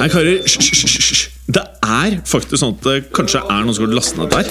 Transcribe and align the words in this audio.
Hei, 0.00 0.06
karer. 0.08 0.38
Hysj. 0.48 1.26
Det 1.52 1.60
er 1.84 2.14
faktisk 2.24 2.56
sånn 2.56 2.70
at 2.78 2.86
det 2.86 2.92
kanskje 3.12 3.42
er 3.42 3.66
noen 3.66 3.74
som 3.76 3.84
har 3.84 3.90
lastet 3.98 4.16
ned 4.16 4.30
der. 4.32 4.46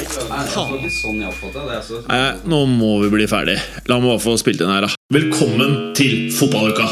Nei, 2.06 2.20
nå 2.46 2.60
må 2.70 2.90
vi 3.02 3.10
bli 3.16 3.26
ferdig. 3.32 3.55
La 3.90 3.98
meg 3.98 4.12
bare 4.12 4.22
få 4.22 4.36
spilt 4.38 4.62
inn 4.62 4.70
her, 4.70 4.86
da. 4.86 4.94
Velkommen 5.09 5.96
til 5.98 6.30
fotballuka! 6.38 6.86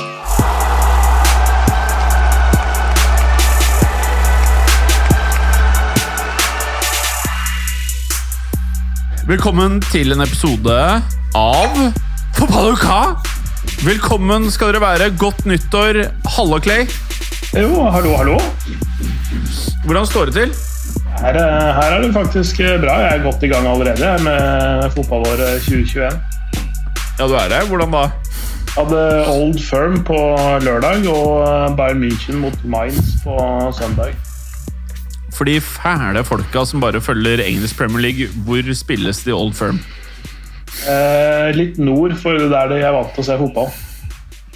Velkommen 9.29 9.83
til 9.91 10.17
en 10.17 10.25
episode 10.25 10.79
av 11.37 11.77
Fotballuka! 12.39 13.03
Velkommen 13.85 14.49
skal 14.49 14.73
dere 14.73 14.81
være. 14.81 15.11
Godt 15.21 15.45
nyttår. 15.45 16.07
Halla 16.39 16.57
Clay. 16.65 16.89
Jo, 17.57 17.69
hallo, 17.91 18.11
hallo. 18.17 18.37
Hvordan 19.85 20.05
står 20.05 20.25
det 20.29 20.33
til? 20.33 20.51
Her, 21.17 21.33
er- 21.41 21.73
her 21.77 21.91
er 21.97 22.01
det 22.03 22.13
faktisk 22.13 22.57
bra. 22.83 22.97
Jeg 23.01 23.17
er 23.17 23.23
godt 23.23 23.43
i 23.43 23.47
gang 23.47 23.67
allerede 23.67 24.23
med 24.23 24.91
fotballåret 24.95 25.61
2021. 25.65 26.11
Ja, 27.19 27.27
du 27.27 27.33
er 27.33 27.47
det. 27.53 27.67
Hvordan 27.69 27.91
da? 27.91 28.03
Hadde 28.77 29.01
Old 29.33 29.57
Firm 29.69 30.03
på 30.05 30.17
lørdag 30.61 31.07
og 31.09 31.77
Bayern 31.77 32.03
München 32.03 32.35
mot 32.43 32.63
Mainz 32.63 32.99
på 33.23 33.37
søndag. 33.79 34.13
For 35.33 35.43
de 35.45 35.61
fæle 35.61 36.23
folka 36.25 36.65
som 36.65 36.81
bare 36.81 37.01
følger 37.01 37.41
engelsk 37.45 37.77
Premier 37.77 38.01
League, 38.01 38.27
hvor 38.45 38.73
spilles 38.73 39.17
de 39.25 39.31
Old 39.33 39.53
Firm? 39.53 39.79
Eh, 40.89 41.55
litt 41.57 41.77
nord 41.77 42.13
for 42.21 42.37
der 42.37 42.67
det 42.69 42.79
jeg 42.83 42.89
er 42.89 42.93
vant 42.93 43.13
til 43.15 43.23
å 43.23 43.25
se 43.31 43.37
fotball. 43.41 43.69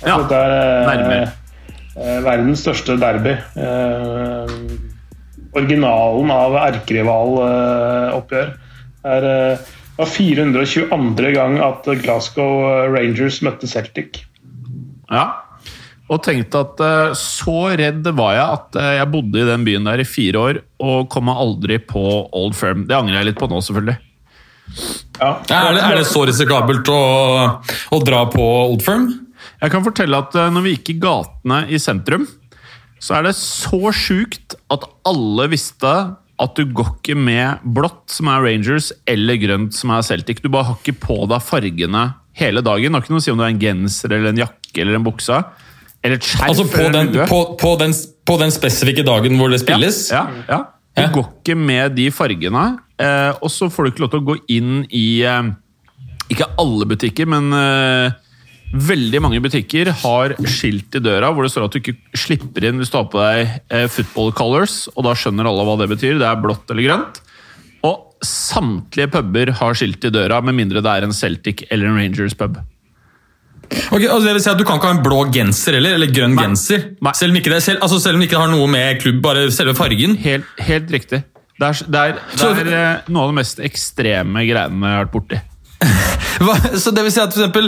Ja, 0.06 0.18
er 0.18 0.54
eh, 0.54 0.88
nærmere. 0.90 1.30
Eh, 1.98 2.18
verdens 2.26 2.64
største 2.66 2.98
derby. 3.02 3.36
Eh, 3.56 4.56
originalen 5.52 6.32
av 6.34 6.58
erkerivaloppgjør. 6.70 8.52
er 9.12 9.30
eh, 9.36 9.70
det 9.92 10.08
var 10.08 10.12
422. 10.16 11.32
gang 11.36 11.60
at 11.62 11.86
Glasgow 12.02 12.64
Rangers 12.90 13.42
møtte 13.46 13.68
Celtic. 13.70 14.24
Ja. 15.12 15.26
Og 16.12 16.20
tenkte 16.26 16.64
at 16.66 16.82
eh, 16.84 17.14
så 17.16 17.58
redd 17.80 18.08
var 18.18 18.34
jeg 18.36 18.46
at 18.58 18.80
eh, 18.82 18.94
jeg 18.98 19.12
bodde 19.14 19.44
i 19.44 19.48
den 19.48 19.68
byen 19.68 19.86
der 19.88 20.02
i 20.02 20.08
fire 20.08 20.42
år 20.42 20.62
og 20.84 21.12
kom 21.12 21.30
meg 21.30 21.44
aldri 21.44 21.78
på 21.86 22.02
Old 22.36 22.58
Firm. 22.58 22.88
Det 22.90 22.98
angrer 22.98 23.22
jeg 23.22 23.30
litt 23.30 23.40
på 23.40 23.48
nå, 23.52 23.62
selvfølgelig. 23.64 24.00
Ja. 25.22 25.32
Er 25.54 25.76
det, 25.76 25.84
er 25.86 25.96
det 26.00 26.08
så 26.10 26.26
risikabelt 26.28 26.90
å, 26.92 27.02
å 27.94 28.02
dra 28.04 28.26
på 28.32 28.48
Old 28.72 28.84
Firm? 28.84 29.08
Jeg 29.62 29.74
kan 29.74 29.86
fortelle 29.86 30.22
at 30.24 30.38
eh, 30.38 30.50
når 30.54 30.66
vi 30.66 30.76
gikk 30.76 30.96
i 30.96 31.00
gatene 31.04 31.60
i 31.70 31.80
sentrum, 31.82 32.26
så 33.02 33.18
er 33.18 33.30
det 33.30 33.36
så 33.38 33.92
sjukt 33.94 34.56
at 34.74 34.86
alle 35.10 35.48
visste 35.52 35.94
at 36.42 36.58
du 36.58 36.66
går 36.74 36.96
ikke 36.96 37.16
med 37.18 37.62
blått, 37.76 38.08
som 38.10 38.30
er 38.34 38.42
Rangers, 38.46 38.90
eller 39.10 39.38
grønt, 39.42 39.76
som 39.78 39.94
er 39.94 40.06
Celtic. 40.06 40.42
Du 40.42 40.50
bare 40.50 40.72
har 40.72 40.80
ikke 40.80 40.98
på 41.04 41.18
deg 41.30 41.44
fargene 41.46 42.06
hele 42.38 42.64
dagen. 42.66 42.90
Det 42.90 42.98
har 42.98 43.06
ikke 43.06 43.14
noe 43.14 43.22
å 43.22 43.26
si 43.26 43.34
om 43.34 43.42
du 43.42 43.46
er 43.46 43.54
en 43.54 43.62
genser 43.62 44.16
eller 44.16 44.34
en 44.34 44.42
jakke 44.42 44.82
eller 44.82 44.98
en 44.98 45.06
bukse. 45.06 45.38
Eller 46.02 46.18
et 46.18 46.26
skjerf 46.26 46.48
Altså 46.50 46.66
på 46.72 46.88
den, 46.96 47.12
på, 47.30 47.40
på, 47.62 47.74
den, 47.78 47.94
på 48.26 48.38
den 48.42 48.54
spesifikke 48.54 49.06
dagen 49.06 49.38
hvor 49.38 49.54
det 49.54 49.62
spilles? 49.62 50.08
Ja, 50.14 50.26
ja, 50.48 50.48
ja. 50.50 50.62
Du 50.98 51.20
går 51.20 51.28
ikke 51.30 51.56
med 51.56 51.94
de 51.96 52.10
fargene. 52.14 52.66
Eh, 53.02 53.30
og 53.38 53.54
så 53.54 53.70
får 53.72 53.86
du 53.86 53.92
ikke 53.92 54.06
lov 54.06 54.14
til 54.16 54.24
å 54.24 54.28
gå 54.32 54.38
inn 54.52 54.74
i 54.90 55.22
eh, 55.26 55.54
Ikke 56.34 56.50
alle 56.62 56.88
butikker, 56.90 57.30
men 57.30 57.54
eh, 57.56 58.18
veldig 58.72 59.20
mange 59.24 59.42
butikker 59.44 59.92
har 60.04 60.36
skilt 60.48 60.96
i 60.96 61.02
døra 61.04 61.32
hvor 61.34 61.46
det 61.46 61.52
står 61.54 61.68
at 61.68 61.76
du 61.76 61.82
ikke 61.82 61.98
slipper 62.18 62.68
inn 62.70 62.80
hvis 62.82 62.92
du 62.92 62.98
har 63.00 63.10
på 63.12 63.20
deg 63.20 63.56
eh, 63.74 63.88
football 63.92 64.32
colors. 64.38 64.86
Og 64.96 65.06
da 65.08 65.16
skjønner 65.18 65.50
alle 65.50 65.66
hva 65.68 65.78
det 65.82 65.90
betyr. 65.92 66.20
Det 66.22 66.28
er 66.28 66.42
blått 66.42 66.72
eller 66.72 66.88
grønt. 66.88 67.22
Og 67.88 68.26
samtlige 68.26 69.10
puber 69.12 69.54
har 69.58 69.78
skilt 69.78 70.06
i 70.06 70.14
døra, 70.14 70.42
med 70.46 70.58
mindre 70.58 70.84
det 70.84 70.94
er 70.94 71.08
en 71.08 71.16
Celtic 71.16 71.66
eller 71.70 71.90
en 71.90 71.98
Rangers 72.00 72.38
pub. 72.38 72.60
Ok, 73.72 74.04
altså 74.04 74.26
det 74.26 74.34
vil 74.36 74.44
si 74.44 74.50
at 74.52 74.60
Du 74.60 74.66
kan 74.68 74.82
ikke 74.82 74.90
ha 74.90 74.96
en 74.98 75.04
blå 75.06 75.22
genser 75.32 75.78
eller, 75.78 75.96
eller 75.96 76.12
grønn 76.12 76.34
Nei. 76.36 76.44
genser? 76.50 76.90
Nei. 77.00 77.14
Selv 77.18 77.32
om, 77.32 77.40
ikke 77.40 77.54
det, 77.54 77.62
selv, 77.64 77.80
altså 77.86 78.02
selv 78.04 78.18
om 78.18 78.24
det 78.24 78.28
ikke 78.28 78.42
har 78.42 78.52
noe 78.52 78.68
med 78.72 79.00
klubb, 79.04 79.22
bare 79.24 79.46
selve 79.54 79.76
fargen? 79.78 80.18
Helt, 80.26 80.50
helt 80.60 80.92
riktig. 80.92 81.24
Det 81.62 81.68
er, 81.70 81.80
det 81.94 82.02
er, 82.02 82.20
det 82.42 82.50
er 82.50 82.74
eh, 82.74 83.10
noe 83.14 83.28
av 83.28 83.32
det 83.32 83.38
mest 83.38 83.62
ekstreme 83.64 84.44
greiene 84.50 84.92
jeg 84.92 84.98
har 84.98 85.06
vært 85.06 85.16
borti. 85.16 85.42
Så 86.82 86.92
det 86.94 87.04
vil 87.06 87.12
si 87.14 87.20
at 87.22 87.34
for 87.34 87.42
eksempel, 87.42 87.68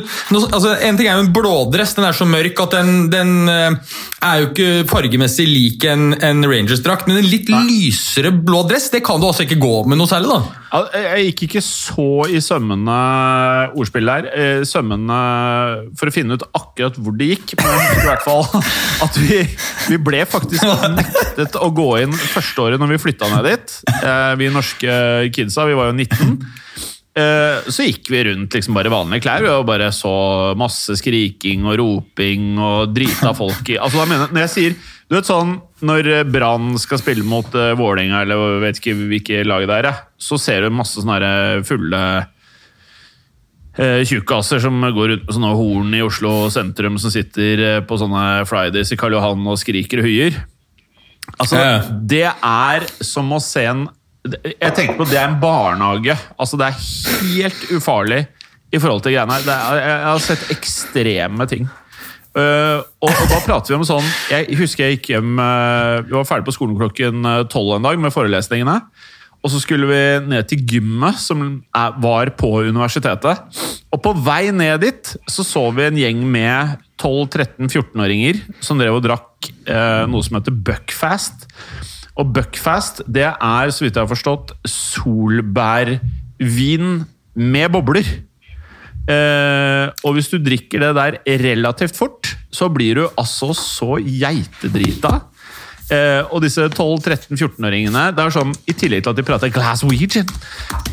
altså 0.54 0.72
En 0.86 0.98
ting 0.98 1.08
er 1.10 1.18
jo 1.20 1.24
en 1.26 1.32
blådress, 1.36 1.96
den 1.98 2.06
er 2.08 2.16
så 2.18 2.26
mørk 2.30 2.60
at 2.64 2.76
den, 2.80 2.92
den 3.14 3.32
eh, 3.52 3.76
er 4.24 4.42
jo 4.42 4.48
ikke 4.52 4.68
fargemessig 4.90 5.46
lik 5.50 5.86
en, 5.90 6.14
en 6.18 6.42
Rangers-drakt. 6.48 7.08
Men 7.10 7.20
en 7.22 7.28
litt 7.30 7.50
lysere 7.54 8.32
blå 8.34 8.64
dress 8.70 8.90
det 8.94 9.04
kan 9.06 9.22
du 9.22 9.28
altså 9.30 9.46
ikke 9.48 9.60
gå 9.62 9.74
med 9.90 10.00
noe 10.02 10.10
særlig, 10.10 10.30
da. 10.34 10.60
Jeg 10.74 11.04
jeg 11.04 11.26
gikk 11.28 11.44
ikke 11.48 11.62
så 11.66 12.06
i 12.34 12.40
sømmene 12.42 12.96
ordspill 13.78 14.10
der. 14.10 14.30
eh, 14.34 14.64
Sømmene 14.66 15.20
for 16.00 16.10
å 16.10 16.16
finne 16.16 16.38
ut 16.40 16.46
akkurat 16.58 16.98
hvor 16.98 17.14
det 17.20 17.30
gikk. 17.34 17.56
Men 17.62 17.78
i 18.00 18.08
hvert 18.08 18.26
fall 18.26 18.46
at 19.06 19.20
vi, 19.22 19.44
vi 19.92 20.00
ble 20.02 20.24
faktisk 20.30 20.66
nektet 20.98 21.60
å 21.62 21.70
gå 21.76 21.90
inn 22.06 22.14
første 22.18 22.66
året 22.70 22.82
når 22.82 22.96
vi 22.96 23.02
flytta 23.08 23.30
ned 23.36 23.50
dit. 23.52 23.78
Eh, 24.02 24.34
Vi 24.42 24.50
norske 24.54 24.98
kidsa, 25.36 25.68
vi 25.70 25.78
var 25.78 25.92
jo 25.92 25.98
19. 26.02 26.38
Eh, 27.14 27.70
Så 27.70 27.86
gikk 27.86 28.10
vi 28.10 28.24
rundt 28.26 28.56
liksom 28.58 28.74
bare 28.74 28.90
vanlige 28.90 29.28
klær 29.28 29.46
og 29.52 29.68
bare 29.70 29.92
så 29.94 30.14
masse 30.58 30.96
skriking 30.98 31.68
og 31.70 31.78
roping 31.78 32.58
og 32.58 32.96
drita 32.96 33.36
folk 33.38 33.70
i 33.70 33.78
Altså 33.78 34.00
da 34.02 34.08
mener 34.10 34.24
jeg, 34.26 34.34
Når 34.34 34.42
jeg 34.48 34.54
sier 34.56 34.78
Du 35.06 35.18
vet 35.20 35.30
sånn 35.30 35.52
når 35.84 36.10
Brann 36.32 36.72
skal 36.82 37.02
spille 37.02 37.26
mot 37.28 37.46
uh, 37.54 37.74
Vålerenga 37.78 38.24
eller 38.24 38.62
vet 38.64 38.80
ikke 38.80 38.96
hvilke 38.96 39.42
lag 39.46 39.66
det 39.68 39.82
er, 39.84 39.90
så 40.16 40.40
ser 40.40 40.64
du 40.64 40.74
masse 40.74 40.96
sånne 40.96 41.18
her 41.20 41.66
fulle 41.68 42.00
uh, 43.78 44.02
tjukkaser 44.08 44.64
som 44.64 44.80
går 44.80 45.12
rundt 45.12 45.26
med 45.28 45.36
sånne 45.36 45.52
horn 45.60 45.98
i 45.98 46.02
Oslo 46.06 46.48
sentrum, 46.54 46.96
som 47.04 47.12
sitter 47.12 47.64
eh, 47.68 47.82
på 47.84 47.98
sånne 48.00 48.46
Fridays 48.48 48.94
i 48.96 49.00
Karl 49.00 49.18
Johan 49.18 49.44
og 49.44 49.60
skriker 49.60 50.00
og 50.00 50.08
hyer. 50.08 50.40
Altså, 51.36 51.60
det 52.08 52.30
er 52.32 52.88
som 53.04 53.32
å 53.36 53.42
se 53.44 53.68
en 53.68 53.86
Jeg 54.24 54.72
tenker 54.78 54.96
på 54.96 55.08
det 55.10 55.18
er 55.20 55.28
en 55.28 55.40
barnehage. 55.42 56.16
Altså, 56.40 56.60
det 56.60 56.70
er 56.70 56.84
helt 57.34 57.64
ufarlig 57.76 58.24
i 58.74 58.80
forhold 58.80 59.04
til 59.04 59.16
greiene 59.16 59.36
her. 59.36 59.50
Er, 59.52 59.82
jeg 59.84 60.06
har 60.08 60.22
sett 60.24 60.52
ekstreme 60.54 61.48
ting. 61.52 61.68
Uh, 62.34 62.80
og, 63.04 63.12
og 63.12 63.28
da 63.30 63.40
prater 63.46 63.70
vi 63.70 63.76
om 63.78 63.84
sånn 63.86 64.08
Jeg 64.32 64.56
husker 64.58 64.88
jeg 64.88 64.96
gikk 64.96 65.12
hjem 65.12 65.36
uh, 65.38 66.00
Vi 66.02 66.16
var 66.16 66.26
ferdig 66.26 66.48
på 66.48 66.56
skolen 66.56 66.80
klokken 66.80 67.28
uh, 67.30 67.44
tolv 67.46 67.76
en 67.76 67.86
dag 67.86 68.00
med 68.02 68.16
forelesningene. 68.16 68.80
Og 69.44 69.52
så 69.52 69.60
skulle 69.60 69.90
vi 69.90 70.00
ned 70.32 70.48
til 70.48 70.64
gymmet, 70.64 71.20
som 71.20 71.44
er, 71.76 71.96
var 72.02 72.32
på 72.40 72.50
universitetet. 72.64 73.44
Og 73.92 74.02
på 74.02 74.16
vei 74.24 74.48
ned 74.56 74.82
dit 74.86 75.14
så 75.30 75.44
så 75.46 75.68
vi 75.76 75.84
en 75.86 76.00
gjeng 76.00 76.24
med 76.32 76.78
12-13-14-åringer 77.04 78.40
som 78.64 78.80
drev 78.80 79.02
og 79.02 79.04
drakk 79.06 79.52
uh, 79.68 80.08
noe 80.08 80.24
som 80.24 80.40
heter 80.40 80.56
Buckfast. 80.56 81.46
Og 82.20 82.30
Buckfast 82.36 83.02
det 83.10 83.26
er, 83.26 83.72
så 83.74 83.86
vidt 83.86 83.96
jeg 83.98 84.04
har 84.06 84.12
forstått, 84.12 84.54
solbærvin 84.70 86.00
med 87.34 87.72
bobler. 87.74 88.06
Eh, 89.10 89.90
og 90.06 90.14
hvis 90.16 90.30
du 90.32 90.38
drikker 90.40 90.80
det 90.80 90.92
der 90.96 91.18
relativt 91.44 91.98
fort, 91.98 92.36
så 92.54 92.70
blir 92.72 92.96
du 93.02 93.08
altså 93.20 93.50
så 93.58 93.98
geitedrita. 94.00 95.18
Eh, 95.92 96.22
og 96.32 96.40
disse 96.46 96.64
12-13-14-åringene 96.72 98.06
det 98.16 98.24
er 98.24 98.32
sånn, 98.32 98.54
I 98.72 98.74
tillegg 98.80 99.04
til 99.04 99.12
at 99.12 99.18
de 99.20 99.26
prater 99.28 99.52
Glaswegian 99.52 100.30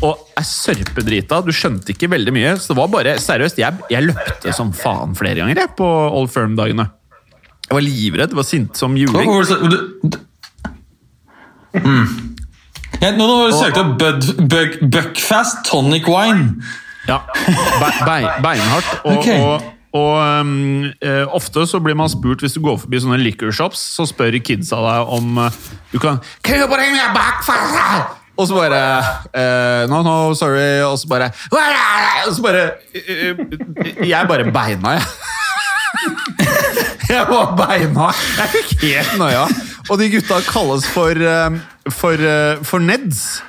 og 0.03 0.19
er 0.35 0.43
sørpedrita 0.43 1.37
Du 1.45 1.53
skjønte 1.55 1.93
ikke 1.93 2.09
veldig 2.11 2.33
mye. 2.35 2.51
Så 2.59 2.73
det 2.73 2.79
var 2.81 2.89
bare, 2.91 3.13
seriøst, 3.23 3.61
jeg, 3.61 3.71
jeg 3.93 4.03
løpte 4.09 4.51
som 4.57 4.73
faen 4.75 5.15
flere 5.17 5.39
ganger 5.39 5.63
jeg, 5.63 5.71
på 5.79 5.87
Old 5.87 6.29
Firm-dagene. 6.33 6.89
Jeg 7.69 7.77
var 7.77 7.85
livredd. 7.87 8.35
var 8.35 8.43
sint 8.49 8.75
som 8.75 8.97
juling. 8.99 9.29
var 9.31 9.45
det 9.45 9.47
så- 9.53 9.69
du- 9.69 9.93
du- 10.03 10.19
Mm. 11.73 12.07
Ja, 13.01 13.11
nå 13.15 13.25
har 13.27 13.49
du 13.49 13.53
søkt 13.57 13.77
opp 13.81 13.91
Bud, 13.99 14.25
Bug, 14.51 14.69
Buckfast 14.93 15.63
Tonic 15.69 16.05
Wine. 16.09 16.61
Ja, 17.07 17.21
be, 17.47 17.89
be, 18.05 18.17
Beinhardt. 18.43 18.89
Og, 19.03 19.17
okay. 19.17 19.39
og, 19.41 19.61
og 19.97 20.11
um, 20.21 20.83
uh, 21.01 21.25
ofte 21.33 21.65
så 21.67 21.79
blir 21.83 21.95
man 21.97 22.09
spurt 22.11 22.41
hvis 22.43 22.53
du 22.57 22.61
går 22.63 22.77
forbi 22.83 22.97
sånne 23.01 23.19
liquor 23.23 23.51
shops, 23.55 23.79
så 23.95 24.05
spør 24.09 24.37
kidsa 24.43 24.77
deg 24.85 24.99
om 25.17 25.25
uh, 25.41 25.49
du 25.93 25.97
kan? 26.03 26.17
Og 28.39 28.47
så 28.47 28.53
bare 28.55 28.77
uh, 29.35 29.89
No, 29.91 29.97
no, 30.05 30.33
sorry. 30.33 30.79
Og 30.87 30.95
så 30.97 31.07
bare 31.11 31.27
Og 32.25 32.33
så 32.33 32.41
bare 32.41 32.71
Jeg 34.07 34.27
bare 34.29 34.45
beina, 34.53 34.89
jeg. 34.97 35.03
Jeg 37.11 37.25
var 37.27 37.49
beina. 37.59 38.05
Jeg 38.39 38.47
fikk 38.53 38.69
helt 38.85 39.17
noia. 39.19 39.43
Og 39.89 39.97
de 39.99 40.09
gutta 40.13 40.39
kalles 40.45 40.85
for, 40.93 41.11
eh, 41.15 41.57
for, 41.89 42.13
eh, 42.13 42.61
for 42.67 42.79
Neds. 42.83 43.41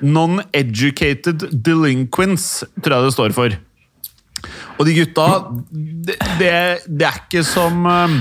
Non-educated 0.00 1.48
delinquents, 1.52 2.64
tror 2.80 2.96
jeg 2.96 3.04
det 3.08 3.16
står 3.16 3.34
for. 3.36 3.56
Og 4.80 4.86
de 4.88 4.94
gutta 4.96 5.26
Det, 5.68 6.16
det, 6.38 6.52
det 6.88 7.04
er 7.04 7.18
ikke 7.18 7.42
som 7.44 7.84
eh, 7.84 8.14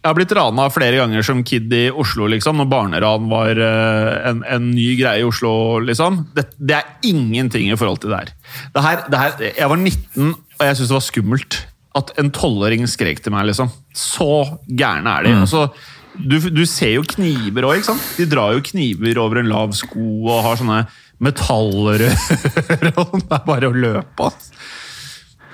Jeg 0.00 0.08
har 0.08 0.16
blitt 0.18 0.34
rana 0.34 0.66
flere 0.74 0.98
ganger 0.98 1.22
som 1.22 1.44
kid 1.46 1.70
i 1.74 1.84
Oslo, 1.90 2.26
liksom, 2.26 2.58
når 2.58 2.70
barneran 2.70 3.28
var 3.30 3.58
en, 3.58 4.42
en 4.46 4.68
ny 4.72 4.96
greie 4.98 5.22
i 5.22 5.26
Oslo. 5.26 5.78
liksom. 5.84 6.24
Det, 6.34 6.48
det 6.58 6.78
er 6.78 6.92
ingenting 7.06 7.70
i 7.70 7.76
forhold 7.78 8.00
til 8.02 8.10
det 8.14 8.20
her. 8.24 8.34
Det 8.74 8.84
her, 8.84 9.02
det 9.10 9.18
her 9.22 9.42
jeg 9.58 9.68
var 9.70 9.76
19, 9.76 10.34
og 10.34 10.64
jeg 10.66 10.76
syntes 10.78 10.88
det 10.88 10.98
var 10.98 11.06
skummelt 11.12 11.58
at 11.98 12.12
en 12.20 12.30
tolvåring 12.34 12.86
skrek 12.90 13.22
til 13.24 13.34
meg. 13.34 13.48
liksom. 13.50 13.70
Så 13.94 14.58
gærne 14.70 15.18
er 15.18 15.26
de. 15.26 15.34
Altså, 15.42 15.66
du, 16.18 16.38
du 16.50 16.64
ser 16.68 16.96
jo 16.96 17.04
kniver 17.06 17.66
òg, 17.68 17.78
ikke 17.78 17.90
sant? 17.92 18.08
De 18.18 18.26
drar 18.30 18.56
jo 18.56 18.64
kniver 18.70 19.20
over 19.22 19.42
en 19.42 19.50
lav 19.50 19.74
sko 19.76 20.04
og 20.26 20.42
har 20.46 20.58
sånne 20.60 20.82
metallrør. 21.22 22.06
og 23.00 23.16
det 23.18 23.38
er 23.38 23.46
bare 23.46 23.70
å 23.70 23.74
løpe, 23.74 24.28
ass. 24.28 24.52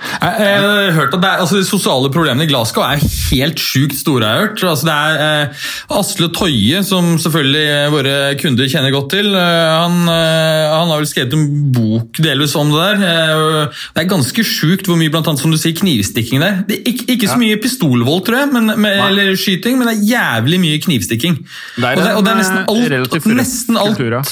Jeg, 0.04 0.34
jeg 0.44 0.60
har 0.64 0.92
hørt 0.98 1.14
at 1.16 1.24
er, 1.24 1.42
altså, 1.44 1.58
De 1.60 1.66
sosiale 1.66 2.10
problemene 2.12 2.46
i 2.46 2.50
Glasgow 2.50 2.84
er 2.86 3.02
helt 3.02 3.60
sjukt 3.60 3.96
store. 3.98 4.24
jeg 4.24 4.34
har 4.34 4.46
hørt. 4.46 4.64
Altså, 4.64 4.88
det 4.88 4.94
er 4.94 5.24
eh, 5.24 5.64
Asle 5.98 6.30
Toje, 6.34 6.82
som 6.86 7.14
selvfølgelig 7.20 7.64
eh, 7.72 7.88
våre 7.94 8.14
kunder 8.40 8.70
kjenner 8.70 8.94
godt 8.94 9.10
til, 9.16 9.30
eh, 9.34 9.72
han, 9.74 10.00
eh, 10.10 10.74
han 10.74 10.92
har 10.92 11.00
vel 11.02 11.10
skrevet 11.10 11.36
en 11.38 11.46
bok 11.74 12.20
delvis 12.24 12.56
om 12.60 12.72
det 12.74 12.82
der. 12.82 13.04
Eh, 13.10 13.82
det 13.94 14.04
er 14.04 14.10
ganske 14.12 14.46
sjukt 14.46 14.88
hvor 14.90 15.00
mye 15.00 15.12
blant 15.12 15.30
annet, 15.30 15.42
som 15.42 15.54
du 15.54 15.60
sier, 15.60 15.76
knivstikking 15.78 16.44
der. 16.44 16.62
Det 16.68 16.80
er 16.80 16.92
ikke, 16.94 17.08
ikke 17.16 17.32
så 17.32 17.40
mye 17.40 17.60
pistolvold, 17.62 18.24
tror 18.28 18.42
jeg, 18.42 18.52
men, 18.54 18.72
med, 18.80 19.00
eller 19.08 19.34
skyting, 19.38 19.78
men 19.80 19.90
det 19.90 19.96
er 19.98 20.08
jævlig 20.14 20.60
mye 20.62 20.80
knivstikking. 20.84 21.40
Det 21.76 21.84
er 21.84 21.98
og, 21.98 22.04
det, 22.04 22.14
og 22.18 22.24
det 22.26 22.34
er 22.34 22.40
nesten 22.42 22.60
eh, 22.60 22.72
alt, 22.74 23.28
nesten 23.40 23.80
alt 23.80 23.98
kultur, 23.98 24.18
ja. 24.18 24.22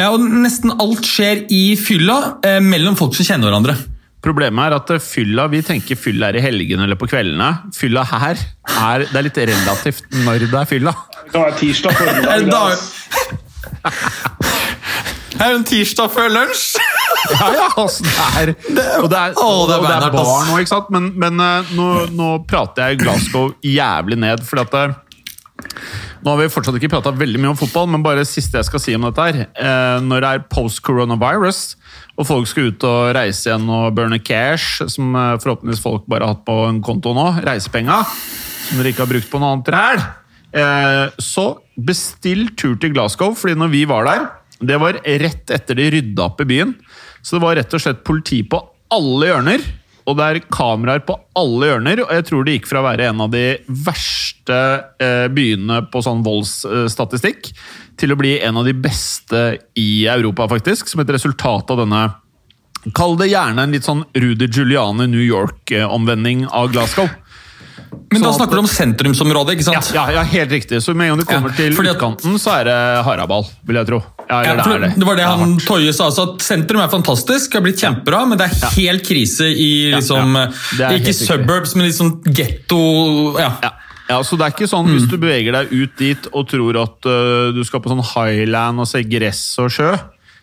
ja, 0.00 0.10
og 0.10 0.26
nesten 0.44 0.74
alt 0.76 1.08
skjer 1.08 1.44
i 1.52 1.62
fylla 1.80 2.20
eh, 2.46 2.60
mellom 2.64 2.98
folk 2.98 3.16
som 3.18 3.28
kjenner 3.28 3.50
hverandre. 3.50 3.76
Problemet 4.20 4.66
er 4.66 4.76
at 4.76 4.90
fylla, 5.00 5.46
Vi 5.48 5.62
tenker 5.64 5.96
fylla 5.96 6.28
er 6.28 6.36
i 6.36 6.44
helgene 6.44 6.84
eller 6.84 6.98
på 7.00 7.08
kveldene. 7.08 7.50
Fylla 7.76 8.04
her 8.04 8.36
er, 8.36 9.06
det 9.06 9.16
er 9.16 9.26
litt 9.26 9.40
relativt 9.52 10.04
når 10.26 10.46
det 10.50 10.60
er 10.60 10.68
fylla. 10.68 10.92
Det 11.24 11.32
kan 11.32 11.46
være 11.46 11.58
tirsdag 11.62 11.92
formiddag. 11.96 12.76
Det 15.40 15.46
er 15.46 15.54
jo 15.54 15.58
en 15.60 15.64
tirsdag 15.64 16.10
før 16.12 16.26
lunsj! 16.34 16.64
Ja, 17.30 17.46
ja, 17.54 17.66
altså, 17.78 18.04
det 18.04 18.12
er, 18.40 18.50
og 19.00 19.06
det 19.12 19.18
er, 19.18 19.32
Å, 19.38 19.46
det 19.68 19.76
er 19.76 19.80
og 19.80 19.86
det 19.86 19.94
er 19.94 20.12
bar 20.12 20.42
nå, 20.48 20.56
ikke 20.60 20.72
sant? 20.72 20.90
Men, 20.92 21.06
men 21.20 21.40
eh, 21.40 21.70
nå, 21.78 21.86
nå 22.16 22.28
prater 22.50 22.90
jeg 22.90 23.00
Glasgow 23.04 23.52
jævlig 23.64 24.18
ned, 24.20 24.42
fordi 24.44 24.64
at 24.66 24.76
eh, 24.80 24.96
Nå 26.20 26.34
har 26.34 26.40
vi 26.42 26.50
fortsatt 26.52 26.76
ikke 26.76 26.90
prata 26.92 27.12
veldig 27.16 27.40
mye 27.40 27.52
om 27.54 27.58
fotball, 27.58 27.86
men 27.88 28.02
bare 28.04 28.20
det 28.20 28.28
siste 28.28 28.58
jeg 28.58 28.68
skal 28.68 28.82
si 28.82 28.96
om 28.96 29.06
dette 29.08 29.24
her. 29.24 29.38
Eh, 29.56 30.00
når 30.04 30.20
det 30.20 30.30
er 30.30 30.42
post 30.52 30.82
coronavirus, 30.84 31.60
og 32.20 32.28
folk 32.28 32.50
skal 32.50 32.68
ut 32.68 32.84
og 32.84 33.14
reise 33.16 33.48
igjen 33.48 33.64
og 33.72 33.94
burne 33.96 34.20
cash, 34.20 34.82
som 34.92 35.14
eh, 35.16 35.38
forhåpentligvis 35.40 35.84
folk 35.84 36.04
bare 36.10 36.28
har 36.28 36.36
hatt 36.36 36.44
på 36.48 36.58
en 36.66 36.82
konto 36.84 37.14
nå, 37.16 37.30
reisepenga, 37.46 38.02
som 38.66 38.82
dere 38.82 38.92
ikke 38.92 39.06
har 39.06 39.12
brukt 39.14 39.32
på 39.32 39.40
noe 39.40 39.54
annet 39.56 39.72
her, 39.78 40.04
eh, 40.52 41.06
så 41.16 41.46
bestill 41.80 42.50
tur 42.52 42.76
til 42.76 42.92
Glasgow, 42.92 43.32
fordi 43.32 43.56
når 43.56 43.72
vi 43.72 43.86
var 43.88 44.10
der 44.10 44.28
det 44.60 44.76
var 44.80 44.98
rett 45.00 45.50
etter 45.54 45.78
de 45.78 45.88
rydda 45.94 46.26
opp 46.28 46.42
i 46.44 46.48
byen. 46.48 46.74
Så 47.24 47.36
det 47.36 47.44
var 47.44 47.56
rett 47.56 47.74
og 47.76 47.82
slett 47.82 48.04
politi 48.04 48.42
på 48.44 48.60
alle 48.92 49.30
hjørner. 49.30 49.64
Og 50.10 50.18
det 50.18 50.26
er 50.26 50.40
kameraer 50.50 51.04
på 51.06 51.16
alle 51.38 51.70
hjørner. 51.70 52.02
Og 52.04 52.14
jeg 52.16 52.26
tror 52.28 52.46
det 52.46 52.56
gikk 52.58 52.70
fra 52.70 52.82
å 52.82 52.86
være 52.88 53.10
en 53.10 53.22
av 53.26 53.30
de 53.34 53.44
verste 53.86 54.58
eh, 55.02 55.26
byene 55.32 55.84
på 55.92 56.02
sånn 56.04 56.24
voldsstatistikk 56.26 57.52
til 58.00 58.14
å 58.14 58.18
bli 58.18 58.38
en 58.42 58.58
av 58.60 58.66
de 58.66 58.74
beste 58.74 59.44
i 59.78 60.06
Europa, 60.10 60.48
faktisk. 60.50 60.90
Som 60.90 61.04
et 61.04 61.14
resultat 61.14 61.70
av 61.70 61.84
denne 61.84 62.08
Kall 62.96 63.18
det 63.20 63.26
gjerne 63.28 63.66
en 63.66 63.74
litt 63.74 63.84
sånn 63.84 64.06
Rudy 64.16 64.46
Giuliani 64.48 65.04
New 65.10 65.20
York-omvending 65.20 66.46
av 66.48 66.70
Glasgow. 66.72 67.10
Men 68.12 68.22
da 68.22 68.26
Sånn 68.26 68.32
at- 68.32 68.38
snakker 68.40 68.58
du 68.58 68.58
om 68.58 68.66
sentrumsområdet, 68.66 69.52
ikke 69.54 69.64
sant? 69.68 69.90
ja, 69.94 70.08
ja, 70.10 70.22
helt 70.26 70.50
riktig. 70.50 70.80
Så 70.82 70.94
med 70.96 71.06
en 71.06 71.16
gang 71.16 71.18
du 71.20 71.24
kommer 71.30 71.50
Ja, 71.50 71.56
til 71.56 71.76
at- 71.88 71.96
utkanten, 71.96 72.38
så 72.42 72.50
er 72.60 72.64
det 72.64 73.04
haraball, 73.06 73.44
vil 73.64 73.76
jeg 73.76 73.86
tro. 73.86 74.00
Ja, 74.28 74.42
Ja, 74.42 74.54
det 74.56 74.80
det. 74.80 74.94
det 74.98 75.04
var 75.06 75.16
det 75.16 75.24
han. 75.26 75.56
Toje 75.58 75.92
sa, 75.94 76.06
altså 76.10 76.34
at 76.34 76.40
sentrum 76.42 76.80
er 76.82 76.88
fantastisk, 76.88 77.52
har 77.54 77.60
blitt 77.62 77.78
kjempebra, 77.78 78.26
men 78.28 78.38
det 78.38 78.50
er 78.50 78.70
helt 78.78 79.02
krise 79.06 79.46
i 79.46 79.92
liksom 79.94 80.34
ja. 80.78 80.90
Ikke 80.90 81.14
suburbs, 81.14 81.74
riktig. 81.74 81.76
men 81.76 81.86
liksom 81.86 82.22
getto 82.34 83.38
ja. 83.38 83.52
Ja. 83.62 83.70
ja, 84.08 84.22
så 84.22 84.36
det 84.38 84.46
er 84.46 84.50
ikke 84.58 84.68
sånn 84.70 84.86
Mm. 84.86 84.98
hvis 84.98 85.08
du 85.10 85.16
beveger 85.18 85.52
deg 85.52 85.72
ut 85.72 85.96
dit 85.96 86.26
og 86.32 86.48
tror 86.48 86.82
at 86.82 87.06
uh, 87.06 87.52
du 87.52 87.62
skal 87.64 87.80
på 87.80 87.90
sånn 87.90 88.02
highland 88.14 88.80
og 88.80 88.86
se 88.88 89.02
gress 89.04 89.56
og 89.58 89.70
sjø 89.70 89.92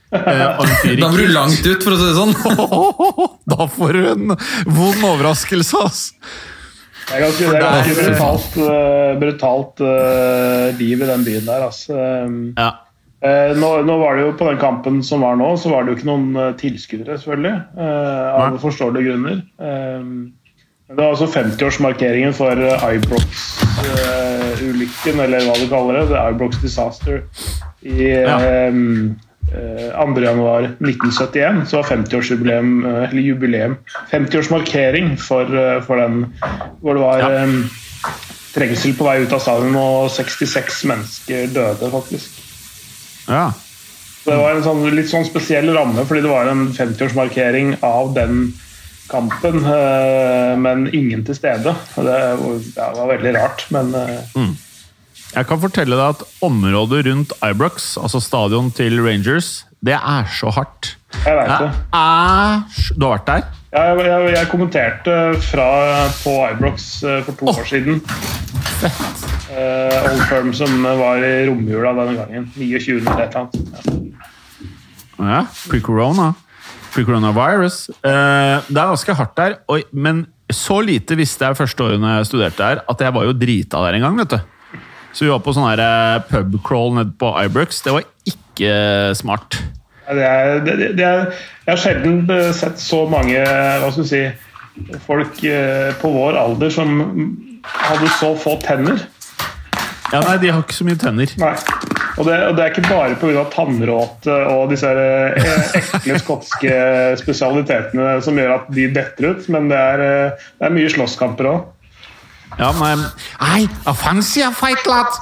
i 0.14 0.96
Da 0.96 1.10
blir 1.12 1.28
du 1.28 1.34
langt 1.34 1.66
ut, 1.68 1.84
for 1.84 1.92
å 1.92 1.98
si 2.00 2.06
det 2.08 2.16
sånn. 2.16 2.36
Da 3.48 3.68
får 3.68 3.92
du 3.94 4.08
en 4.12 4.28
vond 4.68 5.04
overraskelse, 5.04 5.84
ass! 5.84 6.14
Det 7.08 7.16
er 7.16 7.22
ganske, 7.24 7.48
det 7.48 7.56
er 7.56 7.64
ganske 7.64 8.04
brutalt, 8.04 8.52
eh, 8.60 9.16
brutalt 9.22 9.80
uh, 9.80 10.76
liv 10.76 11.00
i 11.00 11.08
den 11.08 11.24
byen 11.24 11.48
der, 11.48 11.64
altså. 11.70 11.96
Ja. 12.58 12.70
Uh, 13.24 13.56
nå, 13.58 13.82
nå, 13.88 13.94
var 13.98 14.14
det 14.14 14.22
jo 14.28 14.38
På 14.38 14.46
den 14.46 14.60
kampen 14.62 15.04
som 15.04 15.22
var 15.26 15.36
nå, 15.40 15.58
så 15.58 15.70
var 15.72 15.82
det 15.82 15.90
jo 15.90 15.96
ikke 15.98 16.12
noen 16.12 16.36
uh, 16.36 16.56
tilskuere, 16.60 17.14
selvfølgelig. 17.16 17.58
av 17.80 18.58
forståelige 18.62 19.06
grunner. 19.08 19.38
Um, 19.58 20.34
det 20.88 20.98
var 21.00 21.10
altså 21.12 21.28
50-årsmarkeringen 21.32 22.34
for 22.36 22.52
Ibrox-ulykken, 22.96 25.20
eller 25.20 25.40
hva 25.48 25.56
du 25.60 25.68
kaller 25.72 25.94
det. 26.00 26.08
Ibrox 26.36 26.54
Disaster 26.64 27.16
i 27.84 28.08
ja. 28.08 28.38
Um, 28.72 29.20
Eh, 29.48 29.92
2.1.1971 29.96 31.66
så 31.66 31.78
var 31.78 31.84
50-årsjubileum, 31.84 32.86
eh, 32.86 33.10
eller 33.10 33.22
jubileum, 33.22 33.78
50-årsmarkering 34.12 35.18
for, 35.18 35.44
eh, 35.44 35.82
for, 35.82 35.96
den 35.96 36.34
hvor 36.82 36.94
det 36.94 37.02
var 37.02 37.20
ja. 37.24 37.46
trengsel 38.54 38.98
på 38.98 39.08
vei 39.08 39.22
ut 39.24 39.34
av 39.34 39.40
stadion, 39.40 39.78
og 39.80 40.12
66 40.12 40.84
mennesker 40.92 41.48
døde, 41.56 41.92
faktisk. 41.94 42.44
Ja. 43.30 43.54
Så 44.24 44.34
det 44.34 44.38
var 44.42 44.58
en 44.58 44.66
sånn, 44.66 44.84
litt 44.92 45.08
sånn 45.08 45.28
spesiell 45.28 45.72
ramme, 45.72 46.04
fordi 46.04 46.26
det 46.26 46.34
var 46.34 46.52
en 46.52 46.68
50-årsmarkering 46.76 47.78
av 47.88 48.12
den 48.18 48.50
kampen, 49.08 49.62
men 50.60 50.90
ingen 50.92 51.22
til 51.24 51.38
stede. 51.38 51.72
Det, 51.96 52.16
var 52.76 53.08
veldig 53.08 53.32
rart, 53.38 53.64
men 53.72 53.94
mm. 54.36 54.50
Jeg 55.36 55.48
kan 55.50 55.60
fortelle 55.60 55.98
deg 56.00 56.16
at 56.16 56.22
området 56.46 57.04
rundt 57.10 57.34
Ibrox, 57.44 57.96
altså 58.00 58.22
stadion 58.24 58.72
til 58.72 59.02
Rangers, 59.04 59.66
det 59.84 59.98
er 59.98 60.30
så 60.34 60.50
hardt. 60.56 60.96
jeg 61.26 61.36
veit 61.38 61.52
Det 61.60 61.72
er 61.94 62.64
Du 62.96 63.06
har 63.06 63.18
vært 63.18 63.28
der? 63.28 63.44
Jeg, 63.72 64.00
jeg, 64.08 64.32
jeg 64.38 64.50
kommenterte 64.50 65.18
fra 65.50 65.68
på 66.24 66.34
Ibrox 66.54 66.88
eh, 67.04 67.20
for 67.28 67.38
to 67.40 67.52
år 67.52 67.68
siden. 67.68 68.02
Uh, 69.48 70.08
Old 70.08 70.24
Firm 70.30 70.54
som 70.56 70.82
var 70.84 71.22
i 71.24 71.48
romjula 71.50 71.94
denne 71.98 72.18
gangen. 72.18 72.50
29. 72.56 72.98
eller 73.02 73.24
et 73.26 73.36
eller 73.36 73.44
annet. 73.44 73.56
Ja. 73.74 74.18
Ja, 75.18 75.46
pre-corona. 75.68 76.32
Pre-coronavirus. 76.94 77.88
Uh, 78.00 78.64
det 78.70 78.78
er 78.80 78.92
ganske 78.94 79.18
hardt 79.20 79.38
der, 79.38 79.58
og, 79.68 79.82
men 79.92 80.26
så 80.54 80.80
lite 80.82 81.18
visste 81.20 81.50
jeg 81.50 81.60
første 81.60 81.84
årene 81.84 82.20
jeg 82.20 82.30
studerte 82.30 82.64
her, 82.64 82.86
at 82.88 83.02
jeg 83.04 83.14
var 83.14 83.28
jo 83.28 83.36
drita 83.36 83.82
der 83.84 83.98
en 83.98 84.08
gang, 84.08 84.22
vet 84.24 84.38
du. 84.38 84.57
Så 85.18 85.26
vi 85.26 85.32
var 85.34 85.40
på 85.42 85.50
sånn 85.56 85.66
eh, 85.82 86.20
pubcrawl 86.30 86.92
nede 86.94 87.16
på 87.18 87.32
Ibrox. 87.42 87.80
Det 87.82 87.96
var 87.96 88.06
ikke 88.30 88.74
smart. 89.18 89.58
Det 90.06 90.22
er, 90.24 90.60
det, 90.62 90.76
det 90.94 91.08
er, 91.08 91.24
jeg 91.66 91.72
har 91.72 91.80
sjelden 91.82 92.20
eh, 92.30 92.52
sett 92.54 92.78
så 92.78 93.00
mange 93.10 93.42
hva 93.42 93.90
skal 93.96 94.06
si, 94.06 94.22
folk 95.08 95.42
eh, 95.42 95.90
på 95.98 96.12
vår 96.14 96.38
alder 96.38 96.70
som 96.70 97.02
hadde 97.66 98.12
så 98.20 98.36
få 98.38 98.60
tenner. 98.62 99.08
Ja, 100.14 100.22
nei, 100.22 100.38
de 100.40 100.54
har 100.54 100.62
ikke 100.62 100.78
så 100.78 100.86
mye 100.88 101.00
tenner. 101.02 101.34
Nei. 101.42 101.56
Og 102.18 102.26
det, 102.26 102.36
og 102.48 102.54
det 102.58 102.64
er 102.64 102.72
ikke 102.72 102.86
bare 102.88 103.18
pga. 103.20 103.44
tannråte 103.54 104.38
og 104.54 104.70
disse 104.72 104.90
eh, 104.94 105.74
ekle 105.82 106.20
skotske 106.22 106.78
spesialitetene 107.24 108.20
som 108.26 108.38
gjør 108.38 108.54
at 108.60 108.70
de 108.74 108.88
detter 108.94 109.34
ut, 109.34 109.50
men 109.54 109.68
det 109.74 109.82
er, 109.82 110.06
eh, 110.06 110.46
det 110.62 110.70
er 110.70 110.78
mye 110.78 110.94
slåsskamper 110.94 111.52
òg. 111.52 111.66
Ja, 112.58 112.72
men 112.78 113.04
Nei, 113.42 113.68
a 113.86 113.94
fancy 113.94 114.42
a 114.46 114.52
fight, 114.56 114.86
lad! 114.90 115.20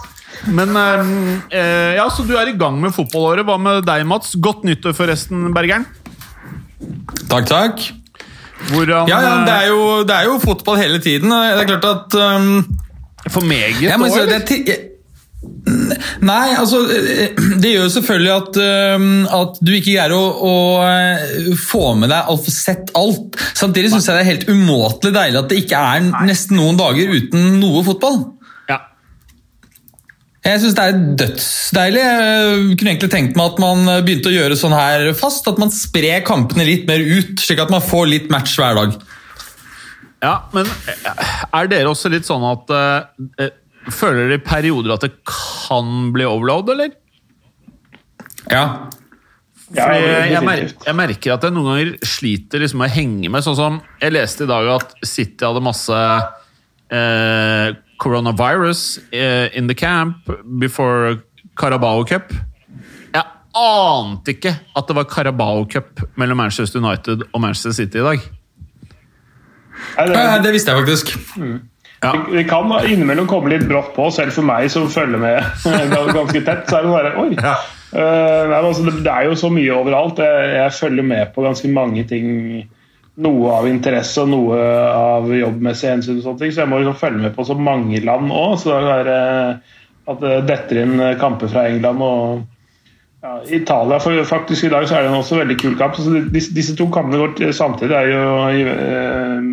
Men 0.52 0.76
eh, 0.78 1.12
eh, 1.58 1.92
ja, 1.98 2.06
så 2.12 2.26
du 2.28 2.36
er 2.38 2.52
i 2.52 2.58
gang 2.60 2.78
med 2.82 2.94
fotballåret. 2.96 3.46
Hva 3.48 3.58
med 3.62 3.86
deg, 3.88 4.06
Mats? 4.08 4.36
Godt 4.42 4.66
nyttår, 4.68 4.94
forresten, 4.98 5.48
Bergeren. 5.56 5.88
Takk, 7.32 7.48
takk. 7.50 7.86
Hvordan 8.72 9.10
Ja, 9.10 9.20
ja, 9.22 9.32
det 9.46 9.54
eh, 9.54 9.62
er, 9.64 9.70
jo, 9.72 9.86
det 10.08 10.16
er 10.16 10.28
jo 10.30 10.36
fotball 10.44 10.80
hele 10.80 11.00
tiden. 11.04 11.32
Det 11.32 11.64
er 11.64 11.70
klart 11.74 11.88
at 11.92 12.18
um, 12.40 12.66
For 13.32 13.42
meget 13.46 13.96
år, 14.00 14.30
det 14.32 14.44
jeg- 14.70 14.92
Nei, 16.26 16.54
altså 16.54 16.84
eh, 16.94 17.34
Det 17.62 17.72
gjør 17.72 17.88
jo 17.88 17.94
selvfølgelig 17.96 18.32
at, 18.36 18.60
at 19.38 19.60
du 19.66 19.72
ikke 19.74 19.96
greier 19.96 20.14
å, 20.16 20.22
å 20.46 20.54
øh, 20.86 21.50
få 21.60 21.96
med 22.00 22.12
deg 22.14 22.32
alt, 22.32 22.50
sett 22.54 22.94
alt. 22.98 23.40
Samtidig 23.58 23.92
syns 23.94 24.10
jeg 24.10 24.18
det 24.18 24.24
er 24.24 24.32
helt 24.32 24.50
umåtelig 24.52 25.16
deilig 25.16 25.42
at 25.42 25.52
det 25.52 25.62
ikke 25.64 25.82
er 25.96 26.28
nesten 26.30 26.60
noen 26.60 26.80
dager 26.80 27.16
uten 27.18 27.58
noe 27.62 27.82
fotball. 27.88 28.22
Ja. 28.70 28.80
Jeg 30.46 30.62
syns 30.64 30.78
det 30.78 30.86
er 30.86 31.04
dødsdeilig. 31.24 32.06
Jeg 32.06 32.78
kunne 32.78 32.94
egentlig 32.94 33.12
tenkt 33.16 33.40
meg 33.40 33.54
at 33.54 33.62
man 33.66 33.90
begynte 34.06 34.32
å 34.32 34.38
gjøre 34.38 34.60
sånn 34.60 34.78
her 34.78 35.10
fast. 35.18 35.50
At 35.50 35.62
man 35.62 35.74
sprer 35.74 36.24
kampene 36.28 36.68
litt 36.68 36.86
mer 36.90 37.02
ut, 37.02 37.36
slik 37.42 37.64
at 37.66 37.74
man 37.74 37.84
får 37.84 38.10
litt 38.14 38.34
match 38.34 38.58
hver 38.62 38.78
dag. 38.78 38.98
Ja, 40.24 40.36
men 40.56 40.70
er 41.54 41.70
dere 41.70 41.92
også 41.92 42.10
litt 42.14 42.28
sånn 42.28 42.46
at 42.48 42.72
eh, 42.74 43.52
Føler 43.94 44.26
dere 44.30 44.40
i 44.40 44.44
perioder 44.46 44.96
at 44.96 45.04
det 45.06 45.12
kan 45.30 46.12
bli 46.16 46.26
overload, 46.28 46.72
eller? 46.74 46.94
Ja. 48.52 48.66
Ja, 49.74 49.88
Fordi 49.90 50.10
jeg, 50.30 50.42
mer, 50.46 50.60
jeg 50.86 50.96
merker 50.96 51.34
at 51.34 51.46
jeg 51.48 51.54
noen 51.56 51.68
ganger 51.72 51.94
sliter 52.06 52.62
liksom 52.62 52.84
med 52.84 52.92
å 52.92 52.96
henge 52.96 53.32
med. 53.34 53.42
Sånn 53.46 53.58
som 53.58 53.80
Jeg 54.02 54.14
leste 54.14 54.46
i 54.46 54.50
dag 54.52 54.68
at 54.76 54.94
City 55.06 55.42
hadde 55.42 55.64
masse 55.66 56.02
eh, 56.94 57.72
coronavirus 58.02 58.84
eh, 59.10 59.50
in 59.58 59.66
the 59.72 59.74
camp 59.78 60.30
before 60.62 61.18
Carabao 61.58 62.06
Cup. 62.06 62.30
Jeg 63.16 63.26
ante 63.58 64.36
ikke 64.36 64.54
at 64.76 64.88
det 64.90 64.98
var 65.00 65.10
Carabao 65.10 65.66
Cup 65.72 66.04
mellom 66.20 66.38
Manchester 66.44 66.84
United 66.84 67.26
og 67.32 67.42
Manchester 67.42 67.74
City 67.74 68.04
i 68.04 68.06
dag. 68.06 68.28
Det, 69.98 70.26
Det 70.46 70.54
visste 70.54 70.72
jeg 70.72 70.86
faktisk. 70.86 71.18
Ja. 72.06 72.14
det 72.32 72.46
kan 72.50 72.72
innimellom 72.86 73.28
komme 73.30 73.52
litt 73.54 73.66
brått 73.70 73.94
på, 73.96 74.10
selv 74.14 74.36
for 74.36 74.48
meg 74.48 74.70
som 74.74 74.88
følger 74.92 75.22
med 75.22 75.42
ganske 76.20 76.44
tett. 76.46 76.70
Så 76.70 76.80
er 76.80 76.88
det 76.88 76.94
bare 76.94 77.16
Oi! 77.24 77.32
Eh, 77.96 78.42
nei, 78.50 78.58
altså, 78.60 78.88
det, 78.90 79.12
er 79.12 79.30
jo 79.30 79.38
så 79.40 79.52
mye 79.54 79.76
overalt. 79.76 80.20
Jeg, 80.24 80.50
jeg 80.58 80.80
følger 80.80 81.08
med 81.12 81.36
på 81.36 81.46
ganske 81.46 81.72
mange 81.72 82.04
ting. 82.10 82.28
Noe 83.26 83.52
av 83.56 83.70
interesse 83.70 84.26
og 84.26 84.32
noe 84.34 84.60
av 84.92 85.30
jobbmessig 85.32 85.94
hensyn. 85.94 86.20
og 86.20 86.26
sånne 86.26 86.42
ting, 86.42 86.52
Så 86.52 86.66
jeg 86.66 86.72
må 86.72 86.82
liksom 86.82 87.00
følge 87.00 87.24
med 87.24 87.36
på 87.38 87.46
så 87.48 87.56
mange 87.56 88.02
land 88.04 88.34
òg. 88.36 88.58
Så 88.60 88.76
det 88.76 88.98
er 88.98 89.12
uh, 89.14 89.78
at 90.12 90.20
det 90.22 90.42
detter 90.50 90.82
inn 90.84 91.00
kamper 91.22 91.50
fra 91.50 91.64
England 91.70 92.04
og 92.06 92.44
ja, 93.26 93.40
Italia 93.58 93.98
for 94.00 94.24
faktisk 94.30 94.68
i 94.68 94.70
dag 94.70 94.84
så 94.86 94.98
er 94.98 95.06
det 95.06 95.10
en 95.10 95.18
også 95.18 95.40
veldig 95.40 95.58
kul 95.58 95.78
kamp. 95.80 95.96
Så 95.98 96.20
disse, 96.34 96.54
disse 96.54 96.76
to 96.78 96.86
kampene 96.94 97.24
går 97.24 97.56
samtidig. 97.58 97.96
Er 97.96 98.12
jo 98.12 98.26
eh, 98.52 99.48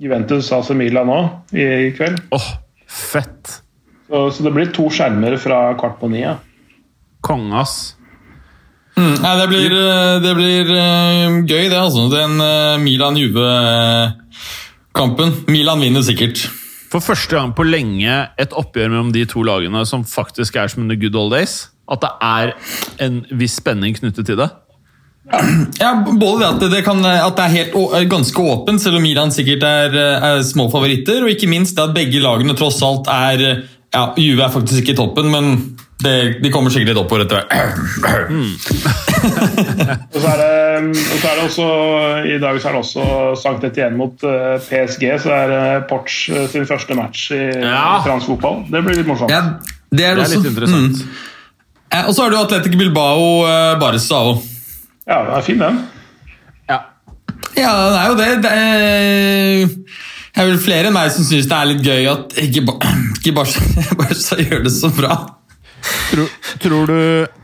Juventus 0.00 0.48
AC 0.56 0.70
Milan 0.76 1.06
nå 1.10 1.18
i, 1.52 1.92
kveld. 1.96 2.20
Åh, 2.32 2.48
fett! 2.88 3.62
Så, 4.08 4.30
så 4.34 4.42
det 4.46 4.52
blir 4.56 4.68
to 4.74 4.84
skjermer 4.90 5.36
fra 5.40 5.74
kvart 5.78 5.98
på 6.00 6.06
ni. 6.10 6.20
Ja. 6.24 6.34
Konge, 7.24 7.60
ass. 7.60 7.96
Mm, 8.96 9.16
nei, 9.22 9.38
det 9.38 9.48
blir, 9.48 9.72
eh, 9.76 10.22
det 10.24 10.34
blir 10.36 10.64
uh, 10.72 11.44
gøy, 11.44 11.68
det, 11.70 11.78
altså. 11.78 12.08
Den 12.12 12.40
uh, 12.42 12.78
Milan-Juve-kampen. 12.82 15.28
Milan 15.52 15.80
vinner 15.84 16.02
sikkert. 16.04 16.50
For 16.90 17.00
første 17.04 17.36
gang 17.36 17.54
på 17.54 17.62
lenge 17.68 18.28
et 18.40 18.52
oppgjør 18.56 18.88
mellom 18.90 19.12
de 19.14 19.24
to 19.30 19.42
lagene 19.46 19.86
som 19.86 20.04
faktisk 20.08 20.56
er 20.58 20.68
som 20.72 20.82
under 20.82 20.96
good 20.98 21.14
old 21.14 21.32
days. 21.36 21.70
At 21.90 22.00
det 22.02 22.10
er 22.24 22.52
en 23.04 23.26
viss 23.38 23.56
spenning 23.60 23.94
knyttet 23.98 24.26
til 24.26 24.36
det. 24.40 24.50
Ja, 25.80 25.92
Både 26.06 26.40
det 26.42 26.48
at 26.48 26.64
det, 26.72 26.80
kan, 26.84 27.04
at 27.06 27.36
det 27.38 27.44
er 27.44 27.52
helt, 27.54 27.76
ganske 28.10 28.42
åpent, 28.42 28.82
selv 28.82 28.98
om 28.98 29.04
Milan 29.06 29.30
sikkert 29.34 29.62
er, 29.66 29.94
er 30.18 30.42
små 30.46 30.66
favoritter, 30.72 31.22
og 31.24 31.30
ikke 31.32 31.48
minst 31.50 31.76
det 31.78 31.84
at 31.86 31.94
begge 31.96 32.22
lagene 32.22 32.56
tross 32.58 32.80
alt 32.82 33.06
er 33.14 33.44
ja, 33.90 34.02
Juve 34.18 34.44
er 34.46 34.52
faktisk 34.54 34.82
ikke 34.84 34.94
i 34.94 34.98
toppen, 34.98 35.30
men 35.32 35.52
det, 36.00 36.40
de 36.40 36.50
kommer 36.52 36.72
sikkert 36.72 36.94
litt 36.94 37.00
oppover 37.02 37.26
etter 37.26 37.42
hvert. 37.44 38.30
Og 40.14 40.20
så 40.22 40.28
er 40.30 40.38
det, 40.40 40.52
og 40.96 41.18
så 41.20 41.26
er 41.28 41.34
det 41.34 41.42
også, 41.44 41.66
I 42.24 42.38
dag 42.40 42.60
så 42.62 42.70
er 42.70 42.76
det 42.76 42.80
også 42.80 43.08
Sankt 43.42 43.66
Etienne 43.68 43.98
mot 43.98 44.24
eh, 44.24 44.54
PSG. 44.64 45.04
Så 45.26 45.34
er 45.36 45.50
det 45.52 45.64
Porch 45.90 46.22
eh, 46.32 46.46
sin 46.52 46.64
første 46.70 46.96
match 46.96 47.26
i 47.36 47.42
Ja. 47.60 47.98
fransk 48.06 48.30
fotball. 48.32 48.62
Det 48.70 48.80
blir 48.86 49.02
litt 49.02 49.10
morsomt. 49.10 49.34
Ja, 49.34 49.42
det 49.92 50.06
er, 50.06 50.14
Det 50.14 50.22
er 50.22 50.22
også, 50.24 50.38
litt 50.40 50.50
interessant. 50.54 51.02
Mm. 51.04 52.00
Og 52.06 52.14
så 52.14 52.22
har 52.24 52.32
du 52.32 52.38
Atletic 52.38 52.78
Bilbao 52.80 53.42
Barca 53.82 54.22
òg. 54.30 54.40
Ja, 55.10 55.18
den 55.26 55.34
er 55.36 55.42
fin, 55.46 55.58
den. 55.58 55.80
Ja. 56.70 56.78
Ja, 57.58 57.72
det 57.90 57.98
er 57.98 58.06
jo 58.12 58.16
det. 58.20 58.28
Det 58.44 58.52
er, 58.54 59.74
det 60.30 60.44
er 60.44 60.48
vel 60.52 60.60
flere 60.62 60.90
enn 60.90 60.94
meg 60.96 61.10
som 61.14 61.26
syns 61.26 61.48
det 61.50 61.56
er 61.58 61.70
litt 61.72 61.82
gøy 61.84 62.06
at 62.12 62.36
ikke, 62.44 62.62
Ba- 62.68 62.78
Barca, 63.98 64.38
gjør 64.38 64.62
det 64.68 64.72
så 64.76 64.92
bra. 64.94 65.16
Tror, 66.10 66.28
tror 66.60 66.90
du, 66.90 66.96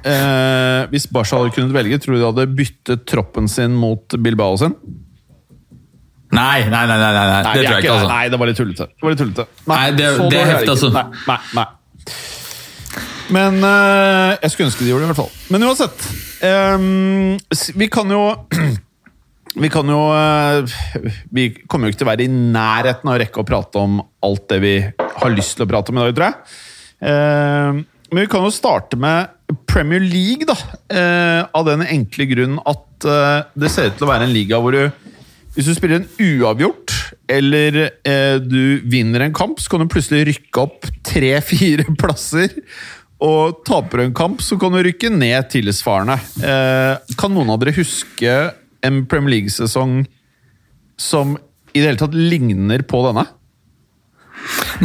eh, 0.07 0.81
hvis 0.93 1.07
Barca 1.11 1.39
hadde 1.41 1.55
kunnet 1.57 1.75
velge, 1.75 1.99
tror 2.05 2.15
du 2.17 2.21
de 2.21 2.27
hadde 2.29 2.47
byttet 2.59 3.05
troppen 3.09 3.49
sin 3.51 3.75
mot 3.81 4.15
Bilbao 4.23 4.59
sin? 4.61 4.75
Nei, 6.37 6.67
nei, 6.69 6.83
nei, 6.91 6.97
nei, 7.01 7.11
nei, 7.15 7.27
nei. 7.31 7.43
det 7.43 7.51
tror 7.53 7.63
jeg 7.63 7.83
ikke. 7.85 7.93
altså. 7.95 8.09
Nei, 8.11 8.25
det 8.33 8.39
var 8.43 8.51
litt 8.51 8.59
tullete. 8.61 8.87
Det 8.93 9.07
var 9.07 9.15
litt 9.15 9.21
tullete. 9.23 9.47
Nei, 9.71 9.85
det- 9.97 10.11
det, 10.19 10.31
det 10.35 10.41
er 10.43 10.51
heftig, 10.53 10.73
altså. 10.75 10.91
Nei, 10.93 11.05
nei, 11.31 11.39
nei. 11.57 11.67
Men 13.35 13.59
eh, 13.65 14.37
jeg 14.43 14.53
skulle 14.53 14.71
ønske 14.71 14.85
de 14.85 14.91
gjorde 14.93 15.05
det, 15.05 15.09
i 15.09 15.13
hvert 15.13 15.23
fall. 15.25 15.33
Men 15.53 15.67
uansett. 15.67 16.05
ehm, 16.47 17.39
vi 17.81 17.89
kan 17.93 18.13
jo 18.13 18.25
Vi 19.57 19.71
kan 19.73 19.89
jo 19.89 20.01
eh, 20.13 20.77
Vi 21.33 21.47
kommer 21.65 21.89
jo 21.89 21.95
ikke 21.95 22.03
til 22.03 22.09
å 22.09 22.13
være 22.13 22.27
i 22.27 22.33
nærheten 22.33 23.09
av 23.09 23.17
å 23.17 23.21
rekke 23.23 23.41
å 23.41 23.49
prate 23.49 23.81
om 23.81 23.99
alt 24.27 24.47
det 24.53 24.61
vi 24.63 24.75
har 24.85 25.33
lyst 25.33 25.57
til 25.57 25.65
å 25.65 25.71
prate 25.71 25.93
om 25.93 26.01
i 26.01 26.05
dag, 26.05 26.17
tror 26.19 26.29
jeg. 26.29 26.59
Ehm, 27.09 27.83
men 28.13 28.23
vi 28.23 28.31
kan 28.31 28.45
jo 28.47 28.53
starte 28.55 28.99
med 29.01 29.33
Premier 29.67 30.03
League, 30.03 30.47
da. 30.47 30.57
eh, 30.93 31.43
av 31.57 31.67
den 31.67 31.83
enkle 31.87 32.29
grunn 32.31 32.61
at 32.69 33.07
eh, 33.09 33.49
det 33.59 33.73
ser 33.73 33.91
ut 33.91 33.99
til 33.99 34.07
å 34.07 34.13
være 34.13 34.29
en 34.29 34.35
liga 34.35 34.61
hvor 34.63 34.77
du 34.77 35.07
hvis 35.57 35.71
du 35.71 35.73
spiller 35.73 36.03
en 36.03 36.09
uavgjort, 36.21 36.93
eller 37.33 37.79
eh, 38.05 38.37
du 38.45 38.83
vinner 38.93 39.23
en 39.25 39.33
kamp, 39.33 39.57
så 39.57 39.73
kan 39.73 39.81
du 39.81 39.89
plutselig 39.89 40.27
rykke 40.29 40.61
opp 40.61 40.85
tre-fire 41.09 41.87
plasser. 42.03 42.53
Og 43.25 43.63
taper 43.65 43.99
du 43.99 44.05
en 44.05 44.17
kamp, 44.17 44.43
så 44.45 44.59
kan 44.61 44.75
du 44.75 44.83
rykke 44.85 45.09
ned 45.15 45.49
tilsvarende. 45.53 46.19
Eh, 46.45 47.15
kan 47.17 47.33
noen 47.33 47.55
av 47.55 47.63
dere 47.63 47.73
huske 47.79 48.35
en 48.85 49.07
Premier 49.09 49.39
League-sesong 49.39 50.03
som 51.01 51.37
i 51.73 51.81
det 51.81 51.91
hele 51.91 52.01
tatt 52.01 52.17
ligner 52.17 52.85
på 52.89 53.01
denne? 53.09 53.25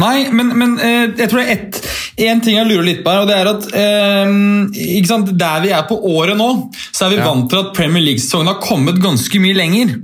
Nei, 0.00 0.30
men, 0.32 0.48
men 0.56 0.78
eh, 0.80 1.10
jeg 1.20 1.28
tror 1.28 1.42
det 1.42 1.44
er 1.44 1.58
ett 1.58 1.82
en 2.22 2.40
ting 2.44 2.56
jeg 2.58 2.68
lurer 2.68 2.84
litt 2.86 3.02
på 3.04 3.12
her, 3.12 3.22
og 3.22 3.28
det 3.30 3.36
er 3.38 3.48
at 3.50 3.66
eh, 3.78 5.28
Der 5.32 5.62
vi 5.64 5.70
er 5.72 5.84
på 5.88 5.96
året 6.12 6.36
nå, 6.38 6.48
så 6.92 7.06
er 7.06 7.14
vi 7.14 7.20
Ja. 7.20 7.28
vant 7.28 7.48
til 7.50 7.60
at 7.62 7.72
Premier 7.76 8.04
League-sesongen 8.04 8.50
har 8.52 8.60
kommet 8.64 9.00
ganske 9.02 9.40
mye 9.40 9.56
lenger. 9.56 9.94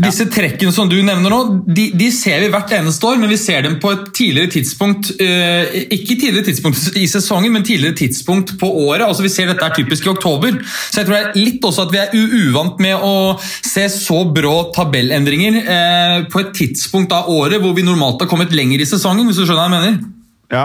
Disse 0.00 0.26
trekkene 0.32 0.72
som 0.74 0.88
du 0.90 0.96
nevner 1.04 1.32
nå, 1.32 1.40
de, 1.66 1.86
de 1.96 2.08
ser 2.14 2.40
vi 2.42 2.50
hvert 2.52 2.72
eneste 2.76 3.06
år, 3.06 3.18
men 3.20 3.30
vi 3.32 3.38
ser 3.40 3.64
dem 3.66 3.78
på 3.82 3.92
et 3.94 4.06
tidligere 4.16 4.52
tidspunkt 4.54 5.12
eh, 5.20 5.76
Ikke 5.96 6.16
tidligere 6.16 6.46
tidspunkt 6.48 6.98
i 6.98 7.06
sesongen, 7.10 7.52
men 7.54 7.66
tidligere 7.66 7.98
tidspunkt 8.00 8.54
på 8.60 8.70
året. 8.86 9.06
altså 9.06 9.24
Vi 9.26 9.32
ser 9.32 9.50
dette 9.50 9.66
er 9.66 9.76
typisk 9.76 10.06
i 10.06 10.12
oktober. 10.12 10.60
Så 10.90 11.02
jeg 11.02 11.08
tror 11.08 11.16
det 11.16 11.22
er 11.22 11.40
litt 11.40 11.66
også 11.66 11.86
at 11.86 11.94
vi 11.94 12.02
er 12.02 12.14
uvant 12.14 12.80
med 12.82 13.04
å 13.04 13.14
se 13.40 13.86
så 13.92 14.22
brå 14.34 14.56
tabellendringer 14.76 15.60
eh, 15.60 16.16
på 16.30 16.44
et 16.44 16.54
tidspunkt 16.56 17.12
av 17.16 17.30
året 17.32 17.62
hvor 17.62 17.76
vi 17.76 17.86
normalt 17.86 18.22
har 18.22 18.30
kommet 18.30 18.54
lenger 18.56 18.82
i 18.82 18.88
sesongen, 18.88 19.28
hvis 19.28 19.40
du 19.40 19.44
skjønner 19.44 19.62
hva 19.62 19.68
jeg 19.68 19.76
mener. 19.78 20.00
Ja. 20.50 20.64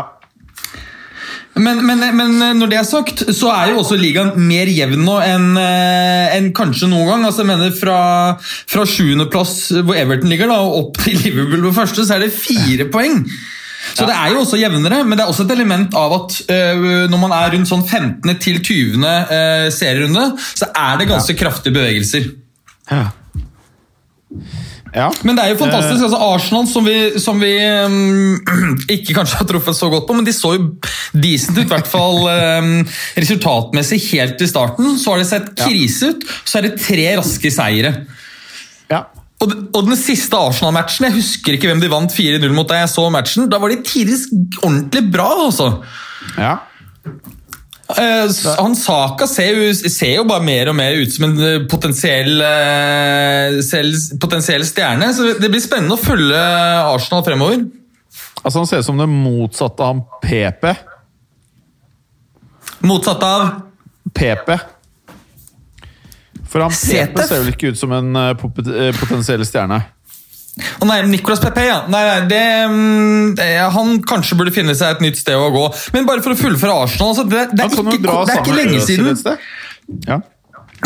Men, 1.56 1.80
men, 1.88 2.02
men 2.18 2.34
når 2.60 2.72
det 2.72 2.78
er 2.82 2.88
sagt, 2.88 3.22
så 3.32 3.48
er 3.54 3.72
jo 3.72 3.80
også 3.80 3.96
ligaen 3.96 4.34
mer 4.44 4.68
jevn 4.68 5.06
nå 5.08 5.14
enn 5.24 5.54
en 5.56 6.50
kanskje 6.56 6.90
noen 6.92 7.08
gang. 7.08 7.28
Altså, 7.30 7.46
jeg 7.46 7.52
mener 7.54 7.76
Fra, 7.80 8.00
fra 8.42 8.88
sjuendeplass, 8.90 9.54
hvor 9.80 9.96
Everton 9.96 10.34
ligger, 10.34 10.52
da, 10.52 10.60
og 10.66 10.80
opp 10.82 11.04
til 11.06 11.16
Liverpool 11.24 11.70
på 11.70 11.78
første, 11.78 12.04
så 12.04 12.18
er 12.18 12.26
det 12.26 12.36
fire 12.36 12.90
poeng. 12.92 13.24
Så 13.94 14.08
det 14.08 14.16
er 14.16 14.34
jo 14.34 14.42
også 14.42 14.60
jevnere, 14.60 15.04
men 15.06 15.18
det 15.18 15.24
er 15.24 15.32
også 15.32 15.46
et 15.46 15.54
element 15.56 15.94
av 16.00 16.16
at 16.18 16.40
uh, 16.50 17.06
når 17.12 17.22
man 17.22 17.36
er 17.36 17.54
rundt 17.54 17.70
sånn 17.70 17.86
15. 17.86 18.34
til 18.42 18.60
20. 18.64 19.06
Uh, 19.06 19.68
serierunde, 19.74 20.26
så 20.58 20.72
er 20.72 21.00
det 21.00 21.10
ganske 21.12 21.38
kraftige 21.38 21.76
bevegelser. 21.76 22.32
Ja. 22.90 23.06
Ja. 24.96 25.10
Men 25.28 25.36
det 25.36 25.44
er 25.44 25.52
jo 25.52 25.60
fantastisk. 25.60 26.06
altså 26.08 26.20
Arsenal, 26.24 26.68
som 26.72 26.86
vi, 26.88 26.96
som 27.20 27.42
vi 27.42 27.52
um, 27.60 28.38
ikke 28.96 29.18
kanskje 29.18 29.42
har 29.42 29.50
truffet 29.50 29.76
så 29.76 29.90
godt 29.92 30.08
på, 30.08 30.16
men 30.16 30.28
de 30.28 30.34
så 30.36 30.54
jo 30.56 30.70
decent 31.12 31.58
ut, 31.58 31.66
i 31.66 31.74
hvert 31.74 31.90
fall 31.90 32.24
um, 32.24 32.72
resultatmessig 33.20 34.00
helt 34.14 34.42
i 34.42 34.48
starten. 34.50 34.96
Så 35.02 35.12
har 35.12 35.22
det 35.22 35.28
sett 35.30 35.52
krise 35.60 36.14
ut, 36.14 36.24
så 36.48 36.62
er 36.62 36.70
det 36.70 36.80
tre 36.86 37.10
raske 37.20 37.52
seire. 37.54 37.94
ja. 38.94 39.06
Og, 39.44 39.52
og 39.76 39.82
den 39.90 39.98
siste 40.00 40.40
Arsenal-matchen, 40.40 41.10
jeg 41.10 41.18
husker 41.18 41.58
ikke 41.58 41.68
hvem 41.68 41.82
de 41.84 41.90
vant 41.92 42.14
4-0 42.16 42.54
mot 42.56 42.70
da 42.70 42.80
jeg 42.80 42.94
så 42.94 43.04
matchen, 43.12 43.50
da 43.52 43.60
var 43.60 43.74
de 43.74 43.82
tidligst 43.84 44.32
ordentlig 44.62 45.04
bra, 45.12 45.28
altså. 45.44 45.68
ja. 46.40 46.54
S- 47.94 48.46
han 48.58 48.74
Saka 48.76 49.28
ser 49.30 49.54
jo, 49.60 49.66
ser 49.74 50.16
jo 50.16 50.24
bare 50.26 50.42
mer 50.42 50.72
og 50.72 50.76
mer 50.78 50.96
ut 50.98 51.12
som 51.14 51.28
en 51.28 51.36
eh, 51.46 51.60
potensiell, 51.70 52.32
uh, 52.42 53.60
selv- 53.62 54.16
potensiell 54.24 54.66
stjerne, 54.66 55.12
så 55.14 55.36
det 55.38 55.52
blir 55.54 55.62
spennende 55.62 55.94
å 55.94 56.02
følge 56.02 56.40
Arsenal 56.96 57.22
fremover. 57.28 57.68
Altså, 58.42 58.58
han 58.64 58.68
ser 58.70 58.82
ut 58.82 58.88
som 58.90 58.98
det 58.98 59.06
motsatte 59.10 59.86
av 59.86 60.02
PP. 60.24 60.72
Motsatt 62.86 63.24
av 63.26 63.46
PP. 64.14 64.52
For 66.50 66.62
han 66.66 66.74
PP 66.74 67.22
ser 67.26 67.42
vel 67.42 67.54
ikke 67.54 67.72
ut 67.74 67.80
som 67.80 67.94
en 67.96 68.12
potensiell 69.00 69.46
stjerne. 69.46 69.80
Å 70.56 70.88
nei, 70.88 71.02
Nicolas 71.10 71.42
Pepe, 71.44 71.66
ja. 71.68 71.82
Nei, 71.92 72.02
nei, 72.08 72.20
det, 72.32 72.44
mm, 72.72 73.34
det, 73.40 73.50
han 73.76 73.98
kanskje 74.08 74.38
burde 74.40 74.54
finne 74.56 74.76
seg 74.78 74.96
et 74.96 75.04
nytt 75.04 75.20
sted 75.20 75.36
å 75.36 75.50
gå. 75.52 75.66
Men 75.96 76.08
bare 76.08 76.24
for 76.24 76.36
å 76.36 76.40
fullføre 76.40 76.78
Arsenal 76.86 77.12
altså, 77.12 77.26
det, 77.28 77.50
det, 77.52 77.66
er 77.66 77.74
ikke, 77.74 78.00
det 78.00 78.38
er 78.38 78.40
ikke 78.40 78.56
lenge 78.62 78.86
siden. 78.86 79.20
Ja. 80.08 80.22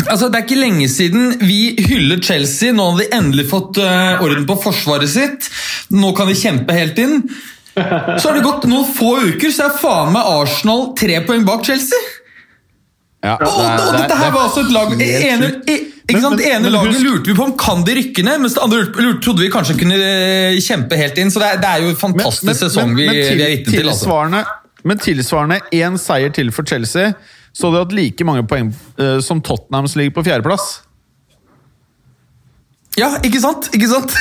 Altså, 0.06 0.28
Det 0.30 0.38
er 0.38 0.44
ikke 0.46 0.58
lenge 0.58 0.88
siden 0.90 1.32
vi 1.44 1.60
hyllet 1.86 2.26
Chelsea. 2.26 2.74
Nå 2.74 2.90
har 2.90 3.00
de 3.02 3.08
endelig 3.20 3.46
fått 3.52 3.78
uh, 3.82 4.22
orden 4.24 4.46
på 4.48 4.58
forsvaret 4.64 5.10
sitt. 5.10 5.50
Nå 5.94 6.14
kan 6.18 6.30
de 6.30 6.38
kjempe 6.38 6.74
helt 6.74 6.98
inn. 7.02 7.20
Så 7.74 8.26
har 8.26 8.34
det 8.36 8.44
gått 8.44 8.66
noen 8.68 8.88
få 8.92 9.12
uker, 9.30 9.52
så 9.54 9.68
er 9.68 9.76
faen 9.78 10.10
meg 10.12 10.26
Arsenal 10.26 10.90
tre 10.98 11.20
poeng 11.24 11.46
bak 11.46 11.62
Chelsea. 11.64 12.16
Ja, 13.22 13.34
Og, 13.36 13.48
og, 13.52 13.80
og 13.84 13.96
dette 13.98 14.16
her 14.16 14.30
var 14.32 14.46
altså 14.46 14.62
et 14.64 14.70
lag 14.72 14.92
ene, 14.96 15.48
ikke 15.68 16.20
sant? 16.22 16.30
men- 16.30 16.38
Det 16.40 16.46
ene 16.54 16.62
men 16.64 16.72
laget 16.72 17.02
lurte 17.04 17.28
vi 17.28 17.34
på 17.36 17.44
om 17.44 17.52
kan 17.60 17.82
de 17.84 17.96
rykke 17.98 18.22
ned, 18.24 18.38
mens 18.40 18.54
det 18.56 18.62
andre 18.64 18.78
lurte, 18.86 19.20
trodde 19.26 19.44
vi 19.44 19.50
kanskje 19.52 19.76
kunne 19.82 19.98
eh, 20.00 20.56
kjempe 20.64 20.96
helt 20.96 21.18
inn. 21.20 21.30
Så 21.30 21.42
det 21.42 21.50
er, 21.50 21.60
det 21.60 21.68
er 21.74 21.84
jo 21.84 21.90
en 21.92 22.00
fantastisk 22.00 22.62
sesong 22.64 22.94
vi, 22.96 23.04
til- 23.12 23.36
vi 23.36 23.44
er 23.44 23.52
vitne 23.58 23.74
til. 23.76 23.90
Altså. 23.92 24.44
Men 24.88 24.96
tilsvarende 25.04 25.58
én 25.76 25.98
seier 26.00 26.32
til 26.32 26.48
for 26.56 26.64
Chelsea, 26.64 27.12
så 27.52 27.66
hadde 27.68 27.76
de 27.76 27.84
hatt 27.84 27.92
like 27.98 28.24
mange 28.24 28.46
poeng 28.48 28.70
uh, 28.98 29.18
som 29.20 29.42
Tottenham 29.44 29.86
som 29.90 30.00
ligger 30.00 30.14
på 30.16 30.24
fjerdeplass. 30.24 30.80
Ja, 32.98 33.12
ikke 33.24 33.40
sant? 33.42 33.68
Ikke 33.76 33.88
sant? 33.90 34.14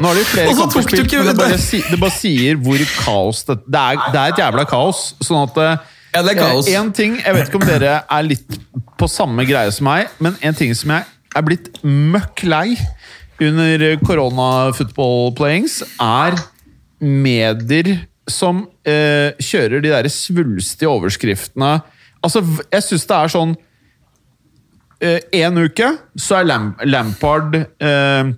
Nå 0.00 0.08
har 0.10 0.16
de 0.20 0.24
flere 0.28 0.52
kamper 0.60 0.84
spilt, 0.84 1.12
men 1.16 1.26
det 1.32 1.36
bare, 1.40 1.56
det 1.90 1.98
bare 2.00 2.14
sier 2.14 2.60
hvor 2.60 2.84
kaos 3.00 3.42
det, 3.48 3.56
det, 3.66 3.80
er, 3.80 4.04
det 4.12 4.20
er 4.20 4.34
et 4.34 4.40
jævla 4.44 4.64
kaos. 4.70 5.00
Sånn 5.24 5.40
at 5.48 5.58
eh, 5.64 5.88
Ja, 6.14 6.22
det 6.26 6.32
er 6.36 6.40
kaos. 6.40 6.68
eh, 6.68 6.74
En 6.80 6.92
ting, 6.92 7.16
Jeg 7.22 7.34
vet 7.34 7.48
ikke 7.48 7.60
om 7.60 7.66
dere 7.68 8.02
er 8.10 8.22
litt 8.26 8.58
på 8.98 9.08
samme 9.08 9.44
greie 9.46 9.70
som 9.72 9.84
meg, 9.86 10.08
men 10.20 10.36
en 10.42 10.54
ting 10.54 10.74
som 10.74 10.90
jeg 10.90 11.04
er 11.36 11.42
blitt 11.46 11.70
møkk 11.84 12.42
lei 12.50 12.76
under 13.40 13.96
korona 14.04 14.72
football 14.76 15.30
playings, 15.38 15.78
er 16.00 16.34
medier 17.00 18.00
som 18.28 18.66
eh, 18.84 19.32
kjører 19.40 19.80
de 19.82 19.88
der 19.94 20.08
svulstige 20.12 20.90
overskriftene. 20.90 21.80
Altså, 22.22 22.42
jeg 22.70 22.82
syns 22.84 23.06
det 23.08 23.16
er 23.16 23.32
sånn 23.32 23.56
Én 25.00 25.56
uke 25.56 25.86
så 26.20 26.42
er 26.42 26.44
Lam 26.50 26.66
Lampard 26.84 27.54
eh, 27.56 28.32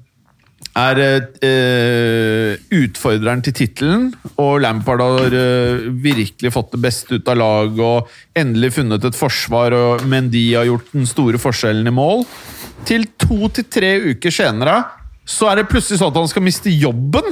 er 0.79 1.01
eh, 1.45 2.55
utfordreren 2.73 3.43
til 3.45 3.55
tittelen, 3.57 4.07
og 4.41 4.63
Lampard 4.65 5.03
har 5.05 5.37
eh, 5.37 5.85
virkelig 6.05 6.53
fått 6.55 6.73
det 6.73 6.81
beste 6.87 7.19
ut 7.19 7.29
av 7.29 7.39
laget 7.41 7.83
og 7.85 8.39
endelig 8.39 8.73
funnet 8.79 9.05
et 9.05 9.19
forsvar, 9.19 9.77
og 9.77 10.07
Mendy 10.09 10.47
har 10.55 10.71
gjort 10.71 10.89
den 10.95 11.09
store 11.09 11.41
forskjellen 11.43 11.91
i 11.91 11.95
mål. 11.95 12.25
Til 12.89 13.05
to 13.21 13.53
til 13.53 13.69
tre 13.71 13.95
uker 14.15 14.35
senere 14.35 14.81
så 15.29 15.53
er 15.53 15.61
det 15.61 15.71
plutselig 15.71 16.01
sånn 16.01 16.11
at 16.11 16.19
han 16.19 16.31
skal 16.31 16.47
miste 16.47 16.73
jobben. 16.73 17.29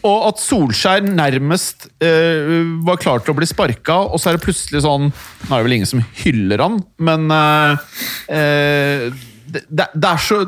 Og 0.00 0.22
at 0.30 0.38
Solskjær 0.40 1.04
nærmest 1.04 1.90
eh, 2.00 2.62
var 2.86 3.00
klar 3.02 3.20
til 3.20 3.34
å 3.34 3.36
bli 3.36 3.48
sparka, 3.48 3.98
og 4.08 4.16
så 4.16 4.30
er 4.30 4.38
det 4.38 4.46
plutselig 4.46 4.80
sånn 4.86 5.10
Nå 5.10 5.50
er 5.50 5.58
det 5.58 5.66
vel 5.66 5.76
ingen 5.76 5.90
som 5.90 6.04
hyller 6.22 6.62
han, 6.64 6.78
men 7.04 7.26
eh, 7.36 7.90
eh, 8.32 9.04
det, 9.50 9.66
det, 9.68 9.90
det 9.92 10.08
er 10.08 10.22
så 10.24 10.40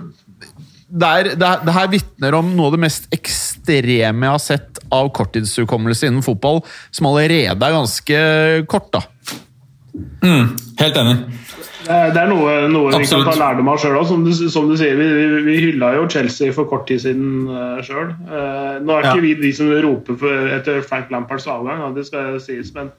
det, 0.93 1.09
er, 1.09 1.29
det, 1.41 1.47
er, 1.49 1.63
det 1.65 1.73
her 1.77 1.89
vitner 1.93 2.35
om 2.37 2.51
noe 2.57 2.69
av 2.69 2.75
det 2.77 2.83
mest 2.85 3.07
ekstreme 3.17 4.27
jeg 4.29 4.35
har 4.37 4.43
sett 4.45 4.81
av 4.93 5.09
korttidshukommelse 5.17 6.11
innen 6.11 6.25
fotball, 6.27 6.61
som 6.93 7.09
allerede 7.09 7.57
er 7.57 7.77
ganske 7.79 8.19
kort. 8.69 8.91
da. 8.93 9.01
Helt 10.81 10.97
enig. 11.01 11.17
Det 11.83 11.91
er, 11.91 12.13
det 12.15 12.21
er 12.23 12.29
noe, 12.31 12.51
noe 12.71 12.93
vi 13.03 13.07
kan 13.11 13.25
ta 13.27 13.33
lærdom 13.41 13.69
av 13.73 13.81
sjøl 13.83 13.97
òg. 13.99 14.05
Som, 14.07 14.21
du- 14.27 14.51
som 14.55 14.69
du 14.71 14.77
sier, 14.79 14.95
vi, 15.01 15.07
vi, 15.19 15.41
vi 15.49 15.57
hylla 15.65 15.89
jo 15.97 16.05
Chelsea 16.13 16.53
for 16.55 16.69
kort 16.71 16.85
tid 16.91 17.03
siden 17.03 17.49
uh, 17.51 17.81
sjøl. 17.85 18.13
nå 18.87 18.95
er 18.99 19.09
Ja. 19.09 19.15
ikke 19.17 19.25
vi 19.25 19.33
de 19.41 19.51
som 19.57 19.73
roper 19.83 20.19
for, 20.21 20.47
etter 20.61 20.79
Frank 20.87 21.11
Lamparts 21.11 21.49
avgang, 21.51 21.83
ja, 21.83 21.91
det 21.97 22.07
skal 22.07 22.39
sies, 22.45 22.71
men, 22.77 22.93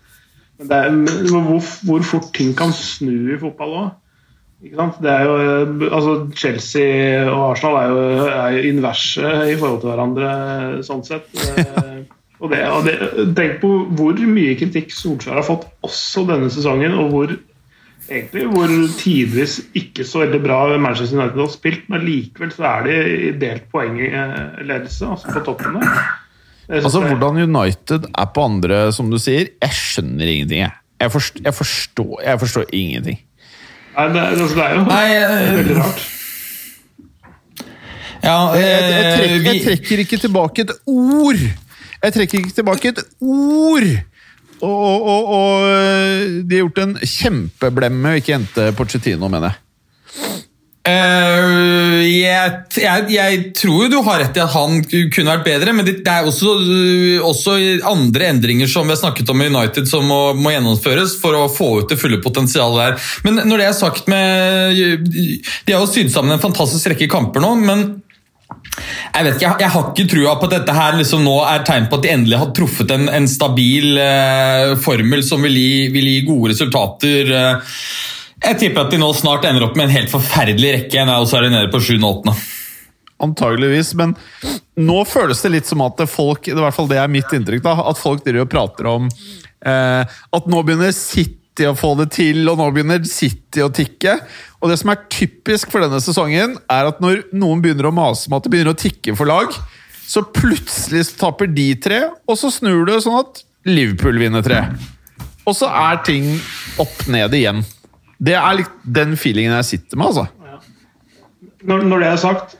men, 0.59 0.67
det 0.67 0.81
er, 0.81 0.97
hvor, 1.31 1.63
hvor 1.87 2.03
fort 2.09 2.33
ting 2.35 2.51
kan 2.59 2.73
snu 2.75 3.33
i 3.33 3.39
fotball 3.41 3.77
òg. 3.85 3.91
Det 4.63 5.11
er 5.11 5.25
jo, 5.27 5.33
eh, 5.43 5.87
altså 5.91 6.11
Chelsea 6.39 7.23
og 7.27 7.49
Arsenal 7.51 7.79
er 7.81 7.89
jo, 7.89 8.27
er 8.31 8.51
jo 8.55 8.67
inverse 8.69 9.31
i 9.51 9.57
forhold 9.59 9.81
til 9.81 9.91
hverandre, 9.91 10.27
sånn 10.87 11.03
sett. 11.03 11.27
Eh, 11.35 12.05
og 12.43 12.51
det, 12.51 12.61
og 12.71 12.87
det, 12.87 12.95
tenk 13.35 13.57
på 13.59 13.71
hvor 13.97 14.21
mye 14.27 14.55
kritikk 14.59 14.93
Solskjær 14.95 15.41
har 15.41 15.47
fått 15.47 15.67
også 15.83 16.23
denne 16.31 16.47
sesongen, 16.51 16.95
og 16.95 17.11
hvor 17.11 17.33
egentlig 18.07 18.47
hvor 18.51 18.71
tidvis 18.99 19.59
ikke 19.79 20.05
så 20.07 20.23
veldig 20.23 20.39
bra 20.43 20.57
Manchester 20.77 21.19
United 21.19 21.39
har 21.39 21.51
spilt, 21.51 21.85
men 21.91 22.03
likevel 22.07 22.51
så 22.55 22.67
er 22.69 22.87
de 22.87 22.97
i 23.29 23.31
delt 23.39 23.67
poengledelse 23.71 25.11
altså 25.11 25.35
på 25.35 25.43
toppen 25.47 25.79
der. 25.79 26.03
Altså, 26.71 27.01
Hvordan 27.03 27.43
United 27.43 28.07
er 28.07 28.31
på 28.31 28.47
andre, 28.47 28.85
som 28.95 29.11
du 29.11 29.19
sier, 29.19 29.51
jeg 29.59 29.75
skjønner 29.75 30.29
ingenting. 30.31 30.63
Jeg, 30.63 30.71
jeg, 31.03 31.11
forstår, 31.11 31.43
jeg, 31.43 31.55
forstår, 31.59 32.13
jeg 32.23 32.43
forstår 32.45 32.69
ingenting. 32.71 33.19
Nei, 33.93 34.07
det, 34.13 34.21
er- 34.21 34.33
altså, 34.41 34.55
det 34.57 34.63
er 34.65 34.75
jo 34.75 34.83
Nei, 34.89 35.07
uh, 35.21 35.57
veldig 35.59 35.77
rart. 35.77 36.03
Ja, 38.23 38.35
Jeg, 38.55 38.63
jeg, 38.63 38.81
jeg, 38.81 39.03
eh, 39.03 39.17
trekker, 39.19 39.51
jeg 39.51 39.61
trekker 39.67 40.01
ikke 40.05 40.17
tilbake 40.23 40.63
et 40.63 40.71
ord! 40.87 41.41
Jeg 42.03 42.13
trekker 42.15 42.39
ikke 42.39 42.55
tilbake 42.55 42.91
et 42.93 43.01
ord! 43.19 43.87
Og, 44.63 44.71
og, 44.71 45.03
og, 45.11 45.31
og 45.35 46.45
de 46.47 46.55
har 46.55 46.61
gjort 46.63 46.79
en 46.85 46.93
kjempeblemme 47.03 48.13
og 48.13 48.21
ikke 48.21 48.31
jente 48.31 48.69
Pochettino, 48.77 49.27
mener 49.27 49.49
jeg. 49.51 50.42
Eh, 50.83 52.01
jeg, 52.11 52.55
jeg, 52.75 53.03
jeg 53.13 53.37
tror 53.55 53.85
jo 53.85 53.91
du 53.93 53.97
har 54.03 54.19
rett 54.19 54.35
i 54.35 54.41
at 54.43 54.51
han 54.51 54.81
kunne 54.83 55.31
vært 55.31 55.45
bedre, 55.47 55.75
men 55.77 55.87
det, 55.87 55.93
det 56.03 56.11
er 56.11 56.27
også, 56.27 56.57
også 57.23 57.55
andre 57.87 58.27
endringer 58.33 58.67
som 58.67 58.89
vi 58.89 58.91
har 58.91 58.99
snakket 58.99 59.31
om 59.31 59.45
i 59.45 59.47
United 59.47 59.87
som 59.87 60.03
må, 60.11 60.19
må 60.35 60.51
gjennomføres 60.51 61.15
for 61.21 61.39
å 61.39 61.45
få 61.51 61.69
ut 61.79 61.93
det 61.93 61.99
fulle 62.01 62.19
potensialet 62.23 62.81
der. 62.81 63.11
Men 63.23 63.45
når 63.47 63.63
det 63.63 63.67
er 63.69 63.77
sagt 63.77 64.11
med 64.11 65.07
De 65.07 65.71
har 65.71 65.79
jo 65.79 65.87
sydd 65.87 66.11
sammen 66.11 66.35
en 66.35 66.43
fantastisk 66.43 66.91
rekke 66.91 67.07
kamper 67.11 67.43
nå, 67.43 67.53
men 67.63 67.85
jeg 69.13 69.25
vet 69.25 69.35
ikke, 69.37 69.45
jeg, 69.45 69.59
jeg 69.61 69.71
har 69.73 69.87
ikke 69.91 70.09
trua 70.09 70.33
på 70.39 70.47
at 70.49 70.53
dette 70.57 70.75
her 70.75 70.97
liksom 70.97 71.23
nå 71.23 71.37
er 71.45 71.63
tegn 71.67 71.87
på 71.87 71.99
at 71.99 72.03
de 72.03 72.11
endelig 72.11 72.39
har 72.41 72.51
truffet 72.57 72.91
en, 72.91 73.05
en 73.11 73.27
stabil 73.29 73.95
eh, 74.01 74.73
formel 74.83 75.23
som 75.23 75.45
vil 75.45 75.55
gi, 75.55 75.87
vil 75.93 76.09
gi 76.09 76.23
gode 76.27 76.51
resultater. 76.51 77.31
eh. 77.39 77.77
Jeg 78.43 78.59
tipper 78.59 78.83
at 78.83 78.91
de 78.91 78.99
nå 78.99 79.07
snart 79.15 79.45
ender 79.47 79.63
opp 79.63 79.77
med 79.79 79.87
en 79.87 79.95
helt 79.95 80.11
forferdelig 80.11 80.73
rekke, 80.77 81.05
og 81.15 81.29
så 81.29 81.39
er 81.39 81.47
de 81.47 81.53
nede 81.53 81.71
på 81.71 81.79
7.-8. 81.79 82.33
Antageligvis, 83.23 83.93
men 83.95 84.15
nå 84.75 85.03
føles 85.07 85.39
det 85.45 85.53
litt 85.53 85.69
som 85.69 85.83
at 85.85 86.01
folk 86.11 86.49
i 86.49 86.55
hvert 86.57 86.75
fall 86.75 86.89
det 86.89 86.97
er 86.99 87.11
mitt 87.11 87.31
inntrykk 87.31 87.63
da, 87.63 87.77
at 87.87 87.99
folk 88.01 88.23
driver 88.25 88.43
og 88.43 88.51
prater 88.51 88.89
om 88.89 89.05
eh, 89.07 90.01
at 90.03 90.49
nå 90.49 90.63
begynner 90.65 90.91
City 90.97 91.69
å 91.69 91.75
få 91.77 91.93
det 92.01 92.09
til, 92.17 92.41
og 92.49 92.59
nå 92.59 92.67
begynner 92.73 93.05
City 93.07 93.63
å 93.63 93.69
tikke. 93.71 94.17
Og 94.59 94.71
det 94.71 94.79
som 94.81 94.91
er 94.91 95.05
typisk 95.13 95.71
for 95.71 95.85
denne 95.85 96.01
sesongen, 96.03 96.57
er 96.67 96.89
at 96.89 96.99
når 97.03 97.27
noen 97.31 97.61
begynner 97.63 97.87
å 97.87 97.95
mase 97.95 98.27
om 98.27 98.35
at 98.35 98.43
det 98.43 98.51
begynner 98.51 98.75
å 98.75 98.81
tikke 98.81 99.15
for 99.15 99.29
lag, 99.29 99.55
så 100.03 100.25
plutselig 100.35 101.05
taper 101.15 101.47
de 101.53 101.69
tre, 101.79 102.01
og 102.27 102.39
så 102.41 102.51
snur 102.51 102.83
det 102.89 102.99
sånn 103.05 103.21
at 103.21 103.45
Liverpool 103.69 104.19
vinner 104.19 104.43
tre. 104.43 104.65
Og 105.47 105.55
så 105.55 105.69
er 105.69 106.01
ting 106.03 106.27
opp 106.81 107.05
ned 107.11 107.37
igjen. 107.37 107.63
Det 108.23 108.35
er 108.39 108.57
litt 108.61 108.73
den 108.99 109.17
feelingen 109.19 109.55
jeg 109.59 109.69
sitter 109.73 109.99
med, 109.99 110.13
altså. 110.13 110.27
Når, 111.63 111.85
når 111.87 112.01
det 112.03 112.07
er 112.09 112.19
sagt, 112.19 112.57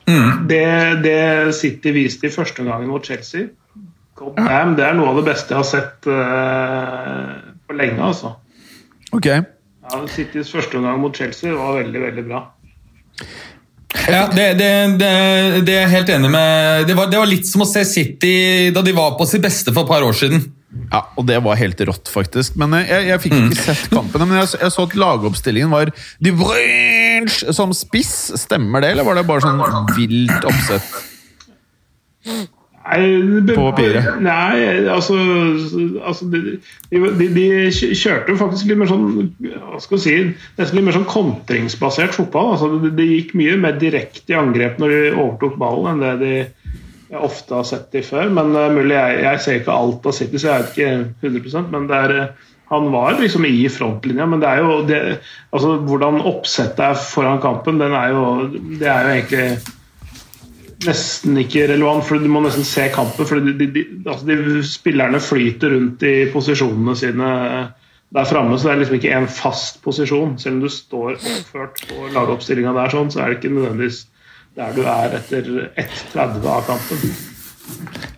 det, 0.48 0.64
det 1.04 1.20
City 1.58 1.92
viste 1.96 2.30
i 2.30 2.32
første 2.32 2.64
gangen 2.64 2.88
mot 2.88 3.04
Chelsea 3.04 3.50
God 4.16 4.38
damn, 4.38 4.76
Det 4.78 4.86
er 4.86 4.96
noe 4.98 5.12
av 5.12 5.20
det 5.20 5.26
beste 5.28 5.54
jeg 5.54 5.60
har 5.60 5.68
sett 5.68 6.08
uh, 6.08 7.54
på 7.68 7.78
lenge. 7.78 8.00
altså. 8.00 8.36
Ok. 9.14 9.28
Ja, 9.28 10.02
Citys 10.10 10.52
første 10.54 10.80
omgang 10.80 11.02
mot 11.02 11.18
Chelsea 11.18 11.54
var 11.54 11.80
veldig 11.82 12.04
veldig 12.08 12.26
bra. 12.30 12.44
Ja, 14.10 14.26
det, 14.32 14.46
det, 14.60 14.70
det, 15.00 15.10
det 15.68 15.76
er 15.76 15.84
jeg 15.84 15.94
helt 15.94 16.12
enig 16.16 16.32
med. 16.34 16.86
Det 16.88 16.96
var, 16.98 17.10
det 17.12 17.20
var 17.20 17.30
litt 17.30 17.50
som 17.50 17.66
å 17.66 17.70
se 17.70 17.84
City 17.88 18.72
da 18.76 18.84
de 18.86 18.96
var 18.96 19.18
på 19.20 19.28
sitt 19.30 19.44
beste 19.44 19.74
for 19.74 19.86
et 19.86 19.92
par 19.92 20.06
år 20.06 20.18
siden. 20.18 20.46
Ja, 20.92 21.04
og 21.18 21.26
det 21.30 21.36
var 21.46 21.58
helt 21.60 21.82
rått, 21.86 22.10
faktisk. 22.10 22.56
Men 22.58 22.74
eh, 22.80 22.88
jeg, 22.90 23.08
jeg 23.12 23.22
fikk 23.28 23.36
ikke 23.40 23.60
sett 23.62 23.88
kampene. 23.94 24.26
Men 24.30 24.40
jeg, 24.42 24.54
jeg 24.62 24.74
så 24.74 24.86
at 24.88 24.96
lagoppstillingen 24.98 25.70
var 25.74 25.92
De 26.24 26.32
Bruyne 26.38 27.30
som 27.54 27.74
spiss. 27.78 28.14
Stemmer 28.42 28.82
det, 28.86 28.94
eller 28.96 29.06
var 29.08 29.20
det 29.20 29.28
bare 29.30 29.46
sånn 29.46 29.90
vilt 29.98 30.48
oppsett? 30.50 30.94
Nei, 32.84 33.40
det- 33.48 33.56
På 33.56 33.70
papiret. 33.72 34.20
Nei, 34.22 34.88
altså, 34.92 35.16
altså 36.04 36.26
de, 36.34 36.42
de, 36.92 37.28
de 37.38 37.46
kjørte 37.96 38.34
jo 38.34 38.40
faktisk 38.42 38.68
litt 38.68 38.78
mer 38.82 38.90
sånn 38.92 39.06
hva 39.40 39.80
skal 39.80 39.98
jeg 39.98 40.04
si, 40.04 40.16
Nesten 40.60 40.76
litt 40.80 40.88
mer 40.90 40.98
sånn 40.98 41.08
kontringsbasert 41.08 42.12
fotball. 42.18 42.52
Altså, 42.58 42.74
det, 42.84 42.92
de 42.98 43.06
gikk 43.14 43.32
mye 43.40 43.56
mer 43.62 43.78
direkte 43.80 44.34
i 44.36 44.38
angrep 44.40 44.82
når 44.84 44.90
de 44.98 45.00
overtok 45.16 45.56
ballen, 45.62 46.04
enn 46.04 46.04
det 46.04 46.14
de 46.26 46.34
jeg 47.14 47.28
ofte 47.28 47.56
har 47.58 47.68
sett 47.68 47.92
de 47.94 48.02
før. 48.06 48.32
Men 48.34 48.56
uh, 48.58 48.72
mulig 48.74 48.98
jeg, 48.98 49.22
jeg 49.26 49.44
ser 49.44 49.62
ikke 49.62 49.78
alt 49.78 50.10
av 50.10 50.18
City, 50.18 50.42
så 50.42 50.50
jeg 50.50 50.66
vet 50.66 50.74
ikke 50.74 51.30
100% 51.30 51.72
Men 51.74 51.88
er, 51.94 52.16
uh, 52.18 52.50
han 52.74 52.90
var 52.94 53.20
liksom 53.20 53.46
i 53.50 53.62
frontlinja. 53.72 54.28
Men 54.30 54.42
det 54.42 54.50
er 54.50 54.64
jo 54.64 54.82
det, 54.90 55.00
altså, 55.54 55.78
hvordan 55.88 56.24
oppsettet 56.34 56.84
er 56.88 57.00
foran 57.00 57.42
kampen, 57.44 57.82
er 57.86 58.12
jo, 58.16 58.26
det 58.80 58.90
er 58.90 59.08
jo 59.08 59.16
egentlig 59.18 59.80
nesten 60.84 61.38
ikke 61.40 61.68
relevant, 61.72 62.04
for 62.04 62.20
du 62.20 62.28
må 62.32 62.42
nesten 62.44 62.66
se 62.68 62.90
kampen. 62.92 63.28
for 63.30 63.40
de, 63.40 63.54
de, 63.60 63.70
de, 63.72 63.86
altså 64.04 64.28
de 64.28 64.64
Spillerne 64.68 65.22
flyter 65.24 65.72
rundt 65.76 66.04
i 66.08 66.16
posisjonene 66.34 66.98
sine 67.00 67.30
der 68.14 68.28
framme, 68.30 68.58
så 68.60 68.68
det 68.68 68.74
er 68.74 68.82
liksom 68.82 68.98
ikke 69.00 69.14
en 69.18 69.30
fast 69.32 69.80
posisjon. 69.82 70.36
Selv 70.38 70.60
om 70.60 70.66
du 70.66 70.70
står 70.70 71.16
oppført 71.16 71.80
på 71.90 72.10
lagoppstillinga 72.14 72.76
der, 72.76 72.92
sånn, 72.94 73.10
så 73.14 73.24
er 73.24 73.32
det 73.32 73.40
ikke 73.40 73.54
nødvendigvis 73.56 74.04
der 74.54 74.74
du 74.76 74.84
er 74.86 75.16
etter 75.18 75.48
1,30 75.82 76.44
av 76.46 76.66
kampen. 76.68 77.14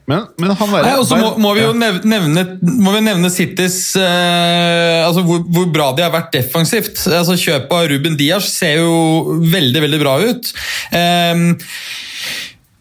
Men, 0.05 0.25
men 0.37 0.51
han 0.53 0.73
der, 0.73 0.85
Nei, 0.85 0.95
også 1.01 1.17
må, 1.17 1.29
må 1.41 1.51
vi 1.57 1.63
jo 1.63 1.71
nevne, 1.73 2.43
må 2.61 2.91
vi 2.93 3.01
nevne 3.07 3.29
Citys 3.33 3.95
eh, 3.97 5.01
altså 5.01 5.23
hvor, 5.25 5.41
hvor, 5.49 5.69
bra 5.73 5.87
de 5.97 6.03
har 6.05 6.13
vært 6.13 6.33
defensivt. 6.35 6.99
Altså 7.09 7.37
Kjøpet 7.39 7.73
av 7.73 7.87
Ruben 7.89 8.17
Diaz 8.19 8.51
ser 8.53 8.83
jo 8.83 9.37
veldig 9.49 9.81
veldig 9.85 10.01
bra 10.03 10.17
ut. 10.21 10.51
Eh, 10.93 11.41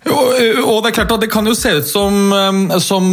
og 0.04 0.82
det 0.84 0.90
er 0.90 0.96
klart 0.98 1.14
at 1.14 1.22
det 1.22 1.30
kan 1.32 1.46
jo 1.48 1.54
se 1.56 1.70
ut 1.78 1.86
som, 1.88 2.28
som 2.84 3.06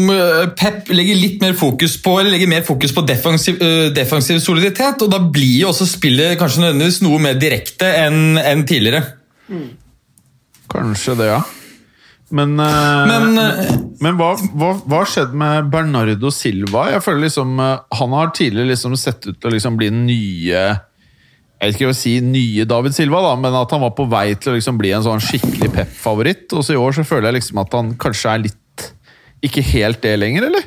Pep 0.60 0.90
legger 0.92 1.16
litt 1.16 1.38
mer 1.40 1.54
fokus 1.56 1.94
på 2.04 2.18
eller 2.20 2.34
legger 2.36 2.52
mer 2.52 2.66
fokus 2.68 2.92
på 2.92 3.06
defensiv, 3.08 3.62
defensiv 3.96 4.42
soliditet, 4.44 5.00
og 5.00 5.14
da 5.14 5.22
blir 5.24 5.62
jo 5.62 5.70
også 5.72 5.88
spillet 5.88 6.36
kanskje 6.42 6.66
nødvendigvis 6.66 7.00
noe 7.06 7.22
mer 7.24 7.40
direkte 7.40 7.94
enn 8.02 8.36
en 8.42 8.66
tidligere. 8.68 9.06
Kanskje 10.72 11.18
det, 11.20 11.32
ja. 11.32 11.42
Men, 12.32 12.56
men, 12.56 13.40
men 14.00 14.16
hva, 14.16 14.30
har 14.38 15.10
skjedd 15.12 15.34
med 15.36 15.68
Bernardo 15.74 16.30
Silva? 16.32 16.86
Jeg 16.94 17.04
føler 17.04 17.26
liksom 17.26 17.60
Han 17.60 18.14
har 18.16 18.32
tidligere 18.32 18.70
liksom 18.70 18.96
sett 18.96 19.28
ut 19.28 19.36
til 19.36 19.50
å 19.50 19.52
liksom 19.52 19.76
bli 19.76 19.90
den 19.92 20.06
nye 20.08 20.62
jeg 21.62 21.70
vet 21.70 21.78
ikke 21.78 21.88
hva 21.92 21.94
si 21.94 22.12
nye 22.26 22.64
David 22.66 22.96
Silva, 22.98 23.20
da, 23.22 23.36
men 23.38 23.54
at 23.54 23.70
han 23.70 23.84
var 23.84 23.92
på 23.94 24.08
vei 24.10 24.32
til 24.34 24.50
å 24.50 24.56
liksom 24.56 24.80
bli 24.82 24.96
en 24.98 25.04
sånn 25.06 25.22
skikkelig 25.22 25.68
Pep-favoritt. 25.76 26.48
Og 26.58 26.66
så 26.66 26.74
i 26.74 26.80
år 26.82 26.96
så 26.98 27.06
føler 27.06 27.30
jeg 27.30 27.38
liksom 27.38 27.60
at 27.62 27.76
han 27.78 27.92
kanskje 28.02 28.32
er 28.32 28.42
litt 28.48 28.88
Ikke 29.46 29.62
helt 29.68 30.02
det 30.02 30.16
lenger, 30.18 30.48
eller? 30.50 30.66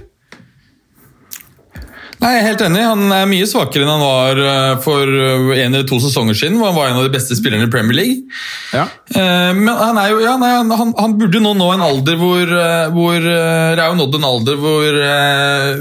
Nei, 2.25 2.31
jeg 2.33 2.41
er 2.41 2.47
helt 2.49 2.63
enig. 2.65 2.85
Han 2.89 3.13
er 3.13 3.27
mye 3.29 3.47
svakere 3.49 3.85
enn 3.85 3.91
han 3.93 4.01
var 4.01 4.39
for 4.81 5.05
en 5.05 5.75
eller 5.77 5.85
to 5.89 5.99
sesonger 6.01 6.39
siden. 6.39 6.57
hvor 6.57 6.71
Han 6.71 6.79
var 6.79 6.89
en 6.89 7.01
av 7.03 7.05
de 7.05 7.13
beste 7.13 7.37
spillerne 7.37 7.69
i 7.69 7.73
Premier 7.73 7.99
League. 7.99 8.23
Ja. 8.73 8.87
Men 9.13 9.69
han, 9.69 10.01
er 10.01 10.15
jo, 10.15 10.23
ja, 10.25 10.39
nei, 10.41 10.55
han, 10.57 10.95
han, 10.97 11.19
burde 11.21 11.37
jo 11.37 11.53
nå 11.53 11.69
en 11.75 11.85
alder 11.85 12.17
hvor, 12.17 12.55
hvor 12.97 13.19
Det 13.21 13.77
er 13.77 13.91
jo 13.91 13.99
nådd 14.01 14.17
en 14.17 14.27
alder 14.31 14.63
hvor 14.65 14.99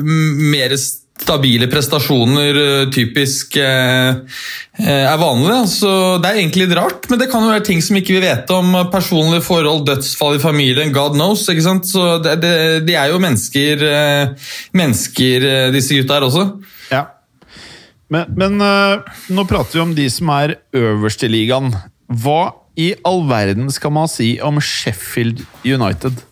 mer 0.03 0.75
stabile 1.21 1.67
prestasjoner 1.71 2.57
typisk 2.91 3.57
er 3.61 5.19
vanlig. 5.21 5.59
Så 5.69 5.91
Det 6.19 6.29
er 6.29 6.39
egentlig 6.41 6.65
litt 6.65 6.77
rart, 6.77 7.05
men 7.09 7.21
det 7.21 7.29
kan 7.31 7.45
jo 7.45 7.51
være 7.51 7.65
ting 7.67 7.83
som 7.85 7.99
ikke 7.99 8.15
vi 8.17 8.23
vet 8.25 8.49
om. 8.51 8.73
Personlige 8.91 9.45
forhold, 9.45 9.85
dødsfall 9.87 10.39
i 10.39 10.41
familien, 10.43 10.91
god 10.95 11.13
knows. 11.13 11.45
ikke 11.49 11.65
sant? 11.67 11.87
Så 11.87 12.17
det, 12.23 12.39
det, 12.41 12.55
De 12.87 12.97
er 12.97 13.13
jo 13.13 13.21
mennesker, 13.21 13.85
mennesker 14.73 15.47
disse 15.75 16.01
gutta 16.01 16.17
her 16.17 16.27
også. 16.27 16.47
Ja. 16.89 17.05
Men, 18.09 18.33
men 18.33 18.57
nå 19.29 19.47
prater 19.49 19.77
vi 19.77 19.85
om 19.85 19.95
de 19.95 20.09
som 20.11 20.33
er 20.33 20.57
øverst 20.73 21.23
i 21.23 21.31
ligaen. 21.31 21.71
Hva 22.09 22.51
i 22.79 22.93
all 23.05 23.23
verden 23.29 23.69
skal 23.73 23.93
man 23.93 24.09
si 24.09 24.35
om 24.41 24.59
Sheffield 24.61 25.45
United? 25.65 26.23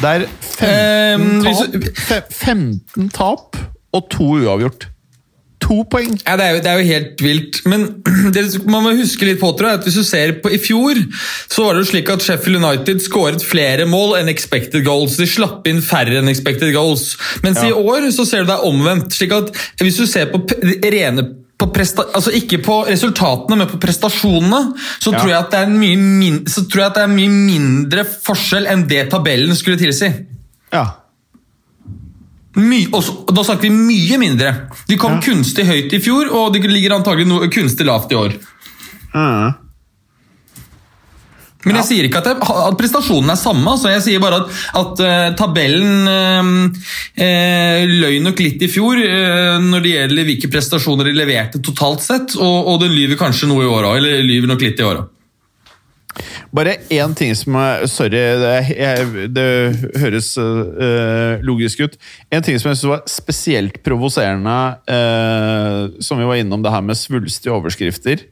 Det 0.00 0.14
er 0.14 0.24
15 1.18 1.42
tap, 1.44 2.32
15 2.32 3.12
tap 3.12 3.60
og 3.92 4.08
to 4.12 4.32
uavgjort. 4.38 4.88
To 5.60 5.82
poeng! 5.92 6.14
Ja, 6.24 6.38
det 6.40 6.44
er, 6.44 6.54
jo, 6.54 6.60
det 6.64 6.70
er 6.70 6.78
jo 6.78 6.86
helt 6.88 7.22
vilt. 7.22 7.58
Men 7.68 7.84
det 8.34 8.44
man 8.64 8.84
må 8.86 8.94
huske 8.96 9.28
litt 9.28 9.40
på, 9.42 9.50
tror 9.58 9.70
jeg, 9.70 9.80
at 9.80 9.88
hvis 9.88 9.98
du 10.00 10.04
ser 10.06 10.32
på 10.42 10.52
i 10.56 10.60
fjor, 10.62 10.98
så 11.52 11.66
var 11.66 11.76
det 11.76 11.84
jo 11.84 11.90
slik 11.92 12.12
at 12.12 12.24
Sheffield 12.24 12.62
United 12.62 13.02
skåret 13.04 13.44
flere 13.44 13.86
mål 13.90 14.16
enn 14.20 14.32
expected 14.32 14.86
goals. 14.86 15.18
De 15.20 15.28
slapp 15.28 15.68
inn 15.70 15.82
færre 15.84 16.16
enn 16.22 16.32
expected 16.32 16.72
goals. 16.76 17.12
Mens 17.44 17.60
ja. 17.60 17.70
i 17.70 17.76
år 17.76 18.08
så 18.16 18.26
ser 18.28 18.46
du 18.46 18.50
det 18.54 18.56
er 18.56 18.70
omvendt. 18.70 19.12
slik 19.14 19.36
at 19.36 19.52
Hvis 19.82 20.00
du 20.00 20.06
ser 20.08 20.32
på 20.32 20.42
rene 20.96 21.28
altså 21.66 22.32
ikke 22.36 22.60
på 22.64 22.76
resultatene, 22.88 23.58
men 23.60 23.68
på 23.70 23.80
prestasjonene, 23.82 24.60
så, 24.98 25.12
ja. 25.12 25.18
tror 25.18 25.30
jeg 25.30 25.38
at 25.38 25.52
det 25.52 25.60
er 25.64 25.74
mye 25.74 25.98
min, 26.00 26.40
så 26.48 26.64
tror 26.64 26.84
jeg 26.84 26.92
at 26.92 26.98
det 27.00 27.04
er 27.04 27.12
mye 27.12 27.34
mindre 27.34 28.06
forskjell 28.08 28.68
enn 28.70 28.86
det 28.90 29.04
tabellen 29.12 29.58
skulle 29.58 29.80
tilsi. 29.80 30.10
Ja. 30.72 30.86
My, 32.58 32.80
også, 32.96 33.20
da 33.30 33.44
snakker 33.46 33.68
vi 33.68 33.72
mye 33.74 34.18
mindre. 34.20 34.54
De 34.88 34.98
kom 34.98 35.18
ja. 35.18 35.24
kunstig 35.28 35.66
høyt 35.68 35.92
i 35.94 36.02
fjor, 36.02 36.32
og 36.34 36.54
de 36.54 36.64
ligger 36.66 36.96
antagelig 36.96 37.28
no, 37.30 37.42
kunstig 37.52 37.86
lavt 37.86 38.14
i 38.14 38.18
år. 38.18 38.38
Mm. 39.14 39.59
Men 41.66 41.76
jeg 41.76 41.82
ja. 41.82 41.88
sier 41.90 42.08
ikke 42.08 42.22
at, 42.22 42.40
at, 42.40 42.76
prestasjonen 42.78 43.34
er 43.34 43.38
samme. 43.38 43.66
Altså. 43.68 43.90
Jeg 43.92 44.04
sier 44.06 44.22
bare 44.22 44.40
at, 44.40 44.58
at 44.80 45.02
uh, 45.04 45.28
tabellen 45.36 46.08
uh, 46.08 46.50
uh, 47.20 47.94
løy 48.00 48.20
nok 48.24 48.40
litt 48.40 48.64
i 48.64 48.70
fjor 48.70 49.00
når 49.60 49.84
det 49.84 49.94
gjelder 49.94 50.28
hvilke 50.28 50.50
prestasjoner 50.52 51.10
de 51.10 51.16
leverte 51.16 51.60
totalt 51.64 52.04
sett, 52.04 52.36
og, 52.40 52.72
og 52.72 52.84
den 52.84 52.94
lyver 52.94 53.18
kanskje 53.20 53.50
noe 53.50 53.66
i 53.66 53.70
år 53.70 53.88
òg. 53.90 54.00
Eller 54.00 54.24
lyver 54.24 54.54
nok 54.54 54.64
litt 54.64 54.80
i 54.80 54.86
år 54.86 55.02
òg. 55.02 55.16
Bare 56.50 56.72
én 56.90 57.12
ting 57.14 57.30
som 57.38 57.54
er 57.60 57.84
Sorry, 57.88 58.18
det, 58.40 58.54
jeg, 58.74 59.28
det 59.30 59.44
høres 60.02 60.32
logisk 61.46 61.84
ut. 61.86 61.94
En 62.34 62.42
ting 62.42 62.58
som 62.58 62.72
jeg 62.72 62.80
synes 62.80 62.90
var 62.90 63.04
spesielt 63.08 63.78
provoserende, 63.86 64.56
som 66.02 66.18
vi 66.18 66.26
var 66.26 66.40
innom 66.42 66.64
det 66.64 66.74
her 66.74 66.82
med 66.84 66.98
svulstige 66.98 67.54
overskrifter 67.54 68.26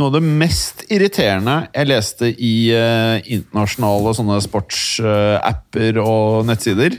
noe 0.00 0.08
av 0.08 0.16
det 0.16 0.24
mest 0.24 0.86
irriterende 0.88 1.56
jeg 1.68 1.90
leste 1.90 2.30
i 2.32 2.54
eh, 2.72 3.20
internasjonale 3.36 4.14
sånne 4.16 4.38
sportsapper 4.44 6.00
eh, 6.00 6.04
og 6.04 6.48
nettsider, 6.48 6.96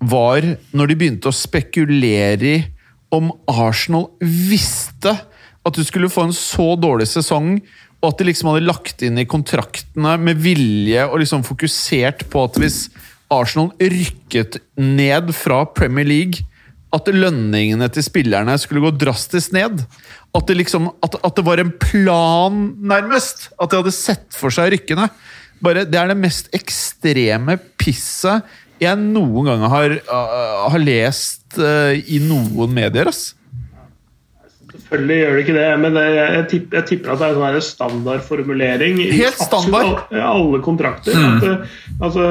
var 0.00 0.44
når 0.76 0.90
de 0.90 0.96
begynte 1.00 1.30
å 1.30 1.36
spekulere 1.36 2.52
i 2.54 2.60
om 3.10 3.32
Arsenal 3.50 4.06
visste 4.22 5.16
at 5.66 5.76
du 5.76 5.82
skulle 5.84 6.10
få 6.12 6.28
en 6.28 6.36
så 6.36 6.72
dårlig 6.78 7.08
sesong, 7.10 7.56
og 8.00 8.12
at 8.12 8.20
de 8.20 8.28
liksom 8.30 8.52
hadde 8.52 8.68
lagt 8.68 9.02
inn 9.04 9.18
i 9.20 9.26
kontraktene 9.28 10.14
med 10.22 10.38
vilje 10.40 11.02
og 11.08 11.18
liksom 11.20 11.42
fokusert 11.44 12.24
på 12.32 12.44
at 12.46 12.60
hvis 12.62 12.84
Arsenal 13.30 13.72
rykket 13.76 14.60
ned 14.80 15.34
fra 15.36 15.64
Premier 15.74 16.08
League, 16.08 16.46
at 16.90 17.06
lønningene 17.14 17.86
til 17.94 18.02
spillerne 18.02 18.56
skulle 18.58 18.82
gå 18.82 18.90
drastisk 18.98 19.52
ned. 19.54 19.84
At 20.36 20.46
det, 20.46 20.60
liksom, 20.60 20.86
at, 21.02 21.16
at 21.26 21.36
det 21.36 21.44
var 21.46 21.58
en 21.58 21.72
plan, 21.82 22.62
nærmest. 22.78 23.48
At 23.58 23.72
de 23.72 23.80
hadde 23.80 23.94
sett 23.94 24.28
for 24.36 24.54
seg 24.54 24.72
rykkene. 24.76 25.08
Bare, 25.60 25.84
det 25.84 25.98
er 25.98 26.12
det 26.12 26.20
mest 26.20 26.48
ekstreme 26.56 27.58
pisset 27.80 28.46
jeg 28.80 28.96
noen 28.96 29.44
gang 29.50 29.66
har, 29.68 29.92
uh, 30.08 30.70
har 30.72 30.80
lest 30.80 31.58
uh, 31.60 31.92
i 31.92 32.20
noen 32.24 32.72
medier. 32.72 33.10
ass. 33.10 33.34
Selvfølgelig 34.70 35.18
gjør 35.18 35.34
det 35.34 35.42
ikke 35.44 35.56
det, 35.56 35.66
men 35.82 35.96
det, 35.98 36.04
jeg, 36.16 36.44
tipper, 36.50 36.78
jeg, 36.78 36.86
tipper, 36.88 37.12
at 37.12 37.20
det 37.20 37.28
er 37.28 37.58
en 37.58 37.66
standardformulering 37.66 39.00
Helt 39.12 39.42
standard. 39.42 40.06
i 40.14 40.22
alle 40.24 40.62
kontrakter. 40.64 41.14
Mm. 41.14 41.36
At, 41.36 41.68
altså, 42.08 42.26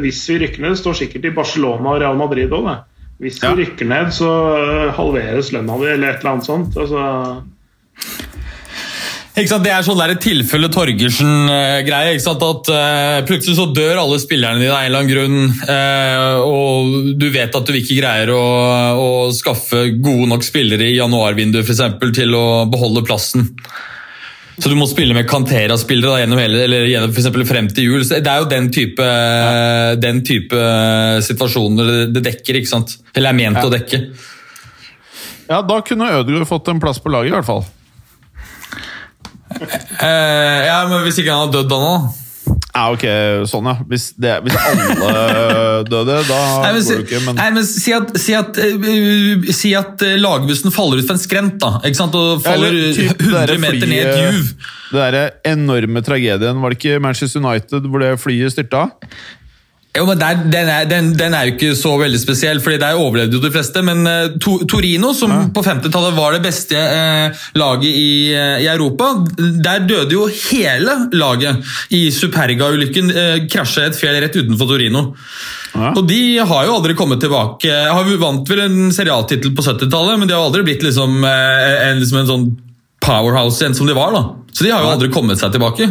hvis 0.00 0.22
vi 0.30 0.38
rykker 0.44 0.64
ned, 0.64 0.78
står 0.80 0.96
sikkert 1.02 1.28
i 1.28 1.34
Barcelona 1.36 1.92
og 1.92 2.00
Real 2.00 2.18
Madrid 2.18 2.54
òg, 2.56 2.70
det. 2.70 2.78
Hvis 3.22 3.38
du 3.40 3.46
ja. 3.48 3.54
rykker 3.56 3.88
ned, 3.88 4.12
så 4.12 4.30
halveres 4.96 5.52
lønna 5.54 5.78
di, 5.80 5.92
eller 5.94 6.12
et 6.12 6.20
eller 6.20 6.34
annet 6.34 6.48
sånt. 6.48 6.76
Altså? 6.76 7.04
Det 9.36 9.68
er 9.68 9.82
sånn 9.84 9.98
der 10.00 10.14
tilfelle 10.16 10.70
Torgersen-greie. 10.72 12.14
At 12.16 12.70
uh, 12.72 13.18
Plutselig 13.28 13.58
så 13.58 13.66
dør 13.68 14.00
alle 14.00 14.16
spillerne 14.22 14.62
dine 14.62 14.72
av 14.72 14.80
en 14.80 14.88
eller 14.88 15.02
annen 15.02 15.12
grunn, 15.12 15.50
uh, 15.68 16.40
og 16.40 17.10
du 17.20 17.26
vet 17.34 17.52
at 17.52 17.68
du 17.68 17.76
ikke 17.76 17.98
greier 17.98 18.32
å, 18.32 18.46
å 18.96 19.10
skaffe 19.36 19.90
gode 20.00 20.30
nok 20.32 20.46
spillere 20.46 20.88
i 20.88 20.96
januarvinduet 20.96 21.68
eksempel, 21.68 22.14
til 22.16 22.32
å 22.36 22.46
beholde 22.72 23.04
plassen. 23.04 23.50
Så 24.56 24.70
du 24.72 24.76
må 24.78 24.86
spille 24.88 25.12
med 25.12 25.28
Cantera-spillere 25.28 26.22
gjennom 26.22 26.40
hele, 26.40 26.62
eller 26.64 26.86
gjennom 26.88 27.12
for 27.12 27.48
frem 27.48 27.68
til 27.76 27.90
jul. 27.90 28.04
Så 28.08 28.22
det 28.24 28.32
er 28.32 28.40
jo 28.40 28.48
den 28.48 28.70
type, 28.72 29.04
ja. 29.04 29.94
den 30.00 30.22
type 30.24 30.62
situasjoner 31.26 32.06
det 32.14 32.24
dekker, 32.24 32.60
ikke 32.62 32.72
sant? 32.72 32.96
Eller 33.12 33.34
er 33.34 33.40
ment 33.42 33.60
ja. 33.60 33.66
å 33.68 33.72
dekke. 33.72 34.00
Ja, 35.46 35.60
da 35.62 35.80
kunne 35.86 36.08
Ødegaard 36.18 36.48
fått 36.48 36.70
en 36.72 36.80
plass 36.82 37.02
på 37.02 37.12
laget, 37.12 37.30
i 37.30 37.36
hvert 37.36 37.48
fall. 37.48 37.66
eh, 40.00 40.60
ja, 40.66 40.78
men 40.88 41.04
hvis 41.04 41.20
ikke 41.20 41.36
han 41.36 41.46
har 41.46 41.52
dødd 41.52 41.70
da 41.70 41.82
nå? 41.82 41.92
Ja, 42.76 42.82
ok, 42.92 43.04
sånn 43.48 43.68
ja. 43.70 43.74
Hvis, 43.88 44.10
det, 44.20 44.34
hvis 44.44 44.56
alle 44.60 45.12
døde, 45.88 46.18
da 46.28 46.40
nei, 46.66 46.74
men, 46.76 46.82
går 46.84 47.00
det 47.00 47.06
ikke, 47.06 47.20
men 47.24 47.38
Nei, 47.38 47.46
men 47.56 47.64
Si 47.68 47.94
at, 47.96 48.12
si 48.20 48.36
at, 48.36 48.60
uh, 48.60 49.46
si 49.56 49.72
at 49.78 50.04
uh, 50.04 50.16
lagbussen 50.20 50.74
faller 50.74 51.00
ut 51.00 51.08
for 51.08 51.16
en 51.16 51.22
skrent, 51.22 51.56
da. 51.62 51.78
Ikke 51.88 52.00
sant? 52.02 52.16
Og 52.18 52.44
faller 52.44 52.76
typ, 52.96 53.24
100 53.30 53.62
meter 53.62 53.88
ned 53.88 53.96
i 53.96 54.02
et 54.04 54.20
juv. 54.26 54.52
Det 54.90 55.00
derre 55.00 55.24
enorme 55.48 56.04
tragedien, 56.04 56.60
var 56.62 56.72
det 56.72 56.78
ikke 56.78 57.00
Manchester 57.02 57.42
United 57.42 57.88
hvor 57.88 58.04
det 58.04 58.12
flyet 58.22 58.54
styrta? 58.54 58.86
Jo, 59.96 60.04
men 60.08 60.18
der, 60.20 60.40
den, 60.52 60.68
er, 60.68 60.86
den, 60.88 61.10
den, 61.16 61.34
er, 61.34 61.48
jo 61.48 61.54
ikke 61.54 61.76
så 61.78 61.94
veldig 62.00 62.18
spesiell, 62.20 62.60
fordi 62.62 62.78
der 62.82 62.98
overlevde 63.00 63.38
jo 63.38 63.42
de 63.42 63.50
fleste. 63.54 63.82
Men 63.86 64.02
uh, 64.04 64.36
to, 64.42 64.58
Torino, 64.68 65.12
som 65.16 65.32
ja. 65.32 65.40
på 65.54 65.64
50-tallet 65.64 66.16
var 66.16 66.36
det 66.36 66.42
beste 66.44 66.76
uh, 66.76 67.46
laget 67.58 67.88
i, 67.88 68.10
uh, 68.36 68.58
i, 68.60 68.68
Europa, 68.72 69.12
der 69.36 69.86
døde 69.88 70.16
jo 70.16 70.26
hele 70.50 70.98
laget 71.16 71.64
i 71.96 72.06
Superga-ulykken. 72.14 73.12
krasja 73.50 73.86
et 73.86 73.98
fjell 73.98 74.18
rett 74.20 74.36
utenfor 74.36 74.68
Torino. 74.70 75.08
Ja. 75.76 75.92
Og 75.92 76.04
de 76.08 76.20
har 76.38 76.68
jo 76.68 76.76
aldri 76.78 76.96
kommet 76.96 77.20
tilbake. 77.22 77.70
Har 77.70 78.12
vant 78.20 78.48
vel 78.48 78.64
en 78.66 78.92
serialtittel 78.94 79.54
på 79.56 79.64
70-tallet, 79.64 80.20
men 80.20 80.28
de 80.28 80.36
har 80.36 80.44
aldri 80.44 80.64
blitt 80.66 80.84
liksom, 80.84 81.22
en, 81.24 82.00
liksom 82.00 82.22
en 82.22 82.30
sånn 82.30 82.46
powerhouse 83.04 83.62
igjen 83.62 83.76
som 83.76 83.88
de 83.88 83.96
var. 83.96 84.12
da. 84.16 84.22
Så 84.52 84.64
de 84.64 84.72
har 84.72 84.84
jo 84.84 84.92
aldri 84.94 85.12
kommet 85.12 85.40
seg 85.40 85.52
tilbake. 85.54 85.88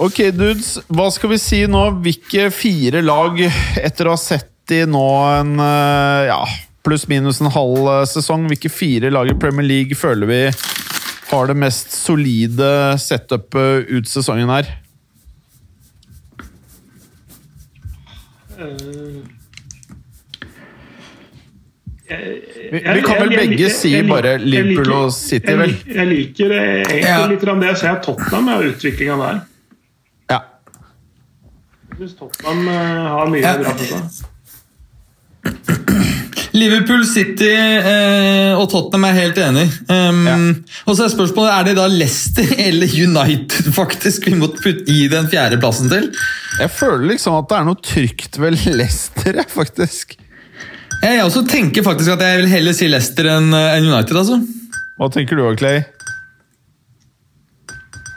Ok, 0.00 0.22
dudes. 0.32 0.78
Hva 0.88 1.10
skal 1.12 1.34
vi 1.34 1.38
si 1.40 1.58
nå? 1.68 1.82
Hvilke 2.04 2.48
fire 2.54 3.02
lag, 3.04 3.36
etter 3.76 4.08
å 4.08 4.14
ha 4.14 4.20
sett 4.20 4.48
de 4.70 4.84
nå 4.88 5.08
en 5.28 5.58
eh, 5.60 6.28
ja, 6.30 6.38
pluss-minus 6.86 7.42
en 7.42 7.50
halv 7.52 7.90
eh, 7.98 8.04
sesong, 8.08 8.46
hvilke 8.48 8.70
fire 8.72 9.10
lag 9.12 9.28
i 9.28 9.36
Premier 9.36 9.66
League 9.68 9.98
føler 9.98 10.30
vi 10.30 10.40
har 11.32 11.48
det 11.48 11.56
mest 11.56 11.92
solide 11.96 12.70
setupet 13.00 13.92
ut 13.92 14.08
sesongen 14.08 14.52
her? 14.52 14.70
Vi, 22.12 22.80
vi, 22.80 23.00
kan 23.04 23.22
vel 23.22 23.32
begge 23.32 23.70
si 23.72 23.94
bare 24.08 24.36
Liverpool 24.40 24.92
og 24.92 25.14
City, 25.16 25.56
vel? 25.56 25.72
Jeg, 25.84 26.08
liker 26.08 26.52
egentlig 26.58 27.00
ja. 27.08 27.22
litt 27.28 27.48
det 27.48 27.72
jeg 27.72 27.80
ser 27.80 28.04
Tottenham 28.04 28.48
med 28.48 28.68
utviklinga 28.72 29.16
der. 29.20 29.40
Syns 31.98 32.14
Tottenham 32.18 32.68
eh, 32.68 33.08
har 33.12 33.32
mye 33.32 33.42
ja. 33.42 33.56
bra 33.60 33.74
på 33.76 33.88
seg. 33.88 34.28
Liverpool 36.52 37.04
City 37.08 37.48
eh, 37.48 38.52
og 38.52 38.66
Tottenham 38.70 39.06
er 39.08 39.16
helt 39.16 39.38
enig. 39.40 39.64
Um, 39.88 40.22
ja. 40.28 40.36
Og 40.84 40.96
så 40.96 41.06
er 41.06 41.14
spørsmålet 41.14 41.52
er 41.54 41.68
det 41.70 41.76
da 41.80 41.86
Leicester 41.90 42.50
eller 42.66 42.92
United 42.92 43.72
faktisk 43.76 44.28
vi 44.28 44.36
må 44.40 44.50
putte 44.56 44.92
i 44.92 45.06
den 45.12 45.30
fjerdeplassen 45.32 45.92
til. 45.92 46.10
Jeg 46.60 46.74
føler 46.74 47.14
liksom 47.14 47.38
at 47.40 47.48
det 47.50 47.58
er 47.58 47.68
noe 47.68 47.80
trygt 47.92 48.40
ved 48.40 48.58
Leicester, 48.68 49.40
faktisk. 49.58 50.18
Jeg 51.02 51.24
også 51.24 51.42
tenker 51.48 51.84
faktisk 51.84 52.12
at 52.14 52.22
jeg 52.24 52.42
vil 52.42 52.52
heller 52.52 52.76
si 52.76 52.90
Leicester 52.90 53.32
enn 53.32 53.52
eh, 53.56 53.80
United. 53.82 54.16
altså. 54.16 54.42
Hva 55.00 55.08
tenker 55.12 55.40
du, 55.40 55.46
Clay? 55.58 55.82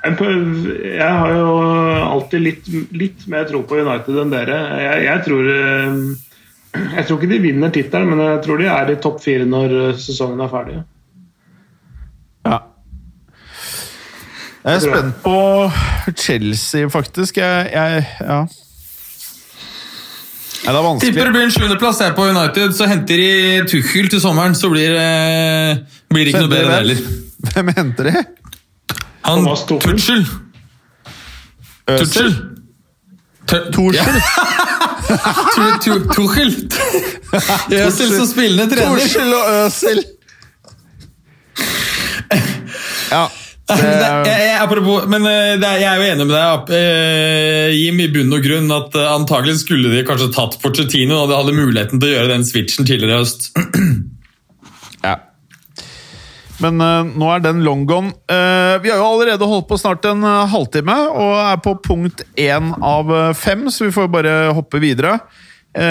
Jeg 0.05 1.13
har 1.19 1.31
jo 1.33 1.53
alltid 2.05 2.43
litt, 2.43 2.67
litt, 2.93 3.25
mer 3.31 3.47
tro 3.49 3.63
på 3.65 3.79
United 3.81 4.19
enn 4.21 4.33
dere. 4.33 4.57
Jeg, 4.83 5.05
jeg, 5.07 5.23
tror, 5.25 5.47
eh, 5.53 6.83
jeg 6.97 7.07
tror 7.07 7.17
ikke 7.17 7.31
de 7.31 7.39
vinner 7.41 7.73
tittelen, 7.73 8.11
men 8.11 8.21
jeg 8.27 8.43
tror 8.45 8.61
de 8.61 8.69
er 8.69 8.91
i 8.93 8.99
topp 9.01 9.23
fire 9.23 9.47
når 9.49 9.73
eh, 9.79 9.95
sesongen 10.01 10.43
er 10.45 10.51
ferdig. 10.51 10.77
Ja. 12.45 12.59
Jeg 14.65 14.75
er 14.75 14.85
spent 14.85 15.17
på 15.25 15.39
Chelsea, 16.13 16.91
faktisk. 16.93 17.41
Jeg, 17.41 17.73
jeg 17.73 18.05
ja. 18.21 18.43
Ja, 20.65 20.71
det 20.73 20.79
er 20.79 20.85
vanskelig. 20.85 21.11
Tipper 21.13 21.27
det 21.27 21.33
blir 21.35 21.43
en 21.45 21.53
sjuendeplass 21.53 21.99
her 22.01 22.15
på 22.17 22.29
United. 22.29 22.71
Så 22.77 22.87
henter 22.89 23.21
de 23.21 23.67
Tuchel 23.69 24.09
til 24.09 24.21
sommeren, 24.21 24.57
så 24.57 24.69
blir, 24.73 24.95
blir 26.09 26.25
det 26.25 26.33
ikke 26.33 26.47
noe 26.47 26.53
bedre 26.55 26.79
heller. 26.79 27.05
Hvem 27.51 27.69
henter 27.77 28.09
de? 28.09 28.25
Han 29.25 29.45
Tutsjel! 29.81 30.25
Tutsjel? 31.85 32.33
Tuchel. 33.45 34.19
Tuchel. 36.15 36.51
Øsel 37.69 38.11
som 38.17 38.27
spillende 38.29 38.67
trener. 38.75 38.99
Tuchel 38.99 39.33
og 39.33 39.49
Øsel. 39.65 40.05
Ja. 43.11 43.25
Det, 43.65 44.29
jeg, 44.29 44.57
apropos, 44.61 45.07
men 45.09 45.23
eh, 45.25 45.55
er, 45.57 45.79
jeg 45.81 45.87
er 45.89 45.97
jo 45.97 46.09
enig 46.13 46.25
med 46.29 46.35
deg, 46.35 46.67
eh, 46.77 47.71
Jim, 47.73 47.97
i 47.97 48.05
bunn 48.13 48.35
og 48.37 48.43
grunn 48.45 48.69
at 48.69 48.93
antakelig 48.93 49.15
antagelig 49.15 49.55
skulle 49.63 49.89
de 49.89 50.03
kanskje 50.05 50.27
tatt 50.35 50.59
Porcettino 50.61 51.23
og 51.23 51.31
de 51.31 51.39
hadde 51.39 51.55
muligheten 51.57 51.97
til 51.97 52.11
å 52.11 52.13
gjøre 52.13 52.29
den 52.35 52.45
switchen 52.45 52.85
tidligere 52.85 53.15
i 53.15 53.23
høst. 53.23 53.49
Men 56.63 56.79
uh, 56.79 57.07
nå 57.07 57.29
er 57.33 57.43
den 57.43 57.63
long 57.65 57.83
gone. 57.87 58.13
Uh, 58.31 58.77
vi 58.83 58.91
har 58.91 59.01
jo 59.01 59.09
allerede 59.09 59.49
holdt 59.49 59.67
på 59.69 59.79
snart 59.79 60.05
en 60.07 60.23
uh, 60.23 60.45
halvtime 60.51 60.95
og 61.11 61.33
er 61.41 61.59
på 61.63 61.75
punkt 61.83 62.23
én 62.39 62.71
av 62.79 63.11
fem, 63.37 63.67
så 63.71 63.89
vi 63.89 63.95
får 63.95 64.11
bare 64.13 64.35
hoppe 64.55 64.81
videre. 64.83 65.17
I 65.75 65.81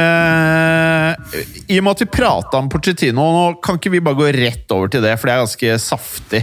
og 1.76 1.82
med 1.84 1.90
at 1.90 2.00
vi 2.00 2.06
prata 2.08 2.56
om 2.56 2.70
Porcettino, 2.72 3.20
nå 3.20 3.42
kan 3.60 3.76
ikke 3.76 3.90
vi 3.92 4.00
bare 4.00 4.16
gå 4.16 4.30
rett 4.32 4.72
over 4.72 4.88
til 4.88 5.04
det, 5.04 5.12
for 5.20 5.28
det 5.28 5.34
er 5.34 5.42
ganske 5.42 5.74
saftig. 5.82 6.40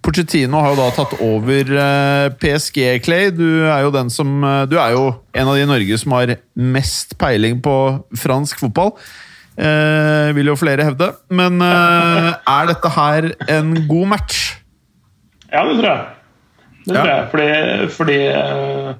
Porcettino 0.00 0.62
har 0.64 0.72
jo 0.72 0.78
da 0.78 0.86
tatt 0.96 1.12
over 1.20 1.74
PSG, 2.40 2.80
Clay. 3.04 3.28
Du 3.36 3.44
er 3.68 3.82
jo 3.84 3.92
den 3.92 4.08
som 4.08 4.40
Du 4.72 4.78
er 4.80 4.96
jo 4.96 5.10
en 5.36 5.50
av 5.50 5.58
de 5.58 5.66
i 5.66 5.68
Norge 5.68 6.00
som 6.00 6.16
har 6.16 6.38
mest 6.56 7.12
peiling 7.20 7.60
på 7.60 7.76
fransk 8.24 8.64
fotball. 8.64 8.94
Eh, 9.58 10.28
vil 10.36 10.52
jo 10.52 10.58
flere 10.58 10.86
hevde. 10.86 11.10
Men 11.34 11.58
eh, 11.64 12.30
er 12.38 12.70
dette 12.70 12.92
her 12.94 13.30
en 13.58 13.74
god 13.88 14.10
match? 14.14 14.42
Ja, 15.50 15.64
det 15.66 15.78
tror 15.80 15.88
jeg. 15.90 16.04
Det 16.86 16.94
tror 16.94 17.10
jeg. 17.10 17.24
Fordi, 17.32 17.48
fordi 17.96 18.18
eh, 18.28 18.92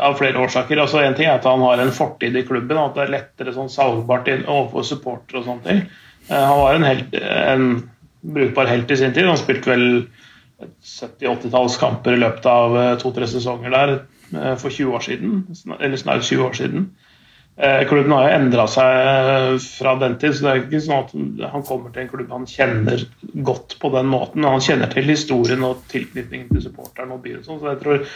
Av 0.00 0.18
flere 0.18 0.42
årsaker. 0.44 0.82
altså 0.82 1.00
En 1.00 1.16
ting 1.16 1.30
er 1.30 1.38
at 1.38 1.48
han 1.48 1.64
har 1.64 1.80
en 1.80 1.94
fortid 1.94 2.36
i 2.36 2.44
klubben, 2.46 2.78
at 2.78 2.94
det 2.98 3.06
er 3.06 3.14
lettere 3.16 3.56
sånn 3.56 3.72
salgbart 3.72 4.28
overfor 4.42 4.86
supportere 4.86 5.40
og 5.40 5.48
sånne 5.48 5.66
ting. 5.66 5.84
Eh, 6.28 6.36
han 6.36 6.58
var 6.60 6.76
en, 6.76 6.88
helt, 6.88 7.14
en 7.14 7.68
brukbar 8.20 8.68
helt 8.70 8.90
i 8.90 9.00
sin 9.00 9.16
tid. 9.16 9.28
Han 9.30 9.40
spilte 9.40 9.72
vel 9.72 9.86
70-80-tallskamper 10.84 12.16
i 12.16 12.20
løpet 12.20 12.48
av 12.50 12.76
eh, 12.78 12.96
to-tre 13.00 13.28
sesonger 13.30 13.72
der 13.74 13.94
eh, 13.96 14.56
for 14.60 14.68
20 14.68 14.96
år 14.98 15.06
siden. 15.06 15.38
Eller 15.78 16.00
snart 16.00 16.26
20 16.26 16.44
år 16.46 16.58
siden. 16.58 16.90
Eh, 17.62 17.88
klubben 17.88 18.12
har 18.12 18.24
jo 18.24 18.36
endra 18.38 18.64
seg 18.72 18.98
eh, 19.04 19.54
fra 19.60 19.92
den 20.00 20.14
tid, 20.20 20.32
så 20.32 20.46
det 20.46 20.52
er 20.52 20.60
ikke 20.62 20.80
sånn 20.80 21.02
at 21.02 21.50
han 21.52 21.64
kommer 21.68 21.92
til 21.92 22.06
en 22.06 22.12
klubb 22.12 22.30
han 22.32 22.46
kjenner 22.48 23.02
godt 23.44 23.74
på 23.82 23.90
den 23.92 24.08
måten. 24.08 24.46
Han 24.48 24.64
kjenner 24.64 24.88
til 24.92 25.10
historien 25.10 25.66
og 25.66 25.82
tilknytningen 25.92 26.48
til 26.54 26.62
supporteren 26.64 27.12
og 27.12 27.20
byen, 27.26 27.42
sånn, 27.44 27.60
så 27.60 27.74
jeg 27.74 27.82
tror 27.82 28.06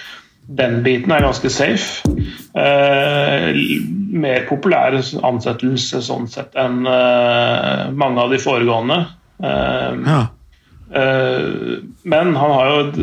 den 0.61 0.79
biten 0.85 1.13
er 1.13 1.27
ganske 1.27 1.51
safe. 1.53 2.15
Eh, 2.57 3.61
mer 4.25 4.49
populær 4.49 4.97
ansettelse 4.97 6.01
sånn 6.05 6.31
sett 6.33 6.57
enn 6.61 6.89
eh, 6.89 7.93
mange 7.93 8.25
av 8.25 8.33
de 8.33 8.41
foregående. 8.41 8.99
Eh, 9.45 10.01
ja. 10.09 10.19
eh, 11.03 11.79
men 12.01 12.33
han 12.41 12.57
har 12.57 12.73
jo 12.73 12.81
et, 12.87 12.99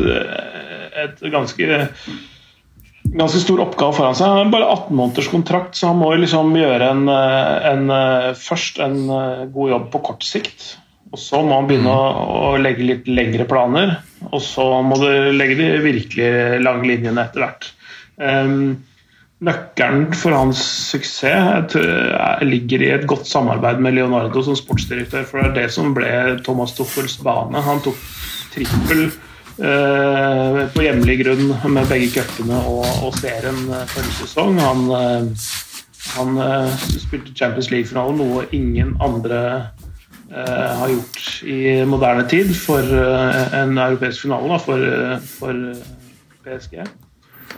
et 1.06 1.26
ganske 1.34 1.82
ganske 3.04 3.40
stor 3.42 3.62
oppgave 3.64 3.96
foran 3.96 4.16
seg. 4.16 4.28
Han 4.28 4.38
har 4.38 4.52
bare 4.52 4.68
18 4.70 4.96
måneders 4.96 5.30
kontrakt, 5.32 5.74
så 5.76 5.90
han 5.90 6.00
må 6.00 6.12
liksom 6.16 6.54
gjøre 6.56 6.92
en, 6.94 7.08
eh, 7.08 7.66
en, 7.72 7.90
eh, 7.90 8.30
først 8.38 8.78
en 8.80 9.02
eh, 9.10 9.44
god 9.52 9.74
jobb 9.74 9.90
på 9.92 10.02
kort 10.10 10.24
sikt. 10.26 10.76
Og 11.12 11.18
så 11.20 11.42
må 11.44 11.58
han 11.58 11.68
begynne 11.68 11.92
å, 11.92 12.06
å, 12.52 12.56
legge 12.56 12.86
litt 12.88 13.10
lengre 13.10 13.44
planer. 13.44 13.98
Og 14.30 14.40
så 14.40 14.64
må 14.82 14.96
du 14.96 15.10
legge 15.34 15.58
de 15.58 15.68
virkelig 15.84 16.62
lange 16.62 16.88
linjene 16.88 17.26
etter 17.26 17.44
hvert. 17.44 17.68
Um, 18.16 18.78
nøkkelen 19.44 20.14
for 20.16 20.32
hans 20.32 20.62
suksess 20.92 21.74
ligger 22.46 22.84
i 22.84 22.92
et 22.94 23.04
godt 23.10 23.26
samarbeid 23.26 23.82
med 23.82 23.98
Leonardo 23.98 24.40
som 24.46 24.56
sportsdirektør. 24.56 25.26
For 25.28 25.42
det 25.42 25.50
er 25.50 25.58
det 25.58 25.74
som 25.74 25.92
ble 25.92 26.38
Thomas 26.46 26.72
Tuffels 26.78 27.18
bane. 27.20 27.60
Han 27.60 27.84
tok 27.84 27.98
trippel 28.54 29.10
på 29.62 30.82
hjemlig 30.82 31.18
grunn 31.22 31.52
med 31.74 31.90
begge 31.90 32.08
cupene 32.16 32.58
og, 32.66 32.86
og 33.06 33.14
serien 33.20 33.60
eh, 33.70 33.84
forrige 33.92 34.16
sesong. 34.24 34.58
Han, 34.62 34.82
eh, 34.96 35.46
han 36.16 36.40
spilte 36.98 37.34
Champions 37.38 37.70
League-finalen, 37.70 38.18
noe 38.18 38.48
ingen 38.56 38.96
andre 39.02 39.42
har 40.32 40.88
gjort 40.88 41.26
i 41.44 41.56
moderne 41.84 42.22
tid 42.24 42.54
for 42.56 42.80
en 42.80 43.76
europeisk 43.76 44.24
finale 44.24 44.48
da, 44.48 44.56
for, 44.64 44.84
for 45.28 45.58
PSG. 46.46 46.78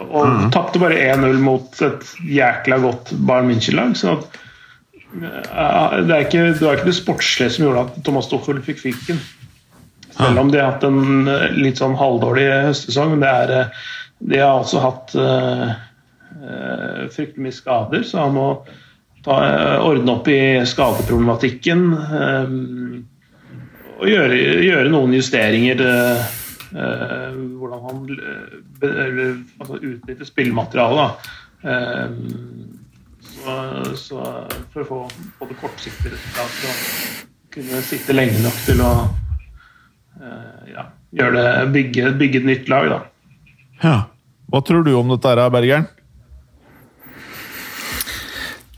Og 0.02 0.26
mm. 0.26 0.48
tapte 0.54 0.80
bare 0.82 0.98
1-0 1.14 1.38
mot 1.42 1.82
et 1.86 2.08
jækla 2.26 2.80
godt 2.82 3.12
Bayern 3.14 3.52
München-lag. 3.52 3.94
så 3.94 4.16
at, 4.18 4.40
det, 6.02 6.10
er 6.10 6.24
ikke, 6.26 6.44
det 6.58 6.66
var 6.66 6.78
ikke 6.78 6.90
det 6.90 6.98
sportslige 6.98 7.54
som 7.54 7.66
gjorde 7.66 7.84
at 7.86 7.98
Thomas 8.06 8.26
Stoffel 8.26 8.58
fikk 8.64 8.80
fyken. 8.82 9.20
Selv 10.14 10.40
om 10.40 10.50
de 10.52 10.60
har 10.60 10.72
hatt 10.72 10.86
en 10.86 11.28
eh, 11.28 11.50
litt 11.58 11.80
sånn 11.82 11.96
halvdårlig 11.98 12.46
høstsesong. 12.68 13.16
Det 13.22 13.30
er, 13.30 13.52
eh, 13.58 13.90
de 14.24 14.40
har 14.40 14.60
altså 14.60 14.80
hatt 14.80 15.10
uh, 15.18 15.74
fryktelig 17.12 17.42
mye 17.44 17.56
skader, 17.56 18.04
så 18.06 18.22
han 18.22 18.36
må 18.36 18.46
ta, 19.26 19.34
ordne 19.84 20.14
opp 20.14 20.30
i 20.32 20.38
skadeproblematikken. 20.70 21.82
Um, 22.14 23.02
og 23.98 24.06
gjøre, 24.08 24.38
gjøre, 24.64 24.92
noen 24.94 25.18
justeringer. 25.18 25.82
Uh, 25.84 27.34
hvordan 27.58 27.84
han 27.84 28.00
uh, 28.14 29.42
altså 29.60 29.82
utnytter 29.82 30.30
spillematerialet. 30.30 31.28
Eh, 31.64 32.10
så, 33.94 33.94
så 33.96 34.22
for 34.72 34.82
å 34.82 34.88
få 34.88 34.98
både 35.40 35.56
kortsiktig 35.60 36.12
resultat 36.12 36.64
og 36.68 37.52
kunne 37.54 37.80
sitte 37.86 38.16
lenge 38.16 38.40
nok 38.44 38.58
til 38.66 38.82
å 38.84 38.90
eh, 38.92 39.23
ja, 40.74 40.86
gjøre 41.20 41.34
det, 41.36 41.72
bygge, 41.74 42.14
bygge 42.20 42.42
et 42.42 42.48
nytt 42.52 42.72
lag, 42.72 42.88
da. 42.92 43.02
Ja. 43.84 43.98
Hva 44.52 44.60
tror 44.64 44.84
du 44.86 44.92
om 44.94 45.12
dette, 45.14 45.32
her, 45.32 45.50
Bergeren? 45.50 45.88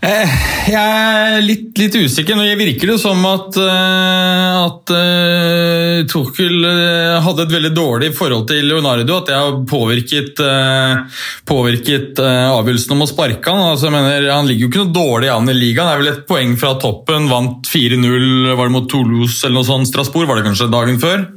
Eh, 0.07 0.33
Jeg 0.67 0.77
er 0.77 1.41
litt, 1.43 1.71
litt 1.79 1.95
usikker. 1.95 2.37
Nå 2.37 2.45
virker 2.59 2.91
det 2.91 2.97
som 2.99 3.21
at, 3.27 3.57
eh, 3.59 4.57
at 4.67 4.93
uh, 4.93 6.01
Tuchel 6.11 6.67
eh, 6.67 7.17
hadde 7.23 7.45
et 7.47 7.55
veldig 7.55 7.71
dårlig 7.75 8.11
forhold 8.17 8.49
til 8.51 8.67
Leonardo. 8.67 9.21
At 9.21 9.31
det 9.31 9.39
har 9.39 9.61
påvirket, 9.71 10.43
eh, 10.43 11.23
påvirket 11.47 12.19
eh, 12.23 12.49
avgjørelsen 12.51 12.97
om 12.97 13.07
å 13.07 13.09
sparke 13.11 13.55
han. 13.55 13.63
Altså, 13.73 13.89
jeg 13.89 13.97
mener, 13.97 14.29
han 14.35 14.51
ligger 14.51 14.67
jo 14.67 14.73
ikke 14.73 14.85
noe 14.85 14.97
dårlig 14.99 15.33
an 15.33 15.53
i 15.53 15.57
ligaen. 15.57 15.87
Det 15.87 15.95
er 15.95 16.03
vel 16.03 16.13
et 16.13 16.27
poeng 16.29 16.57
fra 16.61 16.75
toppen. 16.83 17.31
Vant 17.31 17.71
4-0 17.71 18.55
var 18.59 18.67
det 18.67 18.77
mot 18.77 18.91
Toulouse 18.91 19.47
eller 19.47 19.61
noe 19.61 19.71
sånt. 19.71 19.91
Strasbourg 19.91 20.31
var 20.31 20.41
det 20.41 20.49
kanskje 20.51 20.71
dagen 20.73 21.03
før. 21.03 21.29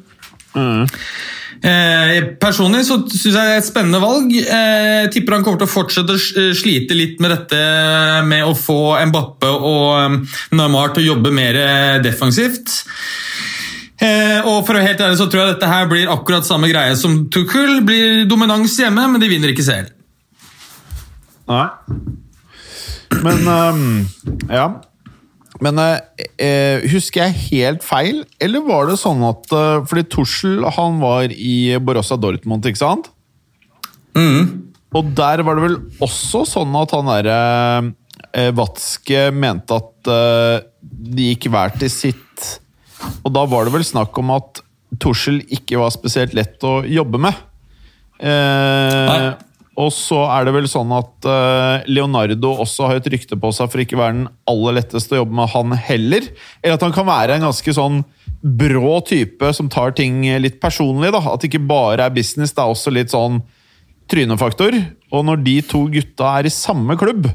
Eh, 1.60 2.18
personlig 2.40 2.86
så 2.88 3.02
syns 3.04 3.26
jeg 3.26 3.36
det 3.36 3.56
er 3.56 3.60
et 3.60 3.68
spennende 3.68 4.00
valg. 4.02 4.32
Eh, 4.32 5.10
tipper 5.12 5.36
han 5.36 5.44
kommer 5.46 5.60
til 5.60 5.68
å 5.68 5.74
fortsette 5.74 6.16
å 6.16 6.54
slite 6.56 6.96
litt 6.96 7.20
med 7.20 7.34
dette 7.36 7.60
med 8.30 8.48
å 8.48 8.56
få 8.56 8.96
Mbappe 9.12 9.50
og 9.50 9.88
eh, 9.98 10.38
Neymar 10.56 10.96
til 10.96 11.04
å 11.04 11.10
jobbe 11.14 11.34
mer 11.36 11.60
eh, 11.60 11.98
defensivt. 12.06 12.78
Eh, 14.00 14.40
og 14.48 14.64
for 14.64 14.80
å 14.80 14.84
helt 14.84 15.02
ærlig 15.04 15.20
så 15.20 15.28
tror 15.28 15.44
jeg 15.44 15.56
dette 15.58 15.72
her 15.74 15.90
blir 15.92 16.12
akkurat 16.12 16.48
samme 16.48 16.72
greie 16.72 16.96
som 17.00 17.26
Tuchel. 17.34 17.82
Blir 17.88 18.24
dominans 18.30 18.78
hjemme, 18.80 19.10
men 19.12 19.20
de 19.20 19.32
vinner 19.32 19.52
ikke 19.52 19.68
selv. 19.68 19.92
Nei. 21.50 21.68
Men 23.26 23.48
um, 23.50 23.84
Ja. 24.48 24.70
Men 25.64 25.80
eh, 25.84 26.26
eh, 26.40 26.86
husker 26.92 27.26
jeg 27.26 27.40
helt 27.50 27.84
feil, 27.84 28.24
eller 28.40 28.64
var 28.68 28.88
det 28.88 29.00
sånn 29.02 29.22
at 29.28 29.52
eh, 29.52 29.82
Fordi 29.90 30.06
Tussel 30.08 30.64
han 30.78 31.02
var 31.04 31.34
i 31.36 31.76
Borussia 31.84 32.16
Dortmund, 32.20 32.68
ikke 32.70 32.80
sant? 32.80 33.10
Og 34.96 35.12
der 35.18 35.44
var 35.46 35.60
det 35.60 35.66
vel 35.68 35.76
også 36.02 36.46
sånn 36.50 36.74
at 36.80 36.96
han 36.96 37.12
derre 37.12 37.42
eh, 38.34 38.50
Watzke 38.58 39.28
mente 39.36 39.78
at 39.78 40.10
eh, 40.10 40.56
de 40.82 41.30
gikk 41.34 41.50
hver 41.54 41.76
til 41.78 41.92
sitt. 41.94 42.48
Og 43.24 43.32
da 43.36 43.44
var 43.48 43.68
det 43.68 43.76
vel 43.76 43.86
snakk 43.86 44.18
om 44.20 44.34
at 44.36 44.64
Tussel 45.00 45.44
ikke 45.54 45.78
var 45.80 45.94
spesielt 45.94 46.34
lett 46.38 46.64
å 46.66 46.80
jobbe 46.90 47.22
med. 47.22 47.46
Eh, 48.20 49.12
Nei. 49.12 49.20
Og 49.80 49.92
så 49.96 50.20
er 50.28 50.44
det 50.44 50.54
vel 50.58 50.68
sånn 50.68 50.90
at 50.92 51.28
eh, 51.30 51.86
Leonardo 51.88 52.52
også 52.66 52.90
har 52.90 53.00
et 53.00 53.10
rykte 53.14 53.38
på 53.40 53.52
seg 53.56 53.70
for 53.72 53.80
ikke 53.80 53.96
å 53.96 54.02
være 54.02 54.18
den 54.18 54.26
aller 54.52 54.76
letteste 54.76 55.16
å 55.16 55.22
jobbe 55.22 55.38
med, 55.40 55.52
han 55.54 55.76
heller. 55.88 56.28
Eller 56.60 56.76
at 56.76 56.84
han 56.84 56.96
kan 56.96 57.08
være 57.08 57.38
en 57.38 57.46
ganske 57.48 57.76
sånn 57.78 58.02
brå 58.40 58.98
type 59.08 59.54
som 59.56 59.70
tar 59.72 59.96
ting 59.96 60.26
litt 60.44 60.60
personlig. 60.60 61.14
da. 61.16 61.24
At 61.32 61.40
det 61.40 61.52
ikke 61.52 61.70
bare 61.70 62.10
er 62.10 62.16
business, 62.16 62.52
det 62.56 62.64
er 62.64 62.74
også 62.74 62.92
litt 62.92 63.16
sånn 63.16 63.40
trynefaktor. 64.12 64.76
Og 65.16 65.26
når 65.30 65.46
de 65.48 65.56
to 65.72 65.86
gutta 65.94 66.36
er 66.40 66.50
i 66.50 66.54
samme 66.54 67.00
klubb, 67.00 67.30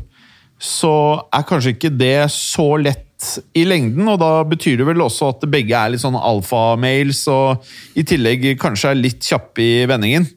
så 0.61 0.95
er 1.35 1.49
kanskje 1.49 1.75
ikke 1.75 1.95
det 1.97 2.29
så 2.33 2.75
lett 2.77 3.41
i 3.57 3.65
lengden. 3.65 4.05
Og 4.11 4.21
da 4.21 4.33
betyr 4.49 4.83
det 4.83 4.89
vel 4.93 5.05
også 5.05 5.33
at 5.33 5.49
begge 5.49 5.81
er 5.81 5.95
litt 5.95 6.05
sånn 6.05 6.21
alfamales 6.21 7.25
og 7.33 7.65
i 7.97 8.05
tillegg 8.05 8.51
kanskje 8.61 8.93
er 8.93 9.01
litt 9.01 9.33
kjappe 9.33 9.65
i 9.65 9.85
vendingen. 9.89 10.29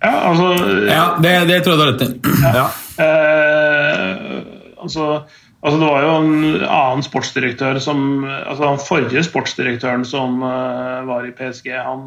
Ja, 0.00 0.12
altså 0.30 0.54
Ja, 0.88 1.04
det, 1.20 1.32
det 1.50 1.60
tror 1.64 1.76
jeg 1.76 1.80
du 1.80 1.84
har 1.84 1.92
rett 1.92 2.02
i. 2.06 2.10
Ja. 2.56 2.66
Eh, 3.00 4.42
altså, 4.80 5.22
altså 5.62 5.76
Det 5.80 5.86
var 5.86 6.04
jo 6.04 6.12
en 6.18 6.34
annen 6.64 7.04
sportsdirektør 7.04 7.80
som 7.80 8.24
altså 8.26 8.62
Den 8.64 8.82
forrige 8.84 9.24
sportsdirektøren 9.24 10.04
som 10.08 10.42
uh, 10.44 11.00
var 11.08 11.24
i 11.28 11.34
PSG, 11.36 11.72
han, 11.76 12.06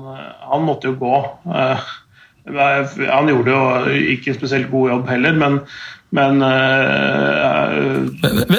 han 0.50 0.66
måtte 0.66 0.92
jo 0.92 0.98
gå. 1.02 1.18
Uh, 1.50 1.82
han 3.08 3.30
gjorde 3.32 3.54
jo 3.54 3.62
ikke 4.18 4.36
spesielt 4.36 4.72
god 4.72 4.90
jobb 4.92 5.10
heller, 5.14 5.38
men, 5.40 5.60
men 6.12 6.42
uh, 6.44 6.50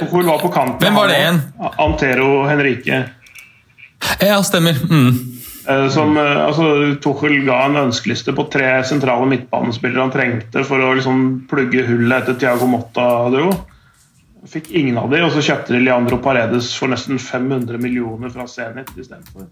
Hvor 0.08 0.24
var 0.24 0.40
på 0.40 0.50
kanten. 0.54 0.80
Hvem 0.80 0.96
var 0.96 1.10
det 1.10 1.20
igjen? 1.20 1.42
Antero 1.84 2.30
Henrique. 2.48 3.02
Ja, 4.20 4.42
stemmer. 4.46 4.78
Mm. 4.90 5.34
Eh, 5.68 5.88
Som, 5.88 6.16
eh, 6.16 6.46
altså, 6.46 6.96
Tuchel 7.00 7.44
ga 7.44 7.64
en 7.64 7.76
ønskeliste 7.86 8.34
på 8.36 8.46
tre 8.52 8.82
sentrale 8.84 9.26
midtbanespillere 9.30 10.02
han 10.02 10.12
trengte 10.12 10.64
for 10.68 10.82
å 10.82 10.92
liksom, 10.98 11.22
plugge 11.50 11.86
hullet 11.88 12.24
etter 12.24 12.36
Thiago 12.42 12.68
Motta 12.68 13.06
dro. 13.32 13.48
Fikk 14.50 14.70
ingen 14.76 14.98
av 15.00 15.08
de, 15.12 15.22
og 15.24 15.32
så 15.32 15.40
kjøpte 15.44 15.72
de 15.72 15.80
Leandro 15.86 16.18
Paredes 16.20 16.74
for 16.76 16.92
nesten 16.92 17.16
500 17.16 17.80
millioner 17.80 18.32
fra 18.32 18.44
Zenit 18.50 18.92
istedenfor. 18.92 19.48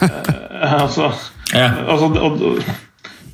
uh, 0.00 0.72
altså, 0.82 1.12
Ja. 1.52 1.66
altså, 1.84 2.08
og, 2.16 2.40
og, 2.40 2.62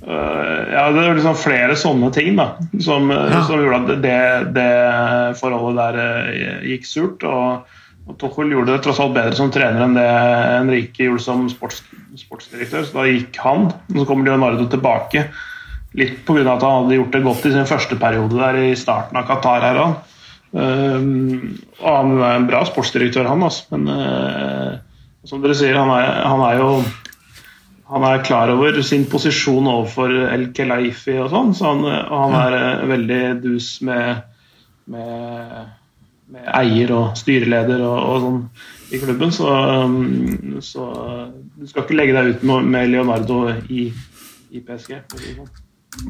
uh, 0.03 0.73
ja, 0.73 0.89
det 0.91 1.05
er 1.05 1.15
liksom 1.15 1.39
flere 1.39 1.77
sånne 1.79 2.11
ting 2.17 2.35
da, 2.35 2.49
som, 2.83 3.15
ja. 3.15 3.45
som 3.47 3.63
gjorde 3.63 3.79
at 3.79 4.03
det, 4.03 4.19
det 4.59 4.73
forholdet 5.39 5.95
der 5.95 6.27
uh, 6.27 6.67
gikk 6.67 6.91
surt. 6.91 7.23
Og, 7.31 7.79
og 8.09 8.19
Tuchel 8.19 8.51
gjorde 8.51 8.75
det 8.75 8.83
tross 8.85 9.01
alt 9.03 9.15
bedre 9.15 9.37
som 9.39 9.51
trener 9.55 9.85
enn 9.85 9.97
det 9.97 10.07
Henrike 10.07 11.07
gjorde 11.07 11.23
som 11.23 11.45
sports, 11.51 11.83
sportsdirektør, 12.19 12.87
så 12.87 12.99
da 12.99 13.09
gikk 13.09 13.39
han. 13.45 13.69
Og 13.71 14.01
så 14.01 14.07
kommer 14.09 14.27
Leonardo 14.29 14.67
tilbake. 14.71 15.29
Litt 15.99 16.23
pga. 16.27 16.43
at 16.55 16.65
han 16.65 16.83
hadde 16.83 16.99
gjort 16.99 17.15
det 17.15 17.23
godt 17.27 17.47
i 17.47 17.53
sin 17.55 17.69
første 17.69 17.99
periode 18.01 18.41
der 18.41 18.59
i 18.59 18.73
starten 18.79 19.21
av 19.21 19.29
Qatar. 19.29 19.63
her 19.69 19.81
han. 19.83 19.95
Um, 20.53 21.55
og 21.81 21.89
han 21.89 22.17
er 22.19 22.35
en 22.37 22.49
bra 22.51 22.65
sportsdirektør, 22.69 23.25
han, 23.31 23.45
altså. 23.47 23.71
men 23.73 23.87
uh, 23.89 24.75
som 25.25 25.41
dere 25.41 25.57
sier, 25.57 25.79
han 25.79 25.89
er, 25.95 26.11
han 26.29 26.43
er 26.45 26.59
jo 26.61 26.75
han 27.93 28.05
er 28.09 28.25
klar 28.25 28.49
over 28.53 28.79
sin 28.85 29.05
posisjon 29.09 29.69
overfor 29.69 30.13
El 30.33 30.47
Kelaifi 30.57 31.19
og 31.21 31.29
sånn, 31.33 31.53
så 31.57 31.73
han, 31.73 31.83
han 32.09 32.37
er 32.39 32.55
eh, 32.57 32.85
veldig 32.89 33.23
dus 33.43 33.67
med, 33.85 34.23
med, 34.89 35.59
med 36.33 36.49
eier 36.57 36.93
og 36.97 37.17
styreleder 37.19 37.83
og, 37.85 37.99
og 37.99 38.25
sånn 38.27 38.41
i 38.93 39.01
klubben. 39.03 39.33
Så, 39.35 39.49
um, 39.49 40.59
så 40.65 40.87
du 41.57 41.69
skal 41.69 41.85
ikke 41.85 41.97
legge 41.99 42.17
deg 42.17 42.35
ut 42.35 42.47
med, 42.49 42.69
med 42.75 42.91
Leonardo 42.93 43.43
i, 43.73 43.87
i 44.53 44.65
PSG. 44.65 44.99
sånn. 45.13 45.53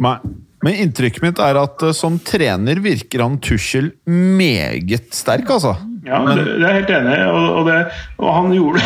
Nei. 0.02 0.16
Men 0.62 0.76
inntrykket 0.78 1.24
mitt 1.24 1.40
er 1.42 1.58
at 1.58 1.82
eh, 1.82 1.94
som 1.96 2.20
trener 2.22 2.78
virker 2.84 3.24
han 3.24 3.40
Tussel 3.42 3.88
meget 4.06 5.10
sterk, 5.16 5.48
altså. 5.50 5.72
Ja, 6.06 6.20
Men- 6.22 6.38
det, 6.38 6.44
det 6.60 6.66
er 6.66 6.68
jeg 6.68 6.80
helt 6.84 6.92
enig 7.00 7.16
i. 7.18 7.24
Og, 7.30 7.48
og, 7.58 7.70
det, 7.70 7.78
og 8.22 8.28
han 8.36 8.52
gjorde 8.54 8.84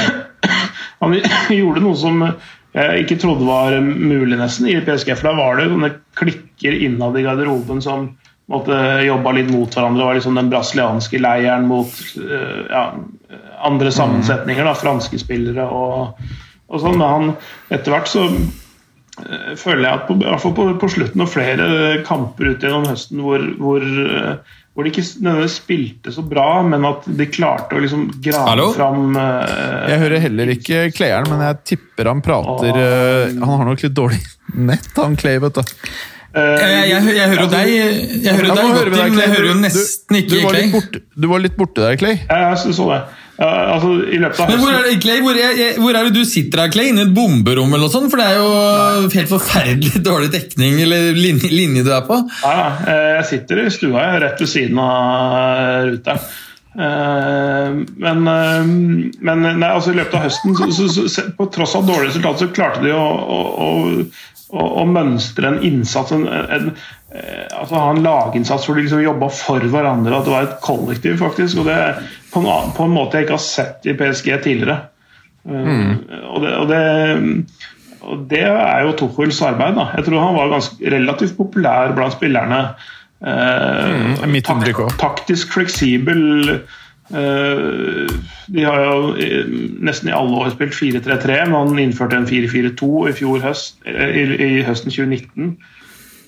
Han 1.03 1.13
gjorde 1.53 1.83
noe 1.85 1.97
som 2.01 2.23
jeg 2.77 3.03
ikke 3.05 3.17
trodde 3.21 3.45
var 3.49 3.75
mulig 3.85 4.37
nesten 4.41 4.69
i 4.69 4.77
PSG. 4.85 5.13
For 5.17 5.31
da 5.31 5.35
var 5.37 5.61
det 5.61 5.69
sånne 5.73 5.91
klikker 6.17 6.77
innad 6.87 7.17
i 7.17 7.25
garderoben 7.25 7.81
som 7.85 8.11
måtte 8.51 8.77
jobba 9.07 9.33
litt 9.35 9.51
mot 9.51 9.75
hverandre. 9.75 10.01
Det 10.01 10.09
var 10.09 10.19
liksom 10.19 10.39
den 10.39 10.51
brasilianske 10.51 11.21
leiren 11.23 11.67
mot 11.71 11.95
eh, 12.17 12.61
ja, 12.71 12.85
andre 13.67 13.93
sammensetninger. 13.93 14.67
Da, 14.67 14.77
franske 14.79 15.19
spillere 15.21 15.67
og, 15.67 16.21
og 16.71 16.83
sånn. 16.83 17.01
Men 17.01 17.09
han, 17.09 17.33
etter 17.75 17.95
hvert 17.97 18.13
så 18.13 18.29
eh, 18.29 19.57
føler 19.59 19.89
jeg 19.89 19.95
at 19.95 20.07
på, 20.07 20.19
i 20.21 20.29
hvert 20.29 20.45
fall 20.45 20.55
på, 20.59 20.69
på 20.83 20.93
slutten 20.95 21.27
av 21.27 21.33
flere 21.33 21.67
kamper 22.07 22.53
ut 22.53 22.63
gjennom 22.63 22.87
høsten 22.91 23.25
hvor, 23.27 23.43
hvor, 23.59 23.83
eh, 23.83 24.55
hvor 24.77 24.87
de 24.87 24.93
ikke 24.93 25.07
nødvendigvis 25.25 25.59
spilte 25.59 26.15
så 26.15 26.23
bra, 26.23 26.61
men 26.63 26.87
at 26.87 27.07
de 27.19 27.27
klarte 27.33 27.75
å 27.75 27.83
liksom 27.83 28.11
grave 28.23 28.51
Hallo? 28.53 28.67
fram 28.77 29.17
uh, 29.17 29.89
Jeg 29.89 30.03
hører 30.03 30.23
heller 30.27 30.53
ikke 30.53 30.83
Kleieren, 30.93 31.31
men 31.33 31.43
jeg 31.49 31.63
tipper 31.73 32.11
han 32.13 32.21
prater 32.23 32.77
uh, 32.77 33.33
Han 33.41 33.55
har 33.55 33.71
nok 33.71 33.87
litt 33.87 33.97
dårlig 33.97 34.21
nett, 34.71 34.91
han 35.01 35.17
Clay, 35.17 35.41
vet 35.43 35.57
du. 35.57 35.79
Eh, 36.37 36.57
Jeg, 36.63 36.89
jeg, 36.93 37.17
jeg 37.17 37.29
hører 37.33 37.43
jo 37.43 37.51
deg, 37.53 37.69
jeg 38.25 38.35
hører 38.37 38.49
deg 38.49 38.73
godt, 38.73 38.91
deg, 38.95 39.13
men 39.13 39.21
jeg 39.25 39.31
hører 39.37 39.49
jo 39.53 39.55
nesten 39.67 40.19
ikke 40.23 40.33
du, 40.33 40.41
du 40.41 40.49
Clay. 40.51 40.67
borte, 40.75 41.01
Du 41.17 41.29
var 41.33 41.41
litt 41.47 41.57
borte 41.57 41.87
der, 41.87 41.97
Clay. 42.01 42.19
Ja, 42.29 42.43
jeg 42.55 42.75
så 42.77 42.91
det. 42.93 43.01
Ja, 43.37 43.49
altså, 43.75 43.89
I 44.09 44.17
løpet 44.17 44.39
av 44.41 44.49
Men 44.49 44.61
hvor 44.63 44.71
høsten 44.73 44.79
er, 44.81 44.87
det, 44.89 45.01
Clay, 45.05 45.19
hvor, 45.21 45.37
er, 45.37 45.59
jeg- 45.61 45.75
hvor 45.83 45.97
er 45.99 46.07
det 46.09 46.15
du 46.17 46.23
sitter 46.25 46.63
her, 46.63 46.71
Clay? 46.73 46.87
Inne 46.89 47.03
i 47.05 47.09
et 47.09 47.15
bomberom 47.19 47.69
eller 47.75 47.85
noe 47.85 47.93
sånt? 47.93 48.09
For 48.13 48.17
det 48.23 48.29
er 48.31 48.39
jo 48.41 49.11
helt 49.13 49.29
forferdelig 49.35 50.01
dårlig 50.09 50.31
dekning 50.33 50.79
eller 50.87 51.11
linje, 51.19 51.51
linje 51.53 51.85
du 51.85 51.93
er 51.93 52.07
på. 52.09 52.17
Ja, 52.47 52.55
ja. 52.63 52.71
Eh, 52.95 53.11
Jeg 53.19 53.27
sitter 53.35 53.61
i 53.67 53.71
stua 53.77 54.07
rett 54.25 54.41
ved 54.41 54.49
siden 54.55 54.81
av 54.81 55.91
ruteren. 55.91 56.25
Eh, 56.77 57.77
Men, 58.07 58.27
eh, 58.29 58.65
men 59.29 59.45
nei, 59.61 59.69
altså, 59.71 59.93
i 59.93 59.97
løpet 60.01 60.17
av 60.19 60.25
høsten, 60.27 60.57
så, 60.57 60.89
så, 60.93 61.05
så, 61.09 61.27
på 61.37 61.47
tross 61.55 61.77
av 61.79 61.87
dårlige 61.89 62.11
resultater, 62.15 62.47
så 62.49 62.57
klarte 62.57 62.83
de 62.85 62.93
å, 62.97 63.05
å, 63.05 63.39
å, 63.67 63.71
å, 64.53 64.67
å 64.83 64.85
mønstre 64.89 65.51
en 65.51 65.63
innsats. 65.67 66.13
En, 66.15 66.27
en, 66.29 66.73
eh, 67.13 67.47
altså 67.51 67.79
Ha 67.81 67.93
en 67.95 68.03
laginnsats 68.05 68.67
hvor 68.67 68.79
de 68.79 68.87
liksom 68.87 69.05
jobba 69.05 69.31
for 69.35 69.71
hverandre. 69.73 70.19
At 70.19 70.29
det 70.29 70.35
var 70.35 70.49
et 70.49 70.59
kollektiv, 70.65 71.19
faktisk. 71.23 71.63
og 71.63 71.71
det 71.71 71.79
på 72.33 72.43
en, 72.43 72.75
på 72.77 72.87
en 72.87 72.95
måte 72.95 73.19
jeg 73.19 73.27
ikke 73.27 73.39
har 73.39 73.47
sett 73.47 73.89
i 73.89 73.97
PSG 73.97 74.35
tidligere. 74.45 74.81
Mm. 75.47 75.97
Og, 76.35 76.43
det, 76.43 76.53
og, 76.59 76.69
det, 76.71 76.83
og 78.03 78.27
det 78.31 78.45
er 78.51 78.85
jo 78.87 78.97
Tuchels 78.99 79.41
arbeid. 79.47 79.79
da. 79.79 79.89
Jeg 79.97 80.09
tror 80.09 80.25
han 80.25 80.39
var 80.39 80.53
ganske 80.57 80.93
relativt 80.97 81.37
populær 81.39 81.95
blant 81.97 82.17
spillerne. 82.19 82.61
Eh, 83.27 84.15
Mm, 84.91 84.99
taktisk 85.01 85.55
fleksibel. 85.55 86.61
Eh, 87.11 88.13
de 88.47 88.65
har 88.67 88.83
jo 88.83 89.15
eh, 89.21 89.49
nesten 89.87 90.11
i 90.11 90.15
alle 90.17 90.43
år 90.43 90.53
spilt 90.55 90.77
4-3-3, 90.77 91.39
men 91.49 91.57
han 91.57 91.81
innførte 91.83 92.19
en 92.19 92.29
4-4-2 92.29 92.91
i 93.11 93.17
fjor 93.17 93.43
høst, 93.45 93.81
eh, 93.87 94.13
i, 94.23 94.27
i 94.59 94.63
høsten 94.67 94.95
2019. 94.95 95.57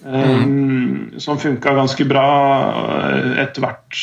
Mm. 0.09 1.18
Som 1.18 1.41
funka 1.43 1.72
ganske 1.74 2.05
bra. 2.09 2.26
eh, 3.11 3.41
Etter 3.45 3.64
hvert 3.64 4.03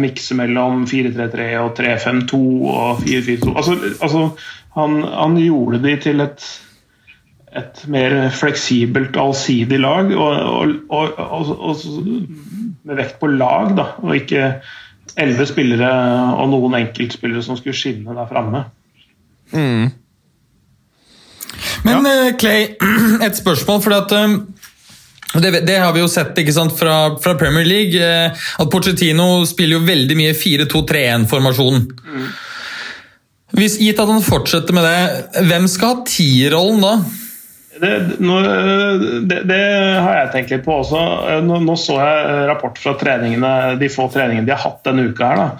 mikse 0.00 0.36
mellom 0.38 0.86
4-3-3 0.88 1.48
og 1.60 1.74
3-5-2 1.78 2.44
og 2.72 3.02
4-4-2. 3.04 3.56
Altså, 3.56 3.76
altså 4.00 4.28
han, 4.76 5.02
han 5.04 5.36
gjorde 5.40 5.82
de 5.84 5.98
til 6.06 6.24
et 6.24 6.46
et 7.56 7.84
mer 7.88 8.14
fleksibelt, 8.36 9.16
allsidig 9.16 9.78
lag. 9.80 10.10
Og, 10.12 10.80
og, 10.88 11.14
og, 11.18 11.52
og 11.70 11.76
med 12.86 12.98
vekt 13.00 13.16
på 13.20 13.30
lag, 13.32 13.72
da, 13.78 13.86
og 14.02 14.16
ikke 14.18 14.50
elleve 15.16 15.46
spillere 15.48 15.90
og 16.36 16.50
noen 16.52 16.76
enkeltspillere 16.82 17.44
som 17.44 17.58
skulle 17.58 17.76
skinne 17.76 18.16
der 18.16 18.28
framme. 18.30 18.66
Men 21.86 22.06
eh, 22.10 22.32
Clay, 22.40 22.68
et 23.26 23.38
spørsmål, 23.38 23.82
fordi 23.82 24.00
at 24.00 24.16
eh, 24.16 24.36
det, 25.42 25.52
det 25.68 25.78
har 25.82 25.92
vi 25.94 26.02
jo 26.02 26.10
sett 26.10 26.38
sant, 26.54 26.74
fra, 26.78 27.16
fra 27.22 27.36
Premier 27.38 27.66
League, 27.66 28.00
eh, 28.00 28.32
at 28.32 28.72
Pochettino 28.72 29.44
spiller 29.48 29.78
jo 29.78 29.86
veldig 29.86 30.18
mye 30.18 30.34
4-2-3-1-formasjonen. 30.36 31.86
Hvis 33.56 33.78
Gitt 33.80 34.00
at 34.02 34.10
han 34.10 34.24
fortsetter 34.24 34.74
med 34.74 34.84
det, 34.84 35.44
hvem 35.48 35.68
skal 35.70 35.94
ha 35.94 36.08
tierrollen 36.08 36.82
da? 36.82 36.96
Det, 37.80 37.92
nå, 38.24 38.36
det, 39.28 39.42
det 39.48 39.62
har 40.00 40.14
jeg 40.20 40.30
tenkt 40.32 40.54
litt 40.54 40.64
på 40.64 40.78
også. 40.80 41.02
Nå, 41.44 41.60
nå 41.64 41.76
så 41.80 41.98
jeg 42.00 42.46
rapport 42.50 42.78
fra 42.80 42.94
treningene, 43.00 43.74
de 43.80 43.90
få 43.92 44.08
treningene 44.12 44.48
de 44.48 44.54
har 44.54 44.64
hatt 44.64 44.80
denne 44.88 45.10
uka. 45.10 45.32
her 45.32 45.42
da. 45.42 45.50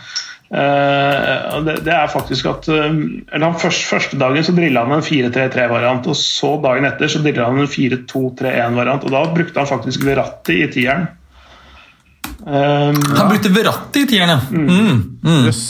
Eh, 0.47 1.63
det, 1.67 1.81
det 1.83 1.91
er 1.91 2.07
faktisk 2.07 2.47
at 2.47 2.69
eh, 2.71 2.85
eller 2.87 3.49
han 3.49 3.57
først, 3.59 3.89
Første 3.91 4.19
dagen 4.21 4.45
så 4.47 4.55
drilla 4.55 4.85
han 4.87 5.01
en 5.01 5.05
4-3-3-variant, 5.07 6.07
og 6.07 6.19
så 6.19 6.53
dagen 6.63 6.87
etter 6.87 7.11
så 7.11 7.23
drilla 7.25 7.49
han 7.51 7.65
en 7.65 7.71
4-2-3-1-variant. 7.71 9.07
og 9.07 9.15
Da 9.17 9.25
brukte 9.35 9.63
han 9.63 9.71
faktisk 9.71 10.07
Verratti 10.07 10.61
i 10.63 10.71
tieren. 10.73 11.09
Um, 12.47 12.99
Han 13.17 13.31
brukte 13.31 13.51
Verratti 13.51 14.05
i 14.05 14.11
tierne. 14.11 14.39
Mm. 14.53 15.19
Mm. 15.25 15.47
Jøss. 15.49 15.65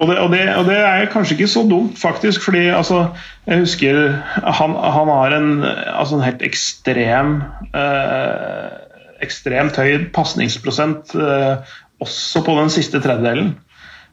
Og 0.00 0.08
det, 0.08 0.16
og, 0.18 0.30
det, 0.32 0.40
og 0.56 0.64
det 0.66 0.78
er 0.80 1.10
kanskje 1.12 1.36
ikke 1.36 1.50
så 1.52 1.62
dumt, 1.68 1.98
faktisk. 2.00 2.42
fordi 2.42 2.66
altså, 2.74 3.06
jeg 3.46 3.58
husker 3.58 3.98
han, 4.42 4.74
han 4.74 5.10
har 5.12 5.36
en, 5.36 5.50
altså 5.64 6.16
en 6.16 6.24
helt 6.26 6.42
ekstrem 6.42 7.42
eh, 7.74 8.78
Ekstremt 9.22 9.76
høy 9.78 10.08
pasningsprosent 10.10 11.12
eh, 11.14 11.74
også 12.02 12.40
på 12.42 12.56
den 12.56 12.72
siste 12.74 12.98
tredjedelen. 12.98 13.52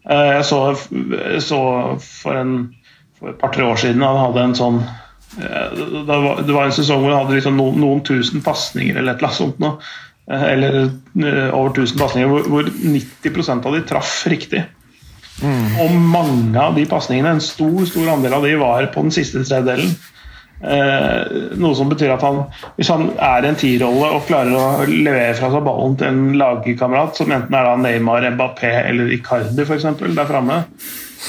Eh, 0.05 0.27
jeg 0.35 0.43
så, 0.45 0.59
jeg 0.91 1.41
så 1.41 1.61
for, 2.03 2.37
en, 2.37 2.51
for 3.17 3.31
et 3.31 3.39
par-tre 3.41 3.65
år 3.65 3.79
siden 3.81 4.05
han 4.05 4.19
hadde 4.19 4.43
en 4.43 4.53
sånn 4.59 4.77
eh, 4.83 5.79
det 5.79 6.05
var, 6.05 6.43
det 6.45 6.53
var 6.53 6.69
en 6.69 6.77
sesong 6.77 7.01
hvor 7.01 7.15
han 7.15 7.23
hadde 7.23 7.39
liksom 7.39 7.57
noen, 7.57 7.81
noen 7.81 8.05
tusen 8.05 8.45
pasninger 8.45 8.99
eller 8.99 9.15
et 9.15 9.23
eller 9.23 9.31
annet 9.31 9.41
sånt. 9.41 9.65
Nå. 9.65 9.73
Eh, 10.29 10.43
Eller 10.53 10.79
eh, 10.83 11.49
over 11.55 11.69
1000 11.73 11.97
pasninger, 11.99 12.29
hvor, 12.29 12.45
hvor 12.45 12.69
90% 12.69 13.65
av 13.65 13.75
de 13.79 13.81
traff 13.89 14.13
riktig. 14.29 14.61
Og 15.43 15.91
mange 15.95 16.59
av 16.59 16.77
de 16.77 16.85
pasningene, 16.89 17.35
en 17.37 17.43
stor 17.43 17.85
stor 17.89 18.15
andel 18.15 18.37
av 18.39 18.47
de 18.47 18.55
var 18.59 18.89
på 18.93 19.05
den 19.05 19.13
siste 19.15 19.43
tredjedelen. 19.43 19.93
Eh, 20.59 21.37
noe 21.55 21.75
som 21.77 21.87
betyr 21.87 22.11
at 22.17 22.23
han, 22.27 22.41
hvis 22.75 22.89
han 22.91 23.13
er 23.15 23.45
i 23.45 23.51
en 23.53 23.59
tierrolle 23.59 24.09
og 24.17 24.25
klarer 24.27 24.57
å 24.59 24.89
levere 24.89 25.37
fra 25.37 25.53
seg 25.53 25.63
ballen 25.63 25.95
til 26.01 26.09
en 26.09 26.35
lagkamerat, 26.41 27.15
som 27.15 27.31
enten 27.31 27.55
er 27.55 27.69
da 27.69 27.77
Neymar, 27.79 28.27
Mbappé 28.35 28.73
eller 28.89 29.13
Icardi 29.15 29.63
for 29.63 29.77
eksempel, 29.77 30.11
der 30.17 30.27
framme, 30.27 30.65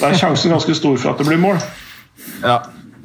da 0.01 0.11
er 0.11 0.19
sjansen 0.19 0.51
ganske 0.57 0.75
stor 0.75 0.99
for 0.99 1.13
at 1.13 1.23
det 1.23 1.31
blir 1.31 1.43
mål. 1.43 1.63
Ja, 2.43 2.59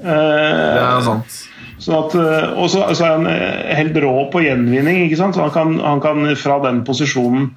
Eh, 0.06 0.76
det 0.76 0.84
er 0.84 1.06
sant. 1.06 1.38
Sånn 1.86 2.20
eh, 2.20 2.52
og 2.60 2.70
så 2.72 2.86
så 2.96 3.08
er 3.08 3.16
han 3.18 3.30
eh, 3.30 3.74
helt 3.78 3.98
rå 4.04 4.14
på 4.34 4.44
gjenvinning. 4.46 5.06
ikke 5.06 5.20
sant? 5.20 5.38
Så 5.38 5.46
han 5.46 5.54
kan, 5.56 5.76
han 5.82 6.04
kan 6.04 6.28
fra 6.40 6.60
den 6.66 6.84
posisjonen 6.88 7.52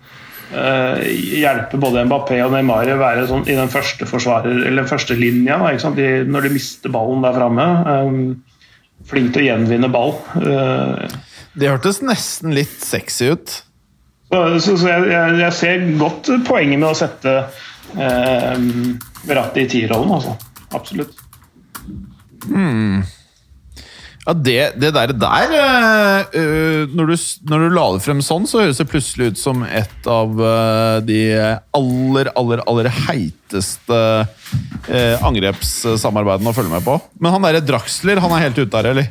hjelpe 0.48 1.76
både 1.80 2.06
Mbappé 2.08 2.38
og 2.44 2.54
Neymar 2.54 2.88
å 2.88 2.98
være 3.00 3.26
sånn, 3.28 3.44
i 3.50 3.56
den 3.58 3.68
første 3.72 4.06
forsvarer, 4.08 4.62
eller 4.64 4.82
den 4.82 4.90
første 4.90 5.16
linja 5.18 5.58
da? 5.60 5.90
De, 5.96 6.06
når 6.24 6.48
de 6.48 6.52
mister 6.54 6.92
ballen 6.94 7.24
der 7.24 7.36
framme. 7.36 7.66
Um, 7.84 8.20
flink 9.08 9.34
til 9.34 9.44
å 9.44 9.48
gjenvinne 9.50 9.90
ball. 9.92 10.14
Uh, 10.36 11.04
Det 11.58 11.70
hørtes 11.70 12.00
nesten 12.04 12.54
litt 12.56 12.80
sexy 12.84 13.32
ut. 13.34 13.54
så 14.32 14.42
så, 14.60 14.76
så 14.76 14.88
jeg, 14.90 15.10
jeg, 15.12 15.36
jeg 15.42 15.56
ser 15.56 15.86
godt 16.00 16.32
poenget 16.48 16.80
med 16.80 16.90
å 16.90 16.96
sette 16.98 17.36
uh, 17.96 18.66
Verratti 19.28 19.64
i 19.64 19.70
tierrollen, 19.70 20.16
altså. 20.18 20.36
Absolutt. 20.76 21.16
Ja, 24.28 24.34
det, 24.36 24.72
det 24.76 24.90
der, 24.92 25.12
der 25.16 25.52
øh, 26.36 26.88
når, 26.92 27.06
du, 27.08 27.14
når 27.48 27.62
du 27.62 27.68
la 27.72 27.84
det 27.94 28.02
frem 28.04 28.18
sånn, 28.20 28.44
så 28.44 28.60
høres 28.60 28.76
det 28.76 28.84
plutselig 28.90 29.30
ut 29.30 29.40
som 29.40 29.62
et 29.64 30.08
av 30.12 30.34
øh, 30.36 30.98
de 31.08 31.22
aller, 31.78 32.28
aller, 32.36 32.60
aller 32.68 32.90
heiteste 33.06 34.00
øh, 34.28 35.24
angrepssamarbeidene 35.24 36.52
å 36.52 36.58
følge 36.58 36.74
med 36.74 36.84
på. 36.84 36.98
Men 37.16 37.38
han 37.38 37.48
derre 37.48 37.64
Draxler, 37.64 38.20
han 38.20 38.36
er 38.36 38.44
helt 38.44 38.60
ute 38.60 38.68
der, 38.74 38.90
eller? 38.92 39.08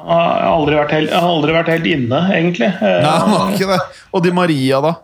Han 0.00 0.10
har 0.10 0.48
aldri 0.50 0.80
vært 0.80 0.96
helt, 0.96 1.14
han 1.14 1.22
har 1.22 1.36
aldri 1.36 1.56
vært 1.60 1.72
helt 1.76 1.88
inne, 1.92 2.22
egentlig. 2.34 2.74
Nei, 2.82 3.16
han 3.22 3.34
har 3.36 3.54
ikke 3.54 3.70
det. 3.70 3.80
Og 4.10 4.26
Di 4.26 4.34
Maria, 4.34 4.82
da? 4.82 4.96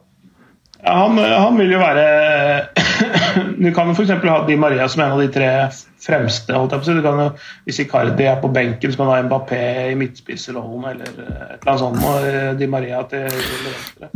Ja, 0.83 0.99
han, 1.05 1.15
han 1.23 1.63
vil 1.63 1.79
jo 1.79 1.85
være 1.87 2.09
Du 3.59 3.69
kan 3.75 3.91
jo 3.91 3.95
f.eks. 3.97 4.13
ha 4.23 4.39
Di 4.47 4.57
Maria 4.57 4.89
som 4.89 5.03
en 5.03 5.17
av 5.17 5.21
de 5.23 5.29
tre 5.35 5.51
fremste. 6.03 6.55
holdt 6.55 6.75
jeg 6.75 6.85
på 6.85 6.93
å. 6.93 6.97
Du 6.99 7.05
kan 7.05 7.23
jo, 7.25 7.29
hvis 7.67 7.83
Icardi 7.83 8.29
er 8.31 8.41
på 8.43 8.51
benken, 8.55 8.93
så 8.93 9.01
kan 9.01 9.11
du 9.11 9.15
ha 9.15 9.21
Mbappé 9.27 9.61
i 9.91 9.99
midtspissrollen 9.99 10.89
eller 10.93 11.11
et 11.11 11.21
eller 11.59 11.73
annet 11.73 11.85
sånt. 11.85 12.03
Og 12.07 12.29
eh, 12.31 12.51
Di 12.59 12.71
Maria 12.71 13.03
til 13.11 13.27
venstre. 13.29 14.11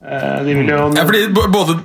Eh, 0.00 0.36
De 0.46 0.56
vil 0.56 0.72
jo 0.72 0.82
Ja, 0.96 1.04
fordi 1.04 1.26
både, 1.36 1.78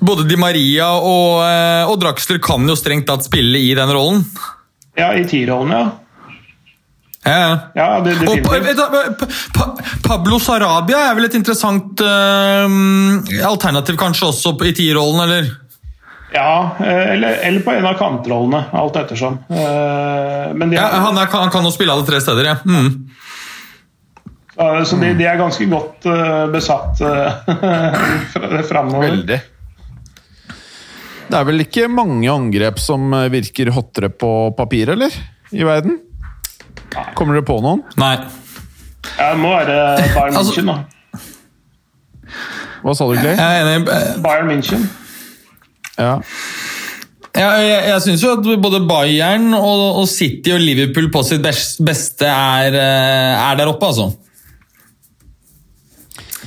både 0.00 0.28
Di 0.28 0.40
Maria 0.40 0.92
og, 0.96 1.42
eh, 1.44 1.90
og 1.90 2.00
Draxler 2.00 2.40
kan 2.42 2.64
jo 2.68 2.78
strengt 2.78 3.08
tatt 3.10 3.26
spille 3.28 3.60
i 3.60 3.74
den 3.76 3.92
rollen. 3.92 4.24
Ja, 4.98 5.12
i 5.14 5.26
tierrollen, 5.28 5.76
ja. 5.76 5.88
Ja, 7.20 7.36
ja. 7.36 7.56
Ja, 7.76 7.88
det, 8.00 8.14
Og 8.24 8.40
pa, 8.40 8.56
pa, 8.56 9.26
pa, 9.52 9.64
Pablo 10.06 10.38
Sarabia 10.40 11.10
er 11.10 11.18
vel 11.18 11.28
et 11.28 11.36
interessant 11.36 12.00
uh, 12.00 12.64
alternativ 13.44 13.98
kanskje 14.00 14.30
også 14.30 14.54
i 14.64 14.70
i 14.70 14.76
tierrollen, 14.78 15.20
eller? 15.26 15.50
Ja, 16.32 16.76
eh, 16.78 17.12
eller, 17.14 17.38
eller 17.48 17.60
på 17.66 17.72
en 17.74 17.86
av 17.86 17.96
kantrollene, 17.98 18.64
alt 18.72 18.96
ettersom. 19.00 19.38
Eh, 19.50 20.52
Men 20.54 20.70
de 20.70 20.76
Ja, 20.78 20.86
er, 20.86 21.00
han, 21.06 21.18
er, 21.18 21.26
han 21.32 21.50
kan 21.50 21.64
jo 21.66 21.72
spille 21.74 21.92
alle 21.94 22.06
tre 22.06 22.20
steder, 22.22 22.44
ja. 22.52 22.56
Mm. 22.64 23.08
så 24.86 24.96
de, 25.00 25.14
de 25.18 25.24
er 25.26 25.38
ganske 25.40 25.66
godt 25.70 26.06
eh, 26.06 26.44
besatt 26.52 27.00
framover. 28.70 29.08
Veldig. 29.08 29.40
Det 31.30 31.38
er 31.38 31.44
vel 31.46 31.62
ikke 31.62 31.88
mange 31.90 32.26
angrep 32.30 32.78
som 32.82 33.10
virker 33.30 33.70
hottere 33.74 34.10
på 34.10 34.30
papir, 34.58 34.90
eller? 34.96 35.14
I 35.54 35.62
verden? 35.66 35.98
Kommer 37.14 37.36
dere 37.38 37.46
på 37.46 37.58
noen? 37.62 37.82
Nei. 37.98 38.16
Ja, 39.16 39.32
det 39.32 39.38
må 39.40 39.52
være 39.54 39.76
Bayern 40.14 40.36
Altså- 40.36 40.56
München, 40.60 40.66
da. 40.70 40.78
Hva 42.80 42.94
sa 42.96 43.06
du, 43.10 43.18
Clay? 43.20 43.36
Bayern 44.24 44.48
München. 44.50 44.86
Ja. 46.00 46.16
Jeg, 47.30 47.66
jeg, 47.68 47.82
jeg 47.92 48.02
syns 48.02 48.22
jo 48.24 48.32
at 48.34 48.48
både 48.64 48.80
Bayern 48.88 49.52
og, 49.54 49.82
og 50.00 50.08
City 50.10 50.50
og 50.56 50.58
Liverpool 50.64 51.06
på 51.14 51.22
sitt 51.28 51.44
beste 51.86 52.26
er, 52.26 52.74
eh, 52.74 53.44
er 53.44 53.60
der 53.60 53.70
oppe, 53.70 53.86
altså. 53.92 54.08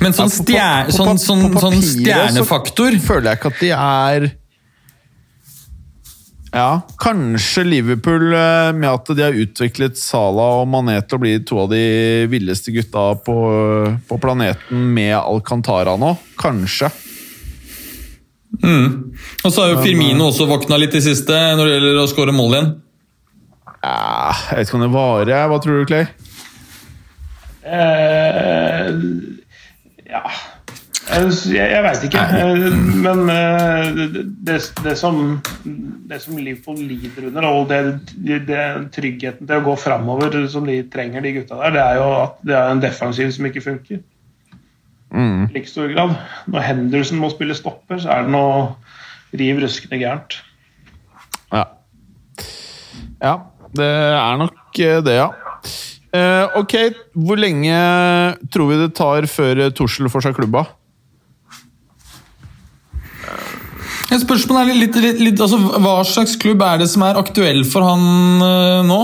Men 0.04 0.12
sånn, 0.18 0.28
Ja, 0.28 0.36
stjer, 0.44 0.88
på- 0.90 0.96
sånn, 0.98 1.20
sånn, 1.22 1.44
sånn 1.62 1.78
stjernefaktor 1.80 2.92
så- 2.98 3.06
føler 3.06 3.30
jeg 3.32 3.40
ikke 3.40 3.52
at 3.54 3.60
de 3.62 3.70
er 3.78 4.32
Ja, 6.54 6.82
kanskje 7.02 7.64
Liverpool 7.66 8.28
eh, 8.38 8.72
med 8.78 8.86
at 8.90 9.06
de 9.16 9.24
har 9.24 9.34
utviklet 9.34 9.98
Salah 9.98 10.60
og 10.62 10.68
Mané 10.70 11.00
til 11.08 11.18
å 11.18 11.22
bli 11.24 11.32
to 11.48 11.58
av 11.64 11.72
de 11.72 12.28
villeste 12.30 12.70
gutta 12.76 13.16
på, 13.26 13.38
på 14.06 14.20
planeten 14.22 14.84
med 14.94 15.16
Alcantara 15.18 15.96
nå. 15.98 16.12
Kanskje. 16.38 16.92
Og 18.62 19.50
så 19.50 19.64
har 19.64 19.74
jo 19.74 19.82
Firmino 19.82 20.30
også 20.30 20.48
våkna 20.50 20.78
litt 20.78 20.94
i 20.96 21.02
siste 21.04 21.34
når 21.58 21.66
det 21.66 21.78
gjelder 21.78 22.02
å 22.04 22.10
skåre 22.12 22.36
mål 22.36 22.58
igjen. 22.58 22.74
Ja, 23.84 24.32
jeg 24.52 24.60
vet 24.60 24.70
ikke 24.70 24.80
om 24.80 24.86
det 24.86 24.94
varer. 24.94 25.48
Hva 25.52 25.60
tror 25.64 25.82
du, 25.82 25.88
Clay? 25.90 26.06
Uh, 27.64 29.00
ja 30.04 30.24
Jeg, 31.14 31.30
jeg 31.56 31.84
veit 31.84 32.06
ikke. 32.08 32.24
Eh, 32.40 32.78
Men 33.04 33.22
eh, 33.32 33.90
det, 33.98 34.24
det, 34.48 34.58
det, 34.84 34.96
som, 35.00 35.20
det 36.10 36.20
som 36.24 36.38
Liverpool 36.40 36.80
lider 36.80 37.28
under, 37.28 37.48
og 37.50 37.68
det, 37.72 37.82
det, 38.48 38.64
tryggheten 38.96 39.48
til 39.48 39.60
å 39.60 39.66
gå 39.66 39.76
framover 39.80 40.38
som 40.52 40.68
de 40.68 40.80
trenger, 40.92 41.24
de 41.24 41.36
gutta 41.40 41.60
der, 41.60 41.76
det 41.76 41.84
er 41.84 42.00
jo 42.00 42.08
at 42.22 42.40
det 42.48 42.58
er 42.60 42.72
en 42.72 42.84
defensiv 42.84 43.32
som 43.36 43.50
ikke 43.50 43.66
funker. 43.68 44.04
Mm. 45.14 45.48
Like 45.54 45.70
stor 45.70 45.92
grad. 45.94 46.16
Når 46.50 46.66
Henderson 46.68 47.22
må 47.22 47.30
spille 47.34 47.56
stopper, 47.58 48.02
så 48.02 48.12
er 48.16 48.26
det 48.26 48.34
noe 48.34 48.74
riv 49.38 49.62
ruskende 49.62 50.00
gærent. 50.02 50.40
Ja. 51.54 51.64
ja, 53.22 53.34
det 53.78 53.90
er 53.90 54.38
nok 54.42 54.80
eh, 54.82 55.02
det, 55.06 55.18
ja. 55.20 55.30
Eh, 56.14 56.58
ok, 56.60 56.76
hvor 57.26 57.40
lenge 57.42 57.78
tror 58.54 58.70
vi 58.70 58.80
det 58.82 58.94
tar 58.98 59.26
før 59.30 59.68
Tussel 59.74 60.10
får 60.14 60.28
seg 60.28 60.38
klubba? 60.38 60.66
Ja, 63.24 63.38
Spørsmålet 64.22 64.74
er 64.74 64.78
litt, 64.78 64.98
litt, 65.02 65.22
litt 65.24 65.42
altså, 65.42 65.58
Hva 65.58 65.96
slags 66.06 66.36
klubb 66.42 66.62
er 66.62 66.84
det 66.84 66.90
som 66.92 67.06
er 67.08 67.18
aktuell 67.18 67.64
for 67.66 67.86
han 67.88 68.44
uh, 68.44 68.84
nå? 68.86 69.00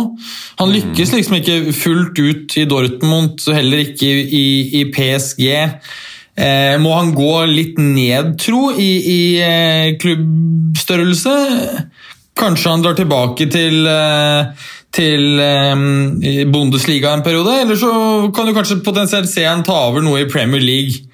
Han 0.61 0.73
lykkes 0.75 1.15
liksom 1.15 1.39
ikke 1.39 1.57
fullt 1.73 2.19
ut 2.19 2.57
i 2.59 2.67
Dortmund, 2.69 3.41
heller 3.55 3.85
ikke 3.87 4.09
i, 4.09 4.45
i 4.81 4.85
PSG. 4.93 5.47
Eh, 6.39 6.75
må 6.79 6.93
han 6.95 7.11
gå 7.15 7.33
litt 7.49 7.79
ned, 7.81 8.35
tro, 8.39 8.69
i, 8.71 8.91
i 9.11 9.21
eh, 9.43 9.95
klubbstørrelse? 9.99 11.33
Kanskje 12.39 12.71
han 12.71 12.85
drar 12.85 12.95
tilbake 12.95 13.49
til, 13.51 13.81
eh, 13.91 14.69
til 14.95 15.41
eh, 15.43 16.45
Bundesliga 16.47 17.11
en 17.15 17.25
periode? 17.25 17.57
Eller 17.65 17.79
så 17.79 17.91
kan 18.35 18.47
du 18.47 18.55
kanskje 18.55 18.79
potensielt 18.85 19.31
se 19.31 19.43
han 19.47 19.65
ta 19.67 19.81
over 19.89 20.05
noe 20.05 20.23
i 20.23 20.29
Premier 20.31 20.63
League. 20.63 21.08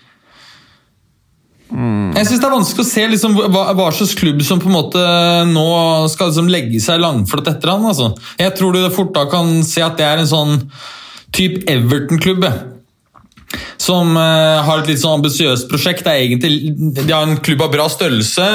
Jeg 1.75 2.27
synes 2.27 2.41
Det 2.41 2.47
er 2.47 2.53
vanskelig 2.53 2.85
å 2.85 2.89
se 2.89 3.07
liksom, 3.11 3.33
hva, 3.51 3.63
hva 3.75 3.87
slags 3.91 4.15
klubb 4.15 4.43
som 4.47 4.61
på 4.63 4.69
en 4.69 4.77
måte 4.77 5.01
nå 5.49 5.65
skal 6.13 6.31
liksom, 6.31 6.51
legge 6.51 6.79
seg 6.83 7.01
langflott 7.03 7.49
etter 7.51 7.73
han. 7.73 7.83
Altså. 7.89 8.13
Jeg 8.39 8.55
tror 8.55 8.75
du 8.75 8.85
fort 8.95 9.11
da 9.15 9.25
kan 9.31 9.59
se 9.67 9.83
at 9.83 9.97
det 9.99 10.07
er 10.07 10.23
en 10.23 10.31
sånn 10.31 10.55
type 11.35 11.65
Everton-klubb. 11.71 12.47
Som 13.81 14.15
eh, 14.17 14.63
har 14.65 14.81
et 14.81 14.89
litt 14.89 15.01
sånn 15.01 15.19
ambisiøst 15.19 15.67
prosjekt. 15.71 16.07
Egentlig, 16.09 16.73
de 16.97 17.05
har 17.09 17.25
en 17.25 17.37
klubb 17.43 17.63
av 17.65 17.71
bra 17.73 17.85
størrelse, 17.91 18.45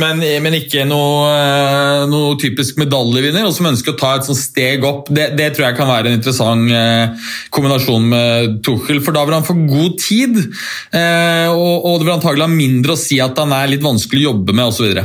men, 0.00 0.22
men 0.44 0.58
ikke 0.60 0.86
noe, 0.88 1.28
eh, 1.34 2.06
noe 2.10 2.38
typisk 2.40 2.80
medaljevinner, 2.80 3.46
og 3.48 3.54
som 3.56 3.70
ønsker 3.70 3.94
å 3.94 4.00
ta 4.00 4.14
et 4.16 4.28
sånt 4.28 4.40
steg 4.40 4.86
opp. 4.88 5.12
Det, 5.12 5.30
det 5.38 5.52
tror 5.54 5.68
jeg 5.68 5.78
kan 5.78 5.90
være 5.90 6.12
en 6.12 6.18
interessant 6.18 6.72
eh, 6.74 7.28
kombinasjon 7.54 8.10
med 8.14 8.58
Tuchel, 8.66 9.02
for 9.04 9.16
da 9.16 9.26
vil 9.28 9.38
han 9.38 9.46
få 9.46 9.58
god 9.68 9.98
tid. 10.02 10.38
og, 10.38 11.86
og 11.86 11.98
det 11.98 12.06
vil 12.06 12.14
antagelig 12.14 12.46
ha 12.46 12.50
mindre 12.50 12.94
å 12.94 13.00
si 13.00 13.18
at 13.22 13.38
han 13.38 13.52
er 13.56 13.70
litt 13.72 13.84
vanskelig 13.84 14.24
å 14.24 14.30
jobbe 14.32 14.56
med, 14.56 14.72
osv. 14.72 15.00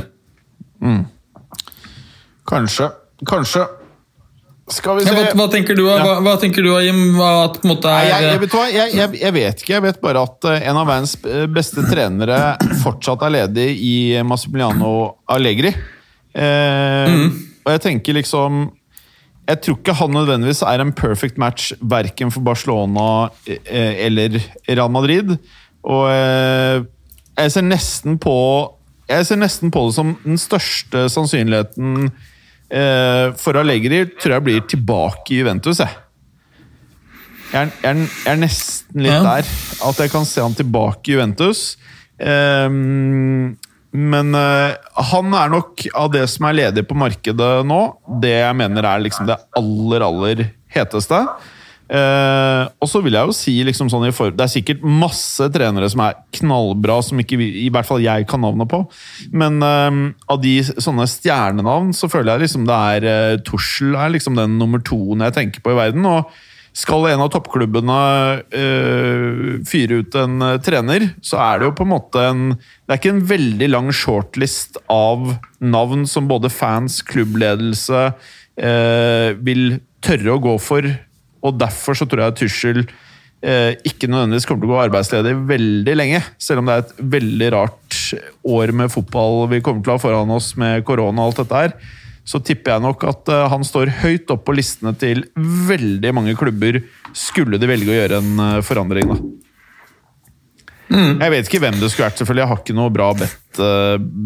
Kanskje. 2.49 2.91
Kanskje. 3.29 3.65
Skal 4.73 4.97
vi 4.99 5.05
se 5.05 5.13
Ja, 5.13 5.21
hva, 5.29 5.31
hva 5.37 5.47
tenker 5.53 5.77
du, 5.77 5.83
hva, 5.87 6.17
hva 6.25 6.33
tenker 6.41 6.65
du 6.65 6.71
Jim? 6.83 7.01
At 7.21 7.59
på 7.61 7.69
måte 7.69 7.91
er 7.93 8.09
jeg, 8.09 8.27
jeg, 8.27 8.41
vet 8.43 8.55
jeg, 8.73 8.93
jeg, 8.97 9.17
jeg 9.21 9.33
vet 9.37 9.63
ikke. 9.63 9.73
Jeg 9.75 9.85
vet 9.87 9.99
bare 10.03 10.23
at 10.27 10.49
eh, 10.49 10.67
en 10.69 10.79
av 10.81 10.87
verdens 10.89 11.15
beste 11.53 11.83
trenere 11.89 12.39
fortsatt 12.83 13.25
er 13.27 13.35
ledig 13.37 13.67
i 13.85 13.95
Massimiliano 14.27 14.93
Allegri. 15.33 15.73
Eh, 16.33 17.17
Og 17.63 17.69
jeg 17.71 17.81
tenker 17.83 18.17
liksom 18.17 18.63
Jeg 19.47 19.59
tror 19.61 19.77
ikke 19.77 19.93
han 19.99 20.13
nødvendigvis 20.15 20.63
er 20.65 20.81
en 20.81 20.93
perfect 20.95 21.37
match 21.37 21.73
verken 21.79 22.31
for 22.33 22.41
Barcelona 22.47 23.29
eh, 23.45 24.07
eller 24.07 24.39
Real 24.69 24.89
Madrid. 24.91 25.35
Og 25.83 26.05
eh, 26.09 26.81
jeg 27.37 27.51
ser 27.51 27.65
nesten 27.67 28.17
på 28.23 28.35
Jeg 29.11 29.27
ser 29.27 29.39
nesten 29.41 29.71
på 29.73 29.85
det 29.89 29.95
som 29.97 30.13
den 30.23 30.39
største 30.39 31.05
sannsynligheten 31.11 32.07
for 33.37 33.59
Allegri 33.59 33.99
tror 34.17 34.37
jeg 34.37 34.45
blir 34.47 34.63
tilbake 34.65 35.35
i 35.35 35.43
Juventus. 35.43 35.81
jeg. 35.83 35.93
Jeg 37.53 37.69
er, 37.69 37.73
jeg, 37.83 38.07
er, 38.31 38.39
nesten 38.41 39.03
litt 39.05 39.21
der. 39.21 39.49
At 39.85 39.99
jeg 40.01 40.09
kan 40.09 40.25
se 40.25 40.41
han 40.41 40.55
tilbake 40.57 41.11
i 41.11 41.13
Juventus. 41.13 41.75
Ehm, 42.17 43.53
men 43.93 44.33
eh, 44.37 44.73
han 45.11 45.35
er 45.37 45.51
nok 45.53 45.85
av 45.93 46.09
det 46.15 46.25
som 46.33 46.47
er 46.49 46.57
ledig 46.57 46.85
på 46.89 46.97
markedet 46.97 47.51
nå, 47.69 47.81
det 48.23 48.33
jeg 48.39 48.57
mener 48.57 48.87
er 48.89 49.03
liksom 49.05 49.29
det 49.29 49.37
aller, 49.59 50.05
aller 50.07 50.47
heteste. 50.73 51.19
Eh, 51.93 52.63
og 52.81 52.89
så 52.89 53.03
vil 53.05 53.13
jeg 53.13 53.29
jo 53.29 53.35
si 53.37 53.51
liksom 53.67 53.91
sånn 53.91 54.07
i 54.07 54.13
for, 54.15 54.33
Det 54.33 54.47
er 54.47 54.49
sikkert 54.49 54.81
masse 54.81 55.45
trenere 55.53 55.89
som 55.93 56.01
er 56.05 56.17
knallbra, 56.39 56.97
som 57.05 57.19
ikke 57.21 57.37
vi, 57.37 57.49
i 57.65 57.69
hvert 57.73 57.85
fall 57.85 58.01
jeg 58.01 58.25
kan 58.29 58.41
navnet 58.41 58.71
på. 58.71 58.81
Men 59.35 59.59
eh, 59.61 59.99
av 60.33 60.41
de 60.41 60.55
sånne 60.73 61.05
stjernenavn 61.09 61.93
så 61.97 62.09
føler 62.09 62.35
jeg 62.35 62.47
liksom 62.47 62.65
det 62.69 62.79
er 62.95 63.11
eh, 63.11 63.37
Tussel 63.45 63.93
er 63.99 64.15
liksom 64.15 64.39
den 64.39 64.57
nummer 64.61 64.81
toen 64.81 65.21
jeg 65.21 65.37
tenker 65.37 65.63
på 65.63 65.75
i 65.75 65.79
verden. 65.83 66.09
og 66.09 66.33
skal 66.73 67.05
en 67.11 67.21
av 67.21 67.29
toppklubbene 67.33 67.97
eh, 68.49 69.61
fyre 69.69 70.01
ut 70.01 70.15
en 70.17 70.41
øh, 70.41 70.59
trener, 70.65 71.05
så 71.21 71.37
er 71.45 71.61
det 71.61 71.69
jo 71.69 71.75
på 71.77 71.85
en 71.85 71.91
måte 71.93 72.23
en 72.31 72.43
Det 72.57 72.95
er 72.95 72.99
ikke 72.99 73.13
en 73.13 73.25
veldig 73.29 73.69
lang 73.69 73.91
shortlist 73.93 74.79
av 74.91 75.35
navn 75.61 76.07
som 76.09 76.27
både 76.27 76.49
fans, 76.49 77.01
klubbledelse 77.05 78.01
øh, 78.09 79.29
vil 79.45 79.77
tørre 80.03 80.33
å 80.33 80.41
gå 80.41 80.57
for. 80.61 80.89
Og 81.43 81.57
derfor 81.59 81.97
så 81.97 82.07
tror 82.09 82.25
jeg 82.25 82.37
Tussel 82.43 82.83
eh, 82.83 83.73
ikke 83.87 84.09
nødvendigvis 84.11 84.47
kommer 84.49 84.63
til 84.63 84.71
å 84.71 84.75
gå 84.75 84.83
arbeidsledig 84.85 85.33
veldig 85.49 85.97
lenge. 85.99 86.21
Selv 86.41 86.63
om 86.63 86.69
det 86.69 86.77
er 86.77 86.85
et 86.85 86.95
veldig 87.17 87.51
rart 87.57 87.99
år 88.47 88.73
med 88.75 88.93
fotball 88.93 89.43
vi 89.51 89.61
kommer 89.65 89.83
til 89.83 89.93
å 89.93 89.97
ha 89.97 90.03
foran 90.03 90.33
oss 90.35 90.53
med 90.59 90.85
korona 90.87 91.23
og 91.23 91.33
alt 91.33 91.43
dette 91.43 91.65
her 91.65 91.99
så 92.23 92.39
tipper 92.39 92.75
jeg 92.75 92.83
nok 92.85 93.03
at 93.07 93.29
eh, 93.31 93.45
han 93.51 93.65
står 93.67 93.91
høyt 94.03 94.31
opp 94.31 94.45
på 94.47 94.55
listene 94.55 94.93
til 94.99 95.25
veldig 95.35 96.13
mange 96.15 96.35
klubber, 96.39 96.79
skulle 97.15 97.59
de 97.59 97.69
velge 97.69 97.91
å 97.91 97.97
gjøre 97.97 98.19
en 98.21 98.43
eh, 98.45 98.59
forandring. 98.63 99.11
da. 99.11 99.17
Jeg 100.93 101.33
vet 101.33 101.47
ikke 101.49 101.63
hvem 101.63 101.79
det 101.81 101.89
skulle 101.89 102.07
vært, 102.07 102.19
selvfølgelig. 102.21 102.43
Jeg 102.43 102.51
har 102.51 102.59
ikke 102.61 102.77
noe 102.77 102.93
bra 102.93 103.07
bet. 103.17 103.59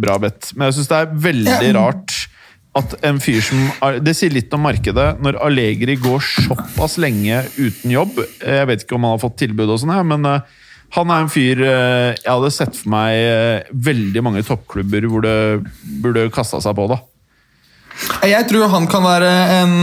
bra 0.03 0.17
bet. 0.19 0.49
Men 0.53 0.67
jeg 0.67 0.75
syns 0.77 0.89
det 0.91 0.97
er 0.99 1.13
veldig 1.23 1.69
rart 1.77 2.15
at 2.77 2.95
en 3.07 3.19
fyr 3.23 3.41
som 3.43 3.65
Det 4.03 4.13
sier 4.17 4.33
litt 4.33 4.53
om 4.55 4.63
markedet. 4.67 5.09
Når 5.23 5.39
Allegri 5.47 5.97
går 6.01 6.23
såpass 6.23 6.97
lenge 7.01 7.41
uten 7.57 7.93
jobb 7.93 8.21
Jeg 8.21 8.69
vet 8.69 8.85
ikke 8.85 8.97
om 8.97 9.07
han 9.07 9.17
har 9.17 9.23
fått 9.23 9.39
tilbud, 9.43 9.69
og 9.69 9.81
sånn, 9.81 9.95
men 10.07 10.29
eh, 10.29 10.63
han 10.95 11.11
er 11.11 11.23
en 11.23 11.31
fyr 11.31 11.61
eh, 11.65 12.13
jeg 12.15 12.31
hadde 12.31 12.53
sett 12.55 12.77
for 12.79 12.93
meg 12.93 13.17
eh, 13.19 13.73
veldig 13.89 14.23
mange 14.23 14.45
toppklubber 14.47 15.09
hvor 15.11 15.25
det 15.25 15.37
burde 16.03 16.29
kasta 16.33 16.61
seg 16.63 16.77
på. 16.77 16.87
da. 16.93 17.01
Jeg 18.29 18.47
tror 18.47 18.69
han 18.71 18.87
kan 18.91 19.05
være 19.05 19.35
en 19.59 19.77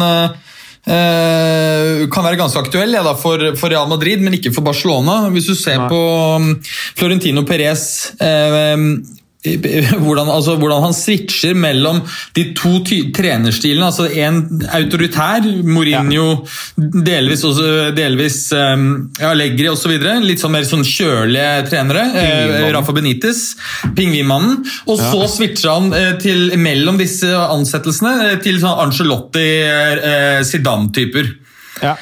Uh, 0.85 2.05
kan 2.13 2.27
være 2.27 2.37
ganske 2.37 2.61
aktuell 2.61 2.93
ja, 2.93 3.01
da, 3.01 3.15
for, 3.17 3.41
for 3.57 3.73
Real 3.73 3.89
Madrid, 3.89 4.21
men 4.21 4.35
ikke 4.37 4.53
for 4.53 4.67
Barcelona. 4.67 5.31
Hvis 5.33 5.47
du 5.49 5.55
ser 5.57 5.79
Nei. 5.81 5.87
på 5.89 6.01
um, 6.37 6.51
Florentino 6.99 7.41
Perez 7.49 7.87
eh, 8.21 8.83
hvordan, 10.05 10.31
altså, 10.33 10.55
hvordan 10.57 10.87
han 10.87 10.95
switcher 10.97 11.55
mellom 11.59 12.01
de 12.37 12.47
to 12.57 12.79
trenerstilene. 12.85 13.87
altså 13.91 14.07
En 14.09 14.41
autoritær, 14.73 15.45
Mourinho, 15.69 16.45
delvis, 16.77 17.45
også, 17.45 17.91
delvis 17.97 18.39
um, 18.57 18.87
Allegri 19.21 19.69
osv. 19.69 19.93
Litt 20.25 20.41
sånn 20.41 20.55
mer 20.55 20.65
sånn 20.69 20.85
kjølige 20.89 21.67
trenere. 21.69 22.07
Eh, 22.21 22.55
Rafa 22.75 22.97
Benitez, 22.97 23.43
pingvinmannen. 23.97 24.63
Og 24.89 25.01
så 25.01 25.29
switcher 25.37 25.75
han 25.75 25.93
eh, 25.97 26.15
til, 26.23 26.55
mellom 26.61 27.01
disse 27.01 27.29
ansettelsene 27.29 28.15
eh, 28.31 28.39
til 28.45 28.61
sånn 28.63 28.81
Angelotti, 28.87 29.49
eh, 29.69 30.41
Zidane-typer. 30.47 31.35
Ja. 31.85 31.99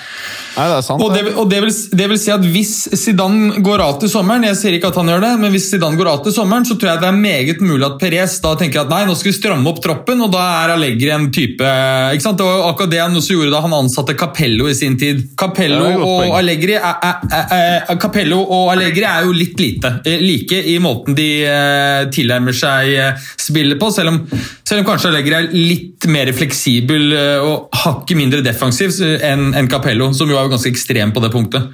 Nei, 0.52 0.66
det 0.68 0.76
er 0.76 0.84
sant. 0.84 1.00
Og, 1.00 1.14
det, 1.14 1.32
og 1.40 1.46
det, 1.48 1.60
vil, 1.64 1.72
det 1.96 2.06
vil 2.10 2.18
si 2.20 2.32
at 2.34 2.42
hvis 2.44 2.72
Zidane 3.00 3.62
går 3.64 3.80
av 3.80 3.94
til 4.02 4.10
sommeren 4.12 4.44
Jeg 4.44 4.58
sier 4.60 4.76
ikke 4.76 4.90
at 4.92 4.98
han 5.00 5.08
gjør 5.08 5.22
det, 5.24 5.30
men 5.40 5.54
hvis 5.54 5.70
Zidane 5.72 5.96
går 5.96 6.10
av 6.10 6.20
til 6.26 6.34
sommeren, 6.36 6.66
så 6.68 6.76
tror 6.76 6.92
jeg 6.92 7.02
det 7.02 7.08
er 7.08 7.20
meget 7.22 7.62
mulig 7.64 7.86
at 7.86 7.96
Perez 8.00 8.36
da 8.44 8.52
tenker 8.60 8.82
at 8.82 8.92
nei, 8.92 9.02
nå 9.08 9.16
skal 9.16 9.30
vi 9.30 9.36
stramme 9.38 9.72
opp 9.72 9.80
troppen, 9.84 10.20
og 10.26 10.32
da 10.34 10.42
er 10.62 10.74
Allegri 10.74 11.08
en 11.14 11.30
type 11.32 11.72
ikke 12.12 12.26
sant? 12.26 12.40
Det 12.40 12.48
var 12.48 12.68
akkurat 12.68 12.92
det 12.92 13.00
han 13.00 13.16
også 13.16 13.36
gjorde 13.38 13.54
da 13.54 13.62
han 13.64 13.76
ansatte 13.78 14.16
Capello 14.18 14.68
i 14.68 14.76
sin 14.76 14.98
tid. 15.00 15.24
Capello, 15.40 15.88
og, 16.04 16.26
Allegri 16.36 16.76
er, 16.76 17.00
er, 17.00 17.24
er, 17.32 17.56
er, 17.80 18.00
Capello 18.02 18.42
og 18.42 18.72
Allegri 18.74 19.06
er 19.08 19.28
jo 19.28 19.36
litt 19.36 19.60
lite 19.60 19.94
eh, 20.04 20.20
like 20.20 20.60
i 20.72 20.76
måten 20.82 21.16
de 21.16 21.28
eh, 21.48 22.02
tilnærmer 22.12 22.56
seg 22.56 22.92
eh, 22.92 23.28
spillet 23.40 23.80
på, 23.80 23.88
selv 23.94 24.12
om, 24.12 24.20
selv 24.68 24.82
om 24.82 24.86
kanskje 24.86 25.10
Allegri 25.10 25.36
er 25.36 25.50
litt 25.52 26.06
mer 26.10 26.30
fleksibel 26.36 27.14
eh, 27.16 27.42
og 27.42 27.72
hakket 27.82 28.18
mindre 28.18 28.42
defensiv 28.44 28.94
eh, 29.04 29.24
enn 29.26 29.70
Capello, 29.70 30.12
som 30.16 30.30
jo 30.30 30.38
er 30.38 30.50
ganske 30.52 30.70
ekstrem 30.70 31.14
på 31.14 31.22
det 31.24 31.32
punktet. 31.34 31.68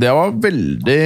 Det 0.00 0.10
var 0.14 0.34
veldig, 0.42 1.02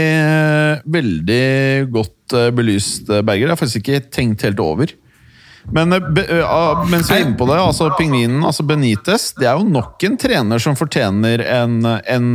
veldig 0.96 1.46
godt 1.92 2.36
eh, 2.38 2.50
belyst, 2.57 3.11
Berger. 3.11 3.48
Det 3.48 3.55
har 3.55 3.61
faktisk 3.61 3.82
ikke 3.82 4.07
tenkt 4.14 4.46
helt 4.46 4.62
over. 4.64 4.94
Men 5.74 5.96
ah, 5.96 6.82
mens 6.92 7.09
vi 7.09 7.16
er 7.16 7.22
inne 7.24 7.38
på 7.40 7.46
det, 7.48 7.57
altså 7.57 7.88
pingvinen, 7.96 8.42
altså 8.44 8.66
Benitez, 8.68 9.30
det 9.38 9.48
er 9.48 9.57
jo 9.57 9.64
nok 9.64 10.02
en 10.05 10.18
trener 10.20 10.61
som 10.61 10.76
fortjener 10.76 11.40
en, 11.40 11.78
en 11.88 12.26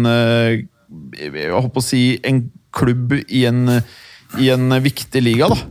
Jeg 1.14 1.52
holdt 1.54 1.76
på 1.76 1.84
å 1.84 1.86
si 1.86 2.02
en 2.26 2.48
klubb 2.74 3.14
i 3.22 3.44
en, 3.46 3.68
i 4.42 4.50
en 4.50 4.74
viktig 4.82 5.22
liga, 5.22 5.52
da. 5.54 5.62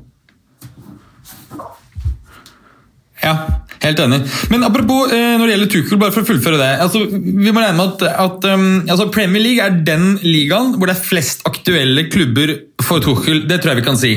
Ja, 3.28 3.34
helt 3.82 4.00
enig. 4.00 4.20
Men 4.52 4.64
apropos 4.66 5.12
eh, 5.12 5.34
når 5.36 5.44
det 5.44 5.54
gjelder 5.54 5.72
Tuchel, 5.74 6.00
bare 6.00 6.14
for 6.14 6.24
å 6.24 6.28
fullføre 6.28 6.60
det. 6.60 6.70
Altså, 6.84 7.04
vi 7.10 7.52
må 7.52 7.60
regne 7.60 7.76
med 7.76 7.98
at, 7.98 8.06
at 8.24 8.48
um, 8.54 8.68
altså 8.86 9.10
Premier 9.14 9.44
League 9.44 9.64
er 9.64 9.82
den 9.84 10.14
ligaen 10.24 10.74
hvor 10.78 10.88
det 10.88 10.96
er 10.96 11.04
flest 11.10 11.44
aktuelle 11.48 12.08
klubber 12.12 12.54
for 12.84 13.04
Tuchel. 13.04 13.44
Det 13.50 13.60
tror 13.60 13.74
jeg 13.74 13.82
vi 13.82 13.88
kan 13.90 14.00
si. 14.00 14.14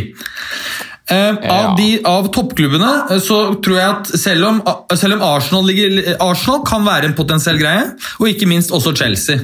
Eh, 1.11 1.35
av, 1.51 1.73
de, 1.75 1.89
av 2.07 2.29
toppklubbene 2.31 2.91
eh, 3.11 3.19
så 3.19 3.41
tror 3.63 3.79
jeg 3.79 3.87
at 3.89 4.11
selv 4.21 4.47
om, 4.47 4.61
selv 4.95 5.17
om 5.17 5.25
Arsenal, 5.27 5.65
ligger, 5.67 5.97
Arsenal 6.23 6.61
kan 6.67 6.85
være 6.87 7.09
en 7.09 7.17
potensiell 7.17 7.59
greie, 7.59 7.89
og 8.21 8.29
ikke 8.31 8.47
minst 8.47 8.71
også 8.71 8.95
Chelsea. 8.95 9.41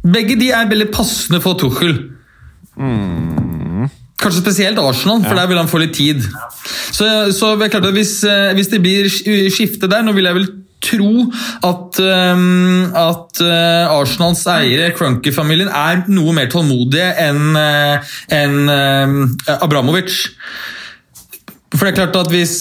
Begge 0.00 0.38
de 0.40 0.48
er 0.56 0.70
veldig 0.70 0.88
passende 0.94 1.42
for 1.44 1.60
Tuchel. 1.60 1.92
Kanskje 4.20 4.42
spesielt 4.42 4.78
Arsenal, 4.78 5.22
for 5.24 5.38
der 5.38 5.46
vil 5.48 5.56
han 5.60 5.68
få 5.70 5.78
litt 5.80 5.94
tid. 5.96 6.24
Så, 6.92 7.06
så 7.32 7.54
det 7.56 7.68
er 7.70 7.72
klart 7.78 7.86
at 7.88 7.96
hvis, 7.96 8.18
eh, 8.28 8.50
hvis 8.58 8.68
det 8.72 8.80
blir 8.84 9.08
sk- 9.08 9.46
skifte 9.54 9.88
der, 9.88 10.02
nå 10.04 10.12
vil 10.16 10.28
jeg 10.28 10.36
vel 10.36 10.48
tro 10.80 11.26
at, 11.68 11.98
um, 12.00 12.86
at 12.96 13.40
eh, 13.44 13.92
Arsenals 13.92 14.42
eiere, 14.48 14.90
Crunker-familien, 14.96 15.68
er 15.72 16.04
noe 16.12 16.32
mer 16.36 16.48
tålmodige 16.52 17.10
enn 17.20 17.56
en, 17.56 18.54
eh, 18.76 19.56
Abramovic. 19.60 20.14
For 21.76 21.86
det 21.86 21.92
er 21.92 21.98
klart 22.00 22.16
at 22.18 22.32
hvis, 22.32 22.54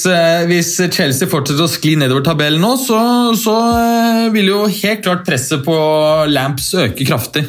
hvis 0.52 0.74
Chelsea 0.94 1.28
fortsetter 1.32 1.66
å 1.66 1.72
skli 1.72 1.96
nedover 1.98 2.22
tabellen 2.28 2.62
nå, 2.62 2.76
så, 2.78 3.00
så 3.40 3.56
vil 4.36 4.52
jo 4.52 4.60
helt 4.70 5.02
klart 5.08 5.24
presset 5.26 5.64
på 5.66 5.76
Lamps 6.30 6.70
øke 6.78 7.08
kraftig. 7.10 7.48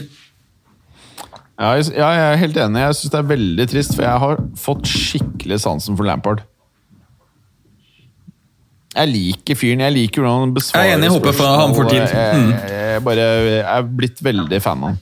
Ja, 1.61 1.75
jeg, 1.77 1.91
jeg 1.93 2.21
er 2.25 2.39
helt 2.41 2.57
enig. 2.57 2.81
Jeg 2.87 2.97
syns 2.97 3.13
det 3.13 3.19
er 3.21 3.27
veldig 3.35 3.67
trist, 3.69 3.93
for 3.99 4.07
jeg 4.07 4.23
har 4.23 4.39
fått 4.57 4.87
skikkelig 4.89 5.59
sansen 5.61 5.99
for 5.99 6.09
Lampard. 6.09 6.41
Jeg 8.97 9.07
liker 9.13 9.59
fyren. 9.61 9.83
Jeg 9.85 9.95
liker 9.95 10.25
hvordan 10.25 10.47
han 10.47 10.55
besvarer 10.57 10.89
Jeg 10.89 10.95
er 10.95 10.99
enig, 10.99 11.11
jeg 11.11 11.15
håper 11.19 11.37
for- 11.37 11.61
han 11.61 11.75
får 11.77 11.91
tid. 11.93 12.03
Mm. 12.17 12.49
Jeg, 12.51 12.81
jeg, 12.95 13.05
bare 13.07 13.27
jeg 13.29 13.61
er 13.77 13.83
blitt 14.01 14.23
veldig 14.25 14.63
fan 14.65 14.81
av 14.83 14.89
han. 14.95 14.99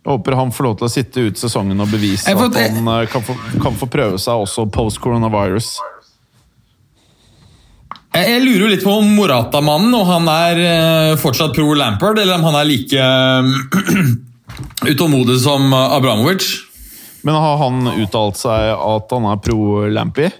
Jeg 0.00 0.12
håper 0.14 0.36
han 0.38 0.52
får 0.56 0.64
lov 0.68 0.76
til 0.80 0.86
å 0.86 0.92
sitte 0.92 1.24
ut 1.26 1.36
sesongen 1.40 1.80
og 1.84 1.90
bevise 1.92 2.28
får- 2.30 2.52
at 2.54 2.76
han 2.76 2.88
eh, 2.88 3.06
kan 3.12 3.24
få, 3.26 3.34
kan 3.64 3.74
få 3.80 3.88
prøve 3.92 4.20
seg 4.22 4.44
også 4.46 4.68
post 4.72 5.00
coronavirus. 5.04 5.72
Jeg, 8.14 8.40
lurer 8.42 8.64
jo 8.64 8.70
litt 8.72 8.82
på 8.84 8.94
om 9.00 9.10
Morata-mannen, 9.16 9.92
og 9.94 10.06
han 10.08 10.26
er 10.32 10.60
eh, 10.64 11.16
fortsatt 11.20 11.52
pro 11.54 11.72
Lampard, 11.78 12.18
eller 12.18 12.36
om 12.40 12.46
han 12.48 12.56
er 12.62 12.66
like 12.68 13.10
utålmodig 14.86 15.40
som 15.40 15.72
eh, 15.72 15.96
Abramovic. 15.96 16.48
Men 17.22 17.34
har 17.34 17.56
han 17.60 17.90
uttalt 18.00 18.40
seg 18.40 18.70
at 18.74 19.12
han 19.12 19.28
er 19.28 19.40
pro 19.44 19.84
Lampy? 19.92 20.30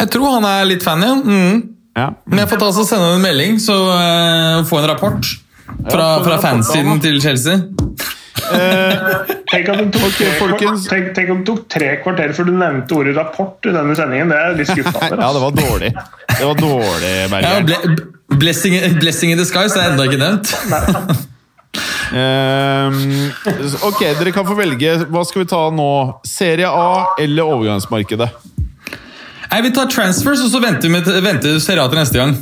Jeg 0.00 0.08
tror 0.14 0.36
han 0.38 0.46
er 0.48 0.68
litt 0.70 0.86
fan, 0.86 1.02
ja. 1.04 1.16
Mm. 1.18 1.62
Ja. 1.98 2.06
Men 2.24 2.44
jeg 2.44 2.52
får 2.52 2.60
ta 2.62 2.68
og 2.70 2.86
sende 2.86 3.08
en 3.16 3.24
melding, 3.24 3.58
så 3.60 3.74
uh, 3.90 4.60
få 4.68 4.78
en 4.78 4.86
rapport 4.88 5.32
fra, 5.90 6.06
fra 6.24 6.38
fansiden 6.40 7.02
til 7.02 7.18
Chelsea. 7.20 7.58
Tenk 9.50 9.68
at 9.70 9.80
det 9.80 9.86
tok, 9.94 10.14
tre, 10.14 10.30
folkens. 10.38 10.86
tenk, 10.90 11.10
tenk 11.14 11.32
om 11.34 11.42
det 11.42 11.48
tok 11.50 11.64
tre 11.70 11.90
kvarter 12.04 12.32
før 12.34 12.48
du 12.48 12.54
nevnte 12.54 12.96
ordet 12.96 13.14
rapport 13.18 13.66
i 13.66 13.74
denne 13.74 13.96
sendingen. 13.98 14.32
Det 14.32 14.38
er 14.38 14.56
litt 14.58 14.70
skuffende. 14.70 15.20
ja, 15.24 15.32
det 15.36 15.42
var 15.44 15.58
dårlig. 15.58 15.90
Det 16.30 16.48
var 16.48 16.62
dårlig, 16.62 17.12
Ja, 17.44 17.52
ble, 17.66 17.98
blessing, 18.40 18.78
blessing 19.02 19.34
in 19.34 19.42
disguise 19.42 19.78
er 19.78 19.92
ennå 19.92 20.08
ikke 20.08 20.22
nevnt. 20.22 21.28
Ehm, 22.10 23.30
ok, 23.86 24.00
dere 24.18 24.32
kan 24.34 24.46
få 24.48 24.56
velge. 24.58 24.96
Hva 25.10 25.22
skal 25.28 25.44
vi 25.44 25.48
ta 25.50 25.62
nå? 25.74 25.90
Serie 26.26 26.68
A 26.70 27.16
eller 27.20 27.46
overgangsmarkedet? 27.46 28.30
Nei, 29.50 29.60
Vi 29.66 29.72
tar 29.74 29.90
transfers, 29.90 30.42
og 30.44 30.50
så 30.52 30.60
venter 30.62 30.90
vi 30.90 31.20
venter 31.24 31.58
Serie 31.62 31.82
A 31.84 31.90
til 31.90 31.98
neste 32.00 32.20
gang. 32.20 32.34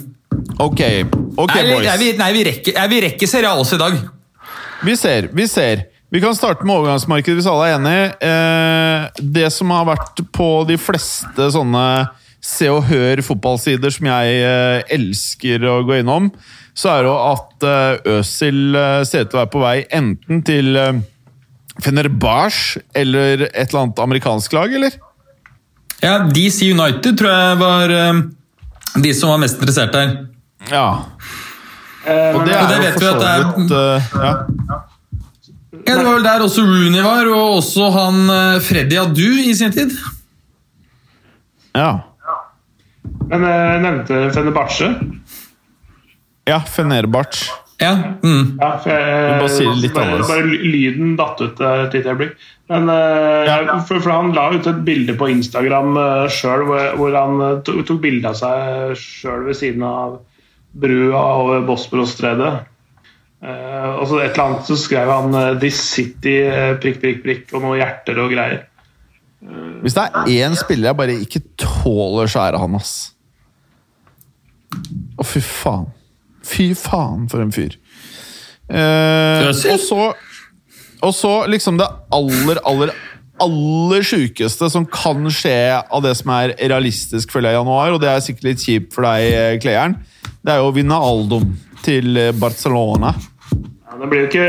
Ok, 0.59 0.81
ok, 1.39 1.55
Nei, 1.55 1.62
boys. 1.73 1.87
nei, 1.87 1.97
vi, 2.01 2.09
nei, 2.19 2.33
vi, 2.37 2.43
rekker, 2.51 2.77
vi 2.93 3.01
rekker 3.07 3.31
Serie 3.31 3.49
A 3.51 3.57
også 3.61 3.79
i 3.79 3.83
dag. 3.85 3.97
Vi 4.85 4.95
ser, 4.97 5.29
vi 5.35 5.47
ser. 5.51 5.87
Vi 6.11 6.21
kan 6.23 6.33
starte 6.37 6.64
med 6.64 6.77
overgangsmarkedet 6.79 7.37
hvis 7.41 7.49
alle 7.51 7.66
er 7.69 7.77
enige. 7.77 8.05
Eh, 8.25 9.25
det 9.37 9.49
som 9.53 9.73
har 9.75 9.85
vært 9.91 10.23
på 10.33 10.49
de 10.69 10.79
fleste 10.81 11.51
sånne 11.53 11.83
Se 12.41 12.69
og 12.71 12.85
Hør 12.89 13.21
fotballsider 13.27 13.93
som 13.93 14.07
jeg 14.09 14.39
eh, 14.47 14.95
elsker 14.95 15.64
å 15.69 15.81
gå 15.85 15.99
innom, 16.01 16.31
så 16.79 16.91
er 16.95 17.07
det 17.09 17.12
at 17.26 17.64
eh, 17.66 18.18
Øsil 18.18 18.76
eh, 18.79 19.01
ser 19.09 19.24
ut 19.24 19.31
til 19.33 19.39
å 19.39 19.43
være 19.43 19.51
på 19.55 19.62
vei 19.64 19.76
enten 19.99 20.43
til 20.47 20.76
eh, 20.79 21.01
Fenerbahçe 21.83 22.83
eller 22.99 23.47
et 23.49 23.64
eller 23.68 23.81
annet 23.85 24.03
amerikansk 24.05 24.55
lag, 24.55 24.72
eller? 24.79 24.95
Ja, 26.03 26.12
DC 26.31 26.68
United 26.70 27.18
tror 27.18 27.33
jeg 27.35 27.59
var 27.59 27.93
de 29.03 29.12
som 29.18 29.33
var 29.33 29.41
mest 29.43 29.59
interessert 29.59 29.91
der. 29.95 30.12
Ja. 30.70 30.85
Og 32.07 32.39
det 32.47 32.55
Og 32.55 32.62
er 32.62 32.68
det 32.70 32.76
jo 32.76 32.83
vet 32.85 32.95
for 32.95 33.01
vi 33.01 33.07
så 33.07 33.14
at 33.14 33.20
det 33.22 33.33
er- 33.33 33.49
vidt 33.57 33.74
eh, 33.79 34.11
ja. 34.22 34.33
Ja, 35.89 35.97
Det 35.97 36.05
var 36.05 36.14
vel 36.18 36.24
der 36.26 36.43
også 36.45 36.62
Rooney 36.66 37.03
var, 37.05 37.29
og 37.33 37.57
også 37.59 37.91
han 37.95 38.18
Freddy 38.64 38.97
Adu 39.01 39.26
i 39.43 39.55
sin 39.55 39.72
tid. 39.72 39.91
ja. 41.74 41.91
Men 43.29 43.43
jeg 43.45 43.81
nevnte 43.85 44.18
Fenerbahçe. 44.35 44.89
Ja, 46.49 46.61
Fenerbahçe. 46.65 47.51
Ja, 47.79 47.93
mm. 48.25 48.57
Ja, 48.59 48.71
for 48.83 48.91
jeg, 48.91 49.19
Du 49.29 49.43
bare 49.45 49.51
sier 49.55 49.77
litt 49.79 49.93
bare, 49.95 50.07
annerledes. 50.09 50.31
bare 50.33 50.71
lyden 50.73 51.13
datt 51.19 51.43
ut 51.45 51.61
eh, 51.63 51.83
et 51.85 51.93
lite 51.95 52.11
øyeblikk. 52.11 52.33
Men 52.73 52.89
eh, 52.91 53.45
Ja. 53.47 53.59
for, 53.87 54.01
for 54.03 54.11
han 54.11 54.33
la 54.35 54.49
ut 54.57 54.67
et 54.67 54.81
bilde 54.85 55.15
på 55.21 55.29
Instagram 55.31 55.93
uh, 55.95 56.25
sjøl, 56.33 56.65
hvor, 56.67 56.89
hvor 56.99 57.15
han 57.15 57.63
tok 57.63 58.01
bilde 58.03 58.33
av 58.33 58.35
seg 58.41 58.97
sjøl 58.99 59.47
ved 59.47 59.57
siden 59.61 59.85
av 59.87 60.19
brua 60.79 61.21
over 61.39 61.63
Bosporos-stredet. 61.69 62.51
Eh, 63.39 63.91
og 63.95 64.09
så 64.11 64.19
et 64.25 64.33
eller 64.33 64.45
annet 64.49 64.67
så 64.67 64.77
skrev 64.77 65.13
han 65.13 65.37
uh, 65.37 65.55
'This 65.61 65.79
City', 65.95 66.41
uh, 66.51 66.73
prikk, 66.83 66.99
prikk, 67.05 67.23
prikk, 67.23 67.45
og 67.55 67.63
noen 67.63 67.79
hjerter 67.79 68.19
og 68.25 68.35
greier. 68.35 68.65
Hvis 69.85 69.95
det 69.95 70.03
er 70.09 70.33
én 70.49 70.57
spiller 70.59 70.91
jeg 70.91 70.99
bare 70.99 71.15
ikke 71.23 71.45
tåler, 71.63 72.27
så 72.27 72.43
er 72.43 72.57
det 72.57 72.61
han, 72.65 72.75
ass. 72.75 73.13
Å, 75.15 75.23
fy 75.23 75.41
faen. 75.47 75.87
Fy 76.49 76.73
faen, 76.79 77.29
for 77.31 77.45
en 77.45 77.53
fyr. 77.55 77.77
Eh, 78.69 79.49
og 79.49 79.81
så 79.81 80.11
Og 81.01 81.15
så 81.15 81.31
liksom 81.49 81.79
det 81.79 81.87
aller, 82.13 82.59
aller, 82.67 82.91
aller 83.41 84.03
sjukeste 84.05 84.67
som 84.73 84.85
kan 84.91 85.29
skje 85.31 85.55
av 85.79 86.03
det 86.03 86.17
som 86.19 86.33
er 86.35 86.57
realistisk, 86.59 87.31
føler 87.31 87.53
jeg, 87.53 87.59
i 87.59 87.61
januar, 87.61 87.95
og 87.95 88.01
det 88.03 88.11
er 88.11 88.25
sikkert 88.25 88.49
litt 88.49 88.65
kjipt 88.65 88.97
for 88.97 89.07
deg, 89.07 89.29
eh, 89.31 89.59
Klejern, 89.63 89.95
det 90.43 90.57
er 90.57 90.59
jo 90.59 90.73
å 90.73 90.75
vinne 90.75 90.99
Aldum 90.99 91.53
til 91.87 92.19
Barcelona. 92.41 93.13
Ja, 93.53 93.95
det 94.01 94.09
blir 94.11 94.25
jo 94.25 94.27
ikke, 94.33 94.49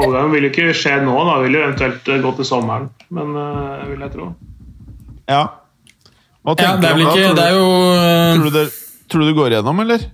Overgangen 0.00 0.32
vil 0.32 0.46
jo 0.48 0.52
ikke 0.54 0.72
skje 0.80 0.96
nå, 1.04 1.12
da 1.28 1.36
vil 1.44 1.58
jo 1.58 1.66
eventuelt 1.66 2.08
eh, 2.08 2.22
gå 2.24 2.32
til 2.40 2.48
sommeren. 2.48 2.88
Men 3.12 3.36
eh, 3.36 3.84
vil 3.92 4.06
jeg 4.06 4.14
tro. 4.16 4.30
Ja. 5.28 5.44
Hva 6.42 6.56
ja 6.56 6.72
tenker 6.72 6.82
det 6.82 6.88
er 6.88 6.96
du 6.96 7.04
om 7.04 7.12
ikke 7.12 7.22
Tror 7.22 7.36
Det 7.38 7.44
er 7.44 7.52
jo 7.54 7.66
Tror 8.32 8.48
du 8.48 8.56
det, 8.56 8.64
tror 9.06 9.22
du 9.22 9.28
det 9.28 9.36
går 9.36 9.52
igjennom, 9.52 9.84
eller? 9.84 10.08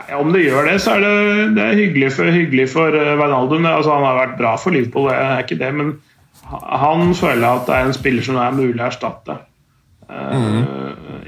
Nei, 0.00 0.16
Om 0.16 0.32
det 0.32 0.44
gjør 0.46 0.68
det, 0.68 0.76
så 0.80 0.96
er 0.96 1.04
det, 1.04 1.16
det 1.56 1.64
er 1.64 1.78
hyggelig 1.78 2.12
for, 2.16 2.32
hyggelig 2.32 2.66
for 2.72 2.96
eh, 2.96 3.16
Wijnaldum. 3.20 3.66
Altså, 3.68 3.92
han 3.94 4.06
har 4.06 4.18
vært 4.18 4.38
bra 4.38 4.54
for 4.60 4.74
Liverpool, 4.74 5.10
det 5.10 5.18
er 5.20 5.44
ikke 5.44 5.60
det, 5.60 5.70
men 5.76 5.92
han 6.50 7.12
føler 7.14 7.46
at 7.46 7.68
det 7.68 7.76
er 7.76 7.88
en 7.88 7.94
spiller 7.94 8.26
som 8.26 8.38
er 8.42 8.56
mulig 8.56 8.80
å 8.80 8.88
erstatte. 8.88 9.36
eh, 10.08 10.56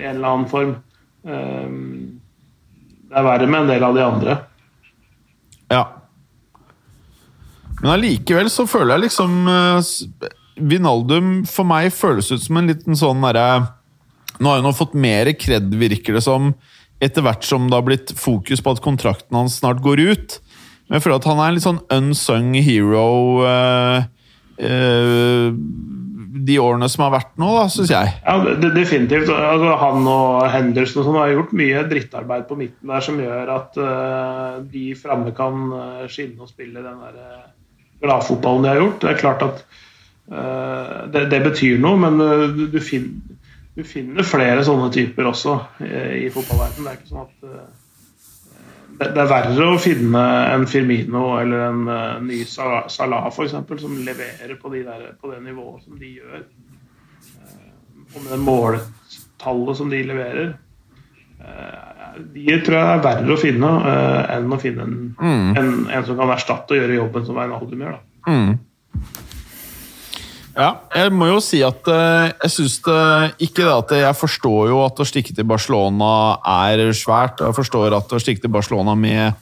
I 0.01 0.09
en 0.09 0.17
eller 0.17 0.31
annen 0.33 0.49
form. 0.51 0.77
Uh, 1.23 2.11
det 3.13 3.19
er 3.21 3.27
verre 3.29 3.47
med 3.47 3.61
en 3.61 3.69
del 3.71 3.85
av 3.87 3.95
de 3.95 4.03
andre. 4.03 4.37
Ja. 5.71 5.83
Men 7.83 7.93
allikevel 7.93 8.51
så 8.51 8.67
føler 8.67 8.97
jeg 8.97 9.05
liksom 9.05 9.37
uh, 9.47 9.93
Vinaldum 10.59 11.45
for 11.47 11.69
meg 11.69 11.93
føles 11.95 12.33
ut 12.33 12.43
som 12.43 12.59
en 12.59 12.73
liten 12.73 12.99
sånn 12.99 13.23
derre 13.25 13.47
Nå 14.43 14.51
har 14.51 14.65
hun 14.65 14.75
fått 14.75 14.97
mer 14.99 15.29
kred, 15.39 15.69
virker 15.79 16.17
det 16.17 16.25
som, 16.25 16.51
etter 17.03 17.25
hvert 17.27 17.47
som 17.47 17.69
det 17.69 17.79
har 17.79 17.87
blitt 17.87 18.15
fokus 18.19 18.63
på 18.63 18.75
at 18.75 18.83
kontrakten 18.85 19.39
hans 19.39 19.59
snart 19.61 19.83
går 19.85 20.03
ut. 20.13 20.39
Men 20.87 20.99
jeg 20.99 21.07
føler 21.07 21.21
at 21.21 21.31
han 21.31 21.41
er 21.41 21.51
en 21.51 21.57
litt 21.57 21.67
sånn 21.67 21.83
unsung 21.97 22.53
hero 22.63 23.09
eh, 23.49 24.07
eh, 24.63 25.49
de 26.43 26.59
årene 26.59 26.89
som 26.91 27.05
har 27.07 27.13
vært 27.15 27.33
nå, 27.41 27.49
da, 27.55 27.67
syns 27.71 27.93
jeg. 27.93 28.13
Ja, 28.25 28.55
definitivt. 28.63 29.31
Altså, 29.31 29.75
han 29.79 30.07
og 30.11 30.47
Henderson 30.53 31.03
og 31.03 31.09
sånn 31.09 31.19
har 31.21 31.33
gjort 31.35 31.55
mye 31.59 31.85
drittarbeid 31.91 32.47
på 32.49 32.59
midten 32.59 32.93
der 32.93 33.05
som 33.05 33.21
gjør 33.21 33.53
at 33.57 33.79
uh, 33.81 34.61
de 34.73 34.87
framme 34.99 35.35
kan 35.37 35.69
eh, 35.79 36.07
skinne 36.13 36.43
og 36.43 36.51
spille 36.51 36.83
den 36.83 37.03
der 37.05 37.19
uh, 37.19 37.51
gladfotballen 38.03 38.67
de 38.67 38.73
har 38.73 38.81
gjort. 38.81 38.99
Det 39.05 39.13
er 39.13 39.21
klart 39.21 39.45
at 39.47 39.63
uh, 40.33 40.97
det, 41.13 41.29
det 41.33 41.43
betyr 41.47 41.83
noe, 41.83 42.01
men 42.01 42.19
eh, 42.25 42.47
du, 42.57 42.65
du, 42.73 42.81
fin, 42.83 43.11
du 43.75 43.85
finner 43.89 44.27
flere 44.27 44.65
sånne 44.67 44.91
typer 44.93 45.31
også 45.31 45.55
eh, 45.85 46.27
i 46.27 46.33
fotballverdenen. 46.33 46.85
Det 46.85 46.91
er 46.93 46.99
ikke 46.99 47.13
sånn 47.13 47.23
at 47.25 47.47
eh, 47.49 47.71
det 49.03 49.23
er 49.23 49.31
verre 49.31 49.69
å 49.73 49.79
finne 49.81 50.25
en 50.53 50.67
Firmino 50.69 51.23
eller 51.41 51.65
en 51.71 51.87
eh, 51.89 52.19
ny 52.27 52.43
Salah 52.49 53.31
eksempel, 53.33 53.81
som 53.81 53.95
leverer 54.05 54.53
på, 54.61 54.73
de 54.75 54.83
der, 54.89 55.07
på 55.21 55.33
det 55.33 55.41
nivået 55.47 55.87
som 55.87 55.97
de 56.01 56.11
gjør. 56.19 56.45
Og 58.13 58.19
med 58.21 58.29
det 58.35 58.43
måltallet 58.45 59.79
som 59.79 59.89
de 59.89 60.03
leverer. 60.05 60.51
De 62.35 62.59
tror 62.61 62.77
jeg 62.77 62.91
er 62.93 63.01
verre 63.07 63.33
å 63.33 63.39
finne 63.41 63.71
enn 64.35 64.53
å 64.53 64.59
finne 64.61 64.85
en, 64.85 64.99
en, 65.57 65.71
en 65.89 66.05
som 66.05 66.19
kan 66.19 66.31
erstatte 66.35 66.77
og 66.77 66.83
gjøre 66.83 66.99
jobben 66.99 67.25
som 67.25 67.41
Wijnaldum 67.41 67.87
gjør. 67.87 67.97
Da. 67.97 68.35
Ja, 70.53 70.71
jeg 70.93 71.13
må 71.17 71.31
jo 71.31 71.39
si 71.41 71.63
at 71.65 71.87
eh, 71.89 72.27
jeg 72.43 72.53
syns 72.53 72.75
Ikke 73.41 73.65
det 73.65 73.73
at 73.73 73.95
jeg 74.03 74.19
forstår 74.19 74.69
jo 74.69 74.83
at 74.85 75.01
å 75.01 75.07
stikke 75.09 75.33
til 75.33 75.49
Barcelona 75.49 76.11
er 76.67 76.85
svært. 76.97 77.41
Jeg 77.41 77.57
forstår 77.57 77.97
at 77.97 78.13
å 78.13 78.21
stikke 78.21 78.45
til 78.45 78.53
Barcelona 78.53 78.97
med 78.99 79.33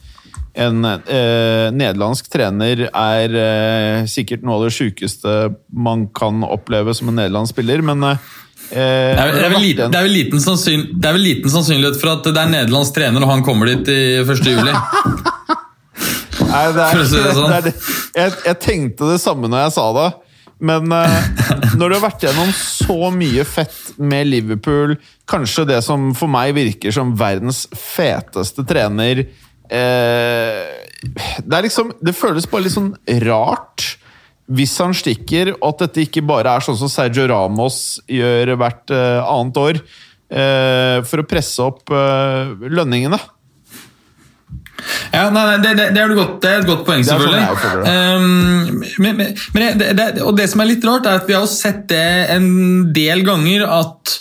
en 0.58 0.84
eh, 0.84 1.70
nederlandsk 1.70 2.26
trener 2.32 2.88
er 2.88 3.34
eh, 3.38 4.06
sikkert 4.10 4.42
noe 4.42 4.58
av 4.58 4.66
det 4.66 4.74
sjukeste 4.74 5.34
man 5.70 6.08
kan 6.16 6.42
oppleve 6.46 6.94
som 6.96 7.10
en 7.10 7.20
nederlandsk 7.20 7.54
spiller, 7.54 7.84
men 7.86 8.02
eh, 8.08 8.30
Det 8.70 8.80
er, 8.82 9.32
det, 9.34 9.44
er 9.44 9.54
vel 9.54 9.62
liten, 9.62 9.92
det, 9.92 10.00
er 10.00 10.08
vel 10.08 10.16
liten 10.16 10.42
sannsyn, 10.42 10.88
det 10.94 11.10
er 11.10 11.16
vel 11.16 11.26
liten 11.26 11.54
sannsynlighet 11.54 12.00
for 12.02 12.16
at 12.16 12.26
det 12.26 12.34
er 12.34 12.50
nederlandsk 12.56 12.98
trener 12.98 13.26
og 13.26 13.32
han 13.32 13.46
kommer 13.46 13.70
dit 13.70 13.92
i 13.94 14.00
1. 14.24 14.42
juli. 14.50 14.74
Nei, 16.50 16.64
det 16.74 16.82
er, 16.82 17.04
sånn. 17.06 17.52
det 17.52 17.60
er. 17.60 17.70
Jeg, 18.16 18.36
jeg 18.48 18.58
tenkte 18.62 19.12
det 19.12 19.20
samme 19.22 19.50
når 19.50 19.68
jeg 19.68 19.74
sa 19.76 19.86
det. 19.94 20.08
Men 20.60 20.92
eh, 20.92 21.28
når 21.78 21.88
du 21.88 21.96
har 21.96 22.04
vært 22.04 22.26
gjennom 22.26 22.50
så 22.56 23.10
mye 23.14 23.44
fett 23.48 23.96
med 24.00 24.28
Liverpool, 24.28 24.96
kanskje 25.30 25.66
det 25.72 25.80
som 25.86 26.10
for 26.16 26.30
meg 26.32 26.54
virker 26.56 26.94
som 26.94 27.14
verdens 27.18 27.64
feteste 27.76 28.64
trener 28.68 29.24
eh, 29.24 30.60
Det 31.40 31.56
er 31.56 31.64
liksom 31.64 31.94
Det 32.02 32.16
føles 32.16 32.48
bare 32.50 32.66
litt 32.66 32.76
sånn 32.76 32.94
rart 33.26 33.96
hvis 34.50 34.72
han 34.82 34.90
stikker, 34.98 35.52
og 35.60 35.68
at 35.68 35.82
dette 35.84 36.02
ikke 36.08 36.24
bare 36.26 36.56
er 36.58 36.64
sånn 36.66 36.74
som 36.74 36.88
Sergio 36.90 37.28
Ramos 37.30 38.00
gjør 38.10 38.56
hvert 38.58 38.90
eh, 38.90 39.20
annet 39.22 39.60
år, 39.62 39.78
for 41.06 41.22
å 41.22 41.26
presse 41.26 41.62
opp 41.62 41.90
lønningene. 41.90 43.18
Ja, 45.12 45.28
nei, 45.34 45.44
nei, 45.46 45.56
det, 45.64 45.72
det, 45.78 45.86
det, 45.96 46.02
er 46.02 46.14
godt, 46.18 46.36
det 46.42 46.50
er 46.50 46.62
et 46.62 46.68
godt 46.68 46.84
poeng, 46.88 47.04
Det 47.04 47.10
sånn 47.10 47.24
selvfølgelig. 47.24 47.86
Um, 47.86 48.84
men, 49.02 49.16
men, 49.20 49.32
men 49.56 49.80
det, 49.80 50.10
og 50.24 50.36
det 50.38 50.48
som 50.52 50.62
er 50.62 50.70
litt 50.72 50.86
rart, 50.86 51.08
er 51.08 51.22
at 51.22 51.28
vi 51.30 51.36
har 51.36 51.48
sett 51.50 51.86
det 51.92 52.06
en 52.36 52.50
del 52.96 53.24
ganger 53.26 53.66
at 53.66 54.16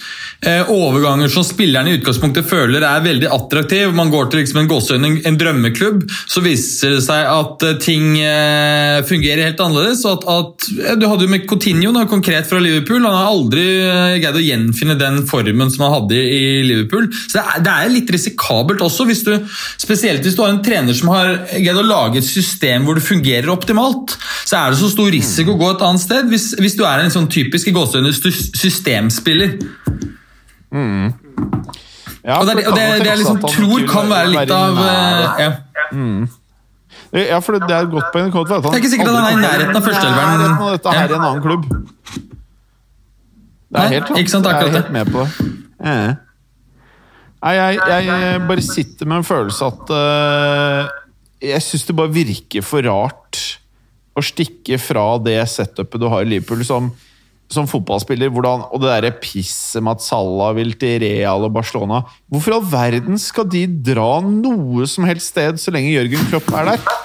overganger 0.47 1.27
som 1.27 1.43
spillerne 1.43 1.91
i 1.91 1.97
utgangspunktet 1.97 2.47
føler 2.47 2.83
er 2.87 3.03
veldig 3.03 3.27
attraktiv. 3.35 3.91
Man 3.95 4.11
går 4.11 4.29
til 4.29 4.39
liksom 4.39 4.61
en 4.61 4.69
gåsehøyne, 4.71 5.09
en, 5.27 5.37
drømmeklubb, 5.39 6.05
så 6.31 6.43
viser 6.43 6.95
det 6.95 7.01
seg 7.03 7.27
at 7.27 7.65
eh, 7.67 7.75
ting 7.83 8.13
eh, 8.23 8.99
fungerer 9.07 9.49
helt 9.49 9.63
annerledes. 9.63 10.05
at, 10.07 10.23
at 10.23 10.69
Du 10.99 11.07
hadde 11.09 11.27
jo 11.27 11.31
med 11.31 11.47
Coutinho, 11.49 11.91
da, 11.95 12.05
konkret 12.09 12.47
fra 12.47 12.61
Liverpool. 12.63 13.03
Han 13.03 13.17
har 13.17 13.31
aldri 13.33 13.65
eh, 13.83 14.17
greid 14.23 14.39
å 14.39 14.43
gjenfinne 14.43 14.95
den 14.99 15.21
formen 15.29 15.73
som 15.73 15.85
han 15.85 15.95
hadde 15.97 16.19
i, 16.19 16.43
Liverpool. 16.69 17.09
Så 17.27 17.39
det 17.39 17.43
er, 17.43 17.65
det 17.65 17.73
er 17.75 17.93
litt 17.93 18.13
risikabelt 18.15 18.83
også, 18.85 19.07
hvis 19.09 19.25
du, 19.27 19.33
spesielt 19.79 20.23
hvis 20.23 20.37
du 20.37 20.43
har 20.45 20.53
en 20.53 20.63
trener 20.63 20.95
som 20.95 21.11
har 21.13 21.33
greid 21.51 21.81
å 21.81 21.85
lage 21.85 22.21
et 22.21 22.27
system 22.27 22.87
hvor 22.87 22.99
det 22.99 23.07
fungerer 23.07 23.51
optimalt. 23.51 24.15
Så 24.45 24.59
er 24.59 24.71
det 24.71 24.79
så 24.79 24.91
stor 24.91 25.11
risiko 25.11 25.55
å 25.55 25.59
gå 25.59 25.73
et 25.73 25.83
annet 25.89 26.05
sted 26.05 26.31
hvis, 26.31 26.53
hvis 26.59 26.79
du 26.79 26.85
er 26.87 27.03
en 27.03 27.13
sånn 27.13 27.29
typisk 27.31 27.69
i 27.69 27.75
gåsehudene 27.75 28.15
systemspiller. 28.15 29.57
Ja, 30.73 32.39
Og 32.39 32.45
det, 32.45 32.67
og 32.67 32.75
det, 32.75 32.83
det 32.99 33.07
jeg 33.07 33.17
liksom 33.21 33.39
tror 33.41 33.85
kan 33.89 34.09
være 34.11 34.29
litt 34.33 34.51
av 34.53 34.77
eh, 34.83 35.41
ja. 35.41 35.51
Ja, 37.09 37.39
for 37.41 37.57
det 37.57 37.65
det 37.69 37.73
er 37.73 37.87
et 37.87 37.91
godt 37.93 38.11
poeng. 38.13 38.29
Det 38.29 38.69
er 38.69 38.75
ikke 38.77 38.91
sikkert 38.91 39.09
at 39.09 39.15
han 39.17 39.25
er 39.25 39.37
i 39.37 39.41
nærheten 39.41 39.77
av 39.79 39.85
førsteelveren. 39.85 40.57
dette 40.75 40.93
her 40.93 41.09
i 41.09 41.15
en 41.15 41.25
annen 41.25 41.41
klubb. 41.41 41.63
Det 43.69 43.81
er 43.81 43.93
helt 43.95 44.05
klart. 44.09 44.19
ikke 44.19 44.33
sant, 44.33 44.45
jeg 44.49 44.67
er 44.67 44.75
helt 44.77 44.91
med 44.93 45.09
på 45.13 45.23
det. 45.23 45.49
Eh. 45.79 46.09
Nei, 47.39 47.53
jeg, 47.55 47.79
jeg 47.87 48.41
bare 48.49 48.63
sitter 48.65 49.07
med 49.07 49.21
en 49.21 49.23
følelse 49.23 49.67
at 49.69 49.91
uh, 49.95 50.89
Jeg 51.39 51.63
syns 51.63 51.85
det 51.87 51.95
bare 51.95 52.11
virker 52.11 52.65
for 52.67 52.83
rart 52.83 53.39
å 54.17 54.23
stikke 54.25 54.75
fra 54.81 55.05
det 55.23 55.37
setupet 55.47 56.01
du 56.01 56.09
har 56.11 56.25
i 56.25 56.29
Liverpool 56.33 56.65
som, 56.67 56.89
som 57.53 57.67
fotballspiller. 57.69 58.31
Hvordan, 58.33 58.65
og 58.69 58.81
det 58.81 58.91
derre 58.91 59.13
pisset 59.21 59.83
med 59.83 59.97
at 59.97 60.05
Salah 60.05 60.53
vil 60.57 60.75
til 60.79 60.99
Real 61.03 61.45
og 61.47 61.53
Barcelona. 61.55 62.03
Hvorfor 62.29 62.53
i 62.53 62.57
all 62.59 62.67
verden 62.71 63.21
skal 63.21 63.47
de 63.49 63.65
dra 63.67 64.19
noe 64.25 64.87
som 64.89 65.07
helst 65.09 65.33
sted 65.33 65.61
så 65.61 65.73
lenge 65.73 65.95
Jørgen 65.95 66.29
Klopp 66.29 66.51
er 66.53 66.73
der? 66.73 66.99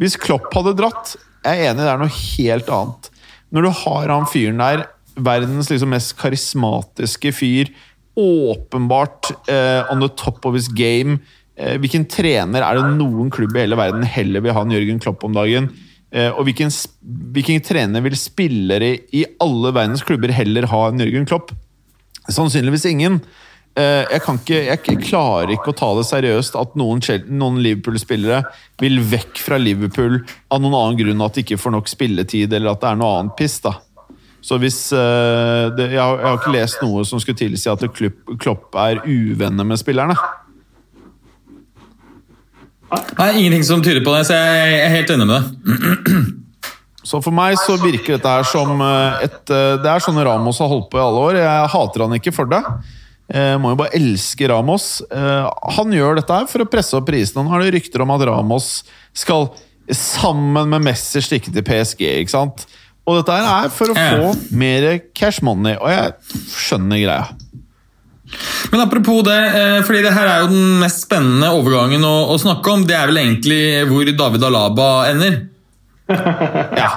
Hvis 0.00 0.16
Klopp 0.16 0.48
hadde 0.56 0.72
dratt 0.78 1.18
Jeg 1.44 1.58
er 1.58 1.70
enig, 1.70 1.84
det 1.84 1.92
er 1.92 2.00
noe 2.00 2.14
helt 2.14 2.72
annet. 2.72 3.10
Når 3.50 3.66
du 3.66 3.70
har 3.82 4.12
han 4.12 4.28
fyren 4.30 4.60
der, 4.60 4.86
verdens 5.20 5.70
liksom 5.72 5.92
mest 5.92 6.14
karismatiske 6.20 7.32
fyr, 7.34 7.70
åpenbart 8.20 9.30
eh, 9.48 9.92
on 9.92 10.02
the 10.02 10.10
top 10.18 10.44
of 10.44 10.56
his 10.56 10.66
game 10.68 11.20
eh, 11.56 11.76
Hvilken 11.80 12.04
trener 12.10 12.64
er 12.66 12.76
det 12.76 12.96
noen 12.98 13.30
klubb 13.32 13.54
i 13.54 13.62
hele 13.62 13.78
verden 13.78 14.02
heller 14.04 14.42
vil 14.44 14.52
ha 14.56 14.64
enn 14.66 14.74
Jørgen 14.74 15.00
Klopp 15.02 15.24
om 15.24 15.36
dagen? 15.36 15.70
Eh, 16.10 16.30
og 16.34 16.46
hvilken, 16.48 16.72
hvilken 17.34 17.62
trener 17.62 18.02
vil 18.02 18.16
spillere 18.18 18.96
i 19.14 19.24
alle 19.42 19.70
verdens 19.74 20.02
klubber 20.06 20.32
heller 20.34 20.66
ha 20.72 20.86
enn 20.88 21.02
Jørgen 21.02 21.28
Klopp? 21.30 21.52
Sannsynligvis 22.30 22.88
ingen. 22.90 23.20
Eh, 23.78 24.02
Jeg, 24.10 24.22
ikke, 24.26 24.58
jeg, 24.66 24.98
klarer 25.06 25.52
ikke 25.54 25.70
å 25.70 25.76
ta 25.78 25.92
det 25.94 26.08
seriøst 26.08 26.58
at 26.58 26.74
noen, 26.78 27.02
noen 27.30 27.60
Liverpool-spillere 27.62 28.42
vil 28.82 28.98
vekk 29.12 29.38
fra 29.38 29.60
Liverpool 29.62 30.18
av 30.50 30.58
noen 30.62 30.74
annen 30.74 30.98
grunn 30.98 31.22
at 31.22 31.38
de 31.38 31.46
ikke 31.46 31.60
får 31.60 31.76
nok 31.76 31.90
spilletid, 31.90 32.52
eller 32.52 32.74
at 32.74 32.82
det 32.82 32.90
er 32.90 33.00
noe 33.00 33.20
annet 33.20 33.38
piss. 33.38 33.60
da. 33.62 33.76
Så 34.42 34.58
hvis 34.58 34.88
eh, 34.96 35.70
det, 35.76 35.92
jeg, 35.92 36.02
har, 36.02 36.18
jeg 36.18 36.26
har 36.26 36.38
ikke 36.40 36.56
lest 36.56 36.82
noe 36.82 37.06
som 37.06 37.22
skulle 37.22 37.38
tilsi 37.38 37.70
at 37.70 37.86
Klopp 38.40 38.74
er 38.80 39.04
uvenner 39.06 39.68
med 39.68 39.78
spillerne. 39.78 40.16
Nei, 42.90 43.30
ingenting 43.38 43.64
som 43.66 43.82
tyder 43.84 44.02
på 44.04 44.12
det, 44.16 44.24
så 44.28 44.36
jeg 44.38 44.78
er 44.82 44.94
helt 44.96 45.10
enig 45.14 45.26
med 45.28 45.36
deg. 45.36 46.30
Så 47.10 47.18
for 47.24 47.34
meg 47.34 47.56
så 47.62 47.78
virker 47.80 48.16
dette 48.18 48.30
her 48.30 48.44
som 48.46 48.80
eh, 48.84 49.22
et 49.24 49.50
eh, 49.54 49.76
Det 49.82 49.88
er 49.88 50.02
sånn 50.04 50.18
Ramos 50.26 50.58
har 50.60 50.68
holdt 50.70 50.90
på 50.92 50.98
i 51.00 51.02
alle 51.02 51.22
år. 51.30 51.38
Jeg 51.40 51.70
hater 51.72 52.04
han 52.04 52.16
ikke 52.18 52.34
for 52.36 52.50
det. 52.50 52.60
Jeg 53.30 53.60
må 53.62 53.72
jo 53.72 53.78
bare 53.78 53.94
elske 53.96 54.48
Ramos. 54.50 54.88
Eh, 55.06 55.48
Han 55.78 55.94
gjør 55.94 56.18
dette 56.18 56.36
her 56.36 56.46
for 56.50 56.64
å 56.64 56.68
presse 56.70 56.98
opp 56.98 57.08
prisen. 57.08 57.40
Han 57.40 57.50
har 57.54 57.64
det 57.64 57.72
rykter 57.78 58.04
om 58.04 58.12
at 58.14 58.26
Ramos 58.28 58.68
skal 59.16 59.48
sammen 59.96 60.70
med 60.70 60.84
Messi 60.86 61.22
stikke 61.24 61.50
til 61.54 61.64
PSG. 61.66 62.04
ikke 62.20 62.34
sant? 62.34 62.66
Og 63.08 63.16
dette 63.18 63.34
her 63.34 63.48
er 63.64 63.72
for 63.74 63.90
å 63.90 63.96
få 63.96 64.34
mer 64.54 64.86
cash 65.16 65.40
money, 65.46 65.74
og 65.80 65.88
jeg 65.90 66.42
skjønner 66.52 67.00
greia. 67.00 67.30
Men 68.70 68.84
apropos 68.84 69.22
det, 69.26 69.38
eh, 69.58 69.78
fordi 69.86 70.02
det 70.06 70.14
her 70.14 70.28
er 70.30 70.42
jo 70.44 70.50
den 70.52 70.80
mest 70.82 71.04
spennende 71.06 71.52
overgangen 71.56 72.04
å, 72.06 72.14
å 72.30 72.38
snakke 72.40 72.74
om. 72.74 72.84
Det 72.86 72.96
er 72.96 73.10
vel 73.10 73.22
egentlig 73.22 73.62
hvor 73.90 74.12
David 74.24 74.50
Alaba 74.50 74.90
ender. 75.12 75.40
Ja. 76.80 76.90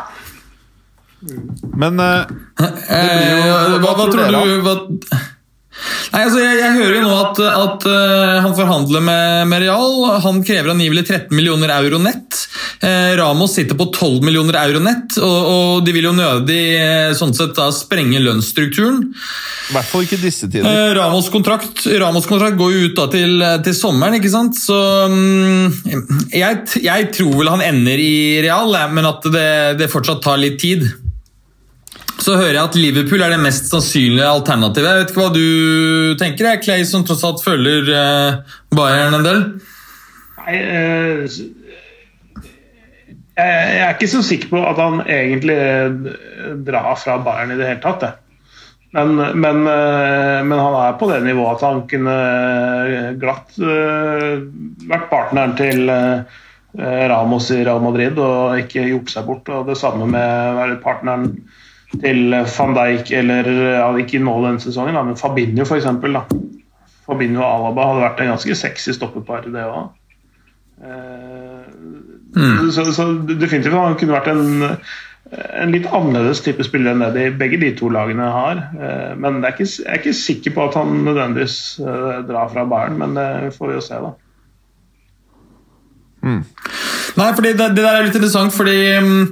Men 1.80 2.02
eh, 2.04 2.32
Eh, 2.64 3.78
hva, 3.82 3.94
hva 3.96 4.06
tror 4.06 4.12
tror 4.12 4.28
dere, 4.28 4.42
du 4.46 4.66
hva... 4.66 5.22
Nei, 6.14 6.22
altså 6.22 6.42
jeg, 6.44 6.58
jeg 6.62 6.78
hører 6.78 6.96
jo 6.98 7.04
nå 7.08 7.14
at, 7.18 7.40
at 7.50 7.86
uh, 7.90 8.42
han 8.46 8.56
forhandler 8.58 9.04
med, 9.04 9.48
med 9.50 9.64
Real. 9.66 9.96
Han 10.26 10.44
krever 10.46 10.74
angivelig 10.76 11.08
13 11.08 11.34
millioner 11.34 11.74
euro 11.76 12.02
nett. 12.04 12.44
Eh, 12.84 13.18
Ramos 13.18 13.56
sitter 13.56 13.76
på 13.76 13.86
12 13.86 14.24
millioner 14.26 14.58
euro 14.60 14.82
nett, 14.84 15.16
og, 15.24 15.46
og 15.54 15.86
de 15.86 15.94
vil 15.96 16.10
jo 16.10 16.16
nødig 16.18 16.64
eh, 16.76 17.12
sånn 17.16 17.32
sett 17.36 17.54
da 17.56 17.70
sprenge 17.72 18.20
lønnsstrukturen. 18.20 19.06
i 19.14 19.76
hvert 19.76 19.88
fall 19.88 20.04
ikke 20.04 20.20
disse 20.20 20.50
tider. 20.50 20.68
Eh, 20.68 20.92
Ramos 20.98 21.30
kontrakt, 21.32 21.86
Ramos 22.02 22.28
kontrakt 22.28 22.60
går 22.60 22.74
jo 22.74 22.90
ut 22.90 22.98
da 23.00 23.08
til, 23.14 23.46
til 23.64 23.78
sommeren, 23.78 24.18
ikke 24.20 24.34
sant? 24.34 24.60
Så 24.60 24.76
um, 25.08 25.72
jeg, 26.34 26.60
jeg 26.84 27.08
tror 27.16 27.38
vel 27.40 27.54
han 27.54 27.64
ender 27.64 28.04
i 28.04 28.14
Real, 28.44 28.76
men 28.92 29.08
at 29.08 29.32
det, 29.32 29.48
det 29.80 29.92
fortsatt 29.94 30.24
tar 30.26 30.44
litt 30.44 30.60
tid. 30.60 30.84
Så 32.22 32.36
hører 32.38 32.56
jeg 32.56 32.64
at 32.64 32.78
Liverpool 32.78 33.24
er 33.26 33.34
det 33.34 33.42
mest 33.42 33.70
sannsynlige 33.72 34.30
alternativet. 34.30 34.90
Jeg 34.90 35.02
vet 35.02 35.12
ikke 35.12 35.24
hva 35.24 35.34
du 35.34 36.16
tenker, 36.22 36.50
Er 36.52 36.62
Clay, 36.62 36.86
som 36.88 37.06
tross 37.08 37.24
alt 37.26 37.42
følger 37.44 37.90
eh, 37.90 38.58
Bayern 38.76 39.18
en 39.18 39.26
del? 39.26 39.42
Nei, 40.44 40.58
eh, 40.60 41.38
jeg, 43.34 43.80
er 43.82 43.96
ikke 43.96 44.12
så 44.12 44.22
sikker 44.26 44.52
på 44.52 44.62
at 44.62 44.82
han 44.82 45.02
egentlig 45.08 45.58
eh, 45.58 46.54
drar 46.68 46.94
fra 47.02 47.18
Bayern 47.26 47.56
i 47.56 47.58
det 47.60 47.72
hele 47.72 47.84
tatt. 47.84 48.20
Men, 48.94 49.18
men, 49.18 49.64
men 49.66 50.52
han 50.54 50.76
er 50.78 50.98
på 51.00 51.08
det 51.10 51.24
nivået 51.26 51.56
at 51.56 51.64
han 51.66 51.80
kunne 51.90 52.18
glatt 53.18 53.56
vært 53.58 55.08
partneren 55.10 55.56
til 55.58 55.90
Ramos 56.78 57.48
i 57.56 57.64
Real 57.64 57.82
Madrid 57.82 58.22
og 58.22 58.60
ikke 58.62 58.86
gjort 58.92 59.10
seg 59.16 59.26
bort. 59.26 59.50
Og 59.50 59.66
det 59.72 59.80
samme 59.82 60.06
med 60.14 60.22
å 60.22 60.60
være 60.60 60.78
partneren 60.86 61.26
til 62.02 62.34
van 62.34 62.76
Dijk, 62.78 63.12
eller 63.20 63.50
ja, 63.52 63.88
ikke 64.02 64.22
nå 64.24 64.36
denne 64.46 64.64
sesongen, 64.64 64.98
da, 64.98 65.04
men 65.06 65.20
Fabinho 65.20 65.66
f.eks. 65.68 65.90
Fabinho 67.04 67.44
og 67.44 67.50
Alaba 67.50 67.90
hadde 67.90 68.06
vært 68.06 68.24
en 68.24 68.32
ganske 68.34 68.58
sexy 68.58 68.96
stoppepar, 68.96 69.46
det 69.54 69.66
òg. 69.68 69.92
Eh, 70.84 71.66
så, 72.74 72.86
så 72.96 73.10
definitivt 73.30 73.76
han 73.78 73.98
kunne 74.00 74.16
vært 74.16 74.32
en, 74.32 74.74
en 75.34 75.74
litt 75.74 75.86
annerledes 75.92 76.42
type 76.44 76.66
spiller 76.66 76.94
enn 76.94 77.06
det 77.06 77.12
de, 77.16 77.28
begge 77.38 77.60
de 77.62 77.72
to 77.78 77.92
lagene 77.94 78.26
har. 78.36 78.66
Eh, 78.74 79.14
men 79.20 79.42
jeg 79.42 79.50
er 79.52 79.56
ikke, 79.56 79.70
jeg 79.70 79.92
er 79.92 80.02
ikke 80.02 80.18
sikker 80.24 80.58
på 80.58 80.68
at 80.70 80.80
han 80.82 81.00
nødvendigvis 81.06 81.58
eh, 81.84 82.20
drar 82.30 82.52
fra 82.54 82.68
Bayern, 82.70 83.00
men 83.04 83.18
det 83.20 83.54
får 83.58 83.72
vi 83.72 83.80
jo 83.80 83.86
se, 83.86 84.02
da. 84.08 84.14
Nei, 87.20 87.34
fordi 87.36 87.52
det, 87.54 87.74
det 87.76 87.84
der 87.84 87.98
er 87.98 88.06
litt 88.08 88.16
interessant, 88.18 88.54
fordi 88.56 88.78
um, 88.98 89.26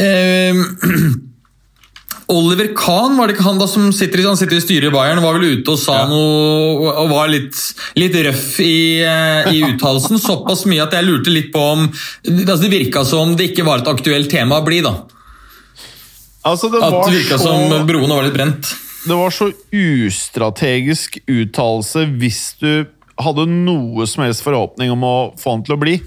eh, 0.00 0.56
Oliver 2.30 2.68
Kahn, 2.78 3.16
var 3.18 3.26
det 3.28 3.34
ikke 3.36 3.46
han 3.48 3.58
da 3.60 3.66
som 3.70 3.88
sitter 3.94 4.22
i, 4.22 4.26
han 4.28 4.38
sitter 4.38 4.56
i 4.58 4.62
styret 4.62 4.88
i 4.90 4.94
Bayern, 4.94 5.20
var 5.24 5.36
vel 5.38 5.58
ute 5.58 5.72
og 5.74 5.78
sa 5.82 6.04
noe 6.10 6.92
og 7.02 7.08
var 7.10 7.30
litt, 7.32 7.56
litt 7.98 8.14
røff 8.26 8.60
i, 8.62 9.02
eh, 9.02 9.50
i 9.54 9.62
uttalelsen. 9.72 10.20
Såpass 10.22 10.62
mye 10.70 10.84
at 10.86 10.94
jeg 10.94 11.08
lurte 11.08 11.32
litt 11.34 11.50
på 11.54 11.64
om 11.74 11.88
altså 11.90 12.60
Det 12.62 12.70
virka 12.72 13.02
som 13.08 13.34
det 13.38 13.50
ikke 13.50 13.66
var 13.66 13.82
et 13.82 13.90
aktuelt 13.90 14.30
tema 14.30 14.60
å 14.60 14.66
bli, 14.66 14.78
da. 14.86 14.94
Altså, 16.46 16.70
det 16.72 16.80
At 16.86 16.94
det 17.08 17.18
virka 17.18 17.38
så- 17.38 17.50
som 17.50 17.86
broene 17.88 18.14
var 18.14 18.24
litt 18.24 18.36
brent. 18.38 18.70
Det 19.06 19.16
var 19.16 19.30
så 19.32 19.50
ustrategisk 19.72 21.18
uttalelse 21.28 22.04
hvis 22.20 22.40
du 22.60 22.86
hadde 23.20 23.46
noe 23.48 24.06
som 24.08 24.24
helst 24.24 24.44
forhåpning 24.44 24.92
om 24.92 25.02
å 25.04 25.14
få 25.40 25.56
han 25.56 25.64
til 25.64 25.74
å 25.76 25.80
bli. 25.80 25.98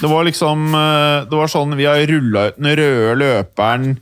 Det 0.00 0.10
var 0.10 0.24
liksom 0.26 0.72
eh, 0.74 1.24
Det 1.30 1.38
var 1.38 1.46
sånn 1.46 1.76
Vi 1.78 1.84
har 1.86 2.00
rulla 2.10 2.48
ut 2.48 2.56
den 2.58 2.74
røde 2.80 3.12
løperen 3.20 3.92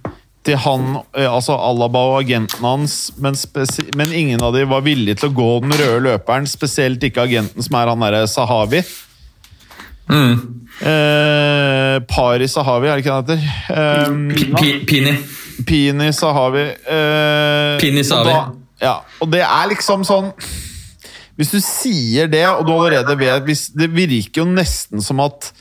til 0.43 0.57
han, 0.59 0.97
eh, 1.15 1.29
altså 1.31 1.55
Alaba 1.55 2.01
og 2.11 2.17
agenten 2.25 2.65
hans, 2.67 3.13
men, 3.23 3.37
men 3.97 4.11
ingen 4.13 4.43
av 4.43 4.53
de 4.57 4.65
var 4.67 4.83
villige 4.83 5.21
til 5.21 5.31
å 5.31 5.37
gå 5.37 5.49
den 5.63 5.75
røde 5.79 6.01
løperen. 6.09 6.49
Spesielt 6.51 7.03
ikke 7.07 7.23
agenten 7.29 7.63
som 7.63 7.77
er 7.79 7.93
han 7.93 8.03
derre 8.03 8.25
Sahavi. 8.31 8.83
Eh, 10.83 12.01
Pari 12.11 12.49
Sahavi, 12.51 12.89
er 12.91 12.97
det 12.99 13.05
ikke 13.05 13.15
han 13.15 13.25
heter? 13.25 13.41
Eh, 13.71 14.11
Pi- 14.35 14.51
Pi- 14.59 14.85
Pini. 14.89 15.15
Pini 15.69 16.11
Sahavi. 16.17 16.65
Eh, 16.91 17.79
Pini 17.81 18.03
Sahavi. 18.05 18.33
Og, 18.33 18.35
da, 18.35 18.87
ja, 18.87 18.95
og 19.23 19.31
det 19.31 19.43
er 19.47 19.69
liksom 19.71 20.03
sånn 20.09 20.33
Hvis 21.39 21.53
du 21.55 21.61
sier 21.65 22.27
det, 22.29 22.43
og 22.51 22.67
du 22.67 22.73
allerede 22.75 23.15
vet 23.19 23.45
hvis, 23.47 23.69
Det 23.79 23.87
virker 23.95 24.43
jo 24.43 24.47
nesten 24.51 25.01
som 25.05 25.21
at 25.25 25.53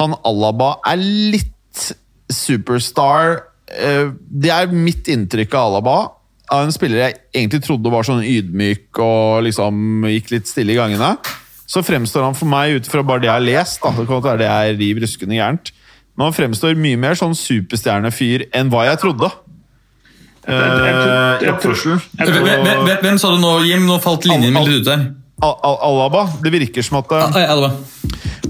han 0.00 0.16
Alaba 0.26 0.74
er 0.90 0.98
litt 0.98 1.92
superstar. 2.34 3.44
Eh, 3.70 4.10
det 4.28 4.52
er 4.52 4.72
mitt 4.74 5.08
inntrykk 5.10 5.54
av 5.56 5.70
Alaba. 5.70 5.96
Av 6.52 6.66
en 6.66 6.74
spiller 6.74 7.00
jeg 7.00 7.16
egentlig 7.32 7.62
trodde 7.64 7.92
var 7.92 8.04
sånn 8.04 8.24
ydmyk 8.26 9.00
og 9.00 9.46
liksom 9.46 10.04
gikk 10.12 10.34
litt 10.34 10.50
stille 10.50 10.74
i 10.74 10.78
gangene. 10.78 11.14
Så 11.66 11.80
fremstår 11.84 12.26
han 12.26 12.36
for 12.36 12.50
meg, 12.50 12.76
ut 12.76 12.90
fra 12.90 13.02
bare 13.06 13.22
det 13.22 13.30
jeg 13.30 13.38
har 13.38 13.46
lest, 13.46 13.80
da, 13.80 13.94
det 13.96 14.04
kan 14.10 14.20
være 14.20 14.42
det 14.42 14.50
jeg 14.50 14.76
riv 14.82 15.00
ruskende 15.06 15.38
gærent, 15.38 15.72
men 16.14 16.28
han 16.28 16.36
fremstår 16.36 16.76
mye 16.76 16.98
mer 17.00 17.16
sånn 17.18 17.32
superstjernefyr 17.34 18.50
enn 18.54 18.68
hva 18.70 18.84
jeg 18.90 19.00
trodde. 19.00 19.30
Eh, 20.44 20.60
Hvem, 23.00 23.16
sa 23.18 23.32
du 23.32 23.40
nå, 23.40 23.54
Jim? 23.64 23.86
Nå 23.88 23.96
falt 24.04 24.28
linjen 24.28 24.52
min 24.52 24.68
litt 24.68 24.84
ut 24.84 24.90
der. 24.90 25.06
Al 25.42 25.56
Al 25.64 25.78
Alaba. 25.88 26.26
Det 26.44 26.52
virker 26.52 26.84
som 26.84 27.00
at 27.00 27.10
eh, 27.16 27.64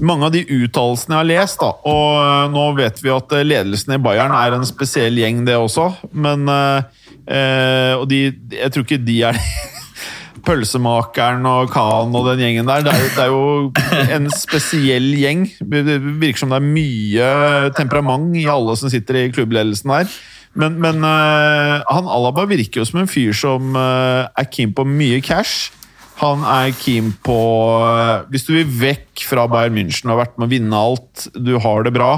Mange 0.03 0.27
av 0.27 0.33
de 0.33 0.43
uttalelsene 0.43 1.15
jeg 1.15 1.21
har 1.21 1.29
lest, 1.29 1.61
da, 1.61 1.71
og 1.87 2.09
eh, 2.19 2.49
nå 2.51 2.65
vet 2.77 2.99
vi 3.03 3.13
at 3.13 3.31
eh, 3.35 3.45
ledelsen 3.47 3.95
i 3.95 4.01
Bayern 4.01 4.35
er 4.35 4.57
en 4.57 4.67
spesiell 4.67 5.15
gjeng, 5.21 5.45
det 5.47 5.55
også, 5.55 5.87
men 6.11 6.49
eh, 6.51 7.05
eh, 7.31 7.93
Og 7.95 8.07
de, 8.11 8.27
jeg 8.51 8.73
tror 8.73 8.85
ikke 8.85 9.01
de 9.05 9.21
er 9.31 9.39
Pølsemakeren 10.45 11.47
og 11.49 11.71
Khan 11.73 12.13
og 12.13 12.27
den 12.29 12.43
gjengen 12.43 12.67
der. 12.69 12.83
Det 12.85 12.91
er, 12.93 12.99
jo, 13.31 13.71
det 13.73 13.85
er 13.87 14.11
jo 14.11 14.17
en 14.19 14.27
spesiell 14.29 15.07
gjeng. 15.17 15.47
Det 15.57 15.95
virker 16.21 16.43
som 16.43 16.53
det 16.53 16.59
er 16.59 16.67
mye 16.67 17.29
temperament 17.73 18.35
i 18.37 18.45
alle 18.51 18.75
som 18.77 18.91
sitter 18.93 19.23
i 19.23 19.31
klubbledelsen 19.33 19.89
der. 19.89 20.11
Men, 20.55 20.77
men 20.79 21.03
eh, 21.03 21.81
han 21.89 22.07
Alaba 22.07 22.45
virker 22.47 22.81
jo 22.81 22.85
som 22.87 23.01
en 23.01 23.09
fyr 23.11 23.33
som 23.35 23.75
eh, 23.75 24.27
er 24.29 24.47
keen 24.51 24.71
på 24.75 24.85
mye 24.87 25.19
cash. 25.25 25.73
Han 26.21 26.43
er 26.47 26.71
keen 26.79 27.09
på 27.25 27.35
eh, 27.83 28.25
Hvis 28.31 28.45
du 28.47 28.53
vil 28.55 28.69
vekk 28.79 29.25
fra 29.27 29.47
Bayern 29.51 29.75
München 29.75 30.07
og 30.07 30.15
har 30.15 30.21
vært 30.25 30.37
med 30.39 30.47
å 30.47 30.53
vinne 30.53 30.79
alt, 30.79 31.25
du 31.35 31.55
har 31.59 31.83
det 31.83 31.91
bra 31.97 32.11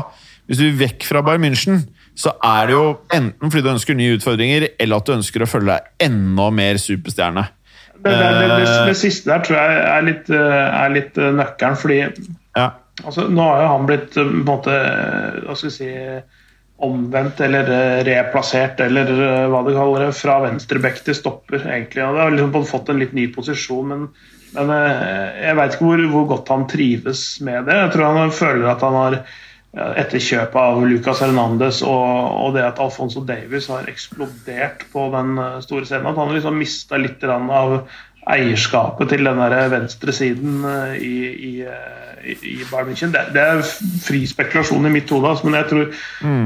Hvis 0.45 0.59
du 0.61 0.67
vil 0.67 0.79
vekk 0.83 1.07
fra 1.09 1.23
Bayern 1.25 1.43
München, 1.47 1.81
så 2.17 2.31
er 2.45 2.69
det 2.69 2.73
jo 2.77 2.83
enten 3.13 3.51
fordi 3.51 3.63
du 3.65 3.71
ønsker 3.73 3.97
nye 3.97 4.15
utfordringer, 4.17 4.67
eller 4.81 4.97
at 5.01 5.05
du 5.09 5.15
ønsker 5.17 5.43
å 5.45 5.49
følge 5.49 5.75
deg 5.75 6.07
enda 6.07 6.47
mer 6.55 6.79
superstjerne. 6.81 7.43
Det, 7.97 8.13
det, 8.13 8.29
det, 8.37 8.47
det, 8.53 8.71
det 8.87 8.95
siste 8.97 9.29
der 9.29 9.43
tror 9.45 9.57
jeg 9.59 9.75
er 9.91 10.05
litt, 10.07 10.31
eh, 10.33 10.63
er 10.79 10.93
litt 10.95 11.17
eh, 11.21 11.33
nøkkelen, 11.37 11.77
fordi 11.77 11.99
Ja. 12.57 12.71
altså, 13.03 13.27
nå 13.29 13.45
har 13.45 13.61
jo 13.65 13.69
han 13.73 13.85
blitt 13.89 14.17
eh, 14.17 14.23
på 14.31 14.39
en 14.39 14.47
måte 14.49 14.73
eh, 14.73 15.37
hva 15.45 15.57
skal 15.59 15.69
vi 15.69 15.75
si, 15.75 15.91
omvendt 16.77 17.41
eller 17.41 17.71
eh, 17.73 18.03
replassert, 18.05 18.79
eller 18.85 19.09
eh, 19.09 19.45
hva 19.49 19.63
du 19.65 19.71
kaller 19.73 20.07
det, 20.07 20.13
fra 20.17 20.37
venstreback 20.45 21.01
til 21.05 21.17
stopper, 21.17 21.63
egentlig. 21.65 22.03
Det 22.03 22.21
har 22.21 22.33
liksom 22.35 22.69
fått 22.69 22.91
en 22.93 23.01
litt 23.01 23.15
ny 23.17 23.27
posisjon, 23.33 23.89
men, 23.89 24.05
men 24.53 24.73
eh, 24.75 25.41
jeg 25.47 25.57
veit 25.57 25.75
ikke 25.75 25.89
hvor, 25.89 26.05
hvor 26.13 26.31
godt 26.35 26.53
han 26.53 26.67
trives 26.69 27.25
med 27.45 27.65
det. 27.69 27.79
Jeg 27.81 27.93
tror 27.95 28.19
han 28.21 28.39
føler 28.43 28.71
at 28.73 28.87
han 28.87 29.01
har 29.01 29.21
etter 29.77 30.21
kjøpet 30.23 30.55
av 30.57 30.79
Lucas 30.89 31.19
Hernandez 31.21 31.83
og, 31.85 32.05
og 32.47 32.55
det 32.55 32.63
at 32.65 32.79
Alfonso 32.81 33.21
Davies 33.27 33.67
har 33.69 33.85
eksplodert 33.91 34.87
på 34.89 35.03
den 35.13 35.35
store 35.61 35.85
scenen, 35.85 36.07
at 36.09 36.17
han 36.17 36.31
liksom 36.33 36.57
mista 36.57 36.97
litt 36.97 37.21
av 37.27 37.83
eierskapet 38.33 39.11
til 39.11 39.27
den 39.27 39.39
der 39.39 39.69
venstresiden 39.71 40.65
eh, 40.67 40.97
i, 41.03 41.15
i, 41.49 41.51
eh, 41.61 42.33
i, 42.33 42.35
i 42.53 42.57
Bayern 42.71 42.89
München. 42.89 43.13
Det, 43.13 43.23
det 43.35 43.43
er 43.43 43.61
fri 44.03 44.25
spekulasjon 44.27 44.89
i 44.89 44.93
mitt 44.93 45.11
hode, 45.13 45.29
altså, 45.31 45.47
men 45.47 45.57
jeg 45.59 45.69
tror 45.71 45.85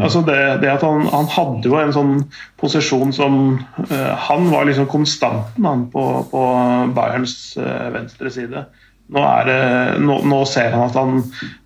altså 0.06 0.22
det, 0.28 0.38
det 0.62 0.70
at 0.74 0.86
han, 0.86 1.08
han 1.10 1.32
hadde 1.32 1.72
jo 1.72 1.80
en 1.80 1.96
sånn 1.96 2.14
posisjon 2.62 3.14
som 3.16 3.40
uh, 3.90 4.14
Han 4.28 4.52
var 4.52 4.68
liksom 4.70 4.86
konstanten 4.92 5.66
han 5.66 5.88
på, 5.90 6.04
på 6.30 6.44
Bayerns 6.94 7.36
uh, 7.58 7.90
venstre 7.96 8.30
side. 8.34 8.66
Nå, 9.12 9.20
er 9.20 9.48
det, 9.50 9.62
nå, 10.06 10.22
nå 10.24 10.40
ser 10.48 10.72
han 10.72 10.86
at 10.88 10.96
han 10.96 11.18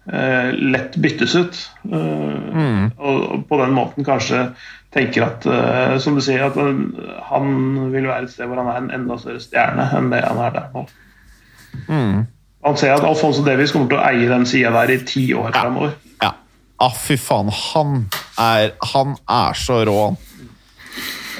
eh, 0.09 0.47
lett 0.74 0.95
byttes 0.97 1.36
ut. 1.38 1.59
eh, 1.93 2.88
og, 2.97 3.20
og 3.36 3.43
på 3.49 3.59
den 3.61 3.76
måten 3.76 4.07
kanskje 4.07 4.47
tenker 4.96 5.26
at 5.26 5.46
eh, 5.50 5.96
som 6.04 6.16
du 6.16 6.24
sier, 6.24 6.46
at 6.48 6.56
eh, 6.60 7.10
han 7.30 7.52
vil 7.93 8.08
være 8.08 8.26
et 8.26 8.34
sted 8.34 8.48
hvor 8.50 8.62
han 8.62 8.72
er 8.72 8.80
en 8.80 8.93
enda 9.02 9.20
større 9.22 9.43
stjerne 9.43 9.89
enn 9.98 10.10
det 10.14 10.24
han 10.24 10.41
er 10.46 10.56
der 10.56 10.72
nå. 10.76 10.86
Han 12.66 12.80
ser 12.80 12.96
at 12.96 13.06
Alfonso 13.06 13.43
Davies 13.46 13.74
kommer 13.76 13.91
til 13.91 14.00
å 14.00 14.06
eie 14.08 14.30
den 14.32 14.48
sida 14.50 14.72
der 14.74 14.96
i 14.96 15.02
ti 15.06 15.28
år 15.38 15.52
framover. 15.54 15.93
Ja. 16.24 16.32
Ah, 16.82 16.96
fy 16.96 17.18
faen. 17.20 17.52
Han 17.54 18.08
er, 18.41 18.74
han 18.96 19.14
er 19.30 19.60
så 19.60 19.84
rå, 19.86 20.00
han. 20.08 20.18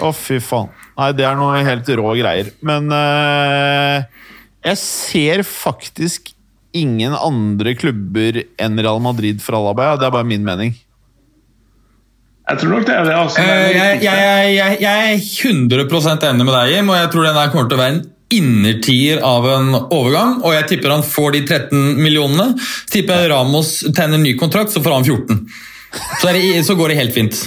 Å, 0.06 0.12
fy 0.16 0.38
faen. 0.44 0.70
Nei, 0.96 1.10
det 1.16 1.26
er 1.28 1.40
noe 1.40 1.64
helt 1.66 1.90
rå 1.98 2.14
greier. 2.20 2.52
Men 2.64 2.92
eh, 2.94 4.06
jeg 4.70 4.82
ser 4.84 5.44
faktisk 5.48 6.32
ingen 6.76 7.16
andre 7.16 7.76
klubber 7.80 8.42
enn 8.62 8.80
Real 8.80 9.02
Madrid 9.04 9.42
for 9.44 9.58
Alaba. 9.58 9.92
Ja. 9.92 10.00
Det 10.00 10.08
er 10.08 10.16
bare 10.16 10.28
min 10.28 10.46
mening. 10.46 10.76
Jeg 12.46 12.60
tror 12.62 12.70
nok 12.76 12.84
det 12.86 12.94
er 12.96 13.08
det. 13.08 13.14
Altså, 13.18 13.42
det 13.42 13.54
er 13.54 13.62
Eh, 13.66 13.76
Jeg, 13.76 14.02
jeg, 14.04 14.56
jeg, 14.56 14.78
jeg 14.82 15.14
er 15.14 15.88
100% 15.90 16.28
enig 16.30 16.46
med 16.46 16.54
deg, 16.54 16.74
Jim, 16.76 16.90
og 16.94 17.00
jeg 17.00 17.10
tror 17.14 17.26
den 17.26 17.40
der 17.40 17.54
kommer 17.54 17.70
til 17.72 17.78
å 17.80 17.82
være 17.82 17.96
en 17.96 18.04
innertier 18.36 19.22
av 19.26 19.46
en 19.50 19.72
overgang. 19.94 20.38
Og 20.46 20.54
jeg 20.54 20.68
tipper 20.74 20.94
han 20.94 21.06
får 21.06 21.32
de 21.38 21.42
13 21.48 21.96
millionene. 22.02 22.52
Tipper 22.94 23.24
jeg 23.24 23.32
Ramos 23.34 23.72
tegner 23.98 24.22
ny 24.22 24.36
kontrakt, 24.38 24.74
så 24.74 24.82
får 24.86 25.00
han 25.00 25.08
14. 25.10 25.42
Så, 26.20 26.28
er 26.28 26.34
det, 26.36 26.64
så 26.68 26.76
går 26.76 26.92
det 26.92 26.98
helt 27.00 27.16
fint. 27.16 27.38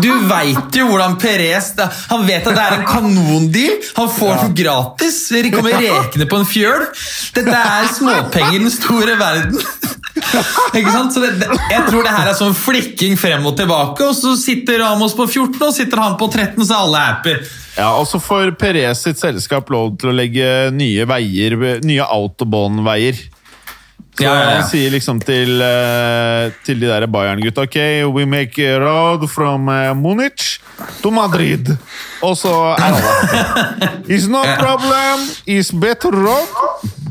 Du 0.00 0.08
veit 0.30 0.76
jo 0.78 0.84
hvordan 0.86 1.16
Perez 1.18 1.72
Han 2.12 2.22
vet 2.28 2.46
at 2.46 2.54
det 2.54 2.62
er 2.62 2.76
en 2.76 2.84
kanondeal. 2.86 3.80
Han 3.96 4.10
får 4.14 4.34
den 4.44 4.54
gratis. 4.62 5.18
De 5.34 5.50
kommer 5.50 5.74
rekende 5.82 6.28
på 6.30 6.38
en 6.40 6.46
fjøl. 6.46 6.84
Dette 7.34 7.56
er 7.58 7.88
småpenger 7.96 8.54
i 8.54 8.62
den 8.62 8.70
store 8.72 9.18
verden. 9.18 9.58
Ikke 10.78 10.92
sant? 10.92 11.12
Så 11.14 11.20
det, 11.22 11.32
det, 11.40 11.48
jeg 11.70 11.84
tror 11.90 12.06
det 12.06 12.14
her 12.16 12.30
er 12.30 12.36
sånn 12.38 12.56
flikking 12.56 13.16
frem 13.20 13.44
og 13.48 13.56
tilbake, 13.58 14.06
og 14.08 14.16
så 14.16 14.34
sitter 14.40 14.80
Ramos 14.82 15.14
på 15.16 15.26
14, 15.28 15.60
og 15.68 15.74
sitter 15.76 16.02
han 16.02 16.18
på 16.20 16.28
13, 16.32 16.58
så 16.64 16.72
er 16.72 16.82
alle 16.86 17.04
happy. 17.06 17.36
Ja, 17.76 17.90
Og 18.00 18.06
så 18.08 18.20
får 18.22 18.54
Perez 18.56 19.02
sitt 19.04 19.20
selskap 19.20 19.68
lov 19.72 19.98
til 20.00 20.08
å 20.12 20.16
legge 20.16 20.70
nye 20.72 21.04
veier, 21.08 21.56
nye 21.84 22.04
autobahn-veier. 22.18 23.26
Så 24.16 24.24
Ja, 24.24 24.30
ja, 24.32 24.44
ja. 24.48 24.52
han 24.56 24.68
sier 24.70 24.88
liksom 24.94 25.18
til, 25.20 25.58
eh, 25.60 26.46
til 26.64 26.78
de 26.80 26.88
der 26.88 27.04
Bayern-gutta 27.12 27.66
Ok, 27.66 27.76
we 28.16 28.24
make 28.24 28.56
a 28.64 28.78
road 28.80 29.26
from 29.28 29.68
eh, 29.68 29.90
Munich 29.92 30.54
to 31.02 31.10
Madrid. 31.12 31.68
Og 32.24 32.32
så 32.40 32.54
er 32.78 32.96
alle 32.96 33.12
It's 34.12 34.24
no 34.32 34.40
problem. 34.56 35.26
It's 35.44 35.68
better 35.68 36.16
road. 36.16 36.48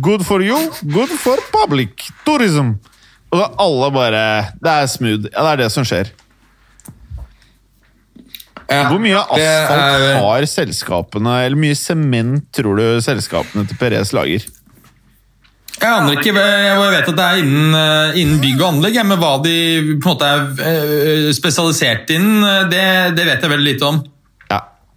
Good 0.01 0.25
for 0.25 0.41
you. 0.41 0.57
Good 0.81 1.13
for 1.21 1.37
public. 1.53 2.09
Tourism. 2.25 2.73
Og 3.35 3.41
da 3.41 3.47
alle 3.59 3.87
bare 3.91 4.19
Det 4.63 4.71
er 4.71 4.85
smooth. 4.87 5.25
Ja, 5.33 5.41
det 5.43 5.51
er 5.51 5.63
det 5.65 5.71
som 5.75 5.83
skjer. 5.87 6.11
Ja, 8.65 8.87
Hvor 8.89 8.97
mye 8.97 9.19
asfalt 9.19 10.01
er- 10.01 10.19
har 10.23 10.45
selskapene 10.49 11.33
Eller 11.45 11.59
mye 11.59 11.75
sement 11.77 12.47
tror 12.55 12.79
du 12.79 12.85
selskapene 13.03 13.67
til 13.69 13.77
Perez 13.77 14.13
lager? 14.15 14.41
Jeg 15.75 15.91
aner 15.91 16.15
ikke, 16.15 16.31
jeg 16.33 16.77
vet 16.79 17.09
at 17.11 17.15
det 17.17 17.25
er 17.25 17.39
innen, 17.43 17.73
eh, 17.75 18.17
innen 18.21 18.37
bygg 18.39 18.61
og 18.63 18.69
anlegg, 18.73 18.95
men 19.05 19.19
hva 19.19 19.33
de 19.43 19.55
på 19.99 20.07
en 20.07 20.15
måte 20.15 20.23
er 20.23 20.69
eh, 20.69 21.31
spesialisert 21.35 22.09
innen, 22.15 22.45
eh, 22.47 22.61
det, 22.71 23.15
det 23.17 23.25
vet 23.27 23.41
jeg 23.43 23.51
veldig 23.51 23.73
lite 23.73 23.89
om. 23.89 23.97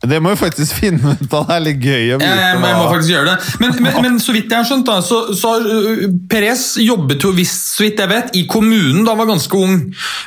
Ja. 0.01 0.09
Det 0.09 0.18
må 0.22 0.30
jo 0.30 0.36
faktisk 0.38 0.76
finne 0.78 1.16
ut 1.18 1.32
av. 1.34 1.49
Det 1.49 1.55
er 1.57 1.62
litt 1.64 1.80
gøy 1.82 2.12
å 2.14 2.18
vite. 2.20 2.28
Jeg, 2.38 2.59
må- 2.61 2.68
jeg 2.70 2.76
må 2.78 2.84
faktisk 2.92 3.11
gjøre 3.11 3.32
det. 3.32 3.55
Men, 3.59 3.72
men, 3.82 3.96
men 4.05 4.18
så 4.22 4.34
vidt 4.36 4.53
jeg 4.53 4.59
har 4.61 4.66
skjønt, 4.68 4.86
da, 4.86 5.01
så, 5.03 5.16
så 5.34 5.51
uh, 5.59 6.05
Perez 6.30 6.62
jobbet 6.84 7.24
jo 7.26 7.32
visst, 7.34 7.72
så 7.74 7.82
vidt 7.82 7.99
jeg 7.99 8.09
vet, 8.12 8.28
i 8.38 8.44
kommunen 8.46 9.03
da 9.03 9.11
han 9.16 9.18
var 9.24 9.30
ganske 9.32 9.59
ung, 9.59 9.74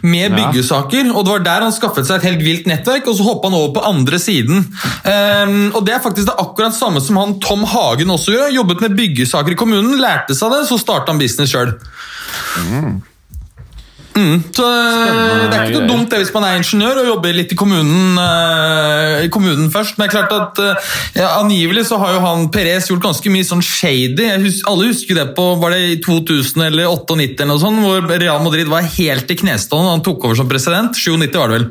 med 0.04 0.36
byggesaker. 0.36 1.14
og 1.14 1.24
Det 1.24 1.32
var 1.38 1.46
der 1.46 1.66
han 1.70 1.72
skaffet 1.76 2.10
seg 2.10 2.20
et 2.20 2.28
helt 2.28 2.44
vilt 2.44 2.68
nettverk, 2.68 3.08
og 3.08 3.16
så 3.16 3.30
hoppa 3.30 3.48
han 3.48 3.56
over 3.62 3.72
på 3.80 3.86
andre 3.94 4.20
siden. 4.20 4.66
Um, 5.08 5.56
og 5.72 5.86
Det 5.88 5.96
er 5.96 6.04
faktisk 6.04 6.28
det 6.28 6.36
akkurat 6.44 6.76
samme 6.76 7.00
som 7.02 7.22
han 7.24 7.38
Tom 7.40 7.64
Hagen 7.64 8.12
også 8.12 8.36
gjør. 8.36 8.52
Jobbet 8.60 8.84
med 8.84 8.98
byggesaker 9.00 9.56
i 9.56 9.60
kommunen, 9.64 9.96
lærte 10.04 10.36
seg 10.36 10.52
det, 10.52 10.66
så 10.68 10.76
starta 10.84 11.16
han 11.16 11.22
business 11.24 11.56
sjøl. 11.56 11.72
Mm, 12.68 13.00
så 14.12 14.66
uh, 14.68 15.48
Det 15.48 15.56
er 15.56 15.70
ikke 15.70 15.78
noe 15.78 15.80
greier. 15.80 15.88
dumt 15.88 16.12
det 16.12 16.20
hvis 16.20 16.34
man 16.36 16.46
er 16.48 16.58
ingeniør 16.60 17.00
og 17.02 17.10
jobber 17.14 17.36
litt 17.38 17.54
i 17.54 17.58
kommunen, 17.60 18.20
uh, 18.20 19.24
i 19.24 19.30
kommunen 19.32 19.72
først. 19.72 19.98
Men 19.98 20.08
det 20.08 20.10
er 20.10 20.16
klart 20.18 20.36
at 20.36 20.62
uh, 20.62 20.92
ja, 21.16 21.30
angivelig 21.40 21.86
så 21.90 22.00
har 22.02 22.18
jo 22.18 22.24
han 22.26 22.50
Perez 22.54 22.90
gjort 22.92 23.06
ganske 23.08 23.34
mye 23.34 23.48
sånn 23.48 23.64
shady. 23.66 24.28
Jeg 24.28 24.44
hus 24.44 24.62
alle 24.70 24.92
husker 24.92 25.22
det 25.22 25.30
på 25.38 25.48
var 25.62 25.76
det 25.76 25.82
i 25.94 26.00
2000 26.04 26.68
eller 26.68 26.92
98 26.92 27.46
eller 27.46 27.54
noe 27.54 27.64
sånt, 27.64 27.84
hvor 27.86 28.12
Real 28.12 28.44
Madrid 28.44 28.72
var 28.72 28.88
helt 28.98 29.32
i 29.32 29.40
knestående 29.44 29.96
han 29.96 30.06
tok 30.06 30.28
over 30.28 30.42
som 30.42 30.52
president. 30.52 30.98
97 30.98 31.40
var 31.40 31.54
det 31.54 31.62
vel. 31.62 31.70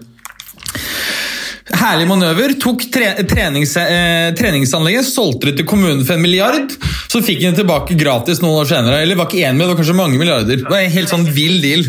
Herlig 1.70 2.06
manøver. 2.10 2.54
Tok 2.60 2.82
tre 2.92 3.12
trenings 3.30 3.76
eh, 3.78 4.32
treningsanlegget, 4.36 5.06
solgte 5.06 5.50
det 5.50 5.60
til 5.60 5.68
kommunen 5.70 6.02
for 6.06 6.16
en 6.16 6.24
milliard. 6.24 6.72
Så 7.10 7.22
fikk 7.24 7.44
han 7.44 7.54
det 7.54 7.62
tilbake 7.62 7.96
gratis 7.98 8.42
noen 8.42 8.64
år 8.64 8.70
senere. 8.72 9.02
Eller 9.04 9.18
var 9.18 9.30
ikke 9.30 9.44
én 9.44 9.54
milliard, 9.54 9.70
det 9.70 9.76
var 9.76 9.82
kanskje 9.84 9.98
mange 10.00 10.20
milliarder. 10.20 10.62
Det 10.64 10.70
var 10.72 10.82
en 10.82 10.96
helt 10.96 11.12
sånn 11.12 11.28
vill 11.36 11.60
deal. 11.62 11.86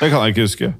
Det 0.00 0.10
kan 0.10 0.24
jeg 0.24 0.34
ikke 0.34 0.46
huske. 0.48 0.72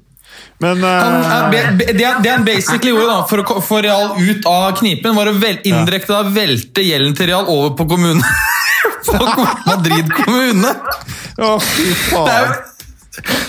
Men 0.63 0.83
eh, 0.83 1.49
be- 1.51 1.93
det, 1.95 2.29
han 2.31 2.45
basically 2.47 2.91
gjorde 2.93 3.07
da, 3.11 3.17
for 3.29 3.43
å 3.43 3.61
få 3.63 3.81
Real 3.83 4.13
ut 4.19 4.45
av 4.47 4.69
knipen, 4.79 5.15
var 5.15 5.27
å 5.31 5.35
vel, 5.39 5.57
indirekte 5.67 6.13
da 6.15 6.23
velte 6.31 6.83
gjelden 6.85 7.15
til 7.17 7.29
Real 7.31 7.47
over 7.51 7.73
på 7.79 7.87
kommunen. 7.91 8.23
på 9.05 9.47
Madrid 9.67 10.11
kommune! 10.15 10.71
Fy 11.61 11.89
Det 12.15 12.31
er, 12.31 12.55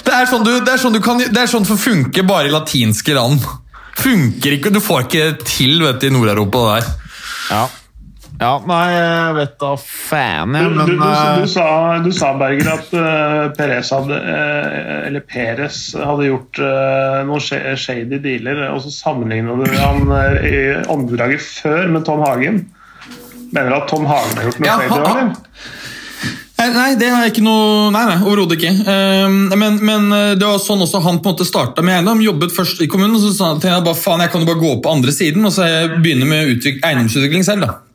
det 0.07 0.15
er 0.15 0.27
sånn 0.31 0.45
du, 0.47 0.53
det 0.63 0.73
er 0.75 0.83
sånn 0.83 0.95
du 0.95 1.01
kan, 1.03 1.19
det 1.23 1.43
er 1.43 1.51
sånn 1.51 1.67
som 1.67 1.79
funker 1.79 2.27
bare 2.27 2.51
i 2.51 2.55
latinske 2.55 3.15
land. 3.17 3.43
Funker 3.97 4.59
ikke, 4.59 4.71
Du 4.75 4.81
får 4.85 5.07
ikke 5.07 5.25
det 5.31 5.47
til 5.49 5.79
vet 5.83 6.03
du, 6.03 6.09
i 6.11 6.15
Nord-Europa. 6.15 6.65
der. 6.75 6.91
Ja. 7.51 7.65
Ja, 8.41 8.53
nei, 8.69 8.83
jeg 8.93 9.35
vet 9.39 9.55
da 9.63 9.71
faen, 9.81 10.53
Du, 10.53 10.59
jeg, 10.59 10.73
men 10.77 10.91
du, 10.91 10.95
du, 10.97 11.05
du, 11.41 11.49
sa, 11.49 11.67
du 12.05 12.11
sa, 12.13 12.33
Berger, 12.37 12.69
at 12.75 12.93
uh, 12.93 13.47
Perez 13.57 13.93
hadde 13.95 14.19
uh, 14.21 15.07
Eller 15.07 15.25
Perez 15.25 15.81
hadde 15.97 16.29
gjort 16.29 16.61
uh, 16.61 17.23
noen 17.29 17.77
shady 17.81 18.21
dealer, 18.21 18.67
og 18.73 18.83
så 18.85 18.93
sammenligna 18.93 19.57
du 19.57 19.67
han 19.81 20.13
eh, 20.19 20.37
i 20.47 20.61
åndedraget 20.93 21.43
før 21.43 21.89
med 21.95 22.05
Tom 22.07 22.23
Hagen. 22.27 22.65
Mener 23.55 23.73
du 23.73 23.77
at 23.79 23.89
Tom 23.91 24.07
Hagen 24.09 24.37
har 24.37 24.51
gjort 24.51 24.61
noe 24.61 24.69
Ja, 24.69 24.79
shady? 24.85 25.01
Ha, 25.01 25.19
ha. 25.25 25.85
Nei, 26.57 26.95
det 26.97 27.09
har 27.13 27.21
jeg 27.27 27.35
ikke 27.35 27.45
noe 27.45 27.91
Nei, 27.93 28.03
nei, 28.09 28.17
overhodet 28.25 28.57
ikke. 28.57 28.73
Ehm, 28.89 29.41
men, 29.61 29.77
men 29.85 30.07
eh, 30.17 30.35
det 30.41 30.45
var 30.49 30.61
sånn 30.63 30.85
også 30.85 31.03
han 31.05 31.21
på 31.21 31.31
en 31.31 31.37
måte 31.37 31.49
starta 31.49 31.85
med 31.85 31.99
eiendom. 31.99 32.23
Jobbet 32.25 32.55
først 32.57 32.81
i 32.85 32.89
kommunen, 32.91 33.17
og 33.19 33.25
så 33.25 33.33
sa 33.37 33.51
han 33.53 33.61
til 33.63 33.73
jeg 33.73 33.85
bare 33.87 34.01
faen, 34.01 34.25
jeg 34.25 34.33
kan 34.33 34.45
jo 34.45 34.49
bare 34.49 34.63
gå 34.63 34.77
på 34.85 34.95
andre 34.99 35.15
siden 35.15 35.45
og 35.49 35.53
så 35.57 35.69
begynne 36.01 36.29
med 36.29 36.57
utvikling, 36.57 36.83
eiendomsutvikling 36.89 37.47
selv, 37.47 37.69
da. 37.69 37.86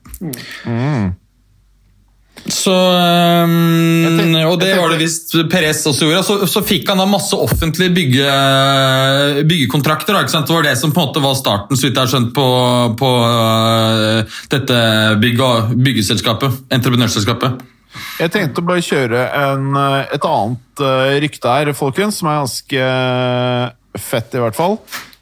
Så 2.41 2.73
um, 2.73 4.35
Og 4.49 4.55
det 4.61 4.71
var 4.73 4.89
det 4.89 5.01
visst 5.01 5.33
Perez 5.51 5.83
også 5.85 6.07
gjorde. 6.07 6.23
Så, 6.25 6.37
så 6.49 6.63
fikk 6.65 6.89
han 6.89 7.01
da 7.01 7.05
masse 7.09 7.37
offentlige 7.37 7.93
bygge, 7.93 8.37
byggekontrakter. 9.49 10.17
Det 10.25 10.55
var 10.55 10.65
det 10.65 10.77
som 10.79 10.93
på 10.93 11.03
en 11.03 11.11
måte 11.11 11.23
var 11.23 11.37
starten, 11.37 11.77
så 11.77 11.87
vidt 11.87 11.99
jeg 11.99 12.01
har 12.01 12.11
skjønt, 12.13 12.33
på, 12.35 12.47
på 12.97 13.11
uh, 13.27 14.39
dette 14.53 14.79
bygge, 15.21 15.51
byggeselskapet. 15.75 16.65
Entreprenørselskapet. 16.73 17.61
jeg 18.21 18.33
tenkte 18.33 18.63
å 18.63 18.67
bare 18.71 18.83
kjøre 18.85 19.21
en, 19.35 19.71
eh, 19.77 20.13
et 20.15 20.25
annet 20.27 20.83
eh, 20.87 21.15
rykte 21.25 21.55
her, 21.55 21.71
folkens, 21.77 22.21
som 22.21 22.29
er 22.31 22.41
ganske 22.41 22.91
fett, 23.99 24.37
i 24.37 24.41
hvert 24.41 24.57
fall. 24.57 24.77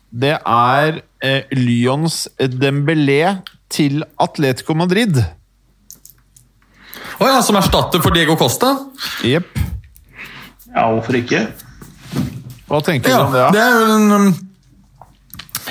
Det 0.10 0.36
er 0.38 1.02
eh, 1.26 1.56
Lyons 1.58 2.28
Dembélé 2.38 3.40
til 3.70 4.04
Atletico 4.22 4.76
Madrid. 4.78 5.22
Å 7.20 7.28
ja, 7.28 7.40
som 7.44 7.58
erstatter 7.60 8.02
for 8.04 8.16
Diego 8.16 8.38
Costa? 8.40 8.74
Jepp. 9.28 9.58
Ja, 10.70 10.86
hvorfor 10.94 11.18
ikke? 11.20 11.48
Hva 12.70 12.80
tenker 12.86 13.12
du 13.12 13.24
om 13.26 13.34
det? 13.34 13.48
det 13.56 13.62
er 13.64 13.74
jo 13.74 13.96
en 13.96 14.12
um, 14.14 14.28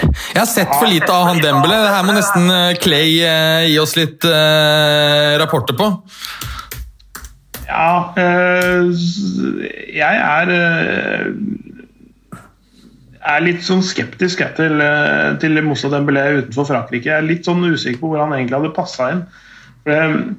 Jeg 0.03 0.41
har 0.41 0.49
sett 0.51 0.73
for 0.75 0.91
lite 0.91 1.09
av 1.15 1.29
han 1.29 1.41
Dembele. 1.43 1.79
Det 1.85 1.95
her 1.95 2.07
må 2.07 2.17
nesten 2.17 2.51
eh, 2.51 2.79
Clay 2.83 3.15
eh, 3.23 3.69
gi 3.71 3.79
oss 3.83 3.95
litt 3.99 4.27
eh, 4.27 5.37
rapporter 5.41 5.79
på. 5.79 5.89
Ja, 7.69 8.11
eh, 8.19 8.91
jeg 9.95 10.21
er 10.25 10.53
eh, 10.55 11.27
er 13.19 13.45
litt 13.45 13.63
sånn 13.67 13.83
skeptisk 13.85 14.43
jeg, 14.43 14.55
til, 14.59 14.81
eh, 14.83 15.37
til 15.43 15.61
Moussa 15.67 15.91
Dembélé 15.93 16.25
utenfor 16.43 16.69
Frankrike. 16.69 17.11
Jeg 17.11 17.17
er 17.19 17.27
litt 17.27 17.49
sånn 17.49 17.65
usikker 17.65 18.01
på 18.03 18.13
hvor 18.13 18.23
han 18.25 18.35
egentlig 18.37 18.59
hadde 18.59 18.75
passa 18.77 19.11
inn. 19.15 19.25
For 19.83 19.95
det, 19.95 20.35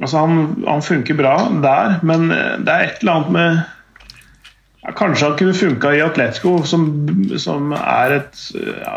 altså 0.00 0.24
han, 0.24 0.40
han 0.66 0.86
funker 0.86 1.18
bra 1.18 1.36
der, 1.62 2.00
men 2.06 2.30
eh, 2.34 2.56
det 2.64 2.74
er 2.74 2.88
et 2.88 3.04
eller 3.04 3.20
annet 3.20 3.36
med 3.36 3.60
ja, 4.80 4.94
Kanskje 4.96 5.28
han 5.28 5.36
kunne 5.36 5.58
funka 5.58 5.92
i 5.92 6.02
Atletico, 6.04 6.54
som, 6.64 6.88
som 7.36 7.74
er 7.76 8.16
et 8.16 8.44
ja, 8.56 8.96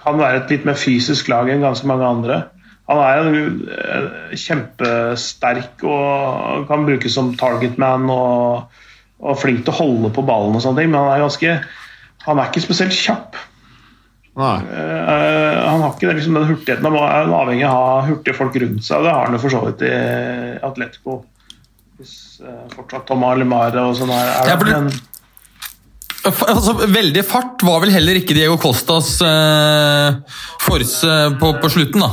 kan 0.00 0.20
være 0.20 0.42
et 0.42 0.54
litt 0.54 0.66
mer 0.68 0.78
fysisk 0.80 1.28
lag 1.32 1.48
enn 1.48 1.64
ganske 1.64 1.88
mange 1.88 2.08
andre. 2.08 2.42
Han 2.90 3.00
er 3.04 3.28
eh, 3.30 4.36
kjempesterk 4.38 5.84
og 5.86 6.66
kan 6.70 6.86
brukes 6.88 7.14
som 7.14 7.34
targetman 7.38 8.08
og, 8.10 8.80
og 9.20 9.38
flink 9.40 9.64
til 9.66 9.74
å 9.74 9.78
holde 9.80 10.10
på 10.16 10.24
ballen, 10.26 10.56
og 10.56 10.64
sånne 10.64 10.82
ting, 10.82 10.90
men 10.92 11.00
han 11.02 11.14
er 11.14 11.24
ganske 11.26 11.54
han 12.26 12.40
er 12.40 12.50
ikke 12.50 12.62
spesielt 12.64 12.96
kjapp. 12.96 13.38
Nei. 14.40 14.56
Eh, 14.62 15.58
han 15.66 15.82
har 15.82 15.92
ikke 15.94 16.08
den, 16.08 16.18
liksom, 16.20 16.36
den 16.38 16.48
hurtigheten. 16.50 16.86
Han 16.86 16.96
er 17.00 17.34
avhengig 17.34 17.66
av 17.66 17.76
å 17.76 17.84
ha 17.96 18.00
hurtige 18.08 18.36
folk 18.36 18.56
rundt 18.62 18.84
seg, 18.86 19.00
og 19.00 19.06
det 19.08 19.14
har 19.14 19.26
han 19.26 19.36
jo 19.36 19.42
for 19.42 19.54
så 19.54 19.62
vidt 19.66 19.84
i 19.88 19.94
Atletico. 20.68 21.20
Hvis 22.00 22.14
uh, 22.40 22.64
fortsatt 22.72 23.04
Tomar 23.08 23.36
Alimare 23.36 23.82
og 23.84 23.96
sånn 23.98 24.12
er, 24.14 24.28
er 24.40 24.52
Ja, 24.52 24.58
det- 24.60 24.68
men, 24.76 24.90
Altså, 26.20 26.74
veldig 26.84 27.22
fart 27.24 27.62
var 27.64 27.80
vel 27.80 27.94
heller 27.94 28.18
ikke 28.18 28.34
Diego 28.36 28.58
Costas 28.60 29.14
eh, 29.24 30.18
force 30.60 31.08
på, 31.40 31.52
på 31.62 31.70
slutten, 31.72 32.02
da. 32.04 32.10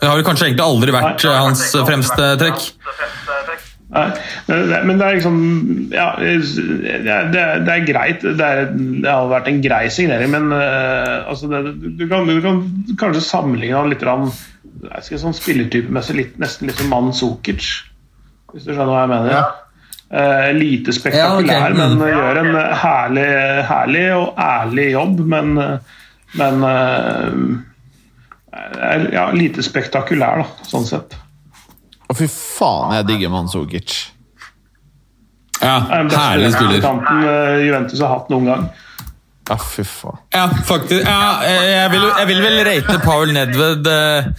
Det 0.00 0.08
har 0.08 0.16
vel 0.18 0.26
kanskje 0.26 0.48
egentlig 0.48 0.64
aldri 0.64 0.94
vært 0.96 1.22
eh, 1.28 1.36
hans 1.38 1.62
fremste 1.86 2.32
trekk. 2.40 2.64
Men 3.90 4.98
det- 4.98 5.06
er 5.06 5.14
liksom 5.16 5.38
Ja, 5.90 6.14
det 6.20 7.10
er, 7.10 7.58
det 7.66 7.72
er, 7.74 7.86
greit. 7.86 8.22
Det, 8.22 8.40
er, 8.40 8.70
det 8.74 9.10
har 9.10 9.26
vært 9.32 9.48
en 9.50 9.60
grei 9.64 9.88
signering, 9.90 10.30
men 10.30 10.52
eh, 10.54 11.26
altså 11.28 11.50
det, 11.50 11.74
du, 11.98 12.06
kan, 12.08 12.26
du 12.28 12.40
kan 12.44 12.62
kanskje 13.00 13.24
sammenligne 13.26 13.76
han 13.80 13.90
litt 13.90 14.04
jeg 14.80 15.02
skal 15.04 15.20
sånn 15.20 15.34
spillertypemessig 15.36 16.14
litt, 16.16 16.38
nesten 16.40 16.70
litt 16.70 16.78
som 16.80 16.88
mannen 16.92 17.12
Sukic, 17.12 17.66
hvis 18.52 18.64
du 18.64 18.70
skjønner 18.72 18.94
hva 18.94 19.02
jeg 19.02 19.10
mener. 19.12 19.34
Ja. 19.34 19.42
Uh, 20.10 20.48
lite 20.56 20.90
spektakulær, 20.96 21.44
Ja, 21.46 21.68
okay. 21.68 21.74
Mm. 21.76 21.98
men 22.00 22.08
gjør 22.10 22.40
en 22.40 22.56
herlig, 22.80 23.26
herlig 23.68 24.06
og 24.16 24.40
ærlig 24.42 24.86
jobb, 24.94 25.20
men, 25.34 25.52
men 26.40 26.64
eh, 26.70 27.36
ja, 29.14 29.28
lite 29.36 29.62
spektakulær, 29.62 30.42
da, 30.42 30.66
sånn 30.66 30.88
sett. 30.88 31.14
Å, 32.10 32.14
fy 32.18 32.26
faen, 32.30 32.94
jeg 32.98 33.06
digger 33.12 33.30
Manzukic. 33.32 33.94
Ja, 35.60 35.76
Er 35.92 36.08
Herlig 36.10 36.52
spiller. 36.54 36.80
eh, 36.82 37.66
Juventus 37.66 38.00
har 38.00 38.14
hatt 38.16 38.30
noen 38.32 38.48
gang. 38.48 38.64
Ja, 39.50 39.56
fy 39.60 39.84
faen. 39.86 40.18
Ja, 40.34 40.46
faktisk. 40.66 41.04
Ja, 41.04 41.42
jeg, 41.44 41.90
vil, 41.92 42.06
jeg 42.18 42.28
vil 42.30 42.42
vel 42.44 42.58
rate 42.66 42.96
Paul 43.04 43.32
Nedved 43.36 43.86
eh, 43.92 44.30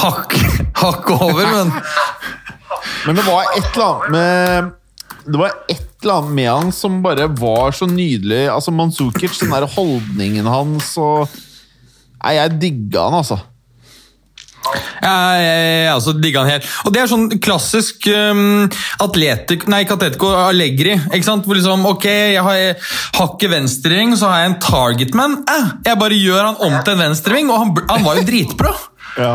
hakk, 0.00 0.34
hakk 0.82 1.10
over, 1.18 1.44
men 1.52 1.72
Men 3.06 3.16
det 3.16 3.24
var 3.26 3.46
et 3.56 3.66
eller 3.76 3.84
annet 3.86 4.10
med 4.12 4.70
Det 5.32 5.40
var 5.40 5.52
et 5.72 5.82
eller 6.02 6.14
annet 6.18 6.34
med 6.36 6.48
han 6.50 6.72
som 6.76 6.98
bare 7.04 7.28
var 7.40 7.72
så 7.76 7.86
nydelig. 7.88 8.42
Altså 8.52 8.72
Manzukic, 8.76 9.38
den 9.40 9.52
der 9.54 9.64
holdningen 9.76 10.48
hans 10.50 10.90
og 11.00 11.28
Nei, 12.24 12.34
jeg 12.38 12.54
digga 12.60 13.06
han, 13.10 13.18
altså. 13.20 13.36
Ja, 15.02 15.14
jeg, 15.38 15.64
jeg 15.84 15.94
også 15.94 16.14
digga 16.18 16.44
han 16.44 16.52
helt. 16.54 16.68
Og 16.84 16.94
det 16.94 17.02
er 17.02 17.10
sånn 17.10 17.26
klassisk 17.44 18.08
um, 18.10 18.64
atletik, 19.04 19.66
nei, 19.70 19.82
ikke 19.84 19.98
Atletico 19.98 20.32
Allegri. 20.38 20.96
ikke 21.12 21.26
sant? 21.26 21.48
Hvor 21.48 21.58
liksom, 21.58 21.84
ok, 21.94 22.06
jeg 22.08 22.44
har 22.46 22.92
hakket 23.20 23.52
venstreving, 23.52 24.14
så 24.18 24.30
har 24.32 24.42
jeg 24.42 24.52
en 24.52 24.60
targetman. 24.64 25.40
Eh, 25.54 25.72
jeg 25.90 26.00
bare 26.00 26.20
gjør 26.20 26.42
han 26.50 26.62
om 26.64 26.78
til 26.80 26.96
en 26.96 27.04
venstreving, 27.06 27.52
og 27.52 27.60
han, 27.62 27.74
han 27.92 28.06
var 28.06 28.20
jo 28.20 28.28
dritbra. 28.30 28.74
Ja. 29.20 29.34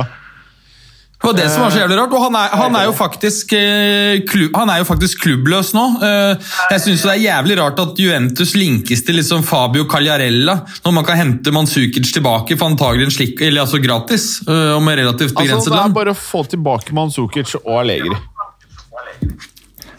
Det 1.19 1.27
var 1.27 1.33
det 1.35 1.49
som 1.51 1.61
var 1.65 1.73
så 1.73 1.81
jævlig 1.81 1.97
rart. 1.99 2.13
Og 2.15 2.21
han 2.23 2.35
er, 2.39 2.53
han 2.55 2.75
er, 2.79 2.85
jo, 2.87 2.93
faktisk, 2.95 3.51
eh, 3.51 4.21
klubb, 4.23 4.53
han 4.55 4.69
er 4.71 4.77
jo 4.79 4.85
faktisk 4.87 5.19
klubbløs 5.25 5.73
nå. 5.75 5.83
Eh, 6.07 6.51
jeg 6.71 6.83
syns 6.85 7.03
det 7.03 7.11
er 7.11 7.19
jævlig 7.25 7.57
rart 7.59 7.81
at 7.83 7.99
Juventus 7.99 8.53
linkes 8.55 9.03
til 9.03 9.19
liksom 9.19 9.43
Fabio 9.43 9.83
Cagliarella 9.91 10.55
når 10.85 10.95
man 10.95 11.03
kan 11.09 11.19
hente 11.19 11.51
Manzukic 11.51 12.13
tilbake 12.15 12.55
for 12.55 12.71
antagelig 12.71 13.09
en 13.09 13.11
slik, 13.17 13.41
eller 13.43 13.65
altså 13.65 13.81
gratis. 13.83 14.29
eh, 14.47 14.71
Og 14.77 14.81
med 14.85 15.01
relativt 15.01 15.35
Altså, 15.35 15.69
det 15.73 15.81
er 15.81 15.95
bare 15.99 16.15
å 16.15 16.19
få 16.21 16.45
tilbake 16.47 16.95
Manzukic 16.95 17.51
og 17.65 17.81
Allegri. 17.81 18.15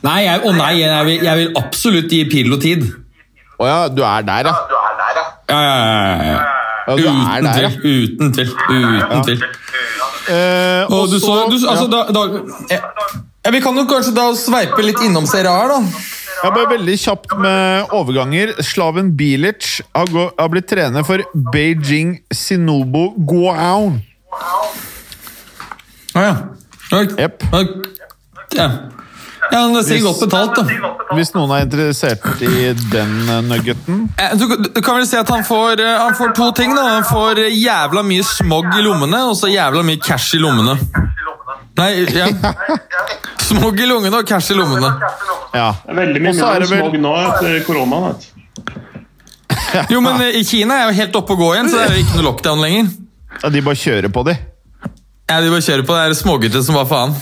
Nei, 0.00 0.18
jeg, 0.24 0.40
å 0.48 0.54
nei, 0.56 0.72
jeg 0.80 1.04
vil, 1.10 1.24
jeg 1.28 1.40
vil 1.42 1.58
absolutt 1.60 2.16
gi 2.16 2.22
Pirlo 2.32 2.56
tid. 2.56 2.86
Å 3.60 3.68
ja, 3.68 3.80
du 3.92 4.00
er 4.08 4.24
der, 4.24 4.48
ja. 4.48 4.56
Ja, 5.50 5.60
ja, 5.60 5.76
ja, 5.76 6.32
ja. 6.32 6.40
Ja, 6.88 6.96
du 6.96 7.04
er 7.04 7.12
Uten 7.12 7.44
der, 7.44 7.60
ja. 7.60 7.70
tvil. 7.76 8.06
Uten 8.16 8.32
tvil. 8.32 8.54
Uten 8.70 9.26
tvil. 9.28 9.42
Eh, 10.30 10.92
Og 10.94 11.10
du 11.10 11.18
så, 11.18 11.36
du, 11.50 11.56
altså, 11.58 11.86
ja. 11.86 11.90
da, 11.90 12.00
da, 12.14 12.22
ja, 12.70 13.50
Vi 13.50 13.60
kan 13.64 13.76
jo 13.76 13.86
kanskje 13.90 14.14
da 14.14 14.28
sveipe 14.38 14.84
litt 14.84 15.00
innom 15.02 15.26
Serie 15.26 15.50
A, 15.50 15.66
da. 15.70 15.80
Jeg 16.40 16.54
bare 16.56 16.70
veldig 16.70 16.94
kjapt 17.02 17.34
med 17.36 17.90
overganger. 17.96 18.54
Slaven 18.64 19.10
Bilic 19.16 19.80
har, 19.92 20.06
gå, 20.08 20.22
har 20.38 20.48
blitt 20.52 20.70
trener 20.70 21.04
for 21.04 21.20
Beijing 21.52 22.14
Sinobo 22.32 23.10
Guoan. 23.28 23.98
Å 26.16 26.22
ja. 26.24 26.32
Ok. 26.90 27.12
Jepp. 27.20 27.44
Ja. 28.56 28.70
Ja, 29.52 29.58
han 29.64 29.76
er 29.76 29.82
sikkert 29.82 30.06
godt 30.06 30.20
betalt, 30.24 30.58
da. 30.60 30.90
Hvis 31.16 31.32
noen 31.34 31.50
er 31.56 31.64
interessert 31.66 32.42
i 32.46 32.70
den 32.92 33.14
eh, 33.28 33.40
nuggeten. 33.42 34.04
Eh, 34.16 34.34
Du, 34.38 34.44
du 34.68 34.80
kan 34.80 34.96
vel 35.00 35.06
si 35.10 35.16
at 35.18 35.28
han 35.34 35.42
får, 35.46 35.80
eh, 35.82 35.96
han 36.04 36.14
får 36.18 36.34
to 36.38 36.50
ting. 36.56 36.74
da. 36.76 36.84
Han 36.98 37.06
får 37.08 37.40
jævla 37.50 38.02
mye 38.06 38.24
smog 38.26 38.68
i 38.78 38.82
lommene, 38.86 39.24
og 39.30 39.36
så 39.40 39.50
jævla 39.50 39.82
mye 39.86 39.98
cash 40.02 40.34
i 40.38 40.42
lommene. 40.42 40.76
Nei, 41.80 41.90
ja. 42.14 42.26
Smog 43.50 43.80
i 43.82 43.86
lungene 43.88 44.20
og 44.20 44.26
cash 44.28 44.52
i 44.52 44.54
lommene. 44.58 44.90
Ja. 45.54 45.72
Det 45.82 45.90
er 45.90 45.98
veldig 45.98 46.20
mye 46.22 46.32
mindre 46.36 46.50
vel- 46.60 46.68
smog 46.70 46.98
nå 47.02 47.14
etter 47.24 47.56
korona. 47.66 48.00
vet 48.06 48.28
du. 48.28 48.36
Jo, 49.90 50.00
men 50.02 50.20
i 50.34 50.44
Kina 50.46 50.76
er 50.84 50.88
jo 50.90 50.96
helt 51.00 51.16
oppe 51.18 51.34
å 51.34 51.38
gå 51.40 51.48
igjen, 51.56 51.68
så 51.70 51.78
det 51.80 51.88
er 51.88 51.96
jo 51.96 52.04
ikke 52.04 52.18
noe 52.20 52.26
lockdown 52.28 52.62
lenger. 52.62 52.88
Ja, 53.42 53.48
De 53.54 53.62
bare 53.66 53.78
kjører 53.78 54.12
på, 54.14 54.22
de. 54.26 54.34
Ja, 55.30 55.40
De 55.42 55.50
bare 55.52 55.62
kjører 55.66 55.84
på 55.86 55.94
det 55.98 56.04
er 56.08 56.14
smågutter 56.18 56.62
som 56.66 56.78
bare 56.78 56.90
faen. 56.90 57.14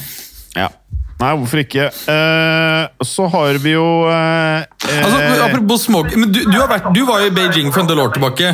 Nei, 1.18 1.32
hvorfor 1.34 1.58
ikke? 1.64 1.88
Eh, 2.14 2.84
så 3.02 3.24
har 3.32 3.56
vi 3.58 3.72
jo 3.74 3.86
eh, 4.06 4.62
Altså, 4.86 5.18
eh, 5.18 5.40
Apropos 5.48 5.82
smog 5.88 6.06
men 6.14 6.30
du, 6.30 6.44
du, 6.46 6.54
har 6.60 6.68
vært, 6.70 6.86
du 6.94 7.00
var 7.08 7.18
jo 7.24 7.28
i 7.32 7.34
Beijing 7.34 7.72
for 7.74 7.82
en 7.82 7.88
del 7.90 7.98
år 7.98 8.12
tilbake. 8.14 8.52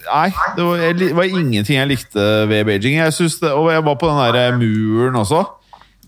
Nei, 0.07 0.29
det 0.55 0.63
var, 0.63 0.83
det 0.95 1.07
var 1.17 1.27
ingenting 1.27 1.75
jeg 1.75 1.89
likte 1.89 2.25
ved 2.47 2.63
Beijing. 2.69 2.95
Jeg 3.01 3.13
det, 3.13 3.51
og 3.51 3.71
jeg 3.73 3.83
var 3.83 3.97
på 3.99 4.11
den 4.11 4.35
der 4.37 4.55
muren 4.55 5.19
også. 5.19 5.43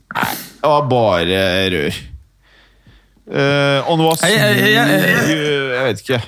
Det 0.10 0.70
var 0.72 0.88
bare 0.90 1.42
rør. 1.74 2.00
Uh, 3.30 3.86
og 3.86 4.00
det 4.00 4.06
var 4.08 4.16
smug 4.18 4.32
Jeg 4.74 5.84
vet 5.86 6.00
ikke. 6.02 6.22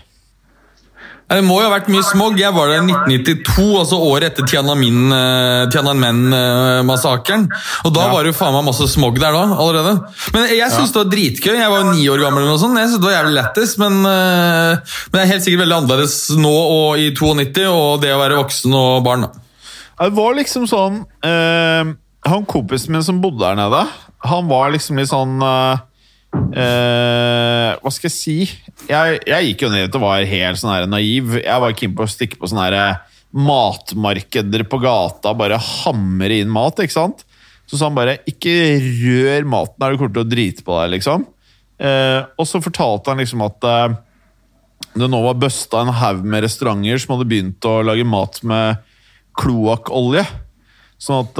Ja, 1.31 1.37
Det 1.39 1.45
må 1.47 1.61
jo 1.61 1.69
ha 1.69 1.71
vært 1.79 1.87
mye 1.87 2.03
smog. 2.03 2.35
Jeg 2.39 2.51
var 2.51 2.67
der 2.67 2.81
i 2.81 2.91
1992, 2.91 3.67
altså 3.79 3.99
året 4.03 4.33
etter 4.33 4.43
eh, 4.43 5.69
Tiananmen-massakren. 5.71 7.45
Og 7.87 7.93
da 7.95 8.01
Ja. 8.01 8.11
var 8.11 8.23
det 8.23 8.33
jo 8.33 8.37
faen 8.41 8.51
meg 8.53 8.65
masse 8.67 8.83
smog 8.91 9.15
der 9.17 9.31
da, 9.31 9.43
allerede. 9.55 9.93
Men 10.33 10.49
jeg 10.51 10.69
syns 10.71 10.91
det 10.91 10.99
var 11.05 11.11
dritgøy. 11.13 11.55
Jeg 11.55 11.69
var 11.71 11.79
jo 11.85 11.91
ni 11.93 12.03
år 12.11 12.19
gammel, 12.19 12.43
eller 12.43 12.51
noe 12.51 12.59
sånt. 12.59 12.77
Jeg 12.77 12.89
synes 12.89 12.99
det 12.99 13.07
var 13.07 13.23
jævlig 13.23 13.35
lættis, 13.39 13.77
men, 13.79 13.93
eh, 14.05 14.75
men 15.07 15.15
det 15.15 15.21
er 15.21 15.31
helt 15.31 15.43
sikkert 15.45 15.63
veldig 15.63 15.77
annerledes 15.79 16.17
nå 16.35 16.51
og 16.51 16.99
i 16.99 17.11
92, 17.15 17.65
og 17.71 18.01
det 18.01 18.11
å 18.11 18.19
være 18.19 18.35
voksen 18.43 18.73
og 18.75 19.03
barn. 19.07 19.29
Det 20.01 20.11
var 20.17 20.33
liksom 20.35 20.65
sånn 20.67 21.05
øh, 21.23 21.93
Han 22.25 22.45
kompisen 22.45 22.91
min 22.91 23.03
som 23.03 23.21
bodde 23.21 23.39
der 23.39 23.55
nede, 23.55 23.87
han 24.25 24.47
var 24.49 24.71
liksom 24.71 24.97
litt 24.97 25.09
sånn 25.09 25.39
eh, 25.41 25.77
eh, 26.31 27.71
Hva 27.81 27.91
skal 27.93 28.07
jeg 28.07 28.15
si? 28.15 28.37
Jeg, 28.89 29.21
jeg 29.27 29.49
gikk 29.49 29.65
jo 29.65 29.71
ned 29.73 29.95
og 29.95 30.03
var 30.03 30.27
helt 30.27 30.59
sånn 30.59 30.73
her 30.73 30.87
naiv. 30.89 31.35
Jeg 31.41 31.63
var 31.63 31.75
keen 31.77 31.95
på 31.97 32.05
å 32.05 32.11
stikke 32.11 32.39
på 32.39 32.49
sånne 32.51 32.67
her 32.69 32.77
eh, 32.79 33.17
matmarkeder 33.31 34.65
på 34.67 34.81
gata, 34.83 35.35
bare 35.37 35.59
hamre 35.59 36.41
inn 36.41 36.51
mat, 36.51 36.81
ikke 36.83 36.97
sant? 36.97 37.23
Så 37.69 37.79
sa 37.79 37.87
han 37.87 37.95
bare 37.95 38.19
'ikke 38.27 38.51
rør 38.99 39.45
maten, 39.47 39.79
er 39.79 39.91
du 39.91 39.97
kommer 39.97 40.13
til 40.13 40.25
å 40.25 40.31
drite 40.31 40.63
på 40.67 40.75
deg', 40.75 40.97
liksom. 40.97 41.23
Uh, 41.81 42.27
og 42.37 42.45
så 42.45 42.59
fortalte 42.61 43.09
han 43.09 43.17
liksom 43.17 43.41
at 43.41 43.63
uh, 43.65 43.95
det 44.93 45.07
nå 45.07 45.21
var 45.23 45.39
busta 45.39 45.79
en 45.81 45.93
haug 45.95 46.19
med 46.27 46.43
restauranter 46.43 46.99
som 46.99 47.15
hadde 47.15 47.29
begynt 47.31 47.65
å 47.65 47.79
lage 47.81 48.03
mat 48.03 48.43
med 48.43 48.83
kloakkolje. 49.39 50.25
Sånn 50.99 51.23
at 51.23 51.39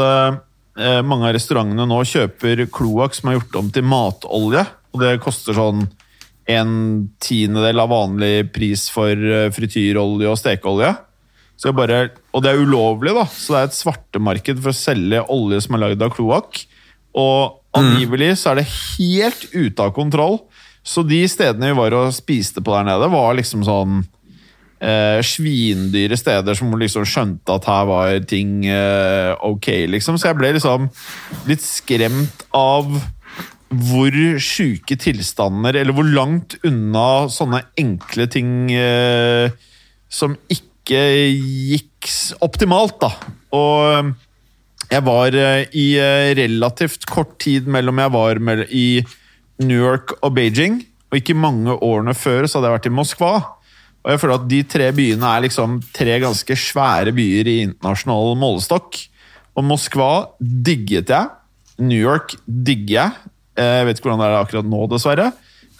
mange 1.06 1.28
av 1.28 1.36
restaurantene 1.36 1.84
nå 1.86 1.98
kjøper 2.08 2.64
kloakk 2.72 3.14
som 3.14 3.30
er 3.30 3.36
gjort 3.36 3.58
om 3.60 3.68
til 3.76 3.84
matolje. 3.86 4.64
Og 4.92 5.04
det 5.04 5.20
koster 5.24 5.56
sånn 5.56 5.86
en 6.52 6.74
tiendedel 7.22 7.80
av 7.84 7.92
vanlig 7.92 8.52
pris 8.56 8.88
for 8.92 9.16
eh, 9.16 9.50
frityrolje 9.54 10.32
og 10.32 10.39
stekeolje. 10.39 10.92
Bare, 11.78 12.08
og 12.34 12.42
det 12.42 12.50
er 12.50 12.64
ulovlig, 12.64 13.12
da, 13.14 13.28
så 13.30 13.54
det 13.54 13.60
er 13.60 13.68
et 13.68 13.78
svartemarked 13.78 14.62
for 14.64 14.74
å 14.74 14.80
selge 14.80 15.20
olje 15.30 15.60
som 15.62 15.76
er 15.78 15.84
lagd 15.84 16.02
av 16.02 16.10
kloakk. 16.16 16.64
Og 17.14 17.60
angivelig 17.78 18.32
så 18.42 18.52
er 18.52 18.62
det 18.62 18.72
helt 18.72 19.46
ute 19.54 19.86
av 19.86 19.94
kontroll. 19.94 20.39
Så 20.82 21.04
de 21.06 21.22
stedene 21.30 21.70
vi 21.70 21.78
var 21.78 21.94
og 21.94 22.16
spiste 22.16 22.64
på 22.66 22.74
der 22.74 22.88
nede, 22.89 23.12
var 23.14 23.38
liksom 23.38 23.62
sånn 23.68 24.02
eh, 24.82 25.22
svindyre 25.22 26.18
steder 26.18 26.58
som 26.58 26.74
liksom 26.82 27.06
skjønte 27.06 27.60
at 27.60 27.70
her 27.70 27.88
var 27.89 28.18
ting 28.26 28.66
eh, 28.66 29.32
ok, 29.46 29.70
liksom. 29.94 30.18
Så 30.18 30.32
jeg 30.32 30.39
ble 30.42 30.56
liksom 30.58 30.89
litt 31.50 31.62
skremt 31.62 32.48
av 32.58 32.89
hvor 33.72 34.15
sjuke 34.43 34.97
tilstander, 34.99 35.78
eller 35.80 35.95
hvor 35.95 36.07
langt 36.07 36.57
unna 36.67 37.30
sånne 37.32 37.63
enkle 37.80 38.28
ting 38.32 38.72
eh, 38.76 39.53
som 40.11 40.36
ikke 40.51 40.99
gikk 41.72 42.09
optimalt, 42.43 43.00
da. 43.00 43.12
Og 43.55 44.12
jeg 44.91 45.05
var 45.08 45.37
eh, 45.39 45.63
i 45.79 45.87
eh, 46.01 46.33
relativt 46.36 47.08
kort 47.08 47.37
tid 47.39 47.70
mellom 47.71 48.01
jeg 48.04 48.16
var 48.17 48.41
i 48.67 48.86
New 49.63 49.79
York 49.79 50.17
og 50.20 50.36
Beijing, 50.36 50.82
og 51.12 51.20
ikke 51.20 51.37
mange 51.37 51.75
årene 51.79 52.16
før 52.17 52.47
så 52.47 52.59
hadde 52.59 52.71
jeg 52.71 52.79
vært 52.79 52.91
i 52.91 52.96
Moskva. 53.00 53.33
Og 54.01 54.12
jeg 54.12 54.21
føler 54.21 54.39
at 54.39 54.47
de 54.51 54.62
tre 54.67 54.87
byene 54.97 55.32
er 55.32 55.46
liksom 55.46 55.79
tre 55.93 56.17
ganske 56.24 56.55
svære 56.58 57.13
byer 57.16 57.50
i 57.51 57.59
internasjonal 57.67 58.33
målestokk. 58.39 58.97
Og 59.55 59.67
Moskva 59.67 60.12
digget 60.39 61.12
jeg. 61.13 61.29
New 61.82 62.00
York 62.00 62.33
digger 62.46 62.96
jeg. 62.96 63.30
Eh, 63.57 63.78
Jeg 63.82 63.87
vet 63.89 63.99
ikke 63.99 64.09
hvordan 64.09 64.23
det 64.23 64.29
er 64.32 64.39
akkurat 64.41 64.69
nå, 64.71 64.83
dessverre. 64.91 65.32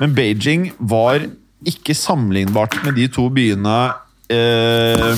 Men 0.02 0.16
Beijing 0.18 0.72
var 0.80 1.24
ikke 1.68 1.94
sammenlignbart 1.96 2.80
med 2.86 2.96
de 2.98 3.06
to 3.14 3.28
byene 3.30 3.76
eh, 4.34 5.14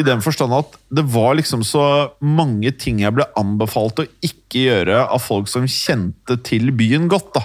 i 0.00 0.02
den 0.02 0.22
forstand 0.24 0.54
at 0.56 0.74
det 0.90 1.04
var 1.12 1.36
liksom 1.38 1.62
så 1.66 1.84
mange 2.24 2.72
ting 2.80 2.98
jeg 3.04 3.14
ble 3.14 3.26
anbefalt 3.38 4.02
å 4.02 4.06
ikke 4.26 4.64
gjøre 4.66 5.04
av 5.06 5.22
folk 5.22 5.46
som 5.52 5.68
kjente 5.70 6.38
til 6.48 6.72
byen 6.74 7.06
godt. 7.12 7.30
da. 7.36 7.44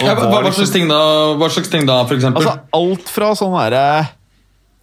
Ja, 0.00 0.14
hva, 0.14 0.28
hva, 0.28 0.40
liksom- 0.44 0.62
slags 0.64 0.72
ting 0.74 0.88
da, 0.88 1.00
hva 1.40 1.48
slags 1.52 1.70
ting 1.72 1.86
da, 1.88 1.98
for 2.08 2.16
eksempel? 2.16 2.42
Altså, 2.44 2.64
alt 2.76 3.08
fra 3.12 3.30
sånn 3.36 3.54
herre 3.56 3.84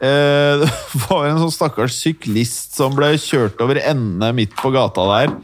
eh, 0.01 0.63
Det 0.93 1.03
var 1.09 1.27
en 1.31 1.41
sånn 1.43 1.53
stakkars 1.53 1.97
syklist 2.01 2.77
som 2.77 2.93
ble 2.97 3.11
kjørt 3.21 3.61
over 3.63 3.81
ende 3.81 4.31
midt 4.37 4.53
på 4.59 4.71
gata 4.73 5.05
der. 5.15 5.35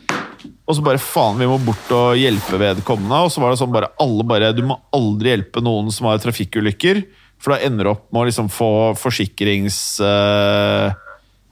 Og 0.70 0.78
så 0.78 0.86
bare 0.86 1.02
faen, 1.02 1.40
vi 1.42 1.48
må 1.50 1.58
bort 1.66 1.90
og 1.98 2.20
hjelpe 2.20 2.60
vedkommende. 2.62 3.24
Og 3.26 3.34
så 3.34 3.42
var 3.42 3.52
det 3.52 3.58
sånn 3.58 3.74
bare 3.74 3.90
alle 4.04 4.26
bare 4.30 4.52
Du 4.54 4.62
må 4.70 4.78
aldri 4.94 5.34
hjelpe 5.34 5.64
noen 5.66 5.90
som 5.94 6.12
har 6.12 6.22
trafikkulykker. 6.22 7.02
For 7.42 7.56
da 7.56 7.64
ender 7.66 7.88
du 7.88 7.94
opp 7.96 8.10
med 8.14 8.22
å 8.22 8.28
liksom 8.30 8.52
få 8.54 8.72
forsikrings... 9.00 9.80
Uh, 10.04 10.94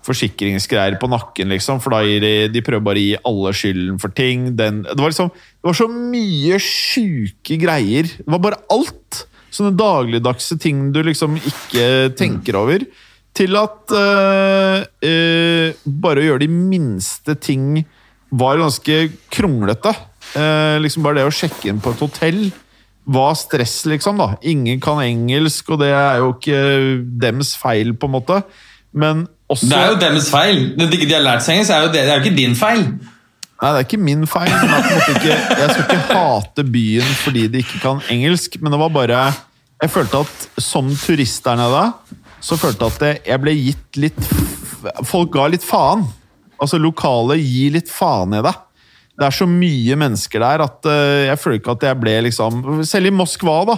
forsikringsgreier 0.08 0.96
på 1.02 1.10
nakken, 1.12 1.50
liksom. 1.52 1.82
For 1.84 1.92
da 1.92 2.04
gir 2.06 2.22
de, 2.24 2.34
de 2.54 2.62
prøver 2.64 2.86
bare 2.86 3.02
å 3.02 3.04
gi 3.04 3.18
alle 3.28 3.54
skylden 3.58 3.98
for 4.00 4.14
ting. 4.16 4.52
Den, 4.56 4.84
det 4.86 5.00
var 5.02 5.12
liksom 5.12 5.34
Det 5.34 5.68
var 5.68 5.80
så 5.82 5.90
mye 5.92 6.62
sjuke 6.64 7.58
greier. 7.60 8.14
Det 8.22 8.32
var 8.38 8.44
bare 8.46 8.62
alt! 8.74 9.26
Sånne 9.52 9.74
dagligdagse 9.80 10.60
ting 10.62 10.90
du 10.94 11.02
liksom 11.08 11.38
ikke 11.40 12.14
tenker 12.20 12.60
over. 12.60 12.86
Til 13.38 13.58
at 13.60 13.94
uh, 13.94 14.86
uh, 14.86 15.86
Bare 16.06 16.24
å 16.24 16.28
gjøre 16.30 16.46
de 16.46 16.52
minste 16.54 17.38
ting 17.42 17.82
var 18.30 18.60
ganske 18.62 19.02
kronglete. 19.34 19.94
Eh, 20.36 20.78
liksom 20.84 21.06
bare 21.06 21.22
det 21.22 21.28
å 21.28 21.34
sjekke 21.34 21.70
inn 21.72 21.82
på 21.84 21.94
et 21.94 22.04
hotell 22.04 22.42
var 23.08 23.36
stress, 23.40 23.86
liksom. 23.88 24.20
da. 24.20 24.34
Ingen 24.44 24.82
kan 24.84 25.00
engelsk, 25.00 25.70
og 25.72 25.80
det 25.80 25.94
er 25.96 26.20
jo 26.20 26.34
ikke 26.36 26.62
dems 27.22 27.54
feil, 27.60 27.94
på 27.96 28.10
en 28.10 28.18
måte. 28.18 28.42
Men 28.92 29.28
også 29.48 29.70
Det 29.70 29.78
er 29.78 29.94
jo 29.94 30.00
dems 30.02 30.28
feil! 30.32 30.66
Når 30.76 30.90
de 30.92 31.06
har 31.14 31.24
lært 31.24 31.46
seg 31.46 31.56
engelsk, 31.56 31.72
er 31.72 31.86
jo 31.86 31.94
det, 31.94 32.04
det 32.04 32.12
er 32.12 32.20
jo 32.20 32.26
ikke 32.26 32.40
din 32.40 32.58
feil. 32.60 32.84
Nei, 33.58 33.70
det 33.74 33.78
er 33.80 33.86
ikke 33.88 34.02
min 34.02 34.28
feil. 34.30 34.52
Ikke, 35.16 35.32
jeg 35.34 35.70
skal 35.72 35.86
ikke 35.86 36.02
hate 36.12 36.66
byen 36.68 37.16
fordi 37.24 37.48
de 37.50 37.64
ikke 37.64 37.80
kan 37.82 38.04
engelsk, 38.14 38.60
men 38.62 38.76
det 38.76 38.80
var 38.84 38.92
bare 38.94 39.22
Jeg 39.82 39.94
følte 39.94 40.20
at 40.26 40.62
som 40.62 40.90
turist 40.94 41.46
der 41.46 41.58
nede, 41.58 41.86
så 42.42 42.58
følte 42.58 42.86
jeg 42.86 42.94
at 43.18 43.28
jeg 43.32 43.42
ble 43.42 43.56
gitt 43.58 44.00
litt 44.04 44.20
Folk 45.10 45.32
ga 45.34 45.48
litt 45.50 45.66
faen. 45.66 46.04
Altså, 46.58 46.80
lokalet 46.82 47.42
gir 47.44 47.76
litt 47.78 47.92
faen 47.92 48.36
i 48.38 48.44
deg. 48.46 48.64
Det 49.18 49.26
er 49.26 49.34
så 49.34 49.48
mye 49.50 49.96
mennesker 49.98 50.44
der 50.44 50.62
at 50.62 50.86
eh, 50.86 51.24
jeg 51.26 51.40
føler 51.42 51.58
ikke 51.58 51.74
at 51.74 51.86
jeg 51.88 51.98
ble 51.98 52.12
liksom 52.28 52.60
Selv 52.86 53.10
i 53.10 53.14
Moskva, 53.18 53.56
da, 53.66 53.78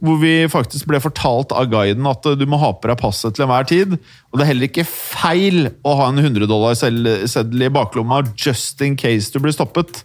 hvor 0.00 0.16
vi 0.22 0.32
faktisk 0.48 0.88
ble 0.88 1.00
fortalt 1.04 1.52
av 1.52 1.68
guiden 1.68 2.08
at 2.08 2.24
eh, 2.30 2.38
du 2.40 2.46
må 2.48 2.60
ha 2.62 2.70
på 2.72 2.88
deg 2.88 3.00
passet 3.02 3.36
til 3.36 3.44
enhver 3.44 3.68
tid. 3.68 3.98
Og 4.32 4.38
det 4.38 4.46
er 4.46 4.50
heller 4.54 4.70
ikke 4.70 4.86
feil 4.88 5.68
å 5.84 5.98
ha 6.00 6.08
en 6.08 6.22
100 6.22 6.48
dollar-seddel 6.48 7.68
i 7.68 7.74
baklomma 7.74 8.22
just 8.32 8.80
in 8.84 8.96
case 8.96 9.28
du 9.34 9.42
blir 9.44 9.52
stoppet 9.52 10.00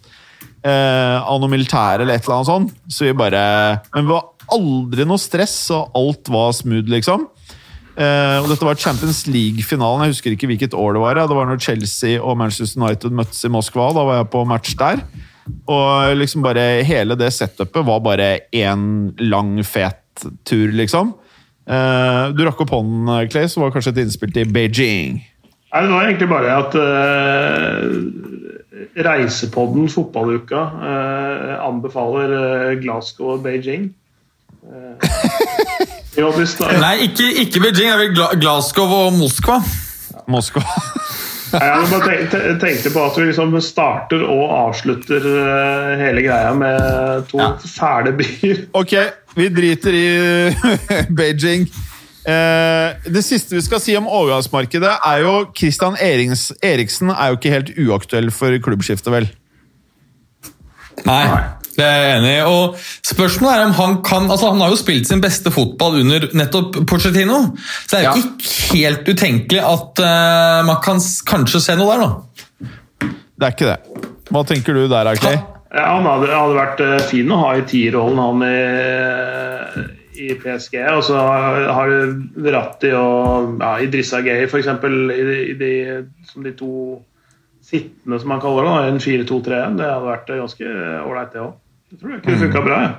eh, 0.68 1.16
av 1.16 1.40
noe 1.40 1.52
militære 1.52 2.04
eller 2.04 2.18
et 2.18 2.28
eller 2.28 2.42
annet 2.42 2.52
sånt. 2.52 2.76
Så 2.92 3.08
vi 3.08 3.16
bare 3.16 3.44
Men 3.94 4.04
vi 4.04 4.12
var 4.12 4.28
aldri 4.52 5.08
noe 5.08 5.20
stress, 5.20 5.56
og 5.72 5.96
alt 5.96 6.28
var 6.28 6.52
smooth, 6.52 6.92
liksom. 6.92 7.24
Uh, 7.94 8.42
og 8.42 8.48
dette 8.50 8.66
var 8.66 8.78
Champions 8.80 9.20
League-finalen. 9.30 10.02
Jeg 10.08 10.16
husker 10.16 10.34
ikke 10.34 10.48
hvilket 10.50 10.74
år 10.74 10.96
det 10.96 11.02
var. 11.04 11.20
Ja. 11.20 11.28
Det 11.30 11.36
var 11.38 11.46
når 11.46 11.62
Chelsea 11.62 12.18
og 12.18 12.38
Manchester 12.40 12.80
United 12.82 13.14
møttes 13.14 13.44
i 13.46 13.50
Moskva. 13.54 13.92
Da 13.94 14.02
var 14.08 14.18
jeg 14.18 14.30
på 14.32 14.42
match 14.50 14.74
der. 14.80 15.04
Og 15.70 16.16
liksom 16.18 16.42
bare 16.42 16.82
hele 16.88 17.14
det 17.20 17.30
setupet 17.36 17.86
var 17.86 18.00
bare 18.02 18.28
én 18.56 19.12
lang, 19.22 19.58
fet 19.66 20.26
tur, 20.48 20.72
liksom. 20.74 21.14
Uh, 21.70 22.34
du 22.34 22.42
rakk 22.44 22.60
opp 22.64 22.74
hånden, 22.74 23.28
Clay, 23.30 23.46
som 23.48 23.62
var 23.62 23.70
det 23.70 23.78
kanskje 23.78 23.94
et 23.94 24.02
innspill 24.04 24.34
til 24.34 24.50
Beijing. 24.52 25.22
Nei, 25.74 25.82
det 25.82 25.94
var 25.94 26.06
egentlig 26.08 26.30
bare 26.30 26.58
at 26.64 26.72
uh, 26.78 27.82
Reisepodden 29.06 29.88
Fotballuka 29.90 30.60
anbefaler 31.62 32.74
Glasgow 32.82 33.36
og 33.36 33.46
Beijing. 33.46 33.92
Nei, 36.80 36.94
ikke, 37.08 37.30
ikke, 37.42 37.60
Beijing. 37.64 37.88
Jeg 37.88 37.98
vil 37.98 38.40
Glasgow 38.40 38.92
og 38.98 39.16
Moskva. 39.18 39.58
Moskva. 40.30 40.62
Jeg 41.54 42.00
tenkte, 42.02 42.38
tenkte 42.58 42.90
på 42.90 43.02
at 43.06 43.18
vi 43.18 43.28
liksom 43.28 43.52
starter 43.62 44.24
og 44.26 44.44
avslutter 44.56 45.26
eh, 45.30 45.90
hele 46.00 46.24
greia 46.24 46.50
med 46.58 47.26
to 47.30 47.38
ja. 47.38 47.52
fæle 47.62 48.14
byer. 48.18 48.64
Ok, 48.74 48.94
vi 49.38 49.48
driter 49.54 49.94
i 49.94 50.06
Beijing. 51.18 51.68
Eh, 52.24 53.10
det 53.14 53.22
siste 53.22 53.54
vi 53.54 53.62
skal 53.62 53.82
si 53.84 53.94
om 53.98 54.08
overgangsmarkedet, 54.08 54.96
er 55.06 55.22
jo 55.22 55.34
Christian 55.56 55.98
Eriksen 56.00 57.12
er 57.12 57.30
jo 57.30 57.38
ikke 57.38 57.52
helt 57.54 57.74
uaktuell 57.86 58.32
for 58.34 58.58
klubbskiftet, 58.64 59.12
vel? 59.12 59.28
Nei. 61.04 61.26
Det 61.74 61.84
er 61.84 62.02
jeg 62.02 62.18
enig 62.18 62.32
i. 62.34 62.42
og 62.46 62.76
Spørsmålet 63.04 63.54
er 63.54 63.64
om 63.68 63.74
han 63.78 63.96
kan 64.06 64.28
altså 64.30 64.52
Han 64.52 64.62
har 64.62 64.72
jo 64.72 64.78
spilt 64.78 65.08
sin 65.08 65.22
beste 65.24 65.52
fotball 65.54 66.00
under 66.02 66.28
nettopp 66.36 66.82
Pochettino. 66.90 67.40
Så 67.86 67.96
det 67.96 68.00
er 68.00 68.06
jo 68.06 68.12
ja. 68.12 68.22
ikke 68.22 68.78
helt 68.78 69.10
utenkelig 69.10 69.64
at 69.64 70.04
uh, 70.04 70.60
man 70.68 70.78
kan 70.84 71.02
kanskje 71.26 71.62
se 71.64 71.76
noe 71.78 71.94
der, 71.94 72.04
da. 72.04 73.10
Det 73.34 73.48
er 73.48 73.56
ikke 73.56 73.72
det. 73.72 74.06
Hva 74.30 74.44
tenker 74.46 74.76
du 74.76 74.86
der, 74.88 75.10
Akli? 75.10 75.34
Ja, 75.74 75.88
han 75.96 76.06
hadde, 76.06 76.30
hadde, 76.30 76.54
vært 76.54 76.80
eh, 76.84 77.00
fin 77.10 77.32
å 77.34 77.40
ha 77.40 77.48
i 77.58 77.64
tierrollen, 77.66 78.20
han 78.22 78.44
eh, 78.46 79.80
i, 80.14 80.28
i 80.28 80.36
PSG. 80.38 80.76
Og 80.94 81.02
så 81.08 81.18
har 81.18 81.90
du 81.90 82.20
Verratti 82.44 82.92
og 82.94 83.58
ja, 83.58 83.72
Idrissa 83.82 84.22
Gay, 84.22 84.46
f.eks., 84.46 84.70
som 86.30 86.46
de 86.46 86.54
to 86.54 86.70
sittende, 87.64 88.20
som 88.20 88.30
man 88.30 88.42
kaller 88.44 88.68
det. 88.68 88.92
En 88.92 89.02
4-2-3-1. 89.02 89.76
Det 89.80 89.90
hadde 89.90 90.06
vært 90.12 90.32
ganske 90.44 90.70
ålreit, 91.02 91.34
det 91.34 91.42
òg. 91.42 91.58
Det 91.94 92.00
tror 92.00 92.10
jeg 92.10 92.22
ikke 92.24 92.38
funka 92.40 92.60
bra, 92.64 92.76
jeg. 92.82 92.94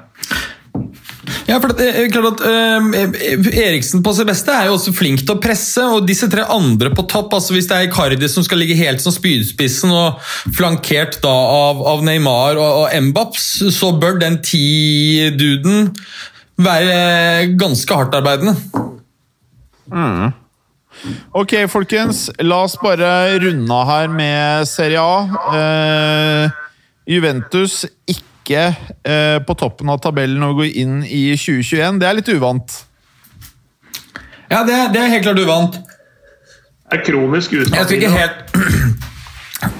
Ja, 1.49 1.57
for 1.59 1.73
det 1.75 1.83
er 1.83 1.97
eh, 1.99 2.11
klart 2.13 2.37
at 2.37 2.43
eh, 2.47 2.85
eh, 3.01 3.47
Eriksen 3.65 3.99
på 4.05 4.13
sitt 4.15 4.27
beste 4.29 4.53
er 4.55 4.69
jo 4.69 4.77
også 4.77 4.93
flink 4.95 5.19
til 5.25 5.33
å 5.35 5.41
presse, 5.43 5.83
og 5.83 6.05
disse 6.07 6.29
tre 6.31 6.45
andre 6.53 6.93
på 6.95 7.03
topp 7.11 7.33
altså 7.35 7.57
Hvis 7.57 7.67
det 7.67 7.75
er 7.75 7.89
Icardi 7.89 8.29
som 8.31 8.45
skal 8.45 8.61
ligge 8.63 8.77
helt 8.79 9.03
som 9.03 9.11
spydspissen, 9.11 9.91
og 9.91 10.21
flankert 10.55 11.19
da 11.25 11.33
av, 11.33 11.81
av 11.91 12.05
Neymar 12.07 12.55
og, 12.55 12.85
og 12.85 13.07
Mbaps, 13.09 13.49
så 13.75 13.91
bør 13.99 14.15
den 14.21 14.39
ti-duden 14.47 15.91
være 16.55 17.49
ganske 17.59 17.99
hardtarbeidende. 17.99 18.55
Mm. 19.91 20.31
Ok, 21.35 21.57
folkens. 21.67 22.29
La 22.39 22.61
oss 22.63 22.77
bare 22.79 23.09
runde 23.43 23.75
av 23.75 23.91
her 23.91 24.07
med 24.21 24.71
Serie 24.71 25.03
A. 25.03 25.43
Eh, 25.59 26.63
Juventus 27.11 27.83
ikke 28.07 28.34
ikke 28.45 28.67
eh, 28.69 29.39
på 29.41 29.57
toppen 29.57 29.89
av 29.89 29.99
tabellen 30.03 30.43
og 30.45 30.61
går 30.61 30.77
inn 30.77 30.99
i 31.03 31.33
2021. 31.33 31.99
Det 32.01 32.09
er 32.09 32.19
litt 32.19 32.31
uvant. 32.35 32.77
Ja, 34.51 34.61
det, 34.61 34.77
det 34.93 35.01
er 35.01 35.13
helt 35.17 35.25
klart 35.25 35.41
uvant. 35.41 35.81
Det 36.85 36.99
er 36.99 37.05
kronisk 37.07 37.55
uten 37.55 37.73
Jeg 37.73 37.81
vet 37.81 37.95
ikke 37.97 38.13
helt 38.13 39.01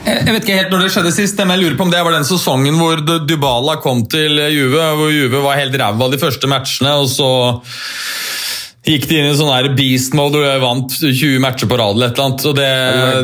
jeg 0.05 0.31
vet 0.31 0.45
ikke 0.45 0.55
helt 0.57 0.71
når 0.73 0.85
det 0.85 0.91
skjedde 0.93 1.11
sist, 1.13 1.37
men 1.37 1.53
jeg 1.53 1.61
lurer 1.61 1.75
på 1.77 1.85
om 1.85 1.91
det 1.91 1.99
var 2.05 2.15
den 2.15 2.25
sesongen 2.25 2.77
hvor 2.79 3.01
Dybala 3.27 3.75
kom 3.83 4.03
til 4.09 4.39
Juve, 4.53 4.85
hvor 4.97 5.11
Juve 5.13 5.41
var 5.43 5.59
helt 5.59 5.75
ræva 5.77 6.07
de 6.09 6.19
første 6.21 6.49
matchene, 6.49 6.93
og 7.01 7.09
så 7.11 7.29
gikk 8.85 9.07
de 9.09 9.19
inn 9.19 9.29
i 9.31 9.37
sånn 9.37 9.53
her 9.53 9.71
beast 9.77 10.15
mode 10.17 10.41
og 10.41 10.47
jeg 10.47 10.61
vant 10.63 10.97
20 11.01 11.39
matcher 11.43 11.69
på 11.71 11.79
rad 11.81 11.97
eller 11.97 12.13
et 12.13 12.21
annet. 12.25 12.45
Og 12.49 12.57
det, 12.59 12.71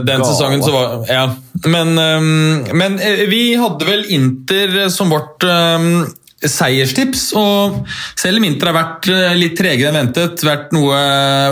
den 0.09 0.25
sesongen 0.25 0.65
så 0.65 0.75
var 0.75 0.97
Ja. 1.11 1.25
Men, 1.61 1.93
ehm, 1.99 2.73
men, 2.73 2.97
eh, 2.99 3.27
vi 3.29 3.53
hadde 3.59 3.85
vel 3.85 4.07
Inter 4.09 4.89
som 4.89 5.11
vårt 5.13 5.45
ehm, 5.45 6.07
seierstips, 6.41 7.27
og 7.37 7.83
selv 8.17 8.39
om 8.39 8.45
Inter 8.47 8.71
har 8.71 8.77
vært 8.77 9.09
eh, 9.13 9.35
litt 9.37 9.53
tregere 9.59 9.91
enn 9.91 9.99
ventet, 9.99 10.41
vært 10.45 10.71
noe, 10.73 10.97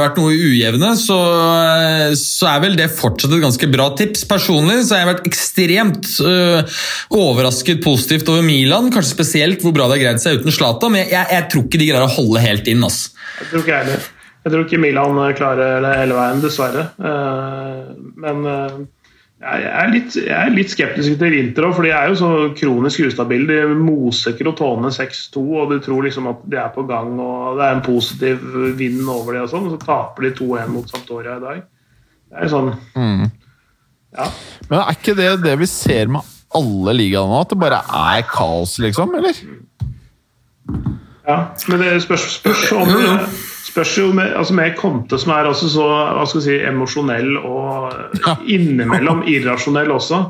vært 0.01 0.17
noe 0.17 0.33
ujevne, 0.33 0.95
så, 0.97 1.17
eh, 1.75 2.15
så, 2.17 2.49
er 2.49 2.63
vel 2.63 2.77
det 2.79 2.89
fortsatt 2.97 3.35
et 3.35 3.43
ganske 3.43 3.69
bra 3.69 3.91
tips. 3.99 4.25
Personlig 4.29 4.79
så 4.87 4.95
har 4.95 5.03
jeg 5.03 5.11
vært 5.11 5.29
ekstremt 5.29 6.09
uh, 6.25 6.81
overrasket 7.13 7.83
positivt 7.85 8.31
over 8.33 8.45
Milan, 8.45 8.89
kanskje 8.93 9.13
spesielt 9.13 9.61
hvor 9.65 9.75
bra 9.75 9.85
det 9.89 9.99
har 9.99 10.05
greid 10.07 10.23
seg 10.23 10.41
uten 10.41 10.55
Zlatan, 10.55 10.95
men 10.95 11.05
jeg, 11.05 11.13
jeg, 11.13 11.29
jeg, 11.35 11.47
tror 11.53 11.67
ikke 11.67 11.81
de 11.83 11.91
greier 11.91 12.07
å 12.07 12.15
holde 12.17 12.45
helt 12.47 12.73
inn. 12.73 12.85
Altså. 12.87 13.13
Jeg 13.39 13.49
tror 13.49 13.63
ikke 13.63 13.73
jeg 13.73 13.85
heller. 13.85 14.07
Jeg 14.39 14.53
tror 14.53 14.63
ikke 14.63 14.79
Milan 14.79 15.19
klarer 15.35 15.83
det 15.83 15.97
hele 15.99 16.15
veien, 16.15 16.39
dessverre. 16.43 16.85
Eh, 17.09 17.89
men 18.23 18.45
eh, 18.47 18.77
jeg 19.39 19.67
er 19.71 19.91
litt, 19.93 20.15
jeg 20.19 20.35
er 20.35 20.51
litt 20.51 20.71
skeptisk 20.71 21.19
til 21.19 21.31
vinter 21.31 21.63
òg, 21.63 21.73
for 21.77 21.87
de 21.87 21.91
er 21.95 22.09
jo 22.11 22.17
så 22.19 22.29
kronisk 22.59 23.05
ustabile. 23.07 23.47
De 23.47 23.75
moser 23.79 24.35
Crotone 24.39 24.91
6-2, 24.95 25.43
og 25.61 25.71
du 25.71 25.77
tror 25.83 26.07
liksom 26.07 26.27
at 26.31 26.41
de 26.51 26.59
er 26.59 26.71
på 26.75 26.83
gang 26.87 27.13
og 27.23 27.59
det 27.59 27.67
er 27.67 27.77
en 27.77 27.85
positiv 27.85 28.43
vind 28.79 29.03
over 29.07 29.37
det 29.37 29.45
og 29.45 29.53
sånn, 29.53 29.69
og 29.69 29.75
så 29.77 29.81
taper 29.85 30.27
de 30.27 30.33
2-1 30.41 30.73
mot 30.73 30.91
Sampdoria 30.91 31.37
i 31.39 31.45
dag. 31.45 31.61
Det 32.29 32.37
er 32.37 32.45
jo 32.45 32.51
sånn 32.53 32.73
mm. 32.93 33.23
Ja. 34.19 34.25
Men 34.67 34.81
er 34.81 34.97
ikke 34.97 35.15
det 35.17 35.29
det 35.43 35.55
vi 35.61 35.67
ser 35.69 36.11
med 36.11 36.35
alle 36.57 36.95
ligaene 36.97 37.29
nå? 37.29 37.43
At 37.43 37.51
det 37.53 37.59
bare 37.61 37.79
er 37.85 38.25
kaos, 38.27 38.75
liksom? 38.81 39.13
Eller? 39.19 39.39
Ja, 41.29 41.37
men 41.69 41.83
det 41.83 41.99
spørs, 42.01 42.25
spørs 42.39 42.71
om 42.73 42.89
ja, 43.03 43.17
spørs 43.69 43.97
jo 43.99 44.07
med, 44.17 44.31
altså 44.37 44.55
med 44.57 44.77
Conte, 44.79 45.19
som 45.21 45.33
er 45.35 45.49
altså 45.49 45.69
så 45.69 45.85
hva 45.85 46.25
skal 46.29 46.43
si, 46.45 46.55
emosjonell 46.65 47.35
og 47.37 47.91
ja. 48.23 48.33
innimellom 48.49 49.21
irrasjonell 49.29 49.93
også, 49.93 50.23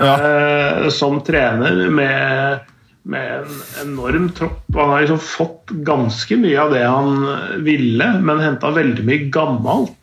eh, 0.00 0.86
som 0.94 1.20
trener 1.26 1.82
med, 1.92 2.64
med 3.04 3.34
en 3.42 3.60
enorm 3.84 4.30
tropp. 4.36 4.64
Han 4.78 4.94
har 4.94 5.04
liksom 5.04 5.20
fått 5.20 5.74
ganske 5.86 6.40
mye 6.40 6.62
av 6.62 6.72
det 6.72 6.84
han 6.86 7.20
ville, 7.66 8.10
men 8.24 8.44
henta 8.44 8.72
veldig 8.76 9.04
mye 9.06 9.28
gammelt. 9.34 9.98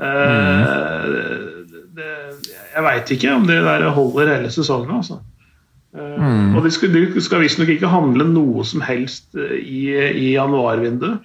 Eh, 0.00 0.38
mm. 0.40 1.82
det, 1.98 2.14
jeg 2.70 2.86
veit 2.88 3.12
ikke 3.18 3.36
om 3.36 3.44
det 3.50 3.60
der 3.68 3.90
holder 3.92 4.32
hele 4.36 4.54
sesongen. 4.54 5.02
altså. 5.02 5.20
Eh, 5.90 6.54
Og 6.54 6.62
de 6.62 6.70
skal, 6.70 6.92
de 6.94 7.22
skal 7.22 7.42
visstnok 7.42 7.72
ikke 7.74 7.90
handle 7.90 8.26
noe 8.30 8.62
som 8.66 8.82
helst 8.86 9.34
eh, 9.34 9.56
i, 9.58 9.80
i 9.90 10.26
januarvinduet. 10.36 11.24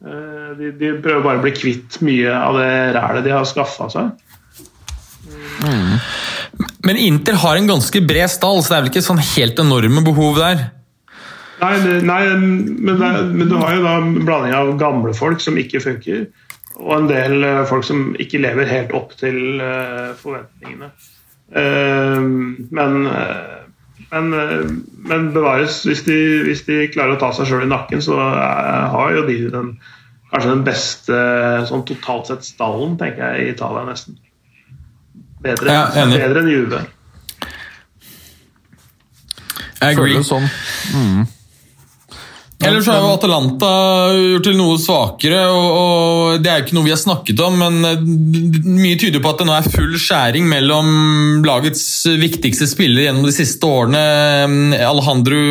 Eh, 0.00 0.52
De, 0.56 0.70
de 0.72 0.92
prøver 1.04 1.24
bare 1.24 1.40
å 1.40 1.44
bli 1.44 1.52
kvitt 1.52 1.98
mye 2.06 2.32
av 2.32 2.56
det 2.56 2.70
rælet 2.96 3.26
de 3.26 3.34
har 3.34 3.44
skaffa 3.48 3.90
seg. 3.92 4.14
Men 6.86 7.00
Inter 7.02 7.36
har 7.42 7.58
en 7.58 7.68
ganske 7.68 8.00
bred 8.08 8.30
stall, 8.30 8.62
så 8.62 8.72
det 8.72 8.76
er 8.76 8.84
vel 8.84 8.92
ikke 8.92 9.04
sånn 9.04 9.20
helt 9.34 9.60
enorme 9.60 10.04
behov 10.06 10.38
der. 10.38 10.62
Nei, 11.60 11.74
nei 12.06 12.20
men, 12.38 12.94
det, 13.00 13.10
men 13.32 13.50
du 13.50 13.56
har 13.58 13.74
jo 13.74 13.84
da 13.84 13.94
en 13.98 14.14
blanding 14.22 14.54
av 14.54 14.74
gamle 14.80 15.12
folk 15.16 15.42
som 15.44 15.58
ikke 15.60 15.82
funker, 15.82 16.26
og 16.78 16.92
en 17.00 17.10
del 17.10 17.44
eh, 17.44 17.64
folk 17.68 17.84
som 17.88 18.14
ikke 18.22 18.40
lever 18.44 18.70
helt 18.70 18.96
opp 18.96 19.16
til 19.20 19.60
forventningene. 20.22 20.92
Men, 22.76 22.96
men, 24.12 24.32
eh, 24.34 24.66
men 25.10 25.30
bevares, 25.34 25.82
hvis 25.88 26.02
de, 26.06 26.16
hvis 26.46 26.62
de 26.68 26.80
klarer 26.94 27.16
å 27.16 27.20
ta 27.20 27.32
seg 27.36 27.48
sjøl 27.50 27.66
i 27.66 27.70
nakken, 27.70 28.02
så 28.04 28.18
eh, 28.18 28.84
har 28.92 29.14
jo 29.16 29.24
de 29.28 29.38
den, 29.52 29.72
kanskje 30.32 30.52
den 30.52 30.64
beste 30.66 31.20
sånn 31.70 31.86
totalt 31.88 32.30
sett 32.30 32.46
stallen, 32.46 32.96
tenker 33.00 33.34
jeg, 33.34 33.46
i 33.46 33.54
Italia 33.56 33.86
nesten. 33.88 34.18
Bedre, 35.42 35.72
Ja, 35.72 35.86
enig. 36.02 36.20
bedre 36.22 36.42
enn 36.44 36.52
Juve. 36.52 36.84
Jeg 39.76 39.96
føler 39.98 40.14
Føles 40.16 40.30
sånn. 40.32 41.26
Ellers 42.64 42.86
har 42.88 43.02
jo 43.02 43.10
Atalanta 43.12 43.70
gjort 44.16 44.46
til 44.46 44.56
noe 44.56 44.78
svakere, 44.80 45.42
og, 45.52 45.66
og 45.76 46.38
det 46.40 46.48
er 46.50 46.60
jo 46.60 46.64
ikke 46.64 46.76
noe 46.78 46.86
vi 46.86 46.94
har 46.94 47.00
snakket 47.02 47.42
om, 47.44 47.58
men 47.60 47.84
eh, 47.84 48.06
mye 48.64 48.96
tyder 49.00 49.20
på 49.20 49.32
at 49.32 49.42
det 49.42 49.48
nå 49.48 49.56
er 49.58 49.68
full 49.74 49.92
skjæring 50.00 50.48
mellom 50.48 50.88
lagets 51.44 51.84
viktigste 52.16 52.68
spiller 52.70 53.06
gjennom 53.06 53.28
de 53.28 53.34
siste 53.36 53.68
årene, 53.68 54.00
eh, 54.72 54.86
Alejandro, 54.88 55.42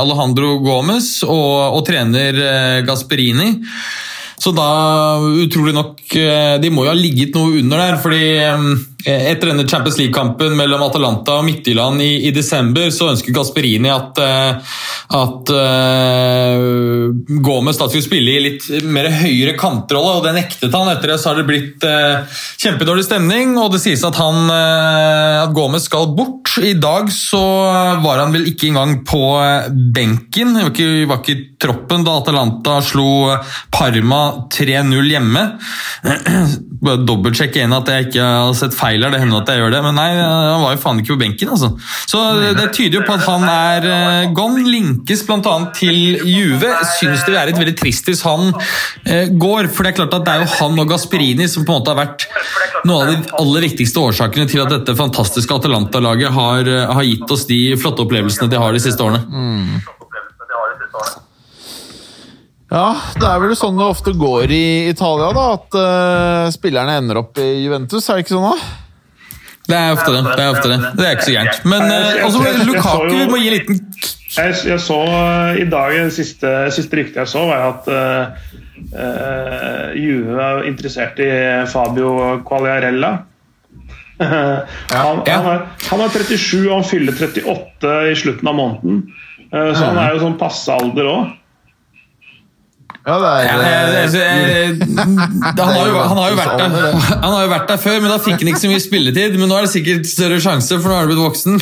Alejandro 0.00 0.56
Gomez, 0.64 1.12
og, 1.28 1.76
og 1.76 1.84
trener 1.88 2.40
eh, 2.40 2.80
Gasperini. 2.88 3.52
Så 4.40 4.50
da, 4.56 4.66
utrolig 5.44 5.76
nok, 5.76 6.00
eh, 6.16 6.56
de 6.60 6.72
må 6.72 6.88
jo 6.88 6.94
ha 6.94 6.96
ligget 6.98 7.36
noe 7.36 7.60
under 7.60 7.80
der, 7.80 8.00
fordi 8.02 8.24
eh, 8.40 8.66
etter 9.04 9.50
denne 9.50 9.66
Champions 9.68 9.98
League-kampen 10.00 10.54
mellom 10.56 10.82
Atalanta 10.86 11.38
og 11.38 11.44
Midtjylland 11.44 12.00
i, 12.00 12.12
i 12.28 12.32
desember, 12.34 12.88
så 12.94 13.10
ønsket 13.12 13.34
Gasperini 13.36 13.90
at, 13.92 14.20
eh, 14.24 14.76
at 15.18 15.52
uh, 15.52 17.10
Gomez 17.44 17.76
skulle 17.76 18.04
spille 18.04 18.34
i 18.34 18.44
litt 18.46 18.68
mer 18.88 19.10
høyere 19.12 19.56
kantrolle, 19.60 20.18
og 20.18 20.24
det 20.24 20.34
nektet 20.38 20.72
han. 20.74 20.88
Etter 20.94 21.14
det 21.14 21.18
så 21.20 21.32
har 21.32 21.40
det 21.40 21.48
blitt 21.48 21.84
uh, 21.84 22.24
kjempedårlig 22.62 23.04
stemning, 23.06 23.58
og 23.60 23.74
det 23.74 23.82
sies 23.84 24.04
at, 24.06 24.16
han, 24.20 24.48
uh, 24.48 25.44
at 25.44 25.54
Gomez 25.56 25.88
skal 25.90 26.08
bort. 26.16 26.54
I 26.62 26.74
dag 26.78 27.10
så 27.12 27.42
var 28.04 28.20
han 28.22 28.34
vel 28.34 28.46
ikke 28.46 28.68
engang 28.70 29.00
på 29.06 29.20
eh, 29.42 29.66
benken, 29.94 30.52
var 30.54 30.70
ikke, 30.70 31.06
var 31.10 31.22
ikke 31.22 31.58
troppen 31.60 32.04
da 32.06 32.18
Atalanta 32.20 32.76
slo 32.84 33.34
Parma 33.74 34.20
3-0 34.54 35.10
hjemme. 35.10 35.42
Dobbeltsjekke 37.08 37.58
igjen 37.58 37.74
at 37.74 37.90
jeg 37.90 38.08
ikke 38.08 38.28
har 38.28 38.54
sett 38.58 38.76
feil 38.76 38.93
her, 39.02 39.14
det 39.14 39.20
hender 39.22 39.42
at 39.42 39.50
jeg 39.50 39.60
gjør 39.62 39.72
det, 39.74 39.80
men 39.86 39.96
nei, 39.98 40.08
han 40.14 40.62
var 40.62 40.76
jo 40.76 40.80
faen 40.82 41.00
ikke 41.02 41.14
på 41.14 41.20
benken, 41.24 41.50
altså. 41.56 41.70
Så 42.10 42.20
det 42.58 42.68
tyder 42.76 43.00
jo 43.00 43.04
på 43.06 43.16
at 43.16 43.24
han 43.26 43.46
er 43.48 43.88
eh, 43.90 44.32
gone. 44.36 44.62
Linkes 44.64 45.24
bl.a. 45.26 45.54
til 45.76 46.20
Juve. 46.28 46.70
Syns 46.98 47.24
det 47.26 47.34
er 47.36 47.50
litt 47.50 47.60
veldig 47.60 47.76
trist 47.78 48.08
hvis 48.08 48.22
han 48.26 48.52
eh, 49.04 49.32
går, 49.32 49.68
for 49.72 49.84
det 49.84 49.92
er 49.92 49.98
klart 49.98 50.16
at 50.18 50.26
det 50.26 50.34
er 50.34 50.44
jo 50.44 50.52
han 50.58 50.84
og 50.84 50.92
Gasperini 50.94 51.48
som 51.50 51.66
på 51.66 51.74
en 51.74 51.82
måte 51.82 51.92
har 51.92 52.00
vært 52.00 52.28
noen 52.84 53.00
av 53.02 53.10
de 53.10 53.34
aller 53.40 53.66
viktigste 53.68 54.02
årsakene 54.02 54.48
til 54.50 54.62
at 54.64 54.72
dette 54.72 54.96
fantastiske 54.98 55.58
Atalanta-laget 55.58 56.32
har, 56.34 56.70
eh, 56.70 56.94
har 56.98 57.10
gitt 57.10 57.36
oss 57.36 57.48
de 57.50 57.60
flotte 57.80 58.04
opplevelsene 58.06 58.50
de 58.52 58.60
har 58.60 58.76
de 58.76 58.82
siste 58.84 59.04
årene. 59.04 59.24
Ja, 62.74 62.88
det 63.14 63.26
er 63.28 63.42
vel 63.42 63.52
sånn 63.54 63.76
det 63.78 63.86
ofte 63.86 64.14
går 64.18 64.50
i 64.50 64.64
Italia, 64.90 65.28
da. 65.36 65.44
At 65.54 65.76
uh, 65.78 66.52
spillerne 66.54 66.96
ender 66.98 67.20
opp 67.20 67.38
i 67.38 67.46
Juventus, 67.62 68.08
er 68.08 68.18
det 68.18 68.24
ikke 68.24 68.34
sånn 68.34 68.48
da? 68.50 68.72
Det 69.64 69.76
er 69.76 69.94
ofte 69.94 70.12
det. 70.12 70.22
Det 70.28 70.42
er 70.44 70.50
ofte 70.52 70.70
det. 70.70 70.78
Det 70.98 71.06
er 71.06 71.14
ikke 71.16 71.26
så 71.26 71.34
gærent. 71.34 71.62
Men 71.72 71.86
eh, 71.88 72.24
også 72.26 72.64
Lukaku 72.68 73.14
vi 73.14 73.28
må 73.30 73.40
gi 73.40 73.48
en 73.48 73.54
liten 73.56 73.78
Jeg, 74.34 74.56
jeg 74.68 74.80
så 74.82 74.98
eh, 75.08 75.60
i 75.62 75.68
dag 75.72 75.94
det 75.96 76.12
siste, 76.16 76.50
siste 76.74 76.98
rykte 76.98 77.22
jeg 77.22 77.30
så, 77.30 77.44
var 77.48 77.68
at 77.70 77.88
uh, 77.94 79.92
Juve 79.96 80.42
er 80.42 80.66
interessert 80.68 81.20
i 81.22 81.30
Fabio 81.70 82.40
Qualiarella 82.46 83.12
han, 84.18 85.22
Ja. 85.26 85.38
han, 85.38 85.46
er, 85.50 85.62
han 85.88 86.02
er 86.04 86.12
37 86.12 86.68
og 86.68 86.74
han 86.76 86.84
fyller 86.86 87.16
38 87.18 87.94
i 88.10 88.18
slutten 88.18 88.50
av 88.50 88.58
måneden. 88.58 89.00
Uh, 89.48 89.72
så 89.74 89.88
han 89.88 89.98
er 90.02 90.14
jo 90.14 90.22
sånn 90.26 90.36
passe 90.38 90.76
alder 90.76 91.08
òg. 91.10 91.32
Ja, 93.04 93.16
det 93.20 93.30
er 93.30 93.44
Ja, 93.44 93.56
jeg- 93.60 94.78
han, 94.96 95.58
har 95.58 95.86
jo, 95.86 95.98
han, 96.08 96.16
har 96.16 96.30
jo 96.30 96.36
vært 96.38 96.58
der, 96.58 96.70
han 97.20 97.32
har 97.34 97.42
jo 97.44 97.50
vært 97.50 97.66
der 97.68 97.76
før, 97.82 97.98
men 98.00 98.08
da 98.14 98.16
fikk 98.24 98.38
han 98.40 98.48
ikke 98.52 98.62
så 98.62 98.70
mye 98.70 98.80
spilletid. 98.80 99.36
Men 99.40 99.50
nå 99.52 99.58
er 99.58 99.66
det 99.66 99.72
sikkert 99.74 100.08
større 100.08 100.38
sjanse, 100.40 100.78
for 100.80 100.88
nå 100.88 100.96
er 101.02 101.04
du 101.04 101.12
blitt 101.12 101.24
voksen. 101.24 101.60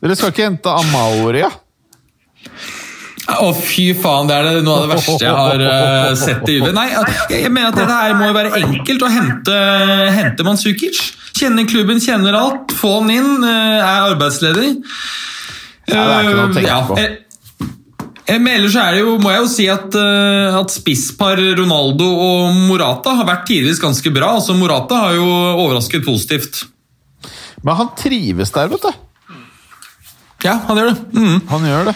Dere 0.00 0.16
skal 0.16 0.32
ikke 0.32 0.46
hente 0.48 0.72
Amauri, 0.72 1.42
ja? 1.44 1.50
oh, 3.40 3.52
fy 3.56 3.86
faen, 3.96 4.28
det 4.28 4.36
er 4.36 4.48
det 4.50 4.64
noe 4.66 4.78
av 4.78 4.84
det 4.84 4.90
verste 4.98 5.14
jeg 5.24 5.32
har 5.32 5.62
uh, 5.64 6.14
sett 6.18 6.48
i 6.52 6.58
UV. 6.60 6.70
Nei, 6.76 6.86
jeg, 7.32 7.50
mener 7.52 7.70
at 7.70 7.78
dette 7.80 7.96
her 8.00 8.16
må 8.18 8.28
jo 8.28 8.34
være 8.36 8.60
enkelt 8.60 9.04
å 9.06 9.10
hente, 9.14 9.58
hente 10.18 10.44
Mansukic. 10.46 10.98
Kjenner 11.34 11.66
klubben, 11.68 12.00
kjenner 12.04 12.36
alt. 12.38 12.72
Få 12.78 12.98
han 13.00 13.12
inn, 13.14 13.30
Uh, 13.44 13.50
er 13.80 14.10
arbeidsledig. 14.12 14.74
det 15.88 15.96
er 15.96 16.24
ikke 16.24 16.36
noe 16.36 16.44
å 16.48 16.52
tenke 16.54 16.68
Ja, 16.70 16.76
på. 16.88 16.94
eh, 17.00 17.04
eh, 17.04 17.16
Men 18.28 18.46
ellers 18.54 18.76
er 18.80 18.96
det 18.96 19.02
jo, 19.02 19.16
må 19.20 19.32
jeg 19.34 19.42
jo 19.42 19.48
si 19.52 19.66
at, 19.68 19.96
eh, 20.00 20.54
at 20.56 20.72
spisspar 20.72 21.40
Ronaldo 21.58 22.06
og 22.08 22.56
Morata 22.70 23.12
har 23.18 23.28
vært 23.28 23.44
tidvis 23.50 23.82
ganske 23.82 24.12
bra. 24.14 24.32
Altså 24.38 24.56
Morata 24.56 25.02
har 25.02 25.18
jo 25.18 25.26
overrasket 25.26 26.06
positivt. 26.06 26.62
Men 27.64 27.76
han 27.80 27.92
trives 27.98 28.52
der, 28.54 28.72
vet 28.72 28.86
du. 28.86 29.36
Ja, 30.44 30.58
han 30.68 30.80
gjør 30.80 30.90
det. 30.92 30.96
Mm. 31.12 31.38
Han 31.52 31.68
gjør 31.68 31.90
det. 31.90 31.94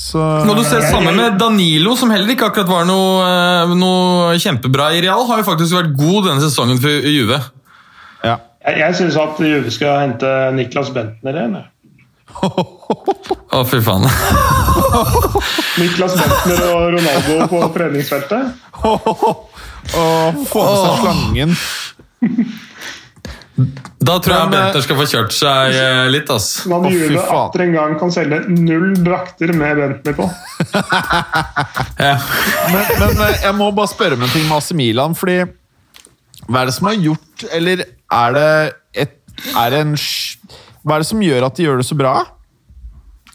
Så 0.00 0.20
Når 0.48 0.54
du 0.56 0.62
ser 0.64 0.84
sammen 0.88 1.16
med 1.16 1.36
Danilo, 1.40 1.92
som 1.96 2.12
heller 2.12 2.32
ikke 2.32 2.48
akkurat 2.48 2.68
var 2.70 2.86
noe, 2.88 3.24
eh, 3.24 3.74
noe 3.76 4.38
kjempebra 4.40 4.92
i 4.96 5.02
Real, 5.04 5.26
har 5.28 5.40
jo 5.40 5.48
faktisk 5.48 5.76
vært 5.76 5.96
god 5.96 6.30
denne 6.30 6.44
sesongen 6.44 6.80
for 6.80 7.10
Juve. 7.16 7.40
ja. 8.24 8.38
Jeg, 8.60 8.76
jeg 8.76 8.96
syns 8.98 9.16
at 9.16 9.38
Juve 9.40 9.70
skal 9.72 10.02
hente 10.02 10.30
Niklas 10.52 10.90
Bentner 10.92 11.36
igjen. 11.40 11.60
Å, 13.50 13.64
fy 13.66 13.80
faen. 13.82 14.04
Niklas 15.80 16.14
Bentner 16.14 16.60
og 16.68 16.84
Ronaldo 16.94 17.46
på 17.50 17.62
treningsfeltet. 17.74 18.60
Å, 18.86 18.92
få 20.46 20.62
med 20.62 20.76
seg 20.78 21.00
slangen. 21.00 21.56
Da 24.00 24.14
tror 24.22 24.32
jeg 24.32 24.56
eh, 24.56 24.78
skal 24.86 24.96
få 24.96 25.06
kjørt 25.10 25.34
seg 25.36 25.74
eh, 25.76 26.06
litt, 26.14 26.30
ass. 26.32 26.62
Man 26.70 26.86
gjør 26.88 27.10
det 27.12 27.24
atter 27.36 27.64
en 27.66 27.74
gang 27.74 27.96
kan 28.00 28.12
selge 28.14 28.38
null 28.48 28.94
drakter 29.02 29.52
med 29.56 29.82
Bentner 29.82 30.16
på. 30.20 30.30
Ja. 32.00 32.14
Men, 32.72 32.84
men 32.96 33.18
eh, 33.26 33.42
jeg 33.42 33.54
må 33.58 33.66
bare 33.76 33.90
spørre 33.90 34.16
om 34.16 34.22
en 34.24 34.30
ting 34.32 34.46
med 34.46 34.56
AC 34.56 34.70
Milan, 34.78 35.12
fordi 35.18 35.42
Hva 36.46 36.62
er 36.62 36.70
det 36.70 36.74
som 36.78 36.88
har 36.88 36.96
gjort 36.96 37.44
Eller 37.52 37.82
er 37.84 38.36
det 38.36 38.52
et 39.04 39.16
er 39.60 39.74
det 39.74 39.80
en, 39.84 39.92
Hva 40.80 40.96
er 40.96 41.04
det 41.04 41.08
som 41.10 41.20
gjør 41.24 41.46
at 41.50 41.58
de 41.58 41.66
gjør 41.66 41.82
det 41.82 41.88
så 41.90 41.98
bra? 41.98 42.14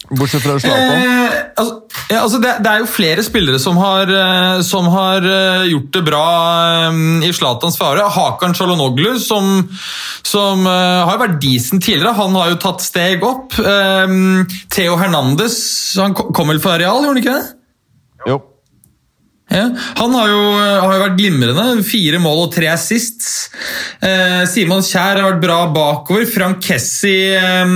Bortsett 0.09 0.43
fra 0.43 0.59
Zlatan. 0.59 1.01
Eh, 1.01 1.33
altså, 1.57 1.73
ja, 2.11 2.19
altså 2.21 2.39
det, 2.43 2.51
det 2.61 2.71
er 2.71 2.83
jo 2.83 2.89
flere 2.89 3.23
spillere 3.25 3.59
som 3.61 3.79
har, 3.81 4.11
eh, 4.11 4.59
som 4.65 4.87
har 4.93 5.25
eh, 5.25 5.65
gjort 5.71 5.89
det 5.97 6.03
bra 6.05 6.25
eh, 6.85 6.99
i 7.25 7.31
Zlatans 7.33 7.79
fare. 7.81 8.05
Hakan 8.13 8.53
Chalonoglu, 8.57 9.15
som, 9.21 9.65
som 10.25 10.65
har 10.69 11.19
vært 11.21 11.39
decent 11.41 11.83
tidligere, 11.83 12.15
han 12.19 12.37
har 12.37 12.53
jo 12.53 12.61
tatt 12.61 12.85
steg 12.85 13.25
opp. 13.25 13.57
Eh, 13.57 14.15
Theo 14.75 14.97
Hernandez 15.01 15.57
han 15.99 16.15
kom 16.15 16.53
vel 16.53 16.61
fra 16.61 16.77
Real, 16.81 17.01
gjorde 17.01 17.15
han 17.15 17.23
ikke 17.23 17.37
det? 17.39 17.53
Ja, 19.55 19.65
han 20.01 20.15
har 20.17 20.27
jo, 20.27 20.39
har 20.59 20.93
jo 20.97 21.01
vært 21.05 21.17
glimrende. 21.19 21.65
Fire 21.87 22.19
mål 22.19 22.41
og 22.45 22.53
tre 22.55 22.67
assists. 22.73 23.49
Eh, 24.03 24.43
Simon 24.51 24.83
Kjær 24.83 25.21
har 25.21 25.29
vært 25.29 25.43
bra 25.43 25.59
bakover. 25.75 26.25
Frank 26.27 26.59
Kessi 26.65 27.15
eh, 27.37 27.75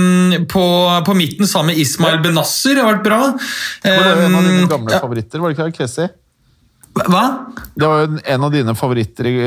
på, 0.50 0.64
på 1.06 1.16
midten 1.16 1.48
sammen 1.48 1.72
med 1.72 1.80
Ismail 1.80 2.20
Benasser 2.24 2.80
har 2.82 2.90
vært 2.94 3.06
bra. 3.06 3.20
Det 3.84 3.94
var 3.96 4.10
jo 4.10 4.26
en 4.26 4.40
av 4.40 4.48
dine 4.50 4.58
Eh, 4.60 4.68
gamle 4.70 4.92
ja, 4.92 5.00
favoritter, 5.02 5.40
var 5.40 5.54
det 5.54 5.56
ikke 5.56 5.84
Kessi? 5.84 6.08
Hva? 7.00 7.22
Det 7.78 7.86
var 7.86 8.02
jo 8.02 8.18
en 8.34 8.44
av 8.44 8.52
dine 8.52 8.74
favoritter 8.76 9.28
i, 9.30 9.38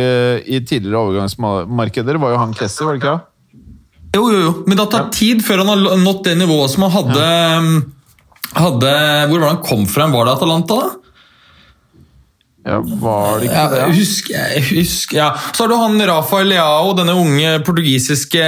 i 0.56 0.62
tidligere 0.64 1.02
overgangsmarkeder. 1.04 2.18
var 2.24 2.34
jo 2.34 2.42
han 2.42 2.58
Kessi, 2.58 2.86
var 2.88 2.96
det 2.98 3.04
ikke 3.04 3.14
det? 3.14 3.30
Jo, 4.14 4.24
jo, 4.30 4.40
jo. 4.46 4.52
Men 4.66 4.78
det 4.78 4.84
har 4.86 4.92
tatt 4.94 5.14
tid 5.18 5.42
før 5.46 5.64
han 5.64 5.72
har 5.74 6.02
nådd 6.02 6.24
det 6.28 6.36
nivået 6.40 6.74
som 6.74 6.86
han 6.86 6.94
hadde, 6.94 7.30
hadde 8.54 8.92
Hvor 9.30 9.38
var 9.38 9.46
det 9.48 9.54
han 9.56 9.64
kom 9.66 9.88
fra? 9.90 10.10
Var 10.14 10.28
det 10.30 10.36
Atalanta? 10.38 10.82
da? 10.82 11.03
Ja, 12.64 12.77
var 12.80 13.41
det 13.41 13.49
ikke 13.49 13.64
det? 13.73 13.80
jeg 13.81 13.95
husker, 13.98 14.35
jeg 14.56 14.64
husker, 14.69 15.18
ja. 15.18 15.30
Så 15.52 15.65
har 15.65 15.72
du 15.72 15.76
han 15.81 16.03
Rafael 16.07 16.48
Leao, 16.48 16.94
denne 16.95 17.15
unge 17.19 17.57
portugisiske 17.68 18.44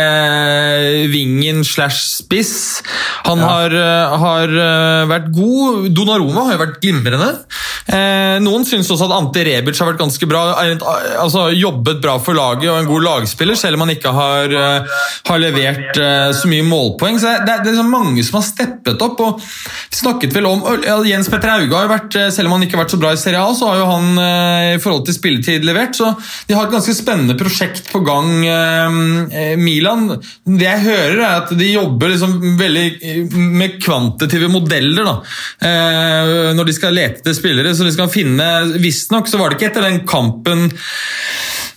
vingen 1.12 1.60
slash 1.68 2.00
spiss. 2.22 2.56
Han 3.26 3.44
har, 3.44 3.76
eh, 3.76 4.16
har 4.24 4.56
eh, 4.68 5.08
vært 5.12 5.32
god. 5.36 5.90
Donnaroma 5.92 6.48
har 6.48 6.56
jo 6.56 6.64
vært 6.64 6.80
glimrende. 6.80 7.32
Eh, 7.86 8.38
noen 8.42 8.64
syns 8.66 8.88
også 8.90 9.06
at 9.06 9.14
Ante 9.14 9.44
Rebic 9.46 9.78
har 9.78 9.92
vært 9.92 10.02
ganske 10.02 10.30
bra. 10.30 10.46
Altså, 11.22 11.50
jobbet 11.54 12.00
bra 12.02 12.16
for 12.24 12.38
laget 12.38 12.70
og 12.72 12.80
en 12.80 12.90
god 12.90 13.06
lagspiller, 13.06 13.60
selv 13.60 13.78
om 13.78 13.86
han 13.86 13.94
ikke 13.94 14.14
har, 14.16 14.56
eh, 14.62 14.96
har 15.30 15.44
levert 15.44 16.00
eh, 16.00 16.32
så 16.34 16.50
mye 16.50 16.66
målpoeng. 16.66 17.20
Så 17.20 17.30
det 17.30 17.52
er, 17.52 17.62
det 17.62 17.70
er 17.70 17.76
liksom 17.76 17.92
mange 17.94 18.24
som 18.26 18.40
har 18.40 18.48
steppet 18.48 19.06
opp. 19.06 19.20
og 19.26 19.44
snakket 19.96 20.34
vel 20.36 20.48
om, 20.50 20.64
Jens 21.06 21.30
Petter 21.32 21.54
Hauge 21.54 21.76
har 21.76 21.86
jo 21.86 21.94
vært, 21.94 22.18
eh, 22.20 22.32
selv 22.34 22.50
om 22.50 22.58
han 22.58 22.66
ikke 22.66 22.78
har 22.78 22.86
vært 22.86 22.96
så 22.96 23.02
bra 23.02 23.14
i 23.14 23.22
Serie 23.22 23.44
A, 23.44 23.54
så 23.54 23.70
har 23.70 23.84
jo 23.84 23.92
han 23.92 24.05
eh, 24.20 24.76
i 24.76 24.82
forhold 24.84 25.06
til 25.08 25.18
spilletid 25.18 25.66
levert. 25.68 25.96
Så 25.98 26.12
de 26.48 26.56
har 26.56 26.68
et 26.68 26.76
ganske 26.76 26.96
spennende 26.98 27.38
prosjekt 27.40 27.90
på 27.92 28.02
gang, 28.06 28.32
eh, 28.46 29.00
eh, 29.42 29.56
Milan. 29.60 30.08
Det 30.46 30.68
jeg 30.68 30.86
hører, 30.86 31.20
er 31.20 31.42
at 31.42 31.54
de 31.58 31.72
jobber 31.72 32.14
liksom 32.14 32.38
veldig 32.60 32.86
med 33.36 33.80
kvantitative 33.84 34.50
modeller 34.52 35.08
da, 35.08 35.16
når 36.56 36.68
de 36.68 36.76
skal 36.76 36.96
lete 36.96 37.22
etter 37.22 37.36
spillere. 37.38 37.74
Så 37.76 37.88
de 37.88 37.94
skal 37.96 38.12
finne 38.12 38.48
Visstnok 38.82 39.30
så 39.30 39.40
var 39.40 39.52
det 39.52 39.60
ikke 39.60 39.72
etter 39.72 39.88
den 39.88 40.02
kampen 40.08 40.68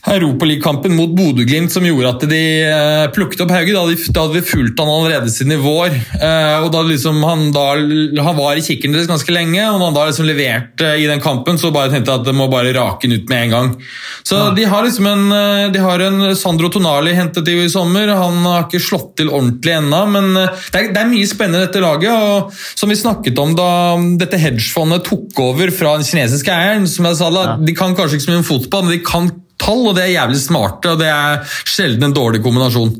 Europaligakampen 0.07 0.95
mot 0.97 1.11
Bodø-Glimt 1.17 1.73
som 1.75 1.85
gjorde 1.87 2.11
at 2.15 2.23
de 2.31 2.41
eh, 2.65 3.05
plukket 3.15 3.43
opp 3.45 3.51
Hauge. 3.53 3.73
Da 3.75 3.83
hadde, 4.23 4.35
vi- 4.39 4.47
fulgt 4.49 4.79
han 4.81 4.89
allerede 4.89 5.31
siden 5.33 5.53
i 5.57 5.61
vår. 5.61 5.95
Eh, 6.19 6.63
og 6.65 6.71
da 6.73 6.83
liksom 6.87 7.19
han, 7.27 7.49
da, 7.53 7.65
han 8.25 8.37
var 8.39 8.57
i 8.57 8.63
kikkeren 8.65 8.95
deres 8.95 9.09
ganske 9.11 9.35
lenge, 9.35 9.61
og 9.69 9.79
når 9.81 9.91
han 9.91 9.97
da 9.99 10.05
liksom 10.09 10.29
leverte 10.29 10.93
i 11.03 11.09
den 11.11 11.21
kampen, 11.25 11.59
så 11.61 11.73
bare 11.75 11.91
tenkte 11.93 12.13
jeg 12.15 12.23
at 12.23 12.29
det 12.29 12.37
må 12.39 12.47
bare 12.53 12.73
rake 12.77 13.09
den 13.09 13.19
ut 13.19 13.29
med 13.29 13.43
en 13.49 13.55
gang. 13.57 13.73
Så 14.29 14.41
de 14.57 14.65
har 14.71 14.87
liksom 14.87 15.07
en, 15.11 15.27
eh, 15.33 15.67
de 15.75 15.83
har 15.85 16.05
en 16.07 16.21
Sandro 16.39 16.71
Tonali 16.73 17.15
hentet 17.19 17.49
i 17.49 17.59
i 17.59 17.69
sommer. 17.73 18.09
Han 18.15 18.39
har 18.47 18.69
ikke 18.69 18.81
slått 18.81 19.17
til 19.19 19.29
ordentlig 19.35 19.75
ennå, 19.81 20.05
men 20.15 20.31
eh, 20.37 20.55
det 20.73 20.81
er, 20.85 20.93
det 20.95 21.03
er 21.03 21.11
mye 21.11 21.27
spennende 21.29 21.67
dette 21.67 21.83
laget. 21.83 22.13
og 22.13 22.53
Som 22.79 22.89
vi 22.93 22.97
snakket 23.01 23.39
om 23.43 23.55
da 23.59 23.69
dette 24.21 24.39
hedgefondet 24.41 25.05
tok 25.09 25.43
over 25.43 25.71
fra 25.75 25.97
den 25.99 26.07
kinesiske 26.07 26.55
eieren, 26.55 26.87
som 26.89 27.05
jeg 27.11 27.19
sa 27.21 27.29
da, 27.35 27.45
de 27.59 27.75
kan 27.77 27.97
kanskje 27.99 28.19
ikke 28.21 28.27
så 28.29 28.33
mye 28.35 28.43
om 28.45 28.49
fotball, 28.53 28.87
men 28.89 28.97
de 28.99 29.03
kan 29.05 29.31
tall, 29.61 29.87
og 29.91 29.97
det 29.99 30.07
er 30.07 30.15
jævlig 30.17 30.41
smarte, 30.43 30.95
og 30.95 31.01
det 31.03 31.09
er 31.13 31.43
sjelden 31.69 32.09
en 32.09 32.17
dårlig 32.17 32.43
kombinasjon. 32.45 32.93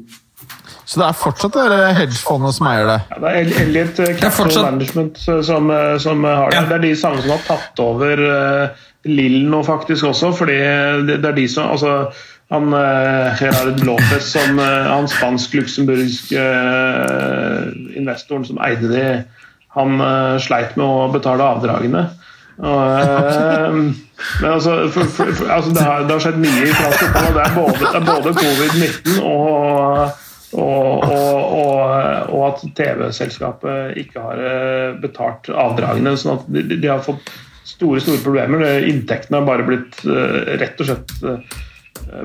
Så 0.89 1.03
det 1.03 1.05
er 1.05 1.17
fortsatt 1.21 1.57
det 1.59 1.79
hedgefondet 1.99 2.55
som 2.57 2.69
eier 2.71 2.87
det? 2.89 2.99
Ja, 3.11 3.19
det 3.21 3.33
er 3.37 3.51
Elliot 3.63 3.99
er 4.01 4.15
Capital 4.15 4.33
fortsatt- 4.39 4.71
Management 4.71 5.19
eh, 5.29 5.43
som, 5.45 5.71
eh, 5.71 5.99
som 6.01 6.25
har 6.25 6.49
det. 6.49 6.57
Ja. 6.57 6.63
Det 6.71 6.77
er 6.79 6.85
de 6.87 6.93
samme 6.97 7.21
som 7.25 7.35
har 7.35 7.43
tatt 7.45 7.83
over 7.85 8.23
uh, 8.25 8.87
Lill 9.09 9.43
nå, 9.53 9.61
faktisk 9.67 10.09
også. 10.09 10.33
fordi 10.39 10.57
det, 11.11 11.19
det 11.21 11.29
er 11.29 11.37
de 11.37 11.45
som 11.53 11.69
altså, 11.75 11.93
han 12.49 12.73
uh, 12.73 13.37
Gerard 13.37 13.85
Lopez, 13.85 14.31
som, 14.33 14.57
uh, 14.57 14.89
han 14.89 15.09
spansk-luxemburgske 15.13 16.41
eh, 16.41 17.69
investoren 18.01 18.49
som 18.49 18.61
eide 18.65 18.89
de, 18.89 19.05
han 19.77 20.01
eh, 20.01 20.39
sleit 20.43 20.73
med 20.81 20.87
å 20.89 21.09
betale 21.13 21.45
avdragene. 21.45 22.07
Eh, 22.59 23.75
men 24.43 24.51
altså, 24.51 24.89
for, 24.91 25.05
for, 25.05 25.33
for, 25.33 25.51
altså 25.51 25.71
det, 25.75 25.83
har, 25.83 26.07
det 26.07 26.17
har 26.17 26.25
skjedd 26.25 26.41
mye 26.43 26.65
i 26.65 26.73
fransk 26.75 27.05
fotball. 27.05 27.37
Det 27.37 27.45
er 27.45 27.59
både, 27.59 28.07
både 28.09 28.39
covid-19 28.41 29.21
og 29.27 30.25
og, 30.49 31.03
og, 31.05 32.31
og, 32.33 32.39
at 32.47 32.63
TV-selskapet 32.79 33.99
ikke 34.01 34.23
har 34.25 34.39
eh, 34.41 34.95
betalt 34.97 35.51
avdragene. 35.53 36.15
sånn 36.17 36.39
at 36.39 36.47
de, 36.55 36.63
de 36.73 36.89
har 36.89 37.03
fått 37.05 37.29
store 37.69 38.01
store 38.01 38.23
problemer. 38.25 38.65
Inntektene 38.89 39.43
har 39.43 39.45
bare 39.45 39.67
blitt 39.69 40.01
eh, 40.09 40.55
rett 40.63 40.81
og 40.81 40.89
slett 40.89 41.13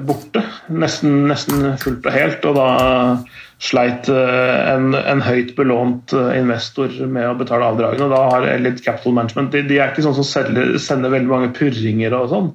borte. 0.07 0.45
Nesten, 0.71 1.25
nesten 1.27 1.67
fullt 1.83 2.07
og 2.07 2.15
helt. 2.15 2.47
Og 2.47 2.55
da 2.55 2.69
sleit 3.63 4.09
eh, 4.11 4.57
en, 4.73 4.91
en 4.97 5.23
høyt 5.23 5.53
belånt 5.57 6.13
eh, 6.17 6.33
investor 6.39 6.91
med 7.07 7.29
å 7.29 7.37
betale 7.39 7.69
avdragene. 7.71 8.09
Og 8.09 8.15
da 8.15 8.23
har 8.33 8.49
Elite 8.51 8.83
Capital 8.83 9.15
Management 9.19 9.53
de, 9.55 9.63
de 9.69 9.79
er 9.79 9.93
ikke 9.93 10.05
sånn 10.05 10.17
som 10.17 10.27
selger, 10.27 10.75
sender 10.83 11.13
veldig 11.13 11.31
mange 11.31 11.53
purringer 11.55 12.15
og 12.17 12.29
sånn 12.33 12.51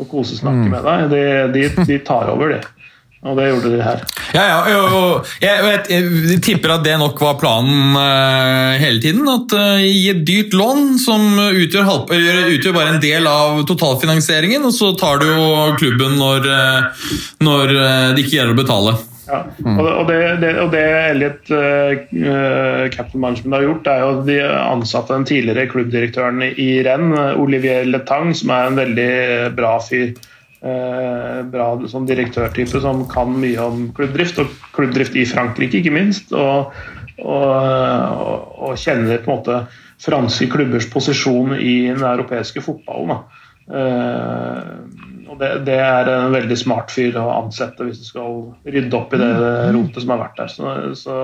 og 0.00 0.08
kosesnakker 0.08 0.70
med 0.72 0.86
deg. 0.86 1.08
De, 1.12 1.24
de, 1.54 1.86
de 1.88 1.98
tar 2.04 2.30
over, 2.32 2.54
de. 2.56 2.80
Og 3.20 3.36
det 3.36 3.50
gjorde 3.50 3.70
de 3.74 3.80
her. 3.84 4.00
Ja, 4.32 4.44
ja, 4.48 4.60
jo. 4.72 5.00
Jeg, 5.42 5.64
jeg, 5.92 6.04
jeg 6.30 6.38
tipper 6.40 6.72
at 6.78 6.86
det 6.86 6.94
nok 7.02 7.18
var 7.20 7.34
planen 7.36 7.92
uh, 7.92 8.78
hele 8.80 8.96
tiden. 9.02 9.28
At 9.28 9.52
uh, 9.52 9.76
Gi 9.82 10.06
et 10.14 10.22
dyrt 10.24 10.56
lån 10.56 10.94
som 11.02 11.26
utgjør, 11.50 11.84
halv, 11.84 12.14
utgjør 12.54 12.76
bare 12.78 12.94
en 12.94 13.02
del 13.02 13.28
av 13.28 13.60
totalfinansieringen, 13.68 14.64
og 14.64 14.72
så 14.72 14.94
tar 14.96 15.20
du 15.20 15.28
jo 15.28 15.50
klubben 15.76 16.16
når, 16.16 16.48
uh, 16.48 17.06
når 17.44 17.76
eh, 17.76 18.08
de 18.16 18.24
ikke 18.24 18.38
gjelder 18.38 18.56
å 18.56 18.62
betale. 18.62 18.96
Ja. 19.30 19.40
Det, 19.62 19.84
og 19.86 20.08
det, 20.08 20.18
det, 20.42 20.50
og 20.58 20.72
det 20.74 20.82
Elliot 21.10 21.50
uh, 21.54 22.88
Captain 22.90 23.22
Management 23.22 23.56
har 23.56 23.66
gjort, 23.66 23.90
er 23.92 24.02
jo 24.02 24.24
de 24.26 24.38
ansatte 24.48 25.14
den 25.14 25.26
tidligere 25.28 25.68
klubbdirektøren 25.70 26.42
i 26.50 26.70
renn, 26.86 27.14
Olivier 27.38 27.86
Letang, 27.86 28.34
som 28.36 28.52
er 28.54 28.68
en 28.68 28.80
veldig 28.80 29.10
bra 29.58 29.76
fyr. 29.84 30.14
Uh, 30.60 31.40
bra 31.48 31.70
sånn 31.88 32.08
direktørtype 32.08 32.82
som 32.82 33.06
kan 33.08 33.32
mye 33.40 33.60
om 33.64 33.86
klubbdrift, 33.96 34.42
og 34.42 34.50
klubbdrift 34.76 35.14
i 35.16 35.28
Frankrike, 35.28 35.80
ikke 35.80 35.94
minst. 35.94 36.34
Og, 36.36 36.74
og, 37.20 37.46
og, 37.46 38.50
og 38.66 38.80
kjenner 38.80 39.22
på 39.22 39.30
en 39.30 39.38
måte 39.38 39.62
franske 40.00 40.48
klubbers 40.52 40.88
posisjon 40.90 41.54
i 41.56 41.76
den 41.92 42.04
europeiske 42.04 42.64
fotballen. 42.64 43.14
Da. 43.14 43.46
Uh, 43.70 45.09
det, 45.40 45.50
det, 45.66 45.76
er 45.80 46.08
en 46.12 46.34
veldig 46.34 46.56
smart 46.58 46.92
fyr 46.92 47.16
å 47.18 47.26
ansette 47.32 47.86
hvis 47.86 48.02
du 48.02 48.06
skal 48.08 48.40
rydde 48.68 48.96
opp 48.98 49.14
i 49.16 49.20
det 49.20 49.30
rotet 49.74 50.02
som 50.04 50.12
har 50.14 50.22
vært 50.26 50.40
der. 50.40 50.52
Så, 50.52 50.74
så 51.00 51.16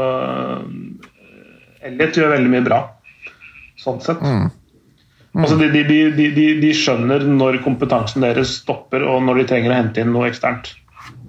Elliot 1.87 2.17
gjør 2.19 2.33
veldig 2.35 2.53
mye 2.55 2.65
bra, 2.67 2.81
sånn 3.81 4.01
sett. 4.05 4.23
Mm. 4.25 4.49
Mm. 5.37 5.43
Altså 5.45 5.57
de, 5.61 5.69
de, 5.85 5.99
de, 6.17 6.47
de, 6.63 6.73
skjønner 6.73 7.27
når 7.29 7.61
kompetansen 7.65 8.25
deres 8.25 8.55
stopper, 8.63 9.05
og 9.05 9.21
når 9.27 9.43
de 9.43 9.49
trenger 9.51 9.75
å 9.75 9.77
hente 9.77 10.01
inn 10.01 10.15
noe 10.15 10.31
eksternt. 10.31 10.73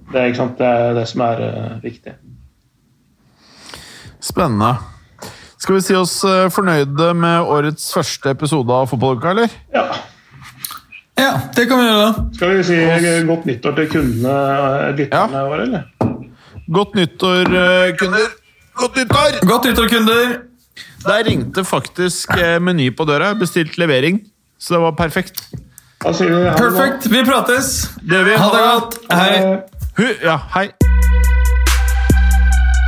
Det 0.08 0.22
er, 0.22 0.32
det, 0.32 0.68
er 0.68 0.94
det, 0.96 1.04
som 1.10 1.24
er 1.26 1.42
uh, 1.44 1.74
viktig. 1.82 2.14
Spennende. 4.24 4.78
Skal 5.60 5.76
vi 5.76 5.82
si 5.84 5.98
oss 5.98 6.22
uh, 6.24 6.46
fornøyde 6.48 7.10
med 7.20 7.52
årets 7.52 7.90
første 7.92 8.32
episode 8.32 8.72
av 8.72 8.88
Fotballuka, 8.88 9.34
eller? 9.34 9.52
Ja. 9.76 9.84
Ja, 11.18 11.32
det 11.56 11.64
kan 11.68 11.80
vi 11.80 11.86
gjøre. 11.88 12.02
da. 12.06 12.26
Skal 12.36 12.56
vi 12.56 12.64
si 12.68 12.76
godt 13.26 13.46
nyttår 13.48 13.78
til 13.78 13.88
kundene, 13.94 14.34
lytterne 14.98 15.40
ja. 15.40 15.46
våre, 15.50 15.62
eller? 15.66 15.82
Godt 16.72 16.94
nyttår, 16.94 17.44
kunder. 17.98 18.28
Godt 18.78 18.96
nyttår! 18.96 19.46
Godt 19.46 19.64
nyttår, 19.64 19.88
kunder! 19.88 20.36
Der 21.06 21.24
ringte 21.26 21.64
faktisk 21.64 22.30
Meny 22.60 22.96
på 22.96 23.04
døra. 23.04 23.34
Bestilt 23.34 23.78
levering. 23.78 24.20
Så 24.58 24.74
det 24.74 24.82
var 24.82 24.90
perfekt. 24.90 25.48
Altså, 26.06 26.24
Perfekt. 26.58 27.10
Vi 27.10 27.24
prates. 27.24 27.90
Det 28.10 28.24
vi. 28.24 28.30
Ha 28.38 28.44
det 28.44 28.62
godt. 28.72 28.98
Hei. 29.12 29.56
Hei. 29.98 30.14
ja, 30.22 30.38
hei. 30.54 30.68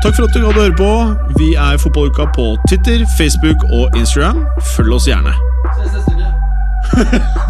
Takk 0.02 0.16
for 0.16 0.24
at 0.24 0.34
du 0.34 0.46
hadde 0.46 0.60
høre 0.60 0.76
på. 0.76 1.14
Vi 1.38 1.54
er 1.54 1.78
Fotballuka 1.78 2.24
på 2.34 2.56
Twitter, 2.68 3.06
Facebook 3.18 3.64
og 3.72 3.98
Instagram. 3.98 4.46
Følg 4.76 4.92
oss 4.92 5.10
gjerne. 5.10 5.34